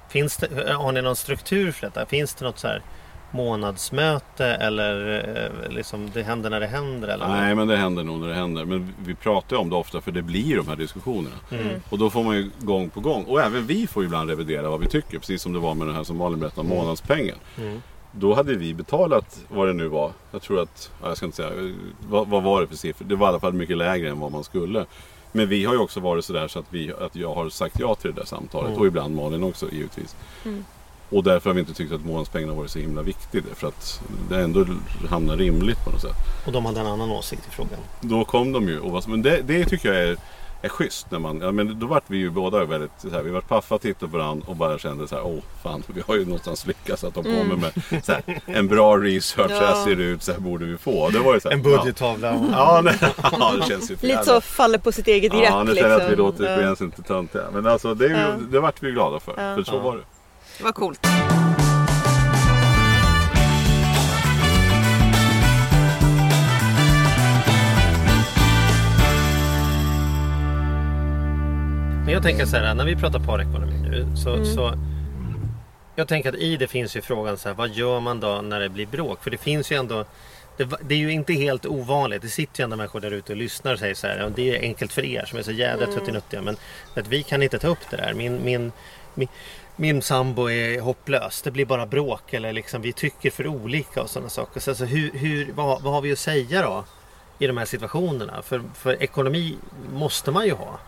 finns 0.09 0.37
det, 0.37 0.73
har 0.73 0.93
ni 0.93 1.03
någon 1.03 1.17
struktur 1.17 1.73
för 1.73 1.87
detta? 1.87 2.07
Finns 2.07 2.35
det 2.35 2.45
något 2.45 2.59
så 2.59 2.67
här 2.69 2.83
månadsmöte 3.31 4.47
eller 4.47 5.25
eh, 5.67 5.73
liksom 5.73 6.11
det 6.15 6.23
händer 6.23 6.51
när 6.51 6.61
det 6.61 6.67
händer? 6.67 7.09
Eller 7.09 7.29
Nej 7.29 7.55
men 7.55 7.69
det 7.69 7.77
händer 7.77 8.05
nog 8.05 8.21
när 8.21 8.29
det 8.29 8.35
händer. 8.35 8.65
Men 8.65 8.95
vi 9.05 9.15
pratar 9.15 9.57
ju 9.57 9.61
om 9.61 9.71
det 9.71 9.77
ofta 9.77 10.01
för 10.01 10.13
det 10.13 10.23
blir 10.23 10.57
de 10.57 10.69
här 10.69 10.77
diskussionerna. 10.77 11.37
Och 11.91 11.99
då 11.99 12.11
får 12.11 12.25
man 12.25 12.37
ju 12.37 12.51
gång 12.59 12.91
på 12.91 13.01
gång. 13.01 13.25
Och 13.25 13.41
även 13.41 13.67
vi 13.67 13.87
får 13.87 14.03
ju 14.03 14.07
ibland 14.07 14.31
revidera 14.31 14.71
vad 14.71 14.81
vi 14.81 14.87
tycker. 14.87 15.19
Precis 15.19 15.43
som 15.43 15.53
det 15.53 15.59
var 15.59 15.75
med 15.75 15.87
den 15.87 15.97
här 15.97 16.05
som 16.05 16.17
Malin 16.17 16.41
berättade 16.41 16.61
om 16.61 16.69
månadspengen. 16.69 17.37
Då 18.13 18.35
hade 18.35 18.55
vi 18.55 18.75
betalat 18.75 19.41
vad 19.49 19.67
det 19.69 19.73
nu 19.73 19.89
var. 19.89 20.13
Jag 20.31 20.43
tror 20.43 20.61
att, 20.63 20.91
ja, 21.03 21.09
jag 21.09 21.17
ska 21.17 21.27
inte 21.27 21.37
säga, 21.37 21.49
eh, 21.49 21.75
vad, 22.09 22.29
vad 22.29 22.43
var 22.43 22.61
det 22.61 22.67
för 22.67 22.77
siffror? 22.77 23.07
Det 23.07 23.17
var 23.17 23.27
i 23.27 23.29
alla 23.29 23.41
fall 23.41 23.53
mycket 23.53 23.77
lägre 23.77 24.09
än 24.09 24.21
vad 24.21 24.33
man 24.33 24.45
skulle. 24.45 24.87
Men 25.33 25.49
vi 25.49 25.65
har 25.65 25.75
ju 25.75 25.81
också 25.81 26.01
varit 26.01 26.25
sådär 26.25 26.49
så 26.49 26.59
att, 26.59 26.67
vi, 26.71 26.93
att 27.01 27.17
jag 27.17 27.35
har 27.35 27.49
sagt 27.49 27.81
ja 27.81 27.95
till 27.95 28.15
det 28.15 28.21
där 28.21 28.27
samtalet. 28.27 28.79
Och 28.79 28.87
ibland 28.87 29.17
Malin 29.17 29.43
också 29.43 29.67
givetvis. 29.73 30.17
Och 31.11 31.25
därför 31.25 31.51
har 31.51 31.55
vi 31.55 31.61
inte 31.61 31.75
tyckt 31.75 31.93
att 31.93 32.05
månadspengen 32.05 32.49
har 32.49 32.57
varit 32.57 32.71
så 32.71 32.79
himla 32.79 33.03
viktig. 33.03 33.43
För 33.55 33.69
att 33.69 34.01
det 34.31 34.41
ändå 34.41 34.67
hamnar 35.09 35.37
rimligt 35.37 35.85
på 35.85 35.91
något 35.91 36.01
sätt. 36.01 36.17
Och 36.47 36.53
de 36.53 36.67
hade 36.67 36.81
en 36.81 36.87
annan 36.87 37.11
åsikt 37.11 37.47
i 37.49 37.51
frågan. 37.51 37.79
Då 38.01 38.25
kom 38.25 38.53
de 38.53 38.69
ju. 38.69 38.81
Och 38.81 38.91
vad, 38.91 39.09
men 39.09 39.23
det, 39.23 39.43
det 39.43 39.65
tycker 39.65 39.93
jag 39.93 40.03
är, 40.09 40.17
är 40.63 40.69
schysst. 40.69 41.11
När 41.11 41.19
man, 41.19 41.41
ja, 41.41 41.53
men 41.53 41.79
då 41.79 41.87
vart 41.87 42.05
vi 42.07 42.17
ju 42.17 42.31
båda 42.31 42.65
väldigt 42.65 42.91
så 42.99 43.11
här, 43.11 43.23
Vi 43.23 43.31
vart 43.31 43.49
paffa, 43.49 43.79
tittade 43.79 44.13
på 44.13 44.19
varandra 44.19 44.47
och 44.49 44.57
bara 44.57 44.79
kände 44.79 45.09
så 45.09 45.15
här. 45.15 45.27
Åh 45.27 45.39
fan, 45.63 45.83
vi 45.87 46.03
har 46.07 46.15
ju 46.17 46.25
någonstans 46.25 46.67
lyckats 46.67 47.05
att 47.05 47.15
de 47.15 47.25
kommer 47.25 47.57
med 47.57 48.05
så 48.05 48.13
här, 48.13 48.23
en 48.47 48.69
bra 48.69 48.97
research. 48.97 49.51
Så 49.51 49.65
här 49.65 49.85
ser 49.85 49.97
det 49.97 50.03
ut, 50.03 50.23
så 50.23 50.33
här 50.33 50.39
borde 50.41 50.65
vi 50.65 50.77
få. 50.79 51.09
Det 51.11 51.19
var 51.19 51.35
ju 51.35 51.41
så 51.41 51.49
här, 51.49 51.57
En 51.57 51.63
budgettavla. 51.63 52.29
Ja, 52.33 52.41
ja, 52.53 52.81
nej, 52.85 52.95
ja 53.23 53.53
det 53.61 53.67
känns 53.67 53.91
ju 53.91 53.97
för 53.97 54.07
Lite 54.07 54.25
så 54.25 54.41
faller 54.41 54.79
på 54.79 54.93
sitt 54.93 55.07
eget 55.09 55.33
grepp. 55.33 55.45
Ja, 55.45 55.63
nu 55.63 55.75
säger 55.75 55.89
jag 55.89 55.97
att 56.01 56.03
vi 56.07 56.09
liksom. 56.09 56.27
låter 56.27 56.57
på 56.57 56.61
gränsen 56.63 56.91
till 56.91 57.05
töntiga. 57.05 57.45
Men 57.53 57.67
alltså 57.67 57.95
det, 57.95 58.05
är 58.05 58.09
ju, 58.09 58.17
Ja. 58.17 58.37
det 58.51 58.61
vart 58.61 58.83
vi 58.83 58.91
glada 58.91 59.21
för. 59.21 59.35
För 59.35 59.63
så 59.63 59.79
var 59.79 59.97
det. 59.97 60.03
Det 60.59 60.65
var 60.65 60.73
coolt. 60.73 61.07
Men 72.09 72.15
jag 72.15 72.23
tänker 72.23 72.47
så 72.47 72.57
här, 72.57 72.75
när 72.75 72.85
vi 72.85 72.97
pratar 72.97 73.19
parekonomi 73.19 73.89
nu 73.91 74.17
så, 74.17 74.45
så 74.45 74.75
jag 75.95 76.09
tänker 76.09 76.29
att 76.29 76.35
i 76.35 76.57
det 76.57 76.67
finns 76.67 76.97
ju 76.97 77.01
frågan 77.01 77.39
så 77.39 77.49
här, 77.49 77.57
vad 77.57 77.71
gör 77.71 78.01
man 78.01 78.21
då 78.21 78.41
när 78.43 78.61
det 78.61 78.69
blir 78.69 78.87
bråk? 78.87 79.23
För 79.23 79.31
det 79.31 79.39
finns 79.39 79.73
ju 79.73 79.77
ändå 79.77 80.05
det, 80.57 80.69
det 80.89 80.95
är 80.95 80.99
ju 80.99 81.13
inte 81.13 81.33
helt 81.33 81.67
ovanligt. 81.67 82.23
Det 82.23 82.29
sitter 82.29 82.61
ju 82.61 82.65
ändå 82.65 82.77
människor 82.77 83.01
där 83.01 83.11
ute 83.11 83.33
och 83.33 83.39
lyssnar 83.39 83.73
och 83.73 83.79
säger 83.79 83.95
så 83.95 84.07
här, 84.07 84.19
ja, 84.19 84.29
det 84.29 84.57
är 84.57 84.61
enkelt 84.61 84.93
för 84.93 85.05
er 85.05 85.25
som 85.25 85.39
är 85.39 85.43
så 85.43 85.53
jädra 85.53 85.87
tuttinuttiga 85.87 86.43
men 86.43 86.57
att 86.95 87.09
vi 87.09 87.23
kan 87.23 87.43
inte 87.43 87.59
ta 87.59 87.69
upp 87.69 87.91
det 87.91 87.97
där. 87.97 88.15
Min, 88.15 88.45
min, 88.45 88.73
min, 89.15 89.29
min 89.77 90.03
sambo 90.03 90.51
är 90.51 90.81
hopplös. 90.81 91.43
Det 91.43 91.51
blir 91.51 91.67
bara 91.67 91.87
bråk 91.87 92.33
eller 92.33 92.53
liksom 92.53 92.83
vi 92.83 92.93
tycker 92.93 93.31
för 93.31 93.47
olika 93.47 94.03
och 94.03 94.11
sådana 94.11 94.29
saker. 94.29 94.61
Så 94.61 94.71
alltså, 94.71 94.85
hur, 94.85 95.11
hur, 95.13 95.53
vad, 95.53 95.83
vad 95.83 95.93
har 95.93 96.01
vi 96.01 96.13
att 96.13 96.19
säga 96.19 96.63
då 96.63 96.85
i 97.39 97.47
de 97.47 97.57
här 97.57 97.65
situationerna? 97.65 98.43
För, 98.43 98.63
för 98.75 99.03
ekonomi 99.03 99.57
måste 99.93 100.31
man 100.31 100.47
ju 100.47 100.53
ha 100.53 100.79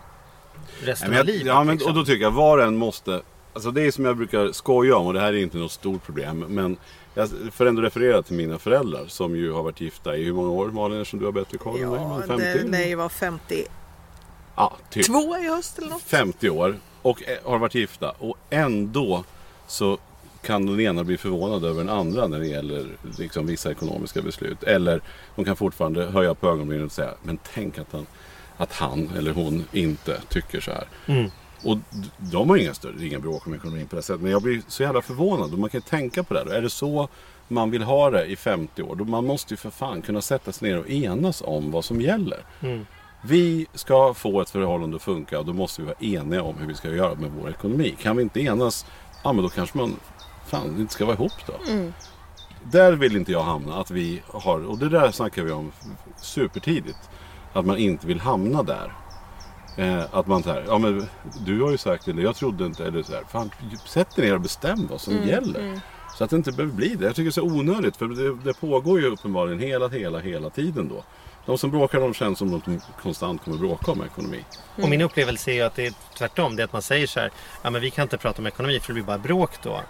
resten 0.81 1.09
Nej, 1.11 1.19
av 1.19 1.27
jag, 1.27 1.33
livet. 1.33 1.47
ja, 1.47 1.63
men, 1.63 1.75
liksom. 1.75 1.91
och 1.91 1.97
då 1.97 2.05
tycker 2.05 2.23
jag 2.23 2.31
var 2.31 2.57
och 2.57 2.63
en 2.63 2.77
måste... 2.77 3.21
Alltså 3.53 3.71
det 3.71 3.81
är 3.81 3.91
som 3.91 4.05
jag 4.05 4.17
brukar 4.17 4.51
skoja 4.51 4.95
om 4.95 5.07
och 5.07 5.13
det 5.13 5.19
här 5.19 5.33
är 5.33 5.37
inte 5.37 5.57
något 5.57 5.71
stort 5.71 6.05
problem. 6.05 6.45
Men 6.47 6.77
jag 7.13 7.29
får 7.53 7.65
ändå 7.65 7.81
referera 7.81 8.21
till 8.21 8.35
mina 8.35 8.59
föräldrar 8.59 9.05
som 9.07 9.35
ju 9.35 9.51
har 9.51 9.63
varit 9.63 9.81
gifta 9.81 10.17
i 10.17 10.23
hur 10.23 10.33
många 10.33 10.49
år 10.49 10.67
Malin 10.67 11.05
som 11.05 11.19
du 11.19 11.25
har 11.25 11.31
bättre 11.31 11.57
koll 11.57 11.81
än 11.81 11.89
mig? 11.89 11.99
Ja, 12.01 12.21
50? 12.27 12.43
det, 12.45 12.63
nej, 12.67 12.89
jag 12.89 12.97
var 12.97 13.09
52 13.09 13.71
Ja, 14.55 14.77
typ. 14.89 15.09
i 15.43 15.47
höst 15.47 15.77
eller 15.79 15.89
något. 15.89 16.01
50 16.01 16.49
år 16.49 16.75
och 17.01 17.23
eh, 17.23 17.51
har 17.51 17.57
varit 17.57 17.75
gifta 17.75 18.09
och 18.09 18.37
ändå 18.49 19.23
så 19.67 19.97
kan 20.41 20.65
den 20.65 20.79
ena 20.79 21.03
bli 21.03 21.17
förvånad 21.17 21.65
över 21.65 21.83
den 21.83 21.89
andra 21.89 22.27
när 22.27 22.39
det 22.39 22.47
gäller 22.47 22.85
liksom, 23.17 23.45
vissa 23.47 23.71
ekonomiska 23.71 24.21
beslut. 24.21 24.63
Eller 24.63 25.01
de 25.35 25.45
kan 25.45 25.55
fortfarande 25.55 26.05
höja 26.05 26.33
på 26.33 26.49
ögonbrynen 26.49 26.85
och 26.85 26.91
säga 26.91 27.13
men 27.23 27.39
tänk 27.53 27.77
att 27.77 27.91
han, 27.91 28.05
att 28.61 28.73
han 28.73 29.09
eller 29.17 29.33
hon 29.33 29.65
inte 29.71 30.21
tycker 30.29 30.61
så 30.61 30.71
här. 30.71 30.87
Mm. 31.05 31.31
Och 31.63 31.77
de 32.17 32.49
har 32.49 32.57
inga 32.57 32.73
större, 32.73 33.07
inga 33.07 33.19
bråk 33.19 33.47
om 33.47 33.53
ekonomin 33.53 33.87
på 33.87 33.95
det 33.95 34.01
sättet. 34.01 34.21
Men 34.21 34.31
jag 34.31 34.41
blir 34.41 34.61
så 34.67 34.83
jävla 34.83 35.01
förvånad 35.01 35.53
och 35.53 35.59
man 35.59 35.69
kan 35.69 35.77
ju 35.77 35.89
tänka 35.89 36.23
på 36.23 36.33
det. 36.33 36.39
Här. 36.39 36.57
Är 36.57 36.61
det 36.61 36.69
så 36.69 37.09
man 37.47 37.71
vill 37.71 37.83
ha 37.83 38.09
det 38.09 38.25
i 38.25 38.35
50 38.35 38.83
år? 38.83 38.95
Då 38.95 39.03
man 39.03 39.25
måste 39.25 39.53
ju 39.53 39.57
för 39.57 39.69
fan 39.69 40.01
kunna 40.01 40.21
sätta 40.21 40.51
sig 40.51 40.69
ner 40.69 40.79
och 40.79 40.89
enas 40.89 41.41
om 41.45 41.71
vad 41.71 41.85
som 41.85 42.01
gäller. 42.01 42.39
Mm. 42.61 42.85
Vi 43.23 43.67
ska 43.73 44.13
få 44.13 44.41
ett 44.41 44.49
förhållande 44.49 44.95
att 44.95 45.01
funka 45.01 45.39
och 45.39 45.45
då 45.45 45.53
måste 45.53 45.81
vi 45.81 45.87
vara 45.87 45.97
eniga 45.99 46.43
om 46.43 46.57
hur 46.57 46.67
vi 46.67 46.73
ska 46.73 46.89
göra 46.89 47.15
med 47.15 47.31
vår 47.31 47.49
ekonomi. 47.49 47.95
Kan 48.01 48.17
vi 48.17 48.23
inte 48.23 48.41
enas, 48.41 48.85
ja 49.23 49.33
men 49.33 49.43
då 49.43 49.49
kanske 49.49 49.77
man 49.77 49.95
fan 50.47 50.79
inte 50.79 50.93
ska 50.93 51.05
vara 51.05 51.15
ihop 51.15 51.45
då. 51.47 51.53
Där 52.63 52.93
vill 52.93 53.15
inte 53.15 53.31
jag 53.31 53.43
hamna. 53.43 53.79
Att 53.79 53.91
vi 53.91 54.21
har, 54.27 54.65
och 54.65 54.77
det 54.77 54.89
där 54.89 55.11
snackar 55.11 55.43
vi 55.43 55.51
om 55.51 55.71
supertidigt. 56.21 57.09
Att 57.53 57.65
man 57.65 57.77
inte 57.77 58.07
vill 58.07 58.19
hamna 58.19 58.63
där. 58.63 58.93
Eh, 59.77 60.03
att 60.11 60.27
man 60.27 60.43
säger, 60.43 60.63
ja 60.67 60.77
men 60.77 61.07
du 61.45 61.61
har 61.61 61.71
ju 61.71 61.77
sagt 61.77 62.05
det, 62.05 62.21
jag 62.21 62.35
trodde 62.35 62.65
inte, 62.65 62.85
eller 62.85 63.03
så 63.03 63.13
här. 63.13 63.23
Fan, 63.23 63.51
sätt 63.85 64.15
dig 64.15 64.25
ner 64.25 64.35
och 64.35 64.41
bestäm 64.41 64.87
vad 64.87 65.01
som 65.01 65.13
gäller. 65.27 65.81
Så 66.17 66.23
att 66.23 66.29
det 66.29 66.35
inte 66.35 66.51
behöver 66.51 66.75
bli 66.75 66.95
det. 66.95 67.05
Jag 67.05 67.15
tycker 67.15 67.23
det 67.23 67.29
är 67.29 67.31
så 67.31 67.59
onödigt, 67.59 67.97
för 67.97 68.07
det, 68.07 68.35
det 68.43 68.53
pågår 68.53 68.99
ju 68.99 69.07
uppenbarligen 69.07 69.59
hela, 69.59 69.87
hela, 69.87 70.19
hela 70.19 70.49
tiden 70.49 70.89
då. 70.89 71.03
De 71.45 71.57
som 71.57 71.71
bråkar, 71.71 71.99
de 71.99 72.13
känns 72.13 72.39
som 72.39 72.61
de 72.65 72.81
konstant 73.01 73.43
kommer 73.43 73.57
bråka 73.57 73.91
om 73.91 74.03
ekonomi. 74.03 74.45
Och 74.75 74.89
min 74.89 75.01
upplevelse 75.01 75.51
är 75.51 75.55
ju 75.55 75.61
att 75.61 75.75
det 75.75 75.85
är 75.85 75.93
tvärtom. 76.17 76.55
Det 76.55 76.61
är 76.61 76.65
att 76.65 76.73
man 76.73 76.81
säger 76.81 77.07
så 77.07 77.19
här. 77.19 77.31
Ja 77.61 77.69
men 77.69 77.81
vi 77.81 77.91
kan 77.91 78.03
inte 78.03 78.17
prata 78.17 78.41
om 78.41 78.47
ekonomi 78.47 78.79
för 78.79 78.87
det 78.87 78.93
blir 78.93 79.03
bara 79.03 79.17
bråk 79.17 79.51
då. 79.63 79.81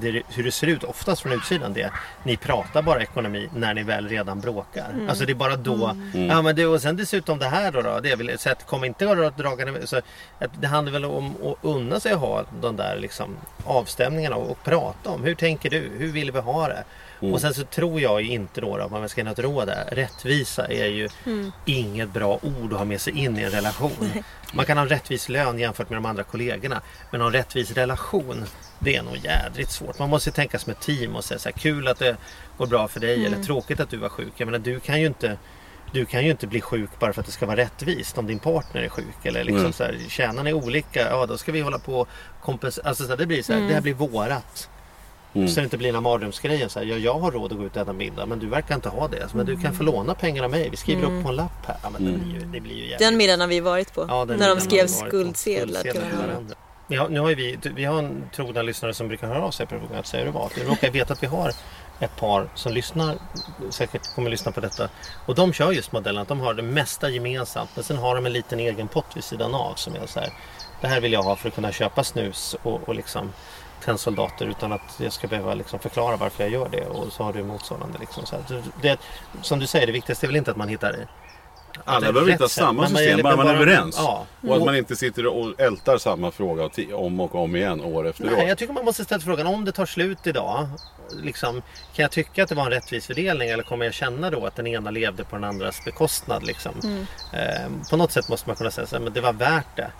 Det, 0.00 0.22
hur 0.28 0.44
det 0.44 0.52
ser 0.52 0.66
ut 0.66 0.84
oftast 0.84 1.22
från 1.22 1.32
utsidan 1.32 1.72
det 1.72 1.82
är. 1.82 1.92
Ni 2.22 2.36
pratar 2.36 2.82
bara 2.82 3.02
ekonomi 3.02 3.48
när 3.54 3.74
ni 3.74 3.82
väl 3.82 4.08
redan 4.08 4.40
bråkar. 4.40 4.94
Alltså 5.08 5.24
det 5.24 5.32
är 5.32 5.34
bara 5.34 5.56
då. 5.56 5.96
Ja 6.28 6.42
men 6.42 6.56
det, 6.56 6.66
och 6.66 6.82
sen 6.82 6.96
dessutom 6.96 7.38
det 7.38 7.48
här 7.48 7.72
då. 7.72 7.82
då 7.82 8.00
det 8.00 8.10
är 8.10 8.16
väl, 8.16 8.38
så 8.38 8.50
att 8.50 8.66
kom 8.66 8.84
inte 8.84 9.26
att 9.26 9.36
dragande. 9.36 9.86
Så 9.86 9.96
att 9.96 10.50
det 10.60 10.66
handlar 10.66 10.92
väl 10.92 11.04
om 11.04 11.34
att 11.44 11.58
unna 11.62 12.00
sig 12.00 12.12
att 12.12 12.20
ha 12.20 12.44
de 12.60 12.76
där 12.76 12.96
liksom 12.96 13.36
avstämningarna 13.64 14.36
och, 14.36 14.50
och 14.50 14.62
prata 14.64 15.10
om. 15.10 15.24
Hur 15.24 15.34
tänker 15.34 15.70
du? 15.70 15.90
Hur 15.98 16.12
vill 16.12 16.30
vi 16.30 16.38
ha 16.38 16.68
det? 16.68 16.84
Och 17.20 17.40
sen 17.40 17.54
så 17.54 17.64
tror 17.64 18.00
jag 18.00 18.22
inte 18.22 18.60
då, 18.60 18.76
då 18.76 18.84
om 18.84 18.92
man 18.92 19.08
ska 19.08 19.20
ge 19.20 19.24
något 19.24 19.38
råd 19.38 19.68
där. 19.68 19.88
Rättvisa 19.92 20.66
är 20.66 20.86
ju 20.86 21.08
inget 21.66 22.12
bra 22.12 22.38
ord 22.42 22.72
att 22.72 22.78
ha 22.78 22.84
med 22.84 23.00
sig 23.00 23.18
in 23.18 23.38
i 23.38 23.42
en 23.42 23.50
relation. 23.50 24.10
Man 24.52 24.66
kan 24.66 24.76
ha 24.76 24.82
en 24.82 24.88
rättvis 24.88 25.28
lön 25.28 25.58
jämfört 25.58 25.90
med 25.90 25.96
de 25.96 26.06
andra 26.06 26.22
kollegorna. 26.22 26.80
Men 27.10 27.20
en 27.20 27.32
rättvis 27.32 27.70
relation, 27.70 28.44
det 28.78 28.96
är 28.96 29.02
nog 29.02 29.16
jädrigt 29.16 29.70
svårt. 29.70 29.98
Man 29.98 30.10
måste 30.10 30.30
tänka 30.30 30.58
som 30.58 30.72
ett 30.72 30.80
team 30.80 31.16
och 31.16 31.24
säga 31.24 31.38
så 31.38 31.48
här, 31.48 31.56
kul 31.56 31.88
att 31.88 31.98
det 31.98 32.16
går 32.58 32.66
bra 32.66 32.88
för 32.88 33.00
dig 33.00 33.26
eller 33.26 33.42
tråkigt 33.42 33.80
att 33.80 33.90
du 33.90 33.96
var 33.96 34.08
sjuk. 34.08 34.32
Jag 34.36 34.46
menar, 34.46 34.58
du 34.58 34.80
kan 34.80 35.00
ju 35.00 35.06
inte 35.06 35.38
du 35.92 36.04
kan 36.06 36.24
ju 36.24 36.30
inte 36.30 36.46
bli 36.46 36.60
sjuk 36.60 36.90
bara 36.98 37.12
för 37.12 37.20
att 37.20 37.26
det 37.26 37.32
ska 37.32 37.46
vara 37.46 37.56
rättvist 37.56 38.18
om 38.18 38.26
din 38.26 38.38
partner 38.38 38.82
är 38.82 38.88
sjuk. 38.88 39.24
Eller 39.24 39.44
liksom 39.44 39.60
Mm. 39.60 39.72
så 39.72 39.84
här, 39.84 39.96
tjänarna 40.08 40.48
är 40.48 40.52
olika, 40.52 41.00
ja 41.00 41.26
då 41.26 41.38
ska 41.38 41.52
vi 41.52 41.60
hålla 41.60 41.78
på 41.78 41.94
och 42.00 42.08
kompensera. 42.42 42.88
Alltså 42.88 43.04
så 43.04 43.10
här, 43.10 43.16
det 43.16 43.26
blir 43.26 43.42
så 43.42 43.52
här, 43.52 43.60
det 43.60 43.74
här 43.74 43.80
blir 43.80 43.94
vårat. 43.94 44.68
Mm. 45.34 45.48
Så 45.48 45.60
det 45.60 45.64
inte 45.64 45.76
blir 45.76 45.88
den 45.88 45.94
här 45.94 46.02
mardrömsgrejen. 46.02 46.70
Så 46.70 46.78
här, 46.78 46.86
ja, 46.86 46.96
jag 46.96 47.18
har 47.18 47.30
råd 47.30 47.52
att 47.52 47.58
gå 47.58 47.64
ut 47.64 47.76
och 47.76 47.82
äta 47.82 47.92
middag 47.92 48.26
men 48.26 48.38
du 48.38 48.46
verkar 48.46 48.74
inte 48.74 48.88
ha 48.88 49.08
det. 49.08 49.34
Men 49.34 49.46
du 49.46 49.56
kan 49.56 49.74
få 49.74 49.82
låna 49.82 50.14
pengar 50.14 50.44
av 50.44 50.50
mig. 50.50 50.68
Vi 50.70 50.76
skriver 50.76 51.02
upp 51.02 51.22
på 51.22 51.28
en 51.28 51.36
lapp 51.36 51.66
här. 51.66 51.76
Ja, 51.82 51.90
men 51.90 52.04
det, 52.04 52.18
blir 52.18 52.34
ju, 52.34 52.40
det 52.40 52.60
blir 52.60 52.74
ju 52.74 52.82
jävligt. 52.82 52.98
Den 52.98 53.16
middagen 53.16 53.40
har 53.40 53.48
vi 53.48 53.60
varit 53.60 53.94
på. 53.94 54.06
Ja, 54.08 54.24
när 54.24 54.48
de 54.48 54.60
skrev 54.60 54.86
skuldsedlar 54.86 55.82
till 55.82 56.00
varandra. 56.26 56.54
Ja, 56.92 57.06
nu 57.10 57.20
har 57.20 57.34
vi, 57.34 57.58
vi 57.74 57.84
har 57.84 57.98
en 57.98 58.22
trogna 58.34 58.62
lyssnare 58.62 58.94
som 58.94 59.08
brukar 59.08 59.26
höra 59.26 59.42
av 59.42 59.50
sig 59.50 59.66
på 59.66 59.78
programmet 59.78 60.06
Säger 60.06 60.24
du 60.24 60.30
vad? 60.30 60.50
Jag 60.58 60.68
råkar 60.68 60.90
veta 60.90 61.12
att 61.12 61.22
vi 61.22 61.26
har 61.26 61.52
ett 62.00 62.16
par 62.16 62.48
som 62.54 62.72
lyssnar, 62.72 63.16
säkert 63.70 64.14
kommer 64.14 64.30
lyssna 64.30 64.52
på 64.52 64.60
detta. 64.60 64.88
Och 65.26 65.34
de 65.34 65.52
kör 65.52 65.72
just 65.72 65.92
modellen 65.92 66.22
att 66.22 66.28
de 66.28 66.40
har 66.40 66.54
det 66.54 66.62
mesta 66.62 67.10
gemensamt 67.10 67.70
men 67.74 67.84
sen 67.84 67.96
har 67.96 68.14
de 68.14 68.26
en 68.26 68.32
liten 68.32 68.60
egen 68.60 68.88
pott 68.88 69.06
vid 69.14 69.24
sidan 69.24 69.54
av 69.54 69.74
som 69.74 69.94
är 69.94 70.06
så 70.06 70.20
här. 70.20 70.32
Det 70.80 70.86
här 70.86 71.00
vill 71.00 71.12
jag 71.12 71.22
ha 71.22 71.36
för 71.36 71.48
att 71.48 71.54
kunna 71.54 71.72
köpa 71.72 72.04
snus 72.04 72.56
och, 72.62 72.88
och 72.88 72.94
liksom 72.94 73.32
tennsoldater 73.84 74.46
utan 74.46 74.72
att 74.72 74.96
jag 74.98 75.12
ska 75.12 75.26
behöva 75.28 75.54
liksom 75.54 75.78
förklara 75.78 76.16
varför 76.16 76.44
jag 76.44 76.52
gör 76.52 76.68
det 76.68 76.86
och 76.86 77.12
så 77.12 77.22
har 77.22 77.32
du 77.32 77.42
motsvarande. 77.44 77.98
Liksom 77.98 78.26
så 78.26 78.36
Det, 78.82 78.98
som 79.42 79.58
du 79.58 79.66
säger, 79.66 79.86
det 79.86 79.92
viktigaste 79.92 80.26
är 80.26 80.28
väl 80.28 80.36
inte 80.36 80.50
att 80.50 80.56
man 80.56 80.68
hittar 80.68 81.06
Alla 81.84 82.12
behöver 82.12 82.32
inte 82.32 82.44
ha 82.44 82.48
samma 82.48 82.72
men 82.72 82.92
man- 82.92 83.02
system, 83.02 83.22
bara 83.22 83.36
man 83.36 83.46
är 83.48 83.54
överens. 83.54 83.94
Ja. 83.98 84.26
Och 84.48 84.56
att 84.56 84.64
man 84.64 84.76
inte 84.76 84.96
sitter 84.96 85.26
och 85.26 85.60
ältar 85.60 85.98
samma 85.98 86.30
fråga 86.30 86.70
om 86.94 87.20
och 87.20 87.34
om 87.34 87.56
igen 87.56 87.80
år 87.80 88.06
efter 88.08 88.24
Nej, 88.24 88.34
år. 88.34 88.48
jag 88.48 88.58
tycker 88.58 88.72
man 88.72 88.84
måste 88.84 89.04
ställa 89.04 89.20
frågan 89.20 89.46
om 89.46 89.64
det 89.64 89.72
tar 89.72 89.86
slut 89.86 90.26
idag. 90.26 90.68
Liksom, 91.22 91.62
kan 91.94 92.02
jag 92.02 92.10
tycka 92.10 92.42
att 92.42 92.48
det 92.48 92.54
var 92.54 92.64
en 92.64 92.70
rättvis 92.70 93.06
fördelning 93.06 93.48
eller 93.50 93.62
kommer 93.62 93.84
jag 93.84 93.94
känna 93.94 94.30
då 94.30 94.46
att 94.46 94.56
den 94.56 94.66
ena 94.66 94.90
levde 94.90 95.24
på 95.24 95.36
den 95.36 95.44
andras 95.44 95.84
bekostnad? 95.84 96.42
Liksom? 96.46 96.72
Ehm, 97.32 97.80
på 97.90 97.96
något 97.96 98.12
sätt 98.12 98.28
måste 98.28 98.48
man 98.48 98.56
kunna 98.56 98.70
säga 98.70 98.86
så 98.86 98.96
här, 98.96 99.02
men 99.02 99.12
det 99.12 99.20
var 99.20 99.32
värt 99.32 99.76
det. 99.76 99.90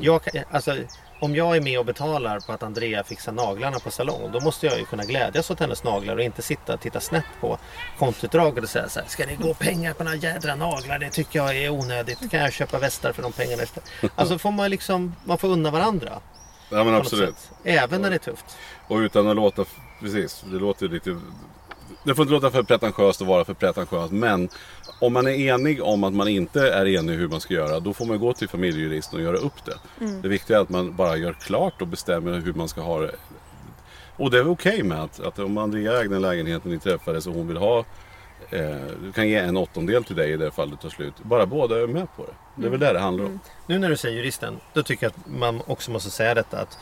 Jag, 0.00 0.22
kan- 0.24 0.44
alltså, 0.50 0.76
om 1.20 1.36
jag 1.36 1.56
är 1.56 1.60
med 1.60 1.78
och 1.78 1.84
betalar 1.84 2.40
på 2.40 2.52
att 2.52 2.62
Andrea 2.62 3.04
fixar 3.04 3.32
naglarna 3.32 3.78
på 3.78 3.90
salong 3.90 4.32
då 4.32 4.40
måste 4.40 4.66
jag 4.66 4.78
ju 4.78 4.84
kunna 4.84 5.04
glädjas 5.04 5.50
åt 5.50 5.60
hennes 5.60 5.84
naglar 5.84 6.16
och 6.16 6.22
inte 6.22 6.42
sitta 6.42 6.74
och 6.74 6.80
titta 6.80 7.00
snett 7.00 7.24
på 7.40 7.58
kontoutdraget 7.98 8.64
och 8.64 8.70
säga 8.70 8.88
så 8.88 9.00
här, 9.00 9.08
ska 9.08 9.26
det 9.26 9.36
gå 9.36 9.54
pengar 9.54 9.92
på 9.92 10.04
några 10.04 10.16
jädra 10.16 10.54
naglar? 10.54 10.98
Det 10.98 11.10
tycker 11.10 11.38
jag 11.38 11.56
är 11.56 11.70
onödigt. 11.70 12.30
Kan 12.30 12.40
jag 12.40 12.52
köpa 12.52 12.78
västar 12.78 13.12
för 13.12 13.22
de 13.22 13.32
pengarna 13.32 13.62
istället? 13.62 13.90
Alltså 14.16 14.38
får 14.38 14.50
man 14.50 14.70
liksom, 14.70 15.14
man 15.24 15.38
får 15.38 15.48
unna 15.48 15.70
varandra. 15.70 16.20
Ja 16.68 16.84
men 16.84 16.94
absolut. 16.94 17.38
sätt. 17.38 17.50
Även 17.64 18.02
när 18.02 18.10
det 18.10 18.16
är 18.16 18.18
tufft. 18.18 18.56
Och 18.88 18.96
utan 18.96 19.28
att 19.28 19.36
låta, 19.36 19.64
precis, 20.00 20.44
det 20.50 20.56
låter 20.56 20.88
lite... 20.88 21.20
Det 22.04 22.14
får 22.14 22.22
inte 22.22 22.32
låta 22.32 22.50
för 22.50 22.62
pretentiöst 22.62 23.20
att 23.20 23.28
vara 23.28 23.44
för 23.44 23.54
pretentiöst. 23.54 24.12
Men 24.12 24.48
om 25.06 25.12
man 25.12 25.26
är 25.26 25.30
enig 25.30 25.82
om 25.82 26.04
att 26.04 26.14
man 26.14 26.28
inte 26.28 26.72
är 26.72 26.86
enig 26.86 27.14
hur 27.14 27.28
man 27.28 27.40
ska 27.40 27.54
göra. 27.54 27.80
Då 27.80 27.92
får 27.92 28.06
man 28.06 28.18
gå 28.18 28.32
till 28.32 28.48
familjejuristen 28.48 29.18
och 29.18 29.24
göra 29.24 29.36
upp 29.36 29.64
det. 29.64 29.78
Det 30.22 30.28
viktiga 30.28 30.56
är 30.56 30.62
att 30.62 30.68
man 30.68 30.96
bara 30.96 31.16
gör 31.16 31.32
klart 31.32 31.82
och 31.82 31.88
bestämmer 31.88 32.40
hur 32.40 32.52
man 32.52 32.68
ska 32.68 32.80
ha 32.80 33.00
det. 33.00 33.14
Och 34.16 34.30
det 34.30 34.38
är 34.38 34.50
okej 34.50 34.82
med 34.82 35.02
att, 35.02 35.20
att 35.20 35.38
om 35.38 35.58
Andrea 35.58 36.00
ägde 36.00 36.16
en 36.16 36.22
lägenhet 36.22 36.64
när 36.64 36.72
ni 36.72 36.78
träffades 36.78 37.26
och 37.26 37.34
hon 37.34 37.48
vill 37.48 37.56
ha 37.56 37.78
eh, 38.50 38.76
du 39.02 39.12
kan 39.14 39.28
ge 39.28 39.36
en 39.36 39.56
åttondel 39.56 40.04
till 40.04 40.16
dig 40.16 40.32
i 40.32 40.36
det 40.36 40.50
fall 40.50 40.70
det 40.70 40.76
tar 40.76 40.88
slut. 40.88 41.14
Bara 41.22 41.46
båda 41.46 41.82
är 41.82 41.86
med 41.86 42.06
på 42.16 42.22
det. 42.22 42.62
Det 42.62 42.66
är 42.66 42.70
väl 42.70 42.80
det 42.80 42.92
det 42.92 43.00
handlar 43.00 43.24
om. 43.24 43.40
Nu 43.66 43.78
när 43.78 43.90
du 43.90 43.96
säger 43.96 44.16
juristen, 44.16 44.60
då 44.72 44.82
tycker 44.82 45.06
jag 45.06 45.10
att 45.10 45.40
man 45.40 45.60
också 45.66 45.90
måste 45.90 46.10
säga 46.10 46.34
detta 46.34 46.60
att 46.60 46.78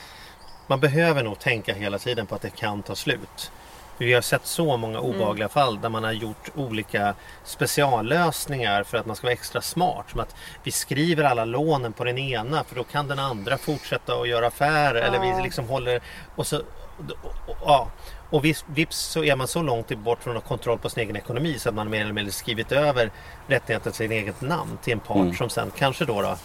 man 0.66 0.80
behöver 0.80 1.22
nog 1.22 1.38
tänka 1.38 1.74
hela 1.74 1.98
tiden 1.98 2.26
på 2.26 2.34
att 2.34 2.42
det 2.42 2.50
kan 2.56 2.82
ta 2.82 2.94
slut. 2.94 3.50
Vi 3.98 4.14
har 4.14 4.20
sett 4.20 4.46
så 4.46 4.76
många 4.76 5.00
obehagliga 5.00 5.48
fall 5.48 5.80
där 5.80 5.88
man 5.88 6.04
har 6.04 6.12
gjort 6.12 6.50
olika 6.54 7.14
speciallösningar 7.44 8.82
för 8.82 8.98
att 8.98 9.06
man 9.06 9.16
ska 9.16 9.26
vara 9.26 9.32
extra 9.32 9.60
smart. 9.60 10.10
Som 10.10 10.20
att 10.20 10.36
vi 10.62 10.70
skriver 10.70 11.24
alla 11.24 11.44
lånen 11.44 11.92
på 11.92 12.04
den 12.04 12.18
ena 12.18 12.64
för 12.64 12.74
då 12.74 12.84
kan 12.84 13.08
den 13.08 13.18
andra 13.18 13.58
fortsätta 13.58 14.14
att 14.14 14.28
göra 14.28 14.46
affärer. 14.46 15.02
Eller 15.02 15.36
vi 15.36 15.42
liksom 15.42 15.68
håller... 15.68 16.00
Och 16.36 16.46
så, 16.46 16.62
ja. 17.64 17.88
Och 18.30 18.44
vips 18.66 18.98
så 18.98 19.24
är 19.24 19.36
man 19.36 19.48
så 19.48 19.62
långt 19.62 19.98
bort 19.98 20.22
från 20.22 20.36
att 20.36 20.42
ha 20.42 20.48
kontroll 20.48 20.78
på 20.78 20.90
sin 20.90 21.02
egen 21.02 21.16
ekonomi 21.16 21.58
så 21.58 21.68
att 21.68 21.74
man 21.74 21.90
mer 21.90 22.00
eller 22.00 22.12
mindre 22.12 22.32
skrivit 22.32 22.72
över 22.72 23.10
rättigheten 23.46 23.92
till 23.92 23.98
sin 23.98 24.12
eget 24.12 24.40
namn 24.40 24.78
till 24.82 24.92
en 24.92 25.00
part 25.00 25.36
som 25.36 25.50
sen 25.50 25.70
kanske 25.76 26.04
då, 26.04 26.22
då 26.22 26.36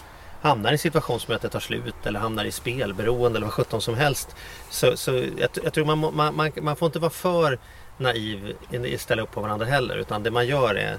hamnar 0.42 0.70
i 0.70 0.72
en 0.72 0.78
situation 0.78 1.20
som 1.20 1.34
att 1.34 1.42
det 1.42 1.48
tar 1.48 1.60
slut 1.60 1.94
eller 2.06 2.20
hamnar 2.20 2.44
i 2.44 2.50
spelberoende 2.52 3.36
eller 3.38 3.46
vad 3.46 3.54
sjutton 3.54 3.80
som 3.80 3.94
helst. 3.94 4.36
Så, 4.70 4.96
så 4.96 5.10
jag, 5.38 5.50
jag 5.64 5.72
tror 5.72 5.84
man, 5.84 5.98
man, 6.14 6.36
man, 6.36 6.52
man 6.60 6.76
får 6.76 6.86
inte 6.86 6.98
vara 6.98 7.10
för 7.10 7.58
naiv 7.96 8.56
i 8.84 8.98
ställa 8.98 9.22
upp 9.22 9.30
på 9.32 9.40
varandra 9.40 9.66
heller 9.66 9.96
utan 9.96 10.22
det 10.22 10.30
man 10.30 10.46
gör 10.46 10.74
är 10.74 10.98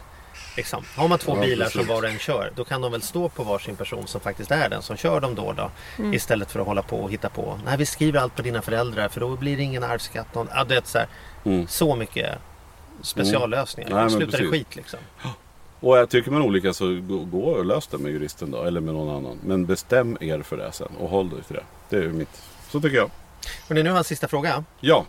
Liksom. 0.57 0.83
Har 0.95 1.07
man 1.07 1.19
två 1.19 1.35
Ja, 1.35 1.41
bilar 1.41 1.65
precis. 1.65 1.79
som 1.81 1.87
var 1.95 2.03
och 2.03 2.09
en 2.09 2.19
kör, 2.19 2.51
då 2.55 2.63
kan 2.63 2.81
de 2.81 2.91
väl 2.91 3.01
stå 3.01 3.29
på 3.29 3.43
varsin 3.43 3.75
person 3.75 4.07
som 4.07 4.21
faktiskt 4.21 4.51
är 4.51 4.69
den 4.69 4.81
som 4.81 4.97
kör 4.97 5.19
dem 5.19 5.35
då 5.35 5.43
och 5.43 5.55
då. 5.55 5.71
Mm. 5.97 6.13
Istället 6.13 6.51
för 6.51 6.59
att 6.59 6.65
hålla 6.65 6.81
på 6.81 6.97
och 6.99 7.11
hitta 7.11 7.29
på. 7.29 7.59
Nej, 7.65 7.77
vi 7.77 7.85
skriver 7.85 8.19
allt 8.19 8.35
på 8.35 8.41
dina 8.41 8.61
föräldrar 8.61 9.07
för 9.09 9.19
då 9.19 9.35
blir 9.35 9.57
det 9.57 9.63
ingen 9.63 9.83
arvsskatt. 9.83 10.35
Någon, 10.35 10.47
ja, 10.53 10.63
det 10.63 10.75
är 10.75 10.81
så, 10.85 10.97
här, 10.97 11.07
Mm. 11.45 11.67
så 11.67 11.95
mycket 11.95 12.37
speciallösningar. 13.01 13.89
Nej, 13.89 13.99
men 13.99 14.09
Slutar 14.09 14.31
precis. 14.37 14.51
skit 14.51 14.75
liksom. 14.75 14.99
Och 15.79 15.97
jag 15.97 16.09
tycker 16.09 16.31
man 16.31 16.41
olika 16.41 16.73
så 16.73 16.85
gå, 17.31 17.39
och 17.43 17.65
lös 17.65 17.87
det 17.87 17.97
med 17.97 18.11
juristen 18.11 18.51
då, 18.51 18.63
eller 18.63 18.81
med 18.81 18.93
någon 18.93 19.15
annan. 19.15 19.37
Men 19.45 19.65
bestäm 19.65 20.17
er 20.21 20.41
för 20.41 20.57
det 20.57 20.71
sen 20.71 20.87
och 20.99 21.09
håll 21.09 21.29
dig 21.29 21.43
till 21.43 21.55
det. 21.55 21.63
Det 21.89 22.03
är 22.05 22.09
mitt. 22.09 22.41
Så 22.71 22.81
tycker 22.81 22.97
jag. 22.97 23.09
Hörrni, 23.67 23.83
nu 23.83 23.89
har 23.89 23.95
jag 23.95 23.97
en 23.97 24.03
sista 24.03 24.27
fråga. 24.27 24.63
Ja, 24.79 25.05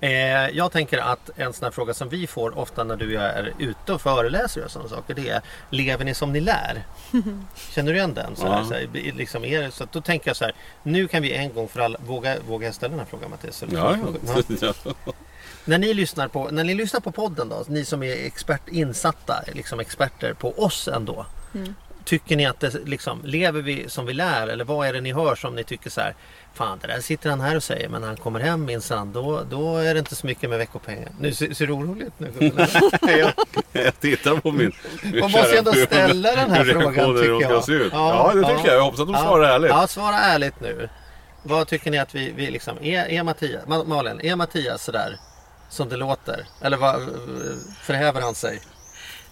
Eh, 0.00 0.10
jag 0.56 0.72
tänker 0.72 0.98
att 0.98 1.30
en 1.36 1.52
sån 1.52 1.64
här 1.64 1.70
fråga 1.70 1.94
som 1.94 2.08
vi 2.08 2.26
får 2.26 2.58
ofta 2.58 2.84
när 2.84 2.96
du 2.96 3.16
är 3.16 3.52
ute 3.58 3.92
och 3.92 4.00
föreläser 4.00 4.64
och 4.64 4.70
sådana 4.70 4.88
saker. 4.88 5.14
Det 5.14 5.28
är 5.28 5.40
Lever 5.70 6.04
ni 6.04 6.14
som 6.14 6.32
ni 6.32 6.40
lär? 6.40 6.84
Känner 7.74 7.92
du 7.92 7.98
igen 7.98 8.14
den? 8.14 8.36
Så 8.36 8.48
här, 8.48 8.64
så 8.64 8.74
här, 8.74 8.88
liksom 8.92 9.42
det, 9.42 9.74
så 9.74 9.86
då 9.92 10.00
tänker 10.00 10.28
jag 10.30 10.36
så 10.36 10.44
här. 10.44 10.54
Nu 10.82 11.08
kan 11.08 11.22
vi 11.22 11.32
en 11.32 11.54
gång 11.54 11.68
för 11.68 11.80
alla. 11.80 11.98
Våga, 12.06 12.36
våga 12.48 12.66
jag 12.66 12.74
ställa 12.74 12.90
den 12.90 12.98
här 12.98 13.06
frågan 13.06 13.30
Mattias? 13.30 13.62
Eller- 13.62 13.78
ja, 13.78 13.96
Ja. 14.60 14.72
ja. 14.84 15.12
När 15.68 15.78
ni 15.78 15.94
lyssnar 15.94 16.28
på, 16.28 16.48
när 16.50 16.64
ni 16.64 16.74
lyssnar 16.74 17.00
på 17.00 17.12
podden 17.12 17.48
då, 17.48 17.64
ni 17.68 17.84
som 17.84 18.02
är 18.02 18.26
expert, 18.26 18.68
insatta, 18.68 19.44
liksom 19.54 19.80
experter 19.80 20.32
på 20.32 20.62
oss 20.64 20.88
ändå. 20.88 21.26
Tycker 22.04 22.36
ni 22.36 22.46
att 22.46 22.60
det, 22.60 22.74
liksom, 22.86 23.20
lever 23.24 23.62
vi 23.62 23.88
som 23.88 24.06
vi 24.06 24.12
lär 24.12 24.46
eller 24.48 24.64
vad 24.64 24.88
är 24.88 24.92
det 24.92 25.00
ni 25.00 25.12
hör 25.12 25.34
som 25.34 25.54
ni 25.54 25.64
tycker 25.64 25.90
så 25.90 26.00
här 26.00 26.14
Fan 26.54 26.78
det 26.82 26.86
där 26.86 27.00
sitter 27.00 27.30
han 27.30 27.40
här 27.40 27.56
och 27.56 27.62
säger 27.62 27.88
men 27.88 28.00
när 28.00 28.08
han 28.08 28.16
kommer 28.16 28.40
hem 28.40 28.64
minsann 28.64 29.12
då, 29.12 29.42
då 29.50 29.76
är 29.76 29.94
det 29.94 29.98
inte 29.98 30.14
så 30.16 30.26
mycket 30.26 30.50
med 30.50 30.58
veckopengen. 30.58 31.08
Nu 31.20 31.34
ser, 31.34 31.54
ser 31.54 31.66
du 31.66 31.72
orolig 31.72 32.06
ut 32.06 32.12
nu 32.18 32.52
jag, 33.02 33.32
jag 33.72 34.00
tittar 34.00 34.36
på 34.40 34.52
min, 34.52 34.72
Man 35.20 35.30
måste 35.30 35.50
ju 35.52 35.56
ändå 35.56 35.72
ställa 35.72 36.34
den 36.36 36.50
här 36.50 36.64
frågan 36.64 37.16
tycker 37.16 37.40
jag. 37.50 37.64
se 37.64 37.72
ut. 37.72 37.92
Ja, 37.92 38.32
det 38.34 38.40
tycker 38.40 38.66
jag. 38.66 38.76
Jag 38.76 38.82
hoppas 38.84 39.00
att 39.00 39.06
de 39.06 39.16
svarar 39.16 39.48
ärligt. 39.48 39.70
Ja, 39.70 39.86
svara 39.86 40.16
ärligt 40.18 40.60
nu. 40.60 40.88
Vad 41.42 41.68
tycker 41.68 41.90
ni 41.90 41.98
att 41.98 42.14
vi, 42.14 42.32
vi 42.36 42.50
liksom, 42.50 42.78
är, 42.82 43.04
är 43.08 43.22
Mattias, 43.22 43.64
Ma- 43.64 43.86
Malin, 43.86 44.20
är 44.20 44.36
Mattias 44.36 44.84
sådär 44.84 45.16
som 45.68 45.88
det 45.88 45.96
låter? 45.96 46.46
Eller 46.60 46.76
vad, 46.76 47.02
förhäver 47.82 48.20
han 48.20 48.34
sig? 48.34 48.60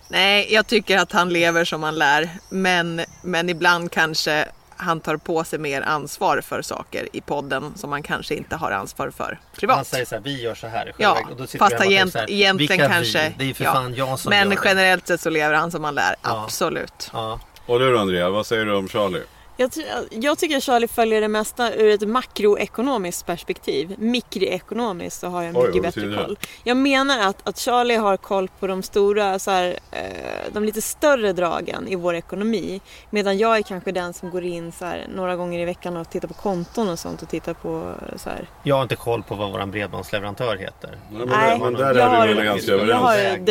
Nej, 0.09 0.55
jag 0.55 0.67
tycker 0.67 0.99
att 0.99 1.13
han 1.13 1.29
lever 1.29 1.65
som 1.65 1.83
han 1.83 1.95
lär. 1.95 2.29
Men, 2.49 3.01
men 3.23 3.49
ibland 3.49 3.93
kanske 3.93 4.49
han 4.77 5.01
tar 5.01 5.17
på 5.17 5.45
sig 5.45 5.59
mer 5.59 5.83
ansvar 5.83 6.41
för 6.41 6.63
saker 6.63 7.09
i 7.13 7.21
podden 7.21 7.73
som 7.77 7.93
han 7.93 8.03
kanske 8.03 8.35
inte 8.35 8.57
har 8.57 8.71
ansvar 8.71 9.11
för 9.11 9.41
privat. 9.57 9.77
Han 9.77 9.85
säger 9.85 10.05
så 10.05 10.15
här, 10.15 10.23
vi 10.23 10.43
gör 10.43 10.55
så 10.55 10.67
här 10.67 10.89
i 10.89 10.93
Ja, 10.99 11.15
själva- 11.15 11.31
och 11.31 11.37
då 11.37 11.47
sitter 11.47 11.59
fast 11.59 11.85
egent, 11.85 12.13
så 12.13 12.19
här, 12.19 12.31
egentligen 12.31 12.89
kanske... 12.91 13.35
Vi? 13.39 13.45
Det 13.45 13.51
är 13.51 13.55
för 13.55 13.65
ja. 13.65 13.73
fan 13.73 13.95
jag 13.95 14.19
som 14.19 14.31
Men 14.31 14.51
gör 14.51 14.61
generellt 14.65 15.07
sett 15.07 15.21
så 15.21 15.31
lever 15.31 15.55
han 15.55 15.71
som 15.71 15.85
han 15.85 15.95
lär, 15.95 16.15
Ja. 16.23 16.45
absolut. 16.45 17.11
Ja. 17.13 17.41
Och 17.67 17.79
du 17.79 17.99
Andrea, 17.99 18.31
vad 18.31 18.47
säger 18.47 18.65
du 18.65 18.75
om 18.75 18.89
Charlie? 18.89 19.23
Jag, 19.57 19.73
ty- 19.73 19.85
jag 20.11 20.39
tycker 20.39 20.57
att 20.57 20.63
Charlie 20.63 20.89
följer 20.89 21.21
det 21.21 21.29
mesta 21.29 21.75
ur 21.75 21.91
ett 21.95 22.09
makroekonomiskt 22.09 23.27
perspektiv. 23.27 23.95
Mikroekonomiskt 23.99 25.21
så 25.21 25.27
har 25.27 25.43
jag 25.43 25.57
Oj, 25.57 25.67
mycket 25.67 25.83
betyder 25.83 26.09
bättre 26.09 26.23
koll. 26.25 26.39
Jag 26.65 26.77
menar 26.77 27.29
att, 27.29 27.49
att 27.49 27.59
Charlie 27.59 27.97
har 27.97 28.17
koll 28.17 28.49
på 28.61 28.67
de 28.67 28.83
stora, 28.83 29.39
så 29.39 29.51
här, 29.51 29.79
eh, 29.91 30.53
de 30.53 30.65
lite 30.65 30.83
större 30.83 31.33
dragen 31.33 31.89
i 31.89 31.95
vår 31.97 32.15
ekonomi. 32.15 32.81
Medan 33.11 33.39
jag 33.39 33.57
är 33.57 33.63
kanske 33.63 33.93
den 33.93 34.13
som 34.15 34.31
går 34.31 34.45
in 34.45 34.73
så 34.73 34.85
här, 34.85 35.07
några 35.15 35.37
gånger 35.37 35.59
i 35.59 35.65
veckan 35.65 35.97
och 35.97 36.11
tittar 36.11 36.29
på 36.29 36.35
konton 36.35 36.89
och 36.89 36.99
sånt 36.99 37.23
och 37.23 37.29
tittar 37.29 37.55
på 37.55 37.93
så 38.17 38.31
här. 38.31 38.49
Jag 38.63 38.77
har 38.77 38.83
inte 38.83 38.97
koll 38.97 39.23
på 39.23 39.35
vad 39.35 39.53
vår 39.53 39.67
bredbandsleverantör 39.67 40.57
heter. 40.57 40.91
Nej, 41.11 41.19
men, 41.19 41.29
Nej, 41.29 41.59
men 41.59 41.75
där 41.75 41.81
jag 41.95 41.97
är 41.97 42.07
har- 42.19 42.29
du 42.29 42.35
väl 42.35 42.45
ganska 42.45 42.71
Jag 42.73 42.81
överens? 42.81 43.03
har 43.03 43.17
Med 43.17 43.33
våran 43.33 43.45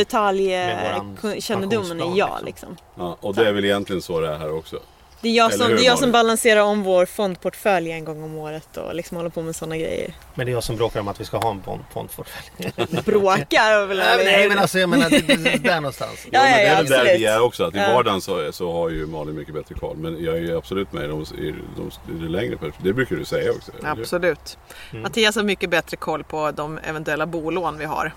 detaljkännedomen 1.13 1.99
i 2.01 2.17
ja 2.19 2.39
liksom. 2.45 2.77
Ja, 2.95 3.17
och 3.21 3.35
det 3.35 3.47
är 3.47 3.53
väl 3.53 3.65
egentligen 3.65 4.01
så 4.01 4.19
det 4.19 4.27
är 4.33 4.37
här 4.37 4.51
också. 4.57 4.79
Det 5.23 5.29
är 5.29 5.33
jag 5.33 5.53
som, 5.53 5.67
det 5.75 5.81
är 5.81 5.85
jag 5.85 5.99
som 5.99 6.11
balanserar 6.11 6.61
om 6.61 6.83
vår 6.83 7.05
fondportfölj 7.05 7.91
en 7.91 8.05
gång 8.05 8.23
om 8.23 8.37
året 8.37 8.77
och 8.77 8.95
liksom 8.95 9.17
håller 9.17 9.29
på 9.29 9.41
med 9.41 9.55
sådana 9.55 9.77
grejer. 9.77 10.13
Men 10.35 10.45
det 10.45 10.51
är 10.51 10.53
jag 10.53 10.63
som 10.63 10.75
bråkar 10.75 10.99
om 10.99 11.07
att 11.07 11.19
vi 11.21 11.25
ska 11.25 11.37
ha 11.37 11.51
en 11.51 11.61
fond- 11.63 11.83
fondportfölj. 11.93 12.73
Bråkar 13.05 13.85
väl 13.87 13.97
Nej, 13.97 14.17
men- 14.17 14.25
Nej 14.25 14.49
men 14.49 14.59
alltså 14.59 14.79
jag 14.79 14.89
menar 14.89 15.09
det, 15.09 15.19
det, 15.27 15.35
det, 15.35 15.57
där 15.57 15.75
någonstans. 15.75 16.27
Ja, 16.31 16.39
Ja, 16.39 16.43
men 16.43 16.51
det 16.51 16.67
är 16.67 16.75
väl 16.75 16.85
där 17.05 17.17
vi 17.17 17.25
är 17.25 17.41
också. 17.41 17.63
Att 17.63 17.75
I 17.75 17.77
Ja. 17.77 17.93
vardagen 17.93 18.21
så, 18.21 18.51
så 18.51 18.71
har 18.71 18.89
ju 18.89 19.05
Malin 19.05 19.35
mycket 19.35 19.53
bättre 19.53 19.75
koll. 19.75 19.97
Men 19.97 20.23
jag 20.23 20.37
är 20.37 20.57
absolut 20.57 20.93
med 20.93 21.03
i, 21.03 21.07
de, 21.07 21.21
i, 21.21 21.55
de, 21.77 21.91
i 22.13 22.23
det 22.23 22.29
längre 22.29 22.51
perspektivet. 22.57 22.83
Det 22.83 22.93
brukar 22.93 23.15
du 23.15 23.25
säga 23.25 23.51
också. 23.51 23.71
Absolut. 23.83 24.57
Mm. 24.91 25.01
Mattias 25.03 25.35
har 25.35 25.43
mycket 25.43 25.69
bättre 25.69 25.97
koll 25.97 26.23
på 26.23 26.51
de 26.51 26.77
eventuella 26.77 27.25
bolån 27.25 27.77
vi 27.77 27.85
har 27.85 28.13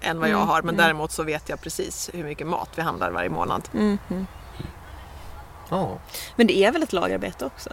än 0.00 0.20
vad 0.20 0.28
jag 0.28 0.36
har. 0.38 0.62
Men 0.62 0.76
däremot 0.76 1.12
så 1.12 1.22
vet 1.22 1.48
jag 1.48 1.60
precis 1.62 2.10
hur 2.12 2.24
mycket 2.24 2.46
mat 2.46 2.68
vi 2.76 2.82
handlar 2.82 3.10
varje 3.10 3.30
månad. 3.30 3.68
Ja, 5.70 5.98
Men 6.36 6.46
det 6.46 6.64
är 6.64 6.72
väl 6.72 6.82
ett 6.82 6.92
lagarbete 6.92 7.44
också? 7.44 7.70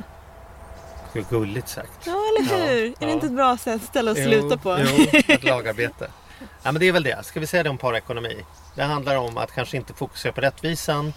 det 1.13 1.19
är 1.19 1.39
gulligt 1.39 1.69
sagt. 1.69 1.91
Ja, 2.05 2.11
eller 2.11 2.57
hur? 2.57 2.85
Är 2.85 2.93
det 2.99 3.05
ja. 3.05 3.09
inte 3.09 3.25
ett 3.25 3.31
bra 3.31 3.57
sätt 3.57 3.75
att 3.75 3.87
ställa 3.87 4.11
och 4.11 4.17
sluta 4.17 4.57
på? 4.57 4.77
Jo, 4.79 5.05
ett 5.27 5.43
lagarbete. 5.43 6.07
Ja, 6.39 6.71
men 6.71 6.79
det 6.79 6.85
är 6.85 6.91
väl 6.91 7.03
det. 7.03 7.25
Ska 7.25 7.39
vi 7.39 7.47
säga 7.47 7.63
det 7.63 7.69
om 7.69 7.77
parekonomi? 7.77 8.45
Det 8.75 8.83
handlar 8.83 9.15
om 9.15 9.37
att 9.37 9.51
kanske 9.51 9.77
inte 9.77 9.93
fokusera 9.93 10.33
på 10.33 10.41
rättvisan, 10.41 11.13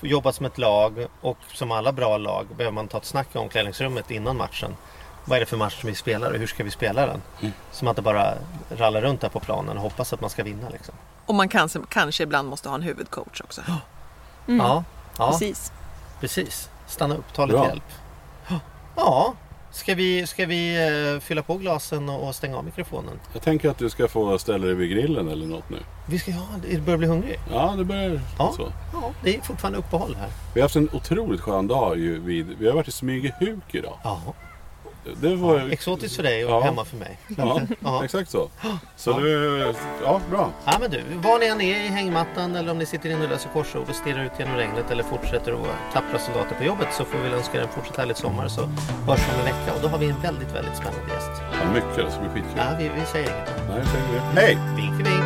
jobba 0.00 0.32
som 0.32 0.46
ett 0.46 0.58
lag 0.58 1.06
och 1.20 1.38
som 1.54 1.72
alla 1.72 1.92
bra 1.92 2.16
lag 2.16 2.46
behöver 2.56 2.74
man 2.74 2.88
ta 2.88 2.98
ett 2.98 3.04
snack 3.04 3.28
i 3.34 3.38
omklädningsrummet 3.38 4.10
innan 4.10 4.36
matchen. 4.36 4.76
Vad 5.24 5.36
är 5.36 5.40
det 5.40 5.46
för 5.46 5.56
match 5.56 5.80
som 5.80 5.88
vi 5.88 5.94
spelar 5.94 6.30
och 6.30 6.38
hur 6.38 6.46
ska 6.46 6.64
vi 6.64 6.70
spela 6.70 7.06
den? 7.06 7.22
Mm. 7.40 7.52
Så 7.72 7.84
man 7.84 7.92
inte 7.92 8.02
bara 8.02 8.34
rallar 8.76 9.00
runt 9.00 9.20
där 9.20 9.28
på 9.28 9.40
planen 9.40 9.76
och 9.76 9.82
hoppas 9.82 10.12
att 10.12 10.20
man 10.20 10.30
ska 10.30 10.44
vinna. 10.44 10.68
Liksom. 10.68 10.94
Och 11.26 11.34
man 11.34 11.48
kanske, 11.48 11.80
kanske 11.88 12.22
ibland 12.22 12.48
måste 12.48 12.68
ha 12.68 12.76
en 12.76 12.82
huvudcoach 12.82 13.40
också. 13.40 13.62
Ja, 14.46 14.84
ja 15.16 15.30
Precis. 15.30 15.72
Precis. 16.20 16.70
Stanna 16.86 17.14
upp, 17.14 17.32
ta 17.34 17.46
lite 17.46 17.58
Bra. 17.58 17.68
hjälp. 17.68 17.82
Ja, 18.96 19.34
ska 19.72 19.94
vi, 19.94 20.26
ska 20.26 20.46
vi 20.46 20.88
eh, 21.14 21.20
fylla 21.20 21.42
på 21.42 21.54
glasen 21.54 22.08
och 22.08 22.28
och 22.28 22.34
stänga 22.34 22.56
av 22.56 22.64
mikrofonen? 22.64 23.20
Jag 23.32 23.42
tänker 23.42 23.70
att 23.70 23.78
du 23.78 23.90
ska 23.90 24.08
få 24.08 24.38
ställa 24.38 24.66
dig 24.66 24.74
vid 24.74 24.90
grillen 24.90 25.28
eller 25.28 25.46
något 25.46 25.70
nu. 25.70 25.78
Vi 26.08 26.18
ska, 26.18 26.30
ja, 26.30 26.46
det 26.68 26.78
börjar 26.80 26.98
bli 26.98 27.06
hungrig. 27.06 27.38
Ja, 27.52 27.74
det 27.78 27.84
börjar 27.84 28.20
Ja. 28.38 28.52
så. 28.56 28.72
Ja, 28.92 29.10
det 29.24 29.36
är 29.36 29.40
fortfarande 29.40 29.78
uppehåll 29.78 30.16
här. 30.20 30.28
Vi 30.54 30.60
har 30.60 30.64
haft 30.64 30.76
en 30.76 30.88
otroligt 30.92 31.40
skön 31.40 31.66
dag 31.66 31.98
ju 31.98 32.20
vid... 32.20 32.46
Vi 32.58 32.66
har 32.66 32.74
varit 32.74 32.88
i 32.88 32.92
Smygehuk 32.92 33.64
idag. 33.74 33.98
Ja, 34.04 34.20
Det 35.20 35.36
var... 35.36 35.72
exotiskt 35.72 36.16
för 36.16 36.22
dig 36.22 36.44
och 36.44 36.50
Ja. 36.50 36.60
hemma 36.60 36.84
för 36.84 36.96
mig. 36.96 37.18
Ja, 37.36 37.60
Ja. 37.80 38.04
exakt 38.04 38.30
så. 38.30 38.48
Så 38.96 39.10
Ja. 39.10 39.16
du... 39.18 39.74
Ja, 40.04 40.20
bra. 40.30 40.50
Ja 40.64 40.72
men 40.80 40.90
du, 40.90 41.02
var 41.14 41.38
ni 41.38 41.46
än 41.46 41.60
är 41.60 41.84
i 41.84 41.88
hängmattan 41.88 42.56
eller 42.56 42.70
om 42.70 42.78
ni 42.78 42.86
sitter 42.86 43.10
inne 43.10 43.24
och 43.24 43.30
löser 43.30 43.48
korsord 43.52 43.88
och 43.88 43.94
stirrar 43.94 44.24
ut 44.24 44.32
genom 44.38 44.54
regnet 44.56 44.90
eller 44.90 45.02
fortsätter 45.02 45.52
att 45.52 45.58
vara 45.58 45.76
tappra 45.92 46.18
soldater 46.18 46.54
på 46.54 46.64
jobbet 46.64 46.88
så 46.92 47.04
får 47.04 47.18
vi 47.18 47.28
önska 47.34 47.58
er 47.58 47.62
en 47.62 47.68
fortsatt 47.68 47.96
härligt 47.96 48.16
sommar 48.18 48.48
så 48.48 48.60
hörs 49.06 49.20
vi 49.28 49.32
om 49.34 49.38
en 49.38 49.44
vecka 49.44 49.72
och 49.76 49.80
då 49.82 49.88
har 49.88 49.98
vi 49.98 50.06
en 50.10 50.20
väldigt, 50.22 50.54
väldigt 50.54 50.76
spännande 50.76 51.14
gäst. 51.14 51.30
Ja, 51.52 51.72
mycket. 51.74 51.96
Det 51.96 52.10
ska 52.10 52.20
bli 52.20 52.28
skitkul. 52.30 52.56
Ja, 52.56 52.64
vi, 52.78 52.84
vi 53.00 53.06
säger 53.12 53.28
inget. 53.34 53.50
Nej, 53.68 53.82
säger 53.92 54.12
det. 54.34 54.40
Hej! 54.40 54.58
Vink, 54.76 54.94
vink. 55.08 55.25